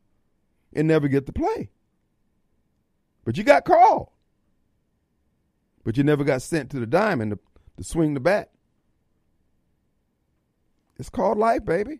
and 0.73 0.87
never 0.87 1.07
get 1.07 1.25
to 1.27 1.33
play. 1.33 1.69
But 3.23 3.37
you 3.37 3.43
got 3.43 3.65
called. 3.65 4.09
But 5.83 5.97
you 5.97 6.03
never 6.03 6.23
got 6.23 6.41
sent 6.41 6.71
to 6.71 6.79
the 6.79 6.87
diamond 6.87 7.31
to, 7.31 7.39
to 7.77 7.83
swing 7.83 8.13
the 8.13 8.19
bat. 8.19 8.51
It's 10.97 11.09
called 11.09 11.37
life, 11.37 11.65
baby. 11.65 11.99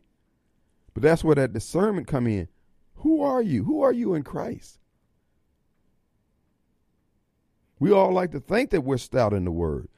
But 0.94 1.04
that's 1.04 1.24
where 1.24 1.36
that 1.36 1.54
discernment 1.54 2.08
come 2.08 2.26
in. 2.26 2.48
Who 2.96 3.22
are 3.22 3.42
you? 3.42 3.64
Who 3.66 3.82
are 3.82 3.92
you 3.92 4.14
in 4.14 4.24
Christ? 4.24 4.80
We 7.78 7.92
all 7.92 8.12
like 8.12 8.32
to 8.32 8.40
think 8.40 8.70
that 8.72 8.82
we're 8.82 8.98
stout 8.98 9.34
in 9.34 9.46
the 9.46 9.52
word. 9.52 9.90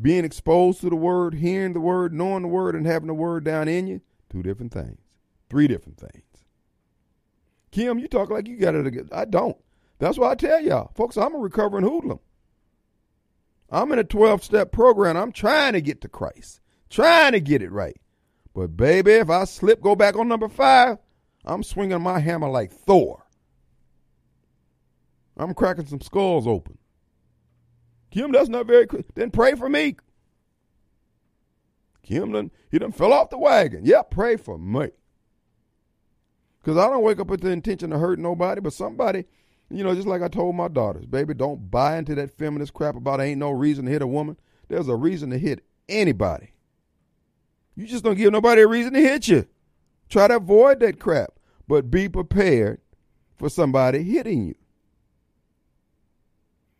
Being 0.00 0.24
exposed 0.24 0.80
to 0.82 0.90
the 0.90 0.96
word, 0.96 1.34
hearing 1.34 1.72
the 1.72 1.80
word, 1.80 2.12
knowing 2.12 2.42
the 2.42 2.48
word, 2.48 2.74
and 2.74 2.86
having 2.86 3.08
the 3.08 3.14
word 3.14 3.44
down 3.44 3.66
in 3.66 3.86
you, 3.86 4.00
two 4.30 4.42
different 4.42 4.72
things. 4.72 5.05
Three 5.48 5.68
different 5.68 5.98
things. 5.98 6.24
Kim, 7.70 7.98
you 7.98 8.08
talk 8.08 8.30
like 8.30 8.48
you 8.48 8.56
got 8.56 8.74
it. 8.74 9.08
I 9.12 9.24
don't. 9.24 9.56
That's 9.98 10.18
why 10.18 10.30
I 10.30 10.34
tell 10.34 10.60
y'all, 10.60 10.90
folks, 10.94 11.16
I'm 11.16 11.34
a 11.34 11.38
recovering 11.38 11.84
hoodlum. 11.84 12.20
I'm 13.70 13.92
in 13.92 13.98
a 13.98 14.04
12 14.04 14.44
step 14.44 14.72
program. 14.72 15.16
I'm 15.16 15.32
trying 15.32 15.72
to 15.72 15.80
get 15.80 16.02
to 16.02 16.08
Christ, 16.08 16.60
trying 16.90 17.32
to 17.32 17.40
get 17.40 17.62
it 17.62 17.72
right. 17.72 17.96
But 18.54 18.76
baby, 18.76 19.12
if 19.12 19.28
I 19.28 19.44
slip, 19.44 19.80
go 19.80 19.94
back 19.94 20.16
on 20.16 20.28
number 20.28 20.48
five, 20.48 20.98
I'm 21.44 21.62
swinging 21.62 22.00
my 22.00 22.18
hammer 22.18 22.48
like 22.48 22.72
Thor. 22.72 23.26
I'm 25.36 25.54
cracking 25.54 25.86
some 25.86 26.00
skulls 26.00 26.46
open. 26.46 26.78
Kim, 28.10 28.32
that's 28.32 28.48
not 28.48 28.66
very. 28.66 28.86
Then 29.14 29.30
pray 29.30 29.54
for 29.54 29.68
me. 29.68 29.96
Kim, 32.02 32.32
done, 32.32 32.50
he 32.70 32.78
done 32.78 32.92
fell 32.92 33.12
off 33.12 33.30
the 33.30 33.38
wagon. 33.38 33.84
Yeah, 33.84 34.02
pray 34.02 34.36
for 34.36 34.56
me. 34.56 34.90
Because 36.66 36.78
I 36.78 36.90
don't 36.90 37.04
wake 37.04 37.20
up 37.20 37.28
with 37.28 37.42
the 37.42 37.50
intention 37.50 37.90
to 37.90 37.98
hurt 37.98 38.18
nobody, 38.18 38.60
but 38.60 38.72
somebody, 38.72 39.24
you 39.70 39.84
know, 39.84 39.94
just 39.94 40.08
like 40.08 40.20
I 40.20 40.26
told 40.26 40.56
my 40.56 40.66
daughters, 40.66 41.06
baby, 41.06 41.32
don't 41.32 41.70
buy 41.70 41.96
into 41.96 42.16
that 42.16 42.36
feminist 42.36 42.74
crap 42.74 42.96
about 42.96 43.20
ain't 43.20 43.38
no 43.38 43.52
reason 43.52 43.84
to 43.84 43.92
hit 43.92 44.02
a 44.02 44.06
woman. 44.06 44.36
There's 44.66 44.88
a 44.88 44.96
reason 44.96 45.30
to 45.30 45.38
hit 45.38 45.62
anybody. 45.88 46.54
You 47.76 47.86
just 47.86 48.02
don't 48.02 48.16
give 48.16 48.32
nobody 48.32 48.62
a 48.62 48.66
reason 48.66 48.94
to 48.94 49.00
hit 49.00 49.28
you. 49.28 49.46
Try 50.08 50.26
to 50.26 50.38
avoid 50.38 50.80
that 50.80 50.98
crap, 50.98 51.34
but 51.68 51.88
be 51.88 52.08
prepared 52.08 52.80
for 53.36 53.48
somebody 53.48 54.02
hitting 54.02 54.48
you. 54.48 54.56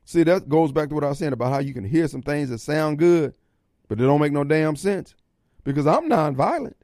See, 0.05 0.25
that 0.25 0.49
goes 0.49 0.73
back 0.73 0.89
to 0.89 0.97
what 0.97 1.05
I 1.05 1.11
was 1.11 1.19
saying 1.19 1.33
about 1.33 1.53
how 1.53 1.61
you 1.61 1.73
can 1.73 1.85
hear 1.85 2.09
some 2.09 2.23
things 2.23 2.51
that 2.51 2.59
sound 2.59 2.99
good, 2.99 3.37
but 3.87 3.99
they 3.99 4.05
don't 4.05 4.21
make 4.21 4.33
no 4.33 4.43
damn 4.43 4.75
sense. 4.75 5.15
Because 5.63 5.87
I'm 5.87 6.11
nonviolent. 6.11 6.75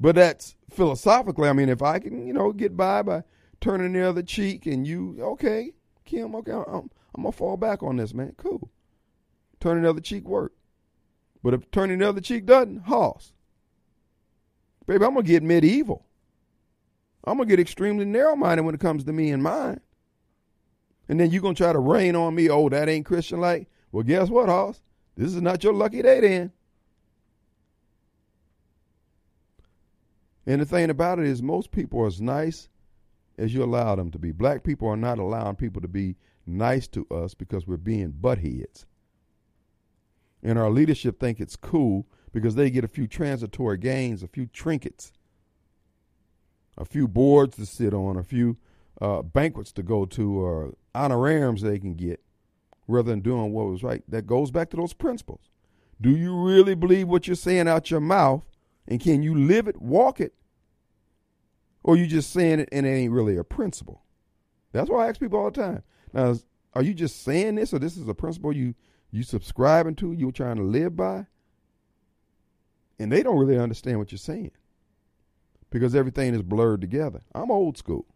But 0.00 0.14
that's 0.14 0.56
philosophically, 0.70 1.48
I 1.48 1.52
mean, 1.52 1.68
if 1.68 1.82
I 1.82 1.98
can, 1.98 2.26
you 2.26 2.32
know, 2.32 2.52
get 2.52 2.76
by 2.76 3.02
by 3.02 3.22
turning 3.60 3.92
the 3.92 4.08
other 4.08 4.22
cheek 4.22 4.64
and 4.66 4.86
you, 4.86 5.18
okay, 5.20 5.74
Kim, 6.06 6.34
okay, 6.36 6.52
I'm, 6.52 6.90
I'm 7.14 7.22
going 7.22 7.32
to 7.32 7.32
fall 7.32 7.58
back 7.58 7.82
on 7.82 7.96
this, 7.96 8.14
man. 8.14 8.34
Cool. 8.38 8.70
Turning 9.60 9.82
the 9.82 9.90
other 9.90 10.00
cheek 10.00 10.26
work. 10.26 10.54
But 11.42 11.52
if 11.54 11.70
turning 11.70 11.98
the 11.98 12.08
other 12.08 12.22
cheek 12.22 12.46
doesn't, 12.46 12.84
hoss. 12.84 13.32
Baby, 14.86 15.04
I'm 15.04 15.12
going 15.12 15.26
to 15.26 15.32
get 15.32 15.42
medieval. 15.42 16.06
I'm 17.24 17.36
going 17.36 17.48
to 17.48 17.52
get 17.52 17.60
extremely 17.60 18.06
narrow 18.06 18.34
minded 18.34 18.62
when 18.62 18.74
it 18.74 18.80
comes 18.80 19.04
to 19.04 19.12
me 19.12 19.30
and 19.30 19.42
mine. 19.42 19.80
And 21.08 21.20
then 21.20 21.30
you're 21.30 21.42
going 21.42 21.54
to 21.54 21.62
try 21.62 21.72
to 21.72 21.78
rain 21.78 22.16
on 22.16 22.34
me, 22.34 22.48
oh, 22.48 22.68
that 22.70 22.88
ain't 22.88 23.04
Christian 23.04 23.40
like. 23.40 23.68
Well, 23.92 24.04
guess 24.04 24.30
what, 24.30 24.48
Hoss? 24.48 24.80
This 25.16 25.34
is 25.34 25.42
not 25.42 25.62
your 25.62 25.74
lucky 25.74 26.00
day 26.00 26.20
then. 26.20 26.52
And 30.50 30.60
the 30.60 30.66
thing 30.66 30.90
about 30.90 31.20
it 31.20 31.26
is, 31.26 31.44
most 31.44 31.70
people 31.70 32.00
are 32.00 32.08
as 32.08 32.20
nice 32.20 32.68
as 33.38 33.54
you 33.54 33.62
allow 33.62 33.94
them 33.94 34.10
to 34.10 34.18
be. 34.18 34.32
Black 34.32 34.64
people 34.64 34.88
are 34.88 34.96
not 34.96 35.20
allowing 35.20 35.54
people 35.54 35.80
to 35.80 35.86
be 35.86 36.16
nice 36.44 36.88
to 36.88 37.06
us 37.08 37.34
because 37.34 37.68
we're 37.68 37.76
being 37.76 38.12
buttheads. 38.20 38.84
And 40.42 40.58
our 40.58 40.68
leadership 40.68 41.20
think 41.20 41.38
it's 41.38 41.54
cool 41.54 42.04
because 42.32 42.56
they 42.56 42.68
get 42.68 42.82
a 42.82 42.88
few 42.88 43.06
transitory 43.06 43.78
gains, 43.78 44.24
a 44.24 44.26
few 44.26 44.46
trinkets, 44.46 45.12
a 46.76 46.84
few 46.84 47.06
boards 47.06 47.54
to 47.54 47.64
sit 47.64 47.94
on, 47.94 48.16
a 48.16 48.24
few 48.24 48.56
uh, 49.00 49.22
banquets 49.22 49.70
to 49.74 49.84
go 49.84 50.04
to, 50.04 50.40
or 50.40 50.74
honorariums 50.96 51.62
they 51.62 51.78
can 51.78 51.94
get 51.94 52.20
rather 52.88 53.12
than 53.12 53.20
doing 53.20 53.52
what 53.52 53.68
was 53.68 53.84
right. 53.84 54.02
That 54.08 54.26
goes 54.26 54.50
back 54.50 54.70
to 54.70 54.76
those 54.76 54.94
principles. 54.94 55.48
Do 56.00 56.10
you 56.10 56.34
really 56.34 56.74
believe 56.74 57.06
what 57.06 57.28
you're 57.28 57.36
saying 57.36 57.68
out 57.68 57.92
your 57.92 58.00
mouth? 58.00 58.44
And 58.88 59.00
can 59.00 59.22
you 59.22 59.36
live 59.36 59.68
it, 59.68 59.80
walk 59.80 60.20
it? 60.20 60.34
Or 61.82 61.96
you 61.96 62.06
just 62.06 62.32
saying 62.32 62.60
it 62.60 62.68
and 62.72 62.86
it 62.86 62.90
ain't 62.90 63.12
really 63.12 63.36
a 63.36 63.44
principle? 63.44 64.02
That's 64.72 64.90
why 64.90 65.06
I 65.06 65.08
ask 65.08 65.20
people 65.20 65.38
all 65.38 65.50
the 65.50 65.62
time. 65.62 65.82
Now, 66.12 66.36
are 66.74 66.82
you 66.82 66.94
just 66.94 67.22
saying 67.22 67.56
this 67.56 67.72
or 67.72 67.78
this 67.78 67.96
is 67.96 68.06
a 68.06 68.14
principle 68.14 68.52
you 68.52 68.74
you 69.10 69.22
subscribing 69.24 69.96
to, 69.96 70.12
you're 70.12 70.30
trying 70.30 70.56
to 70.56 70.62
live 70.62 70.94
by? 70.94 71.26
And 72.98 73.10
they 73.10 73.22
don't 73.22 73.38
really 73.38 73.58
understand 73.58 73.98
what 73.98 74.12
you're 74.12 74.18
saying. 74.18 74.52
Because 75.70 75.94
everything 75.94 76.34
is 76.34 76.42
blurred 76.42 76.80
together. 76.80 77.22
I'm 77.34 77.50
old 77.50 77.76
school. 77.76 78.06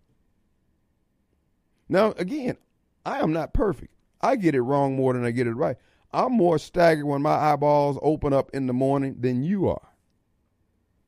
Now, 1.88 2.12
again, 2.12 2.56
I 3.04 3.20
am 3.20 3.32
not 3.32 3.54
perfect. 3.54 3.92
I 4.20 4.36
get 4.36 4.54
it 4.54 4.62
wrong 4.62 4.96
more 4.96 5.12
than 5.12 5.24
I 5.24 5.30
get 5.30 5.46
it 5.46 5.54
right. 5.54 5.76
I'm 6.12 6.32
more 6.32 6.58
staggered 6.58 7.06
when 7.06 7.22
my 7.22 7.34
eyeballs 7.34 7.98
open 8.02 8.32
up 8.32 8.50
in 8.54 8.66
the 8.66 8.72
morning 8.72 9.16
than 9.18 9.42
you 9.42 9.68
are. 9.68 9.88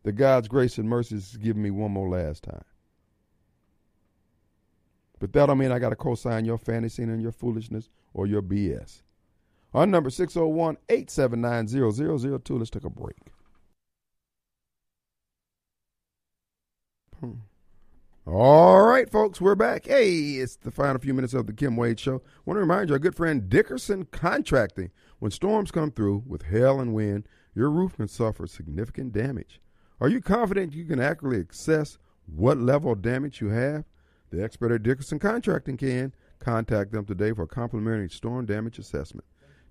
The 0.07 0.13
God's 0.13 0.47
grace 0.47 0.79
and 0.79 0.89
mercy 0.89 1.17
is 1.17 1.37
giving 1.37 1.65
me 1.65 1.73
one 1.73 1.91
more 1.91 2.09
last 2.09 2.45
time. 2.45 2.63
But 5.19 5.33
that 5.33 5.47
don't 5.47 5.59
mean 5.59 5.73
I 5.73 5.81
got 5.81 5.89
to 5.89 5.97
co-sign 5.97 6.45
your 6.45 6.59
fantasy 6.59 7.03
and 7.03 7.21
your 7.21 7.33
foolishness 7.33 7.89
or 8.15 8.29
your 8.29 8.41
BS. 8.41 9.03
Our 9.75 9.85
number 9.85 10.11
601 10.11 10.77
879 10.89 11.67
0002. 12.39 12.57
Let's 12.57 12.71
take 12.71 12.85
a 12.85 12.89
break. 12.91 13.17
Hmm. 17.19 17.33
All 18.27 18.83
right, 18.83 19.11
folks, 19.11 19.41
we're 19.41 19.57
back. 19.57 19.87
Hey, 19.87 20.35
it's 20.35 20.55
the 20.55 20.71
final 20.71 21.01
few 21.01 21.15
minutes 21.15 21.35
of 21.35 21.49
the 21.49 21.53
Kim 21.53 21.77
Wade 21.77 21.99
Show. 21.99 22.23
want 22.45 22.59
to 22.59 22.61
remind 22.61 22.91
you, 22.91 22.95
our 22.95 23.01
good 23.01 23.17
friend 23.17 23.49
Dickerson 23.49 24.05
Contracting. 24.13 24.93
When 25.19 25.33
storms 25.33 25.73
come 25.73 25.91
through 25.91 26.23
with 26.29 26.45
hail 26.45 26.79
and 26.79 26.95
wind, 26.95 27.27
your 27.57 27.71
roof 27.71 27.97
can 27.97 28.07
suffer 28.07 28.47
significant 28.47 29.13
damage. 29.13 29.61
Are 29.99 30.09
you 30.09 30.21
confident 30.21 30.75
you 30.75 30.85
can 30.85 31.01
accurately 31.01 31.47
assess 31.51 31.97
what 32.27 32.59
level 32.59 32.93
of 32.93 33.01
damage 33.01 33.41
you 33.41 33.49
have? 33.49 33.85
The 34.31 34.43
expert 34.43 34.73
at 34.73 34.83
Dickerson 34.83 35.19
Contracting 35.19 35.79
can. 35.79 36.13
Contact 36.39 36.93
them 36.93 37.07
today 37.07 37.33
for 37.33 37.45
a 37.45 37.49
complimentary 37.49 38.11
storm 38.11 38.45
damage 38.45 38.79
assessment. 38.79 39.25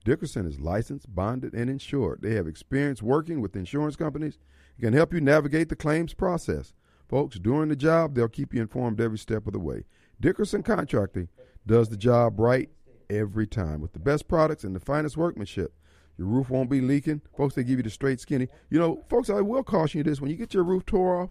Dickerson 0.04 0.48
is 0.48 0.60
licensed, 0.60 1.14
bonded, 1.14 1.54
and 1.54 1.70
insured. 1.70 2.22
They 2.22 2.34
have 2.34 2.48
experience 2.48 3.04
working 3.04 3.40
with 3.40 3.56
insurance 3.56 3.96
companies 3.96 4.40
and 4.78 4.86
can 4.86 4.94
help 4.94 5.14
you 5.14 5.22
navigate 5.22 5.70
the 5.70 5.76
claims 5.76 6.16
process. 6.16 6.74
Folks, 7.08 7.38
during 7.38 7.70
the 7.70 7.76
job, 7.76 8.16
they'll 8.16 8.28
keep 8.28 8.52
you 8.52 8.62
informed 8.62 9.00
every 9.00 9.20
step 9.20 9.46
of 9.46 9.54
the 9.54 9.60
way. 9.60 9.84
Dickerson 10.20 10.64
Contracting 10.64 11.30
does 11.68 11.90
the 11.90 11.98
job 11.98 12.40
right 12.40 12.70
every 13.12 13.46
time 13.46 13.80
with 13.80 13.94
the 13.94 14.00
best 14.00 14.28
products 14.28 14.64
and 14.64 14.76
the 14.76 14.80
finest 14.80 15.18
workmanship. 15.18 15.76
Your 16.18 16.28
roof 16.28 16.50
won't 16.50 16.70
be 16.70 16.82
leaking. 16.82 17.22
Folks, 17.36 17.56
they 17.56 17.64
give 17.64 17.78
you 17.78 17.84
the 17.84 17.90
straight 17.90 18.20
skinny. 18.20 18.48
You 18.70 18.80
know, 18.80 19.04
folks, 19.10 19.30
I 19.30 19.42
will 19.42 19.64
caution 19.64 20.00
you 20.00 20.04
this 20.04 20.22
when 20.22 20.32
you 20.32 20.38
get 20.38 20.54
your 20.54 20.64
roof 20.64 20.86
tore 20.86 21.24
off, 21.24 21.30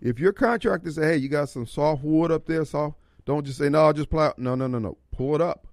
if 0.00 0.18
your 0.18 0.32
contractor 0.32 0.90
say, 0.90 1.02
hey, 1.02 1.16
you 1.16 1.28
got 1.28 1.48
some 1.48 1.66
soft 1.66 2.02
wood 2.02 2.30
up 2.30 2.46
there, 2.46 2.64
soft, 2.64 2.96
don't 3.24 3.44
just 3.44 3.58
say, 3.58 3.68
no, 3.68 3.84
I'll 3.84 3.92
just 3.92 4.10
ply. 4.10 4.32
No, 4.36 4.54
no, 4.54 4.66
no, 4.66 4.78
no. 4.78 4.96
Pull 5.12 5.34
it 5.34 5.40
up. 5.40 5.66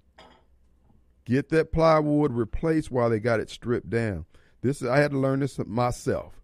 Get 1.24 1.48
that 1.50 1.72
plywood 1.72 2.32
replaced 2.32 2.90
while 2.90 3.10
they 3.10 3.18
got 3.18 3.40
it 3.40 3.50
stripped 3.50 3.90
down. 3.90 4.26
This 4.62 4.82
I 4.82 4.98
had 4.98 5.12
to 5.12 5.18
learn 5.18 5.40
this 5.40 5.58
myself. 5.66 6.40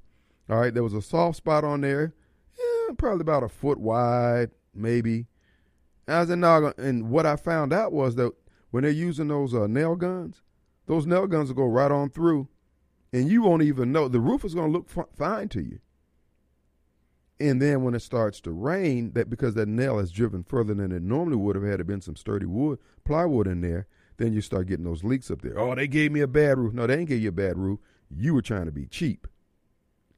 All 0.49 0.59
right, 0.59 0.73
there 0.73 0.83
was 0.83 0.95
a 0.95 1.03
soft 1.03 1.37
spot 1.37 1.65
on 1.65 1.83
there, 1.83 2.15
yeah, 2.59 2.95
probably 2.99 3.21
about 3.21 3.45
a 3.45 3.49
foot 3.49 3.79
wide, 3.79 4.51
maybe. 4.75 5.27
I 6.09 6.21
was 6.21 6.31
in 6.31 6.43
and 6.43 7.11
what 7.11 7.27
I 7.27 7.37
found 7.37 7.73
out 7.73 7.93
was 7.93 8.17
that 8.17 8.33
when 8.71 8.83
they're 8.83 8.93
using 8.93 9.29
those 9.29 9.55
uh, 9.55 9.67
nail 9.67 9.95
guns, 9.95 10.43
those 10.87 11.07
nail 11.07 11.27
guns 11.27 11.49
will 11.49 11.57
go 11.57 11.67
right 11.67 11.91
on 11.91 12.11
through, 12.11 12.49
and 13.13 13.29
you 13.29 13.43
won't 13.43 13.63
even 13.63 13.93
know. 13.93 14.09
The 14.09 14.21
roof 14.21 14.45
is 14.45 14.55
going 14.55 14.73
to 14.73 14.79
look 14.79 14.89
fine 15.17 15.49
to 15.51 15.63
you. 15.63 15.81
And 17.41 17.61
then 17.61 17.83
when 17.83 17.95
it 17.95 18.03
starts 18.03 18.41
to 18.43 18.53
rain, 18.53 19.13
that 19.15 19.29
because 19.29 19.55
that 19.55 19.67
nail 19.67 19.99
has 19.99 20.13
driven 20.13 20.45
further 20.45 20.75
than 20.75 20.93
it 20.93 21.03
normally 21.03 21.37
would 21.37 21.57
have 21.57 21.65
had 21.65 21.81
it 21.81 21.87
been 21.87 22.01
some 22.01 22.15
sturdy 22.15 22.47
wood, 22.47 22.79
plywood 23.05 23.49
in 23.49 23.61
there, 23.61 23.87
then 24.17 24.33
you 24.33 24.41
start 24.41 24.69
getting 24.69 24.85
those 24.85 25.03
leaks 25.03 25.31
up 25.31 25.43
there. 25.43 25.59
Oh, 25.59 25.75
they 25.75 25.89
gave 25.89 26.13
me 26.13 26.21
a 26.21 26.29
bad 26.29 26.59
roof. 26.59 26.73
No, 26.73 26.87
they 26.87 26.99
ain't 26.99 27.09
gave 27.09 27.23
you 27.23 27.31
a 27.31 27.33
bad 27.33 27.59
roof. 27.59 27.81
You 28.09 28.35
were 28.35 28.43
trying 28.43 28.67
to 28.67 28.73
be 28.73 28.87
cheap. 28.87 29.27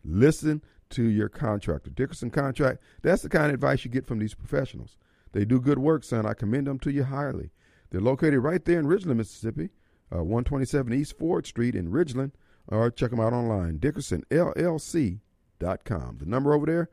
Listen 0.04 0.62
to 0.90 1.04
your 1.04 1.28
contractor. 1.30 1.90
Dickerson 1.90 2.30
Contract, 2.30 2.82
that's 3.02 3.22
the 3.22 3.28
kind 3.28 3.46
of 3.46 3.54
advice 3.54 3.84
you 3.84 3.90
get 3.90 4.06
from 4.06 4.18
these 4.18 4.34
professionals. 4.34 4.96
They 5.32 5.44
do 5.44 5.60
good 5.60 5.78
work, 5.78 6.04
son. 6.04 6.26
I 6.26 6.34
commend 6.34 6.66
them 6.66 6.78
to 6.80 6.92
you 6.92 7.04
highly. 7.04 7.50
They're 7.90 8.00
located 8.00 8.40
right 8.40 8.64
there 8.64 8.78
in 8.78 8.86
Ridgeland, 8.86 9.16
Mississippi, 9.16 9.70
uh, 10.14 10.22
127 10.22 10.92
East 10.92 11.18
Ford 11.18 11.46
Street 11.46 11.74
in 11.74 11.90
Ridgeland, 11.90 12.32
or 12.68 12.90
check 12.90 13.10
them 13.10 13.20
out 13.20 13.32
online, 13.32 13.78
dickersonllc.com. 13.78 16.18
The 16.18 16.26
number 16.26 16.52
over 16.54 16.66
there, 16.66 16.90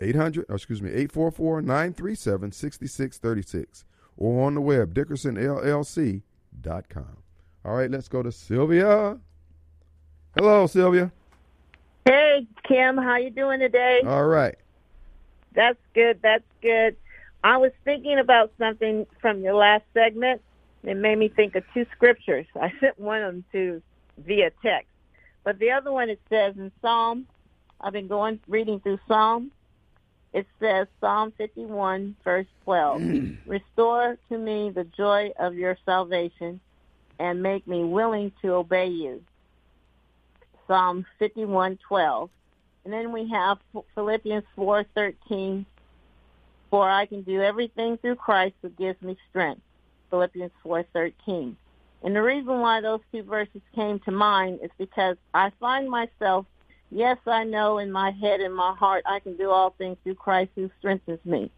800, 0.00 0.46
excuse 0.50 0.82
me, 0.82 0.90
844 0.90 1.62
937 1.62 2.50
6636, 2.52 3.84
or 4.16 4.46
on 4.46 4.54
the 4.54 4.60
web, 4.60 4.94
dickersonllc.com. 4.94 7.16
All 7.64 7.74
right, 7.74 7.90
let's 7.90 8.08
go 8.08 8.22
to 8.22 8.30
Sylvia. 8.30 9.18
Hello, 10.36 10.66
Sylvia. 10.66 11.10
Hey, 12.04 12.46
Kim, 12.64 12.98
how 12.98 13.16
you 13.16 13.30
doing 13.30 13.60
today? 13.60 14.02
All 14.06 14.26
right. 14.26 14.56
That's 15.54 15.78
good. 15.94 16.20
That's 16.22 16.44
good. 16.60 16.96
I 17.42 17.56
was 17.56 17.72
thinking 17.84 18.18
about 18.18 18.52
something 18.58 19.06
from 19.20 19.40
your 19.40 19.54
last 19.54 19.84
segment. 19.94 20.42
It 20.84 20.96
made 20.96 21.18
me 21.18 21.28
think 21.28 21.54
of 21.54 21.64
two 21.72 21.86
scriptures. 21.92 22.46
I 22.60 22.72
sent 22.80 22.98
one 22.98 23.22
of 23.22 23.34
them 23.34 23.44
to 23.52 23.82
via 24.18 24.50
text, 24.62 24.90
but 25.42 25.58
the 25.58 25.70
other 25.70 25.90
one 25.90 26.10
it 26.10 26.20
says 26.28 26.56
in 26.56 26.70
Psalm. 26.80 27.26
I've 27.80 27.92
been 27.92 28.08
going 28.08 28.40
reading 28.48 28.80
through 28.80 28.98
Psalm. 29.08 29.50
It 30.32 30.46
says 30.58 30.86
Psalm 31.00 31.32
51 31.36 32.16
verse 32.24 32.46
12. 32.64 33.02
Restore 33.46 34.16
to 34.28 34.38
me 34.38 34.70
the 34.70 34.84
joy 34.84 35.32
of 35.38 35.54
your 35.54 35.76
salvation, 35.84 36.60
and 37.18 37.42
make 37.42 37.66
me 37.66 37.84
willing 37.84 38.32
to 38.42 38.54
obey 38.54 38.88
you. 38.88 39.22
Psalm 40.66 41.04
51:12. 41.20 42.30
And 42.84 42.92
then 42.92 43.12
we 43.12 43.28
have 43.30 43.58
Philippians 43.94 44.44
4:13. 44.56 45.64
For 46.70 46.88
I 46.88 47.06
can 47.06 47.22
do 47.22 47.40
everything 47.40 47.98
through 47.98 48.16
Christ 48.16 48.56
who 48.62 48.68
gives 48.70 49.00
me 49.00 49.16
strength. 49.30 49.62
Philippians 50.10 50.52
4:13. 50.64 51.56
And 52.02 52.14
the 52.14 52.22
reason 52.22 52.60
why 52.60 52.80
those 52.80 53.00
two 53.10 53.22
verses 53.22 53.62
came 53.74 53.98
to 54.00 54.10
mind 54.10 54.60
is 54.62 54.70
because 54.78 55.16
I 55.32 55.50
find 55.58 55.88
myself, 55.88 56.44
yes, 56.90 57.16
I 57.26 57.44
know 57.44 57.78
in 57.78 57.90
my 57.90 58.10
head 58.10 58.40
and 58.40 58.54
my 58.54 58.74
heart 58.74 59.04
I 59.06 59.20
can 59.20 59.36
do 59.36 59.50
all 59.50 59.70
things 59.70 59.96
through 60.04 60.16
Christ 60.16 60.50
who 60.54 60.70
strengthens 60.78 61.24
me. 61.24 61.50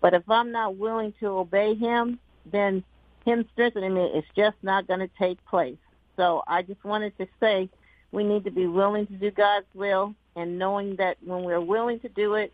But 0.00 0.14
if 0.14 0.22
I'm 0.30 0.52
not 0.52 0.76
willing 0.76 1.12
to 1.20 1.26
obey 1.26 1.74
him, 1.74 2.20
then 2.46 2.84
him 3.24 3.44
strengthening 3.52 3.94
me 3.94 4.04
is 4.04 4.24
just 4.36 4.56
not 4.62 4.86
going 4.86 5.00
to 5.00 5.10
take 5.18 5.44
place. 5.46 5.78
So 6.16 6.42
I 6.46 6.62
just 6.62 6.82
wanted 6.84 7.18
to 7.18 7.26
say 7.40 7.68
we 8.12 8.24
need 8.24 8.44
to 8.44 8.50
be 8.50 8.66
willing 8.66 9.06
to 9.08 9.12
do 9.14 9.30
God's 9.30 9.66
will 9.74 10.14
and 10.36 10.58
knowing 10.58 10.96
that 10.96 11.16
when 11.24 11.42
we're 11.42 11.60
willing 11.60 12.00
to 12.00 12.08
do 12.08 12.34
it, 12.34 12.52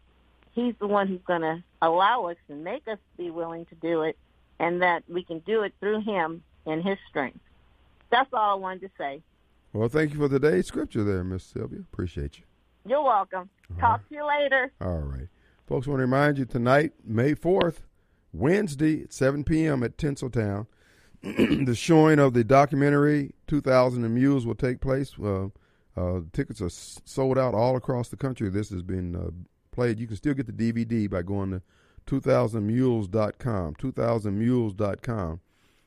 He's 0.53 0.75
the 0.79 0.87
one 0.87 1.09
who's 1.09 1.23
going 1.27 1.41
to 1.41 1.63
allow 1.83 2.27
us 2.27 2.37
and 2.49 2.63
make 2.63 2.87
us 2.87 2.99
be 3.19 3.31
willing 3.31 3.67
to 3.67 3.75
do 3.77 4.03
it 4.03 4.17
and 4.59 4.83
that 4.83 5.03
we 5.09 5.23
can 5.25 5.41
do 5.41 5.63
it 5.63 5.73
through 5.81 6.03
Him 6.03 6.43
and 6.67 6.83
His 6.83 6.99
strength. 7.09 7.41
That's 8.11 8.29
all 8.33 8.53
I 8.53 8.55
wanted 8.55 8.83
to 8.83 8.91
say. 8.97 9.23
Well, 9.73 9.89
thank 9.89 10.13
you 10.13 10.19
for 10.19 10.29
today's 10.29 10.67
scripture 10.67 11.03
there, 11.03 11.25
Miss 11.25 11.43
Sylvia. 11.45 11.81
Appreciate 11.81 12.39
you. 12.39 12.45
You're 12.87 13.03
welcome. 13.03 13.49
All 13.71 13.81
Talk 13.81 14.01
right. 14.01 14.09
to 14.09 14.15
you 14.15 14.27
later. 14.27 14.73
All 14.81 14.99
right. 14.99 15.29
Folks, 15.67 15.87
I 15.87 15.91
want 15.91 15.99
to 15.99 16.05
remind 16.05 16.39
you 16.39 16.45
tonight, 16.45 16.93
May 17.05 17.35
4th, 17.35 17.79
Wednesday 18.33 19.03
at 19.03 19.13
7 19.13 19.43
p.m. 19.45 19.83
at 19.83 19.97
Tinseltown, 19.97 20.67
the 21.23 21.75
showing 21.75 22.19
of 22.19 22.35
the 22.35 22.45
documentary 22.45 23.33
2000 23.47 24.05
and 24.05 24.15
Mules 24.15 24.47
will 24.47 24.55
take 24.55 24.81
place. 24.81 25.13
Uh, 25.19 25.47
uh, 25.97 26.21
tickets 26.33 26.61
are 26.61 26.69
sold 26.71 27.39
out 27.39 27.55
all 27.55 27.77
across 27.77 28.09
the 28.09 28.17
country. 28.17 28.51
This 28.51 28.69
has 28.71 28.83
been 28.83 29.17
uh, 29.17 29.31
played. 29.73 29.99
You 29.99 30.07
can 30.07 30.17
still 30.17 30.35
get 30.35 30.47
the 30.47 30.53
DVD 30.53 31.09
by 31.09 31.23
going 31.23 31.53
to 31.53 31.63
2000mules.com. 32.07 33.75
2000mules.com. 33.75 35.41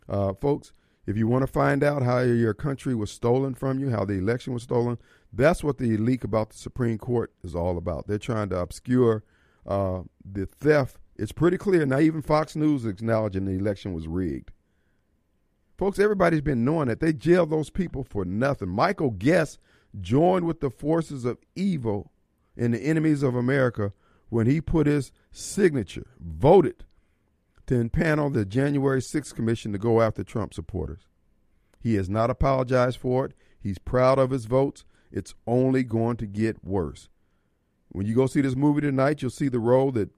Uh, 0.10 0.34
folks, 0.34 0.72
if 1.06 1.15
you 1.18 1.27
want 1.27 1.44
to 1.44 1.48
find 1.48 1.84
out 1.84 2.03
how 2.03 2.19
your 2.19 2.53
country 2.53 2.94
was 2.94 3.11
stolen 3.11 3.53
from 3.53 3.80
you, 3.80 3.89
how 3.89 4.06
the 4.06 4.14
election 4.14 4.53
was 4.53 4.64
stolen, 4.64 4.98
that's 5.31 5.64
what 5.64 5.77
the 5.77 5.98
leak 5.98 6.23
about 6.23 6.49
the 6.49 6.57
Supreme 6.57 6.98
Court 6.98 7.31
is 7.44 7.56
all 7.56 7.77
about. 7.77 8.07
They're 8.07 8.18
trying 8.18 8.49
to 8.49 8.60
obscure 8.60 9.23
uh, 9.65 10.02
the 10.23 10.45
theft. 10.45 10.98
It's 11.15 11.31
pretty 11.31 11.57
clear 11.57 11.85
now. 11.85 11.99
Even 11.99 12.22
Fox 12.22 12.56
News 12.56 12.84
is 12.84 12.91
acknowledging 12.91 13.45
the 13.45 13.53
election 13.53 13.94
was 13.94 14.07
rigged. 14.07 14.52
Folks, 15.77 15.99
everybody's 15.99 16.41
been 16.41 16.65
knowing 16.65 16.88
that 16.88 16.99
they 16.99 17.14
jailed 17.14 17.52
those 17.52 17.69
people 17.69 18.03
for 18.03 18.26
nothing. 18.26 18.69
Michael 18.69 19.11
Guest 19.11 19.60
joined 20.02 20.45
with 20.45 20.60
the 20.60 20.69
forces 20.69 21.23
of 21.23 21.38
evil 21.56 22.11
and 22.57 22.73
the 22.73 22.80
enemies 22.80 23.23
of 23.23 23.35
America 23.35 23.94
when 24.29 24.47
he 24.47 24.61
put 24.61 24.87
his 24.87 25.11
signature, 25.31 26.07
voted 26.19 26.85
to 27.67 27.75
impanel 27.75 28.33
the 28.33 28.45
January 28.45 29.01
6th 29.01 29.35
commission 29.35 29.71
to 29.71 29.77
go 29.77 30.01
after 30.01 30.23
Trump 30.23 30.53
supporters. 30.53 31.07
He 31.79 31.95
has 31.95 32.09
not 32.09 32.29
apologized 32.29 32.97
for 32.97 33.25
it. 33.25 33.33
He's 33.59 33.77
proud 33.77 34.19
of 34.19 34.31
his 34.31 34.45
votes. 34.45 34.85
It's 35.11 35.33
only 35.45 35.83
going 35.83 36.17
to 36.17 36.25
get 36.25 36.63
worse. 36.63 37.09
When 37.89 38.05
you 38.05 38.15
go 38.15 38.27
see 38.27 38.41
this 38.41 38.55
movie 38.55 38.81
tonight, 38.81 39.21
you'll 39.21 39.31
see 39.31 39.49
the 39.49 39.59
role 39.59 39.91
that 39.93 40.09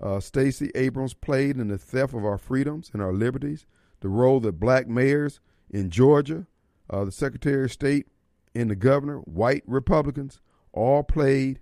uh, 0.00 0.20
Stacey 0.20 0.70
Abrams 0.74 1.14
played 1.14 1.56
in 1.56 1.68
the 1.68 1.78
theft 1.78 2.14
of 2.14 2.24
our 2.24 2.38
freedoms 2.38 2.90
and 2.92 3.02
our 3.02 3.12
liberties 3.12 3.66
the 4.00 4.08
role 4.08 4.40
that 4.40 4.60
black 4.60 4.86
mayors 4.86 5.40
in 5.70 5.90
Georgia, 5.90 6.46
uh, 6.90 7.04
the 7.04 7.12
Secretary 7.12 7.64
of 7.64 7.72
State, 7.72 8.06
and 8.54 8.70
the 8.70 8.76
governor, 8.76 9.18
white 9.18 9.62
Republicans, 9.66 10.40
all 10.72 11.02
played 11.02 11.60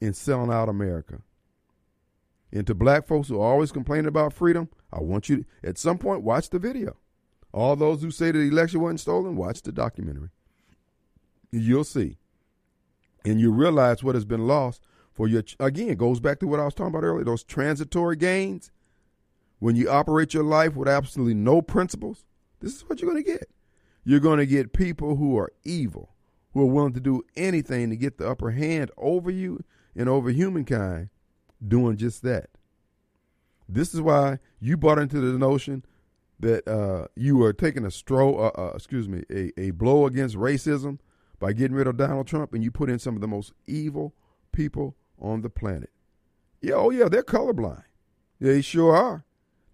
in 0.00 0.12
selling 0.12 0.52
out 0.52 0.68
America. 0.68 1.22
And 2.52 2.66
to 2.66 2.74
black 2.74 3.06
folks 3.06 3.28
who 3.28 3.40
always 3.40 3.72
complain 3.72 4.06
about 4.06 4.32
freedom, 4.32 4.68
I 4.92 5.00
want 5.00 5.28
you 5.28 5.38
to, 5.38 5.44
at 5.62 5.78
some 5.78 5.98
point, 5.98 6.22
watch 6.22 6.50
the 6.50 6.58
video. 6.58 6.96
All 7.52 7.76
those 7.76 8.02
who 8.02 8.10
say 8.10 8.30
that 8.30 8.38
the 8.38 8.48
election 8.48 8.80
wasn't 8.80 9.00
stolen, 9.00 9.36
watch 9.36 9.62
the 9.62 9.72
documentary. 9.72 10.30
You'll 11.50 11.84
see. 11.84 12.18
And 13.24 13.40
you 13.40 13.52
realize 13.52 14.02
what 14.02 14.14
has 14.14 14.24
been 14.24 14.46
lost 14.46 14.82
for 15.12 15.28
your, 15.28 15.42
again, 15.60 15.96
goes 15.96 16.20
back 16.20 16.38
to 16.40 16.46
what 16.46 16.60
I 16.60 16.64
was 16.64 16.74
talking 16.74 16.94
about 16.94 17.04
earlier 17.04 17.24
those 17.24 17.42
transitory 17.42 18.16
gains 18.16 18.70
when 19.58 19.76
you 19.76 19.90
operate 19.90 20.34
your 20.34 20.44
life 20.44 20.74
with 20.74 20.88
absolutely 20.88 21.34
no 21.34 21.62
principles, 21.62 22.24
this 22.60 22.74
is 22.76 22.88
what 22.88 23.00
you're 23.00 23.10
going 23.10 23.22
to 23.22 23.30
get. 23.30 23.48
You're 24.04 24.20
going 24.20 24.38
to 24.38 24.46
get 24.46 24.72
people 24.72 25.16
who 25.16 25.36
are 25.36 25.52
evil, 25.64 26.14
who 26.52 26.62
are 26.62 26.66
willing 26.66 26.94
to 26.94 27.00
do 27.00 27.22
anything 27.36 27.90
to 27.90 27.96
get 27.96 28.18
the 28.18 28.28
upper 28.28 28.52
hand 28.52 28.90
over 28.96 29.30
you 29.30 29.64
and 29.98 30.08
over 30.08 30.30
humankind 30.30 31.10
doing 31.66 31.96
just 31.96 32.22
that. 32.22 32.48
This 33.68 33.92
is 33.92 34.00
why 34.00 34.38
you 34.60 34.78
bought 34.78 34.98
into 34.98 35.20
the 35.20 35.36
notion 35.36 35.84
that 36.40 36.66
uh, 36.68 37.08
you 37.16 37.42
are 37.42 37.52
taking 37.52 37.84
a 37.84 37.90
stroll, 37.90 38.40
uh, 38.40 38.50
uh, 38.58 38.72
excuse 38.74 39.08
me, 39.08 39.24
a, 39.28 39.50
a 39.60 39.70
blow 39.72 40.06
against 40.06 40.36
racism 40.36 41.00
by 41.40 41.52
getting 41.52 41.76
rid 41.76 41.88
of 41.88 41.96
Donald 41.96 42.28
Trump, 42.28 42.54
and 42.54 42.62
you 42.62 42.70
put 42.70 42.88
in 42.88 42.98
some 42.98 43.16
of 43.16 43.20
the 43.20 43.26
most 43.26 43.52
evil 43.66 44.14
people 44.52 44.96
on 45.20 45.42
the 45.42 45.50
planet. 45.50 45.90
Yeah, 46.62 46.74
oh 46.74 46.90
yeah, 46.90 47.08
they're 47.08 47.24
colorblind. 47.24 47.82
They 48.40 48.62
sure 48.62 48.94
are. 48.94 49.24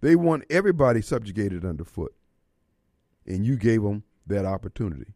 They 0.01 0.15
want 0.15 0.45
everybody 0.49 1.01
subjugated 1.01 1.63
underfoot, 1.63 2.15
and 3.27 3.45
you 3.45 3.57
gave 3.57 3.83
them 3.83 4.03
that 4.25 4.45
opportunity. 4.45 5.13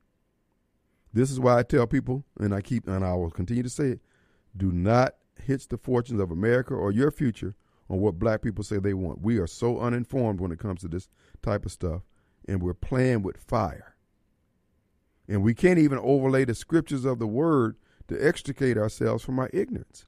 This 1.12 1.32
is 1.32 1.40
why 1.40 1.58
I 1.58 1.64
tell 1.64 1.88
people, 1.88 2.24
and 2.40 2.54
I 2.54 2.62
keep, 2.62 2.88
and 2.88 3.04
I 3.04 3.16
will 3.16 3.32
continue 3.32 3.64
to 3.64 3.70
say 3.70 3.86
it: 3.86 4.02
do 4.56 4.72
not 4.72 5.16
hitch 5.42 5.68
the 5.68 5.78
fortunes 5.78 6.20
of 6.20 6.32
America 6.32 6.74
or 6.74 6.92
your 6.92 7.12
future 7.12 7.56
on 7.90 8.00
what 8.00 8.20
black 8.20 8.42
people 8.42 8.64
say 8.64 8.78
they 8.78 8.94
want. 8.94 9.22
We 9.22 9.38
are 9.38 9.48
so 9.48 9.80
uninformed 9.80 10.40
when 10.40 10.52
it 10.52 10.60
comes 10.60 10.82
to 10.82 10.88
this 10.88 11.10
type 11.42 11.66
of 11.66 11.72
stuff, 11.72 12.02
and 12.48 12.62
we're 12.62 12.74
playing 12.74 13.24
with 13.24 13.38
fire. 13.38 13.96
And 15.28 15.44
we 15.44 15.54
can't 15.54 15.80
even 15.80 16.00
overlay 16.00 16.46
the 16.46 16.56
scriptures 16.56 17.06
of 17.06 17.20
the 17.20 17.28
word 17.28 17.78
to 18.08 18.28
extricate 18.28 18.78
ourselves 18.78 19.24
from 19.24 19.40
our 19.40 19.50
ignorance. 19.54 20.06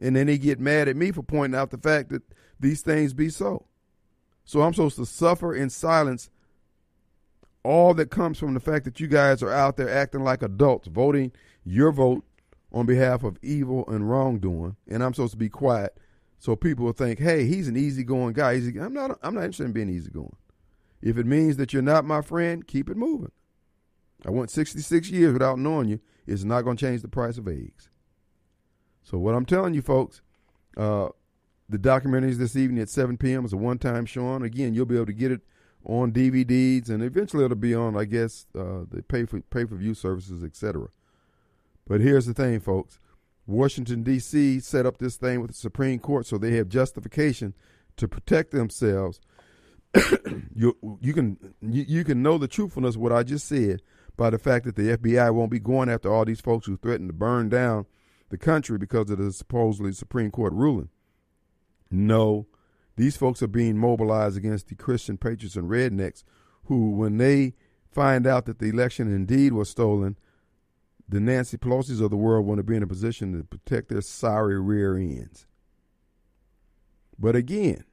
And 0.00 0.16
then 0.16 0.26
they 0.26 0.38
get 0.38 0.60
mad 0.60 0.88
at 0.88 0.96
me 0.96 1.10
for 1.12 1.22
pointing 1.22 1.58
out 1.58 1.70
the 1.70 1.78
fact 1.78 2.10
that 2.10 2.22
these 2.58 2.82
things 2.82 3.14
be 3.14 3.28
so. 3.28 3.66
So 4.44 4.62
I'm 4.62 4.74
supposed 4.74 4.96
to 4.96 5.06
suffer 5.06 5.54
in 5.54 5.70
silence 5.70 6.30
all 7.62 7.94
that 7.94 8.10
comes 8.10 8.38
from 8.38 8.54
the 8.54 8.60
fact 8.60 8.84
that 8.84 9.00
you 9.00 9.08
guys 9.08 9.42
are 9.42 9.52
out 9.52 9.76
there 9.76 9.90
acting 9.90 10.22
like 10.22 10.42
adults, 10.42 10.88
voting 10.88 11.32
your 11.64 11.90
vote 11.90 12.24
on 12.76 12.84
behalf 12.84 13.24
of 13.24 13.38
evil 13.42 13.84
and 13.88 14.10
wrongdoing, 14.10 14.76
and 14.86 15.02
I'm 15.02 15.14
supposed 15.14 15.32
to 15.32 15.38
be 15.38 15.48
quiet 15.48 15.98
so 16.38 16.54
people 16.54 16.84
will 16.84 16.92
think, 16.92 17.18
"Hey, 17.18 17.46
he's 17.46 17.68
an 17.68 17.76
easygoing 17.76 18.34
guy." 18.34 18.54
Easy, 18.54 18.78
I'm 18.78 18.92
not. 18.92 19.18
I'm 19.22 19.34
not 19.34 19.44
interested 19.44 19.64
in 19.64 19.72
being 19.72 19.88
easygoing. 19.88 20.36
If 21.00 21.16
it 21.16 21.26
means 21.26 21.56
that 21.56 21.72
you're 21.72 21.82
not 21.82 22.04
my 22.04 22.20
friend, 22.20 22.66
keep 22.66 22.90
it 22.90 22.96
moving. 22.96 23.32
I 24.24 24.30
went 24.30 24.50
66 24.50 25.10
years 25.10 25.32
without 25.32 25.58
knowing 25.58 25.88
you. 25.88 26.00
It's 26.26 26.44
not 26.44 26.62
going 26.62 26.76
to 26.76 26.84
change 26.84 27.02
the 27.02 27.08
price 27.08 27.38
of 27.38 27.48
eggs. 27.48 27.88
So 29.02 29.18
what 29.18 29.34
I'm 29.34 29.46
telling 29.46 29.72
you, 29.72 29.82
folks, 29.82 30.20
uh, 30.76 31.08
the 31.68 31.78
documentaries 31.78 32.36
this 32.36 32.56
evening 32.56 32.82
at 32.82 32.88
7 32.88 33.16
p.m. 33.16 33.44
is 33.44 33.52
a 33.52 33.56
one-time 33.56 34.04
showing. 34.04 34.42
Again, 34.42 34.74
you'll 34.74 34.86
be 34.86 34.96
able 34.96 35.06
to 35.06 35.12
get 35.12 35.32
it 35.32 35.42
on 35.84 36.12
DVDs, 36.12 36.90
and 36.90 37.02
eventually 37.02 37.44
it'll 37.44 37.56
be 37.56 37.74
on, 37.74 37.96
I 37.96 38.04
guess, 38.04 38.46
uh, 38.54 38.84
the 38.90 39.02
pay 39.06 39.24
for 39.24 39.40
pay 39.40 39.64
per 39.64 39.76
view 39.76 39.94
services, 39.94 40.42
etc. 40.42 40.88
But 41.86 42.00
here's 42.00 42.26
the 42.26 42.34
thing, 42.34 42.60
folks. 42.60 42.98
Washington 43.46 44.02
D.C. 44.02 44.60
set 44.60 44.86
up 44.86 44.98
this 44.98 45.16
thing 45.16 45.40
with 45.40 45.50
the 45.50 45.56
Supreme 45.56 46.00
Court, 46.00 46.26
so 46.26 46.36
they 46.36 46.56
have 46.56 46.68
justification 46.68 47.54
to 47.96 48.08
protect 48.08 48.50
themselves. 48.50 49.20
you 50.54 50.76
you 51.00 51.14
can 51.14 51.38
you, 51.62 51.84
you 51.86 52.04
can 52.04 52.22
know 52.22 52.38
the 52.38 52.48
truthfulness 52.48 52.96
of 52.96 53.00
what 53.00 53.12
I 53.12 53.22
just 53.22 53.46
said 53.46 53.82
by 54.16 54.30
the 54.30 54.38
fact 54.38 54.64
that 54.64 54.76
the 54.76 54.96
FBI 54.96 55.32
won't 55.32 55.50
be 55.50 55.60
going 55.60 55.88
after 55.88 56.12
all 56.12 56.24
these 56.24 56.40
folks 56.40 56.66
who 56.66 56.76
threatened 56.76 57.08
to 57.08 57.14
burn 57.14 57.48
down 57.48 57.86
the 58.30 58.38
country 58.38 58.78
because 58.78 59.10
of 59.10 59.18
the 59.18 59.32
supposedly 59.32 59.92
Supreme 59.92 60.30
Court 60.30 60.52
ruling. 60.52 60.88
No, 61.90 62.46
these 62.96 63.16
folks 63.16 63.42
are 63.42 63.48
being 63.48 63.76
mobilized 63.76 64.36
against 64.36 64.68
the 64.68 64.74
Christian 64.74 65.16
patriots 65.18 65.56
and 65.56 65.70
rednecks 65.70 66.24
who, 66.64 66.90
when 66.90 67.18
they 67.18 67.54
find 67.92 68.26
out 68.26 68.46
that 68.46 68.58
the 68.58 68.68
election 68.68 69.12
indeed 69.12 69.52
was 69.52 69.70
stolen, 69.70 70.16
the 71.08 71.20
Nancy 71.20 71.56
Pelosi's 71.56 72.00
of 72.00 72.10
the 72.10 72.16
world 72.16 72.46
want 72.46 72.58
to 72.58 72.64
be 72.64 72.76
in 72.76 72.82
a 72.82 72.86
position 72.86 73.36
to 73.36 73.44
protect 73.44 73.88
their 73.88 74.00
sorry 74.00 74.60
rear 74.60 74.96
ends. 74.96 75.46
But 77.18 77.36
again, 77.36 77.84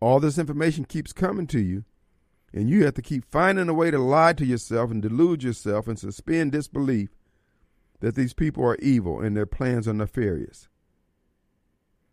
all 0.00 0.20
this 0.20 0.38
information 0.38 0.84
keeps 0.84 1.12
coming 1.12 1.46
to 1.48 1.60
you, 1.60 1.84
and 2.52 2.68
you 2.68 2.84
have 2.84 2.94
to 2.94 3.02
keep 3.02 3.24
finding 3.30 3.68
a 3.68 3.74
way 3.74 3.90
to 3.90 3.98
lie 3.98 4.32
to 4.32 4.44
yourself 4.44 4.90
and 4.90 5.00
delude 5.00 5.42
yourself 5.42 5.86
and 5.86 5.98
suspend 5.98 6.52
disbelief 6.52 7.10
that 8.00 8.14
these 8.14 8.32
people 8.32 8.64
are 8.64 8.76
evil 8.76 9.20
and 9.20 9.36
their 9.36 9.46
plans 9.46 9.86
are 9.86 9.92
nefarious. 9.94 10.68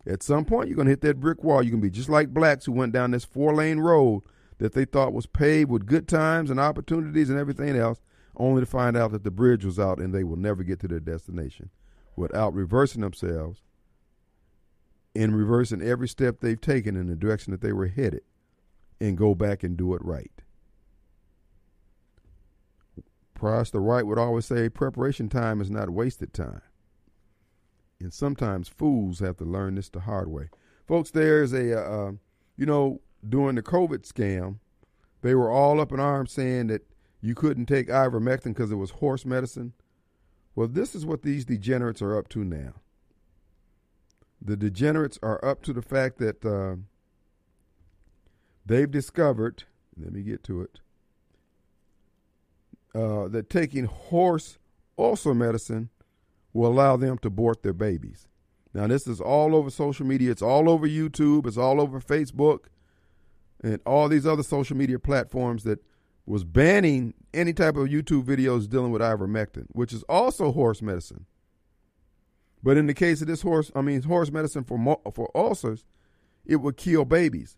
At 0.06 0.22
some 0.22 0.44
point, 0.44 0.68
you're 0.68 0.76
going 0.76 0.86
to 0.86 0.92
hit 0.92 1.00
that 1.02 1.20
brick 1.20 1.42
wall. 1.42 1.62
You're 1.62 1.72
going 1.72 1.82
to 1.82 1.90
be 1.90 1.96
just 1.96 2.08
like 2.08 2.32
blacks 2.32 2.64
who 2.64 2.72
went 2.72 2.92
down 2.92 3.10
this 3.10 3.24
four 3.24 3.54
lane 3.54 3.80
road 3.80 4.22
that 4.58 4.72
they 4.72 4.84
thought 4.84 5.12
was 5.12 5.26
paved 5.26 5.70
with 5.70 5.86
good 5.86 6.08
times 6.08 6.50
and 6.50 6.60
opportunities 6.60 7.30
and 7.30 7.38
everything 7.38 7.76
else, 7.76 8.00
only 8.36 8.60
to 8.60 8.66
find 8.66 8.96
out 8.96 9.12
that 9.12 9.24
the 9.24 9.30
bridge 9.30 9.64
was 9.64 9.78
out 9.78 9.98
and 9.98 10.14
they 10.14 10.24
will 10.24 10.36
never 10.36 10.62
get 10.62 10.80
to 10.80 10.88
their 10.88 11.00
destination 11.00 11.70
without 12.16 12.54
reversing 12.54 13.00
themselves 13.00 13.62
and 15.14 15.36
reversing 15.36 15.82
every 15.82 16.08
step 16.08 16.40
they've 16.40 16.60
taken 16.60 16.96
in 16.96 17.06
the 17.06 17.16
direction 17.16 17.50
that 17.50 17.60
they 17.60 17.72
were 17.72 17.88
headed 17.88 18.22
and 19.00 19.16
go 19.16 19.34
back 19.34 19.62
and 19.62 19.76
do 19.76 19.94
it 19.94 20.04
right. 20.04 20.30
Price 23.34 23.70
the 23.70 23.80
Right 23.80 24.06
would 24.06 24.18
always 24.18 24.46
say 24.46 24.68
preparation 24.68 25.28
time 25.28 25.60
is 25.60 25.70
not 25.70 25.90
wasted 25.90 26.32
time. 26.32 26.62
And 28.00 28.12
sometimes 28.12 28.68
fools 28.68 29.20
have 29.20 29.36
to 29.38 29.44
learn 29.44 29.76
this 29.76 29.88
the 29.88 30.00
hard 30.00 30.28
way. 30.28 30.50
Folks, 30.86 31.10
there's 31.10 31.52
a, 31.52 31.78
uh, 31.78 32.12
you 32.56 32.66
know, 32.66 33.00
during 33.28 33.56
the 33.56 33.62
COVID 33.62 34.06
scam, 34.10 34.58
they 35.22 35.34
were 35.34 35.50
all 35.50 35.80
up 35.80 35.92
in 35.92 36.00
arms 36.00 36.32
saying 36.32 36.68
that 36.68 36.87
you 37.20 37.34
couldn't 37.34 37.66
take 37.66 37.88
ivermectin 37.88 38.54
because 38.54 38.70
it 38.70 38.76
was 38.76 38.90
horse 38.90 39.24
medicine. 39.24 39.72
Well, 40.54 40.68
this 40.68 40.94
is 40.94 41.06
what 41.06 41.22
these 41.22 41.44
degenerates 41.44 42.02
are 42.02 42.16
up 42.16 42.28
to 42.30 42.44
now. 42.44 42.74
The 44.40 44.56
degenerates 44.56 45.18
are 45.22 45.44
up 45.44 45.62
to 45.64 45.72
the 45.72 45.82
fact 45.82 46.18
that 46.18 46.44
uh, 46.44 46.76
they've 48.64 48.90
discovered, 48.90 49.64
let 49.96 50.12
me 50.12 50.22
get 50.22 50.44
to 50.44 50.62
it, 50.62 50.80
uh, 52.94 53.28
that 53.28 53.50
taking 53.50 53.84
horse 53.84 54.58
also 54.96 55.34
medicine 55.34 55.90
will 56.52 56.70
allow 56.70 56.96
them 56.96 57.18
to 57.18 57.28
abort 57.28 57.62
their 57.62 57.72
babies. 57.72 58.26
Now, 58.74 58.86
this 58.86 59.06
is 59.06 59.20
all 59.20 59.56
over 59.56 59.70
social 59.70 60.06
media. 60.06 60.30
It's 60.30 60.42
all 60.42 60.68
over 60.68 60.86
YouTube. 60.86 61.46
It's 61.46 61.56
all 61.56 61.80
over 61.80 62.00
Facebook 62.00 62.66
and 63.62 63.80
all 63.84 64.08
these 64.08 64.26
other 64.26 64.42
social 64.42 64.76
media 64.76 64.98
platforms 64.98 65.64
that 65.64 65.82
was 66.28 66.44
banning 66.44 67.14
any 67.32 67.54
type 67.54 67.76
of 67.76 67.88
YouTube 67.88 68.24
videos 68.24 68.68
dealing 68.68 68.92
with 68.92 69.00
ivermectin, 69.00 69.66
which 69.72 69.92
is 69.92 70.02
also 70.04 70.52
horse 70.52 70.82
medicine. 70.82 71.24
But 72.62 72.76
in 72.76 72.86
the 72.86 72.94
case 72.94 73.22
of 73.22 73.28
this 73.28 73.42
horse, 73.42 73.70
I 73.74 73.80
mean 73.80 74.02
horse 74.02 74.30
medicine 74.30 74.64
for 74.64 74.98
for 75.14 75.30
ulcers, 75.34 75.84
it 76.44 76.56
would 76.56 76.76
kill 76.76 77.04
babies. 77.04 77.56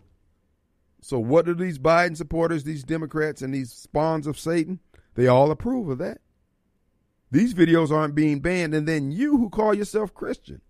So 1.01 1.19
what 1.19 1.47
do 1.47 1.55
these 1.55 1.79
Biden 1.79 2.17
supporters, 2.17 2.63
these 2.63 2.85
Democrats, 2.85 3.43
and 3.43 3.53
these 3.53 3.73
spawns 3.73 4.27
of 4.27 4.39
Satan? 4.39 4.79
They 5.15 5.27
all 5.27 5.51
approve 5.51 5.89
of 5.89 5.99
that. 5.99 6.19
These 7.33 7.55
videos 7.55 7.91
aren't 7.91 8.15
being 8.15 8.41
banned, 8.41 8.75
and 8.75 8.87
then 8.87 9.11
you 9.11 9.37
who 9.37 9.51
call 9.51 9.75
yourself 9.75 10.15
Christian 10.15 10.61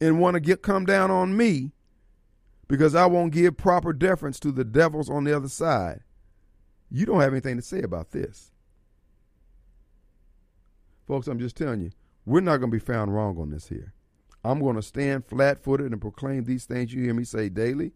and 0.00 0.20
want 0.20 0.34
to 0.34 0.40
get 0.40 0.62
come 0.62 0.84
down 0.84 1.10
on 1.10 1.36
me 1.36 1.72
because 2.68 2.94
I 2.94 3.06
won't 3.06 3.32
give 3.32 3.56
proper 3.56 3.92
deference 3.92 4.40
to 4.40 4.52
the 4.52 4.64
devils 4.64 5.08
on 5.08 5.24
the 5.24 5.36
other 5.36 5.48
side. 5.48 6.00
You 6.90 7.06
don't 7.06 7.20
have 7.20 7.32
anything 7.32 7.56
to 7.56 7.62
say 7.62 7.82
about 7.82 8.10
this. 8.10 8.52
Folks, 11.06 11.28
I'm 11.28 11.38
just 11.38 11.56
telling 11.56 11.80
you, 11.80 11.90
we're 12.24 12.40
not 12.40 12.58
going 12.58 12.70
to 12.70 12.76
be 12.76 12.84
found 12.84 13.14
wrong 13.14 13.38
on 13.38 13.50
this 13.50 13.68
here. 13.68 13.94
I'm 14.44 14.60
going 14.60 14.76
to 14.76 14.82
stand 14.82 15.24
flat 15.24 15.62
footed 15.62 15.92
and 15.92 16.00
proclaim 16.00 16.44
these 16.44 16.64
things 16.64 16.92
you 16.92 17.02
hear 17.02 17.14
me 17.14 17.24
say 17.24 17.48
daily, 17.48 17.92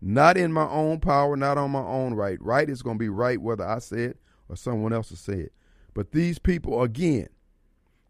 not 0.00 0.36
in 0.36 0.52
my 0.52 0.68
own 0.68 1.00
power, 1.00 1.36
not 1.36 1.58
on 1.58 1.70
my 1.70 1.82
own 1.82 2.14
right. 2.14 2.40
Right 2.40 2.68
is 2.68 2.82
going 2.82 2.96
to 2.96 3.02
be 3.02 3.08
right 3.08 3.40
whether 3.40 3.66
I 3.66 3.78
say 3.78 4.04
it 4.04 4.18
or 4.48 4.56
someone 4.56 4.92
else 4.92 5.10
will 5.10 5.16
say 5.16 5.34
it. 5.40 5.52
But 5.94 6.12
these 6.12 6.38
people, 6.38 6.82
again, 6.82 7.28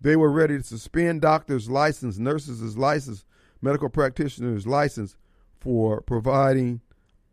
they 0.00 0.16
were 0.16 0.30
ready 0.30 0.56
to 0.58 0.62
suspend 0.62 1.22
doctors' 1.22 1.70
license, 1.70 2.18
nurses' 2.18 2.76
license, 2.76 3.24
medical 3.62 3.88
practitioners' 3.88 4.66
license 4.66 5.16
for 5.64 6.02
providing 6.02 6.82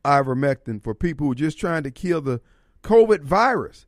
ivermectin 0.05 0.81
for 0.81 0.95
people 0.95 1.27
who 1.27 1.33
are 1.33 1.35
just 1.35 1.59
trying 1.59 1.83
to 1.83 1.91
kill 1.91 2.21
the 2.21 2.39
COVID 2.81 3.21
virus. 3.23 3.87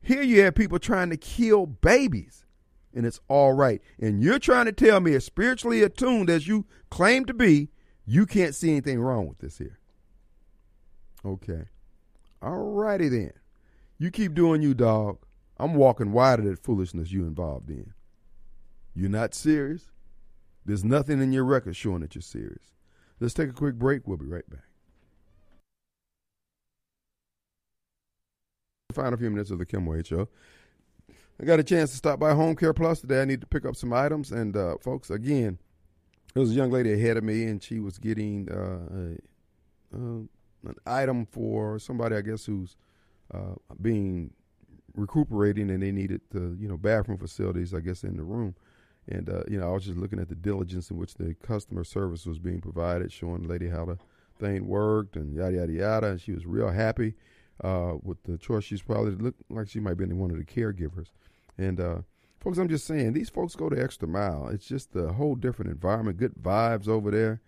Here 0.00 0.22
you 0.22 0.40
have 0.42 0.54
people 0.54 0.78
trying 0.78 1.10
to 1.10 1.18
kill 1.18 1.66
babies, 1.66 2.46
and 2.94 3.04
it's 3.04 3.20
all 3.28 3.52
right. 3.52 3.82
And 4.00 4.22
you're 4.22 4.38
trying 4.38 4.64
to 4.66 4.72
tell 4.72 5.00
me, 5.00 5.14
as 5.14 5.26
spiritually 5.26 5.82
attuned 5.82 6.30
as 6.30 6.48
you 6.48 6.64
claim 6.90 7.26
to 7.26 7.34
be, 7.34 7.68
you 8.06 8.24
can't 8.24 8.54
see 8.54 8.70
anything 8.70 9.00
wrong 9.00 9.28
with 9.28 9.38
this 9.38 9.58
here. 9.58 9.78
Okay. 11.24 11.66
All 12.40 12.72
righty 12.72 13.08
then. 13.08 13.32
You 13.98 14.10
keep 14.10 14.34
doing 14.34 14.62
you, 14.62 14.72
dog. 14.72 15.18
I'm 15.58 15.74
walking 15.74 16.10
wide 16.10 16.40
of 16.40 16.46
that 16.46 16.58
foolishness 16.58 17.12
you 17.12 17.24
involved 17.24 17.68
in. 17.68 17.92
You're 18.94 19.10
not 19.10 19.34
serious. 19.34 19.90
There's 20.64 20.84
nothing 20.84 21.20
in 21.20 21.32
your 21.32 21.44
record 21.44 21.76
showing 21.76 22.00
that 22.00 22.14
you're 22.14 22.22
serious. 22.22 22.72
Let's 23.22 23.34
take 23.34 23.50
a 23.50 23.52
quick 23.52 23.76
break. 23.76 24.08
We'll 24.08 24.16
be 24.16 24.26
right 24.26 24.48
back. 24.50 24.64
Final 28.92 29.16
few 29.16 29.30
minutes 29.30 29.52
of 29.52 29.60
the 29.60 29.64
Kim 29.64 29.86
Wade 29.86 30.08
Show. 30.08 30.28
I 31.40 31.44
got 31.44 31.60
a 31.60 31.62
chance 31.62 31.92
to 31.92 31.96
stop 31.96 32.18
by 32.18 32.34
Home 32.34 32.56
Care 32.56 32.74
Plus 32.74 33.00
today. 33.00 33.22
I 33.22 33.24
need 33.24 33.40
to 33.40 33.46
pick 33.46 33.64
up 33.64 33.76
some 33.76 33.92
items, 33.92 34.32
and 34.32 34.56
uh, 34.56 34.74
folks, 34.80 35.08
again, 35.08 35.58
there 36.34 36.40
was 36.40 36.50
a 36.50 36.54
young 36.54 36.72
lady 36.72 36.92
ahead 36.92 37.16
of 37.16 37.22
me, 37.22 37.44
and 37.44 37.62
she 37.62 37.78
was 37.78 37.96
getting 37.96 38.50
uh, 38.50 39.14
a, 39.94 39.96
uh, 39.96 40.68
an 40.68 40.74
item 40.84 41.24
for 41.24 41.78
somebody, 41.78 42.16
I 42.16 42.22
guess, 42.22 42.44
who's 42.44 42.76
uh, 43.32 43.54
being 43.80 44.32
recuperating, 44.96 45.70
and 45.70 45.80
they 45.80 45.92
needed 45.92 46.22
the 46.30 46.56
you 46.58 46.66
know 46.66 46.76
bathroom 46.76 47.18
facilities, 47.18 47.72
I 47.72 47.80
guess, 47.80 48.02
in 48.02 48.16
the 48.16 48.24
room. 48.24 48.56
And 49.08 49.28
uh, 49.28 49.42
you 49.48 49.58
know, 49.58 49.68
I 49.68 49.72
was 49.72 49.84
just 49.84 49.98
looking 49.98 50.20
at 50.20 50.28
the 50.28 50.34
diligence 50.34 50.90
in 50.90 50.96
which 50.96 51.14
the 51.14 51.34
customer 51.42 51.84
service 51.84 52.24
was 52.26 52.38
being 52.38 52.60
provided, 52.60 53.12
showing 53.12 53.42
the 53.42 53.48
lady 53.48 53.68
how 53.68 53.84
the 53.84 53.98
thing 54.38 54.66
worked, 54.66 55.16
and 55.16 55.34
yada 55.34 55.56
yada 55.56 55.72
yada. 55.72 56.06
And 56.08 56.20
she 56.20 56.32
was 56.32 56.46
real 56.46 56.70
happy 56.70 57.14
uh, 57.62 57.94
with 58.02 58.22
the 58.24 58.38
choice. 58.38 58.64
She's 58.64 58.82
probably 58.82 59.12
looked 59.12 59.42
like 59.50 59.68
she 59.68 59.80
might 59.80 59.96
be 59.96 60.04
one 60.06 60.30
of 60.30 60.36
the 60.36 60.44
caregivers. 60.44 61.08
And 61.58 61.80
uh, 61.80 61.98
folks, 62.40 62.58
I'm 62.58 62.68
just 62.68 62.86
saying, 62.86 63.12
these 63.12 63.30
folks 63.30 63.56
go 63.56 63.68
the 63.68 63.82
extra 63.82 64.08
mile. 64.08 64.48
It's 64.48 64.66
just 64.66 64.94
a 64.96 65.12
whole 65.12 65.34
different 65.34 65.70
environment, 65.70 66.18
good 66.18 66.34
vibes 66.40 66.88
over 66.88 67.10
there. 67.10 67.40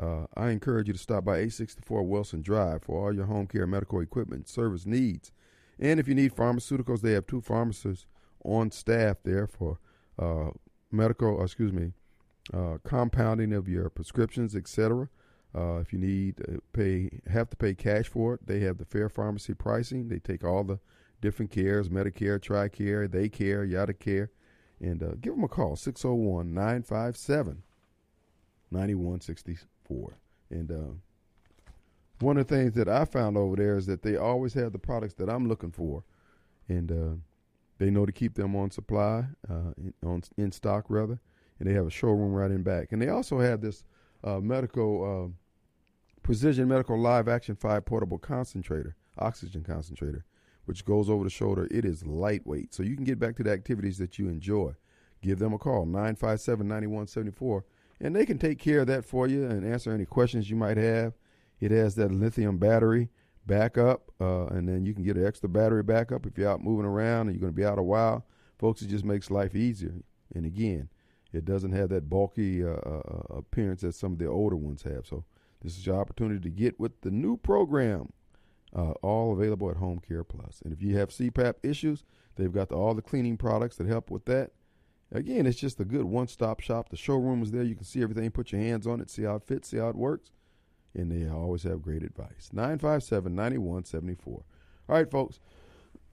Uh, 0.00 0.26
I 0.36 0.50
encourage 0.50 0.88
you 0.88 0.94
to 0.94 0.98
stop 0.98 1.24
by 1.24 1.34
864 1.34 2.02
Wilson 2.02 2.42
Drive 2.42 2.82
for 2.82 3.06
all 3.06 3.14
your 3.14 3.26
home 3.26 3.46
care 3.46 3.66
medical 3.66 4.00
equipment 4.00 4.48
service 4.48 4.86
needs. 4.86 5.30
And 5.78 6.00
if 6.00 6.08
you 6.08 6.14
need 6.14 6.34
pharmaceuticals, 6.34 7.02
they 7.02 7.12
have 7.12 7.26
two 7.26 7.40
pharmacists 7.40 8.06
on 8.44 8.70
staff 8.70 9.18
there 9.24 9.46
for 9.46 9.78
uh, 10.18 10.50
medical, 10.92 11.42
excuse 11.42 11.72
me, 11.72 11.92
uh, 12.52 12.78
compounding 12.84 13.52
of 13.52 13.68
your 13.68 13.88
prescriptions, 13.88 14.54
etc. 14.54 15.08
Uh, 15.54 15.76
if 15.76 15.92
you 15.92 15.98
need 15.98 16.36
to 16.38 16.62
pay, 16.72 17.20
have 17.30 17.50
to 17.50 17.56
pay 17.56 17.74
cash 17.74 18.08
for 18.08 18.34
it, 18.34 18.46
they 18.46 18.60
have 18.60 18.78
the 18.78 18.84
fair 18.84 19.08
pharmacy 19.08 19.54
pricing. 19.54 20.08
They 20.08 20.18
take 20.18 20.44
all 20.44 20.64
the 20.64 20.78
different 21.20 21.50
cares, 21.50 21.88
Medicare, 21.88 22.38
TRICARE, 22.40 23.10
they 23.10 23.28
care, 23.28 23.64
yada 23.64 23.92
care. 23.92 24.30
And 24.80 25.02
uh, 25.02 25.12
give 25.20 25.34
them 25.34 25.44
a 25.44 25.48
call, 25.48 25.76
601 25.76 26.52
957 26.52 27.62
9164. 28.70 30.12
And 30.50 30.72
uh, 30.72 30.94
one 32.20 32.36
of 32.36 32.46
the 32.46 32.56
things 32.56 32.74
that 32.74 32.88
I 32.88 33.04
found 33.04 33.36
over 33.36 33.56
there 33.56 33.76
is 33.76 33.86
that 33.86 34.02
they 34.02 34.16
always 34.16 34.54
have 34.54 34.72
the 34.72 34.78
products 34.78 35.14
that 35.14 35.28
I'm 35.28 35.48
looking 35.48 35.70
for. 35.70 36.02
And 36.68 36.90
uh, 36.90 37.16
they 37.82 37.90
know 37.90 38.06
to 38.06 38.12
keep 38.12 38.34
them 38.34 38.54
on 38.56 38.70
supply, 38.70 39.24
uh, 39.50 39.72
in, 39.76 39.94
on 40.04 40.22
in 40.36 40.52
stock 40.52 40.84
rather. 40.88 41.20
And 41.58 41.68
they 41.68 41.74
have 41.74 41.86
a 41.86 41.90
showroom 41.90 42.32
right 42.32 42.50
in 42.50 42.62
back. 42.62 42.92
And 42.92 43.00
they 43.00 43.08
also 43.08 43.38
have 43.38 43.60
this 43.60 43.84
uh, 44.24 44.40
medical, 44.40 45.30
uh, 45.30 45.32
precision 46.22 46.68
medical 46.68 46.96
LiveActive 46.96 47.58
5 47.58 47.84
portable 47.84 48.18
concentrator, 48.18 48.96
oxygen 49.18 49.62
concentrator 49.62 50.24
which 50.64 50.84
goes 50.84 51.10
over 51.10 51.24
the 51.24 51.30
shoulder. 51.30 51.68
It 51.70 51.84
is 51.84 52.06
lightweight, 52.06 52.74
so 52.74 52.82
you 52.82 52.94
can 52.94 53.04
get 53.04 53.18
back 53.18 53.36
to 53.36 53.42
the 53.42 53.50
activities 53.50 53.98
that 53.98 54.18
you 54.18 54.28
enjoy. 54.28 54.72
Give 55.20 55.38
them 55.38 55.52
a 55.52 55.58
call, 55.58 55.86
957 55.86 56.66
9174, 56.66 57.64
and 58.00 58.14
they 58.14 58.26
can 58.26 58.38
take 58.38 58.58
care 58.58 58.80
of 58.80 58.86
that 58.88 59.04
for 59.04 59.26
you 59.26 59.44
and 59.44 59.64
answer 59.64 59.92
any 59.92 60.04
questions 60.04 60.50
you 60.50 60.56
might 60.56 60.76
have. 60.76 61.14
It 61.60 61.70
has 61.70 61.94
that 61.96 62.10
lithium 62.10 62.58
battery 62.58 63.08
backup, 63.46 64.10
uh, 64.22 64.46
and 64.46 64.68
then 64.68 64.86
you 64.86 64.94
can 64.94 65.02
get 65.02 65.16
an 65.16 65.26
extra 65.26 65.48
battery 65.48 65.82
backup 65.82 66.26
if 66.26 66.38
you're 66.38 66.48
out 66.48 66.62
moving 66.62 66.86
around 66.86 67.26
and 67.26 67.32
you're 67.32 67.40
going 67.40 67.52
to 67.52 67.56
be 67.56 67.64
out 67.64 67.78
a 67.78 67.82
while. 67.82 68.24
Folks, 68.58 68.80
it 68.82 68.88
just 68.88 69.04
makes 69.04 69.30
life 69.30 69.56
easier. 69.56 69.94
And 70.34 70.46
again, 70.46 70.88
it 71.32 71.44
doesn't 71.44 71.72
have 71.72 71.88
that 71.88 72.08
bulky 72.08 72.62
uh, 72.62 72.68
uh, 72.68 73.22
appearance 73.30 73.80
that 73.80 73.94
some 73.94 74.12
of 74.12 74.18
the 74.18 74.26
older 74.26 74.54
ones 74.54 74.82
have. 74.82 75.06
So 75.06 75.24
this 75.62 75.76
is 75.76 75.86
your 75.86 75.96
opportunity 75.96 76.40
to 76.40 76.50
get 76.50 76.78
with 76.78 77.00
the 77.00 77.10
new 77.10 77.36
program 77.36 78.12
uh, 78.76 78.92
all 79.02 79.32
available 79.32 79.70
at 79.70 79.76
Home 79.78 79.98
Care 79.98 80.24
Plus. 80.24 80.62
And 80.64 80.72
if 80.72 80.80
you 80.80 80.96
have 80.98 81.08
CPAP 81.08 81.54
issues, 81.64 82.04
they've 82.36 82.52
got 82.52 82.68
the, 82.68 82.76
all 82.76 82.94
the 82.94 83.02
cleaning 83.02 83.36
products 83.36 83.76
that 83.76 83.88
help 83.88 84.10
with 84.10 84.24
that. 84.26 84.52
Again, 85.10 85.46
it's 85.46 85.58
just 85.58 85.80
a 85.80 85.84
good 85.84 86.04
one-stop 86.04 86.60
shop. 86.60 86.88
The 86.88 86.96
showroom 86.96 87.42
is 87.42 87.50
there. 87.50 87.64
You 87.64 87.74
can 87.74 87.84
see 87.84 88.02
everything, 88.02 88.30
put 88.30 88.52
your 88.52 88.62
hands 88.62 88.86
on 88.86 89.00
it, 89.00 89.10
see 89.10 89.24
how 89.24 89.36
it 89.36 89.42
fits, 89.42 89.68
see 89.68 89.76
how 89.78 89.88
it 89.88 89.96
works. 89.96 90.30
And 90.94 91.10
they 91.10 91.28
always 91.28 91.62
have 91.62 91.82
great 91.82 92.02
advice. 92.02 92.50
957-9174. 92.54 94.26
All 94.26 94.44
right, 94.88 95.10
folks. 95.10 95.40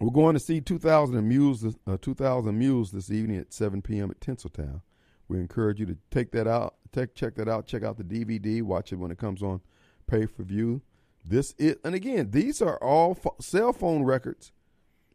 We're 0.00 0.10
going 0.12 0.34
to 0.34 0.40
see 0.40 0.60
2000 0.60 1.26
Mules, 1.26 1.64
uh, 1.86 1.96
2000 2.00 2.56
Mules 2.56 2.92
this 2.92 3.10
evening 3.10 3.38
at 3.38 3.52
7 3.52 3.82
p.m. 3.82 4.10
at 4.10 4.20
Tinseltown. 4.20 4.82
We 5.26 5.38
encourage 5.38 5.80
you 5.80 5.86
to 5.86 5.96
take 6.10 6.30
that 6.32 6.46
out, 6.46 6.76
take, 6.92 7.14
check 7.14 7.34
that 7.34 7.48
out, 7.48 7.66
check 7.66 7.82
out 7.82 7.96
the 7.96 8.04
DVD, 8.04 8.62
watch 8.62 8.92
it 8.92 8.96
when 8.96 9.10
it 9.10 9.18
comes 9.18 9.42
on 9.42 9.60
pay 10.06 10.26
per 10.26 10.42
view. 10.42 10.82
This 11.24 11.54
is, 11.58 11.76
and 11.84 11.94
again, 11.94 12.30
these 12.30 12.62
are 12.62 12.78
all 12.78 13.14
fo- 13.14 13.36
cell 13.40 13.72
phone 13.72 14.04
records 14.04 14.52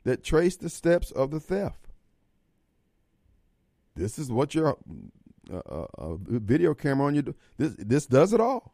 that 0.04 0.24
trace 0.24 0.56
the 0.56 0.70
steps 0.70 1.12
of 1.12 1.32
the 1.32 1.40
theft. 1.40 1.88
This 3.96 4.20
is 4.20 4.32
what 4.32 4.54
your 4.54 4.78
uh, 5.52 5.86
uh, 5.98 6.16
video 6.20 6.74
camera 6.74 7.08
on 7.08 7.16
your 7.16 7.24
this 7.58 7.76
this 7.78 8.06
does 8.06 8.34
it 8.34 8.40
all. 8.40 8.74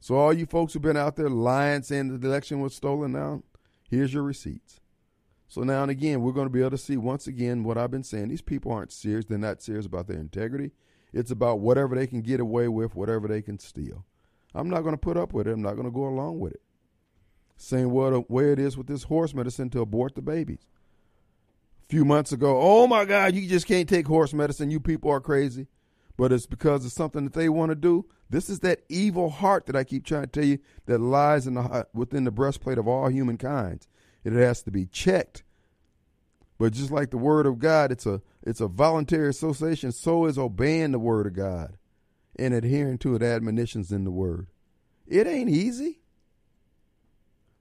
So 0.00 0.16
all 0.16 0.32
you 0.32 0.46
folks 0.46 0.72
who've 0.72 0.82
been 0.82 0.96
out 0.96 1.16
there 1.16 1.30
lying, 1.30 1.82
saying 1.82 2.20
the 2.20 2.28
election 2.28 2.60
was 2.60 2.74
stolen, 2.74 3.12
now 3.12 3.42
here's 3.88 4.12
your 4.12 4.22
receipts. 4.22 4.80
So 5.48 5.62
now 5.62 5.82
and 5.82 5.90
again, 5.90 6.20
we're 6.20 6.32
going 6.32 6.46
to 6.46 6.52
be 6.52 6.60
able 6.60 6.72
to 6.72 6.78
see 6.78 6.96
once 6.96 7.26
again 7.26 7.64
what 7.64 7.78
I've 7.78 7.90
been 7.90 8.04
saying. 8.04 8.28
These 8.28 8.42
people 8.42 8.72
aren't 8.72 8.92
serious. 8.92 9.24
They're 9.24 9.38
not 9.38 9.62
serious 9.62 9.86
about 9.86 10.06
their 10.06 10.18
integrity. 10.18 10.72
It's 11.12 11.30
about 11.30 11.60
whatever 11.60 11.94
they 11.94 12.06
can 12.06 12.22
get 12.22 12.40
away 12.40 12.68
with, 12.68 12.94
whatever 12.94 13.28
they 13.28 13.40
can 13.40 13.58
steal. 13.58 14.04
I'm 14.54 14.68
not 14.68 14.82
going 14.82 14.94
to 14.94 15.00
put 15.00 15.16
up 15.16 15.32
with 15.32 15.46
it. 15.46 15.52
I'm 15.52 15.62
not 15.62 15.74
going 15.74 15.86
to 15.86 15.90
go 15.90 16.06
along 16.06 16.40
with 16.40 16.54
it. 16.54 16.62
Same 17.56 17.90
way 17.90 18.52
it 18.52 18.58
is 18.58 18.76
with 18.76 18.88
this 18.88 19.04
horse 19.04 19.32
medicine 19.32 19.70
to 19.70 19.80
abort 19.80 20.16
the 20.16 20.22
babies. 20.22 20.66
Few 21.88 22.04
months 22.04 22.32
ago, 22.32 22.58
oh 22.60 22.86
my 22.86 23.04
God, 23.04 23.34
you 23.34 23.46
just 23.48 23.66
can't 23.66 23.88
take 23.88 24.06
horse 24.06 24.32
medicine. 24.32 24.70
You 24.70 24.80
people 24.80 25.10
are 25.10 25.20
crazy. 25.20 25.66
But 26.16 26.32
it's 26.32 26.46
because 26.46 26.84
of 26.84 26.92
something 26.92 27.24
that 27.24 27.34
they 27.34 27.48
want 27.48 27.70
to 27.70 27.74
do. 27.74 28.06
This 28.30 28.48
is 28.48 28.60
that 28.60 28.82
evil 28.88 29.30
heart 29.30 29.66
that 29.66 29.76
I 29.76 29.84
keep 29.84 30.04
trying 30.04 30.22
to 30.22 30.28
tell 30.28 30.44
you 30.44 30.58
that 30.86 30.98
lies 30.98 31.46
in 31.46 31.54
the, 31.54 31.86
within 31.92 32.24
the 32.24 32.30
breastplate 32.30 32.78
of 32.78 32.86
all 32.86 33.08
humankind. 33.08 33.86
It 34.22 34.32
has 34.32 34.62
to 34.62 34.70
be 34.70 34.86
checked. 34.86 35.42
But 36.58 36.72
just 36.72 36.90
like 36.90 37.10
the 37.10 37.18
word 37.18 37.46
of 37.46 37.58
God, 37.58 37.90
it's 37.90 38.06
a 38.06 38.22
it's 38.42 38.60
a 38.60 38.68
voluntary 38.68 39.28
association. 39.28 39.92
So 39.92 40.26
is 40.26 40.38
obeying 40.38 40.92
the 40.92 40.98
word 40.98 41.26
of 41.26 41.34
God 41.34 41.76
and 42.36 42.54
adhering 42.54 42.98
to 42.98 43.18
the 43.18 43.26
admonitions 43.26 43.90
in 43.90 44.04
the 44.04 44.10
word. 44.10 44.48
It 45.06 45.26
ain't 45.26 45.50
easy. 45.50 46.00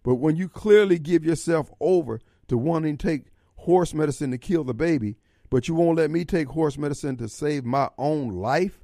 But 0.03 0.15
when 0.15 0.35
you 0.35 0.49
clearly 0.49 0.99
give 0.99 1.25
yourself 1.25 1.71
over 1.79 2.19
to 2.47 2.57
wanting 2.57 2.97
to 2.97 3.07
take 3.07 3.25
horse 3.63 3.93
medicine 3.93 4.31
to 4.31 4.37
kill 4.37 4.63
the 4.63 4.73
baby, 4.73 5.15
but 5.49 5.67
you 5.67 5.75
won't 5.75 5.97
let 5.97 6.11
me 6.11 6.25
take 6.25 6.47
horse 6.49 6.77
medicine 6.77 7.15
to 7.17 7.29
save 7.29 7.63
my 7.63 7.89
own 7.97 8.29
life, 8.29 8.83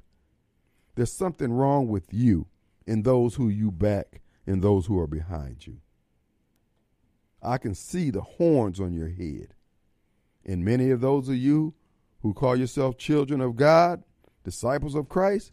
there's 0.94 1.12
something 1.12 1.52
wrong 1.52 1.88
with 1.88 2.12
you 2.12 2.46
and 2.86 3.04
those 3.04 3.34
who 3.34 3.48
you 3.48 3.70
back 3.70 4.22
and 4.46 4.62
those 4.62 4.86
who 4.86 4.98
are 4.98 5.06
behind 5.06 5.66
you. 5.66 5.78
I 7.42 7.58
can 7.58 7.74
see 7.74 8.10
the 8.10 8.22
horns 8.22 8.80
on 8.80 8.92
your 8.92 9.08
head. 9.08 9.54
And 10.44 10.64
many 10.64 10.90
of 10.90 11.00
those 11.00 11.28
of 11.28 11.36
you 11.36 11.74
who 12.22 12.34
call 12.34 12.56
yourself 12.56 12.98
children 12.98 13.40
of 13.40 13.56
God, 13.56 14.02
disciples 14.44 14.94
of 14.94 15.08
Christ, 15.08 15.52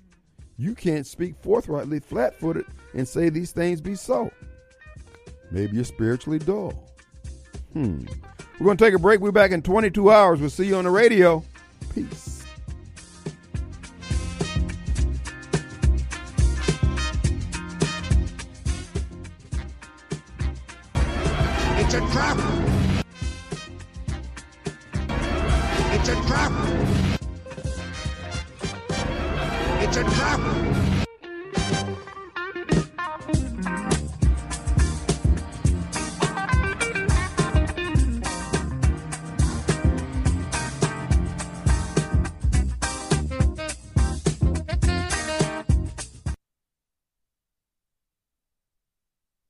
you 0.57 0.73
can't 0.73 1.05
speak 1.05 1.35
forthrightly, 1.41 1.99
flat 1.99 2.39
footed, 2.39 2.65
and 2.93 3.07
say 3.07 3.29
these 3.29 3.51
things 3.51 3.81
be 3.81 3.95
so. 3.95 4.31
Maybe 5.51 5.75
you're 5.75 5.85
spiritually 5.85 6.39
dull. 6.39 6.89
Hmm. 7.73 8.05
We're 8.59 8.65
going 8.65 8.77
to 8.77 8.85
take 8.85 8.93
a 8.93 8.99
break. 8.99 9.19
We're 9.19 9.31
back 9.31 9.51
in 9.51 9.61
22 9.61 10.11
hours. 10.11 10.39
We'll 10.39 10.49
see 10.49 10.65
you 10.65 10.75
on 10.77 10.85
the 10.85 10.89
radio. 10.89 11.43
Peace. 11.93 12.36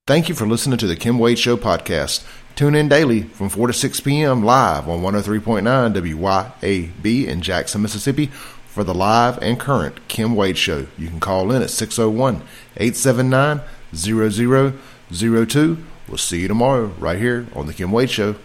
Thank 0.07 0.29
you 0.29 0.35
for 0.35 0.47
listening 0.47 0.77
to 0.77 0.87
the 0.87 0.95
Kim 0.95 1.19
Wade 1.19 1.37
Show 1.37 1.57
podcast. 1.57 2.25
Tune 2.55 2.75
in 2.75 2.87
daily 2.87 3.23
from 3.23 3.49
4 3.49 3.67
to 3.67 3.73
6 3.73 3.99
p.m. 3.99 4.41
live 4.41 4.87
on 4.87 5.01
103.9 5.01 5.61
WYAB 5.93 7.27
in 7.27 7.41
Jackson, 7.41 7.81
Mississippi 7.81 8.27
for 8.27 8.85
the 8.85 8.93
live 8.93 9.37
and 9.39 9.59
current 9.59 10.07
Kim 10.07 10.33
Wade 10.33 10.57
Show. 10.57 10.87
You 10.97 11.09
can 11.09 11.19
call 11.19 11.51
in 11.51 11.61
at 11.61 11.71
601 11.71 12.35
879 12.77 13.59
0002. 13.93 15.77
We'll 16.07 16.17
see 16.17 16.39
you 16.39 16.47
tomorrow 16.47 16.85
right 16.99 17.19
here 17.19 17.45
on 17.53 17.67
The 17.67 17.73
Kim 17.73 17.91
Wade 17.91 18.09
Show. 18.09 18.35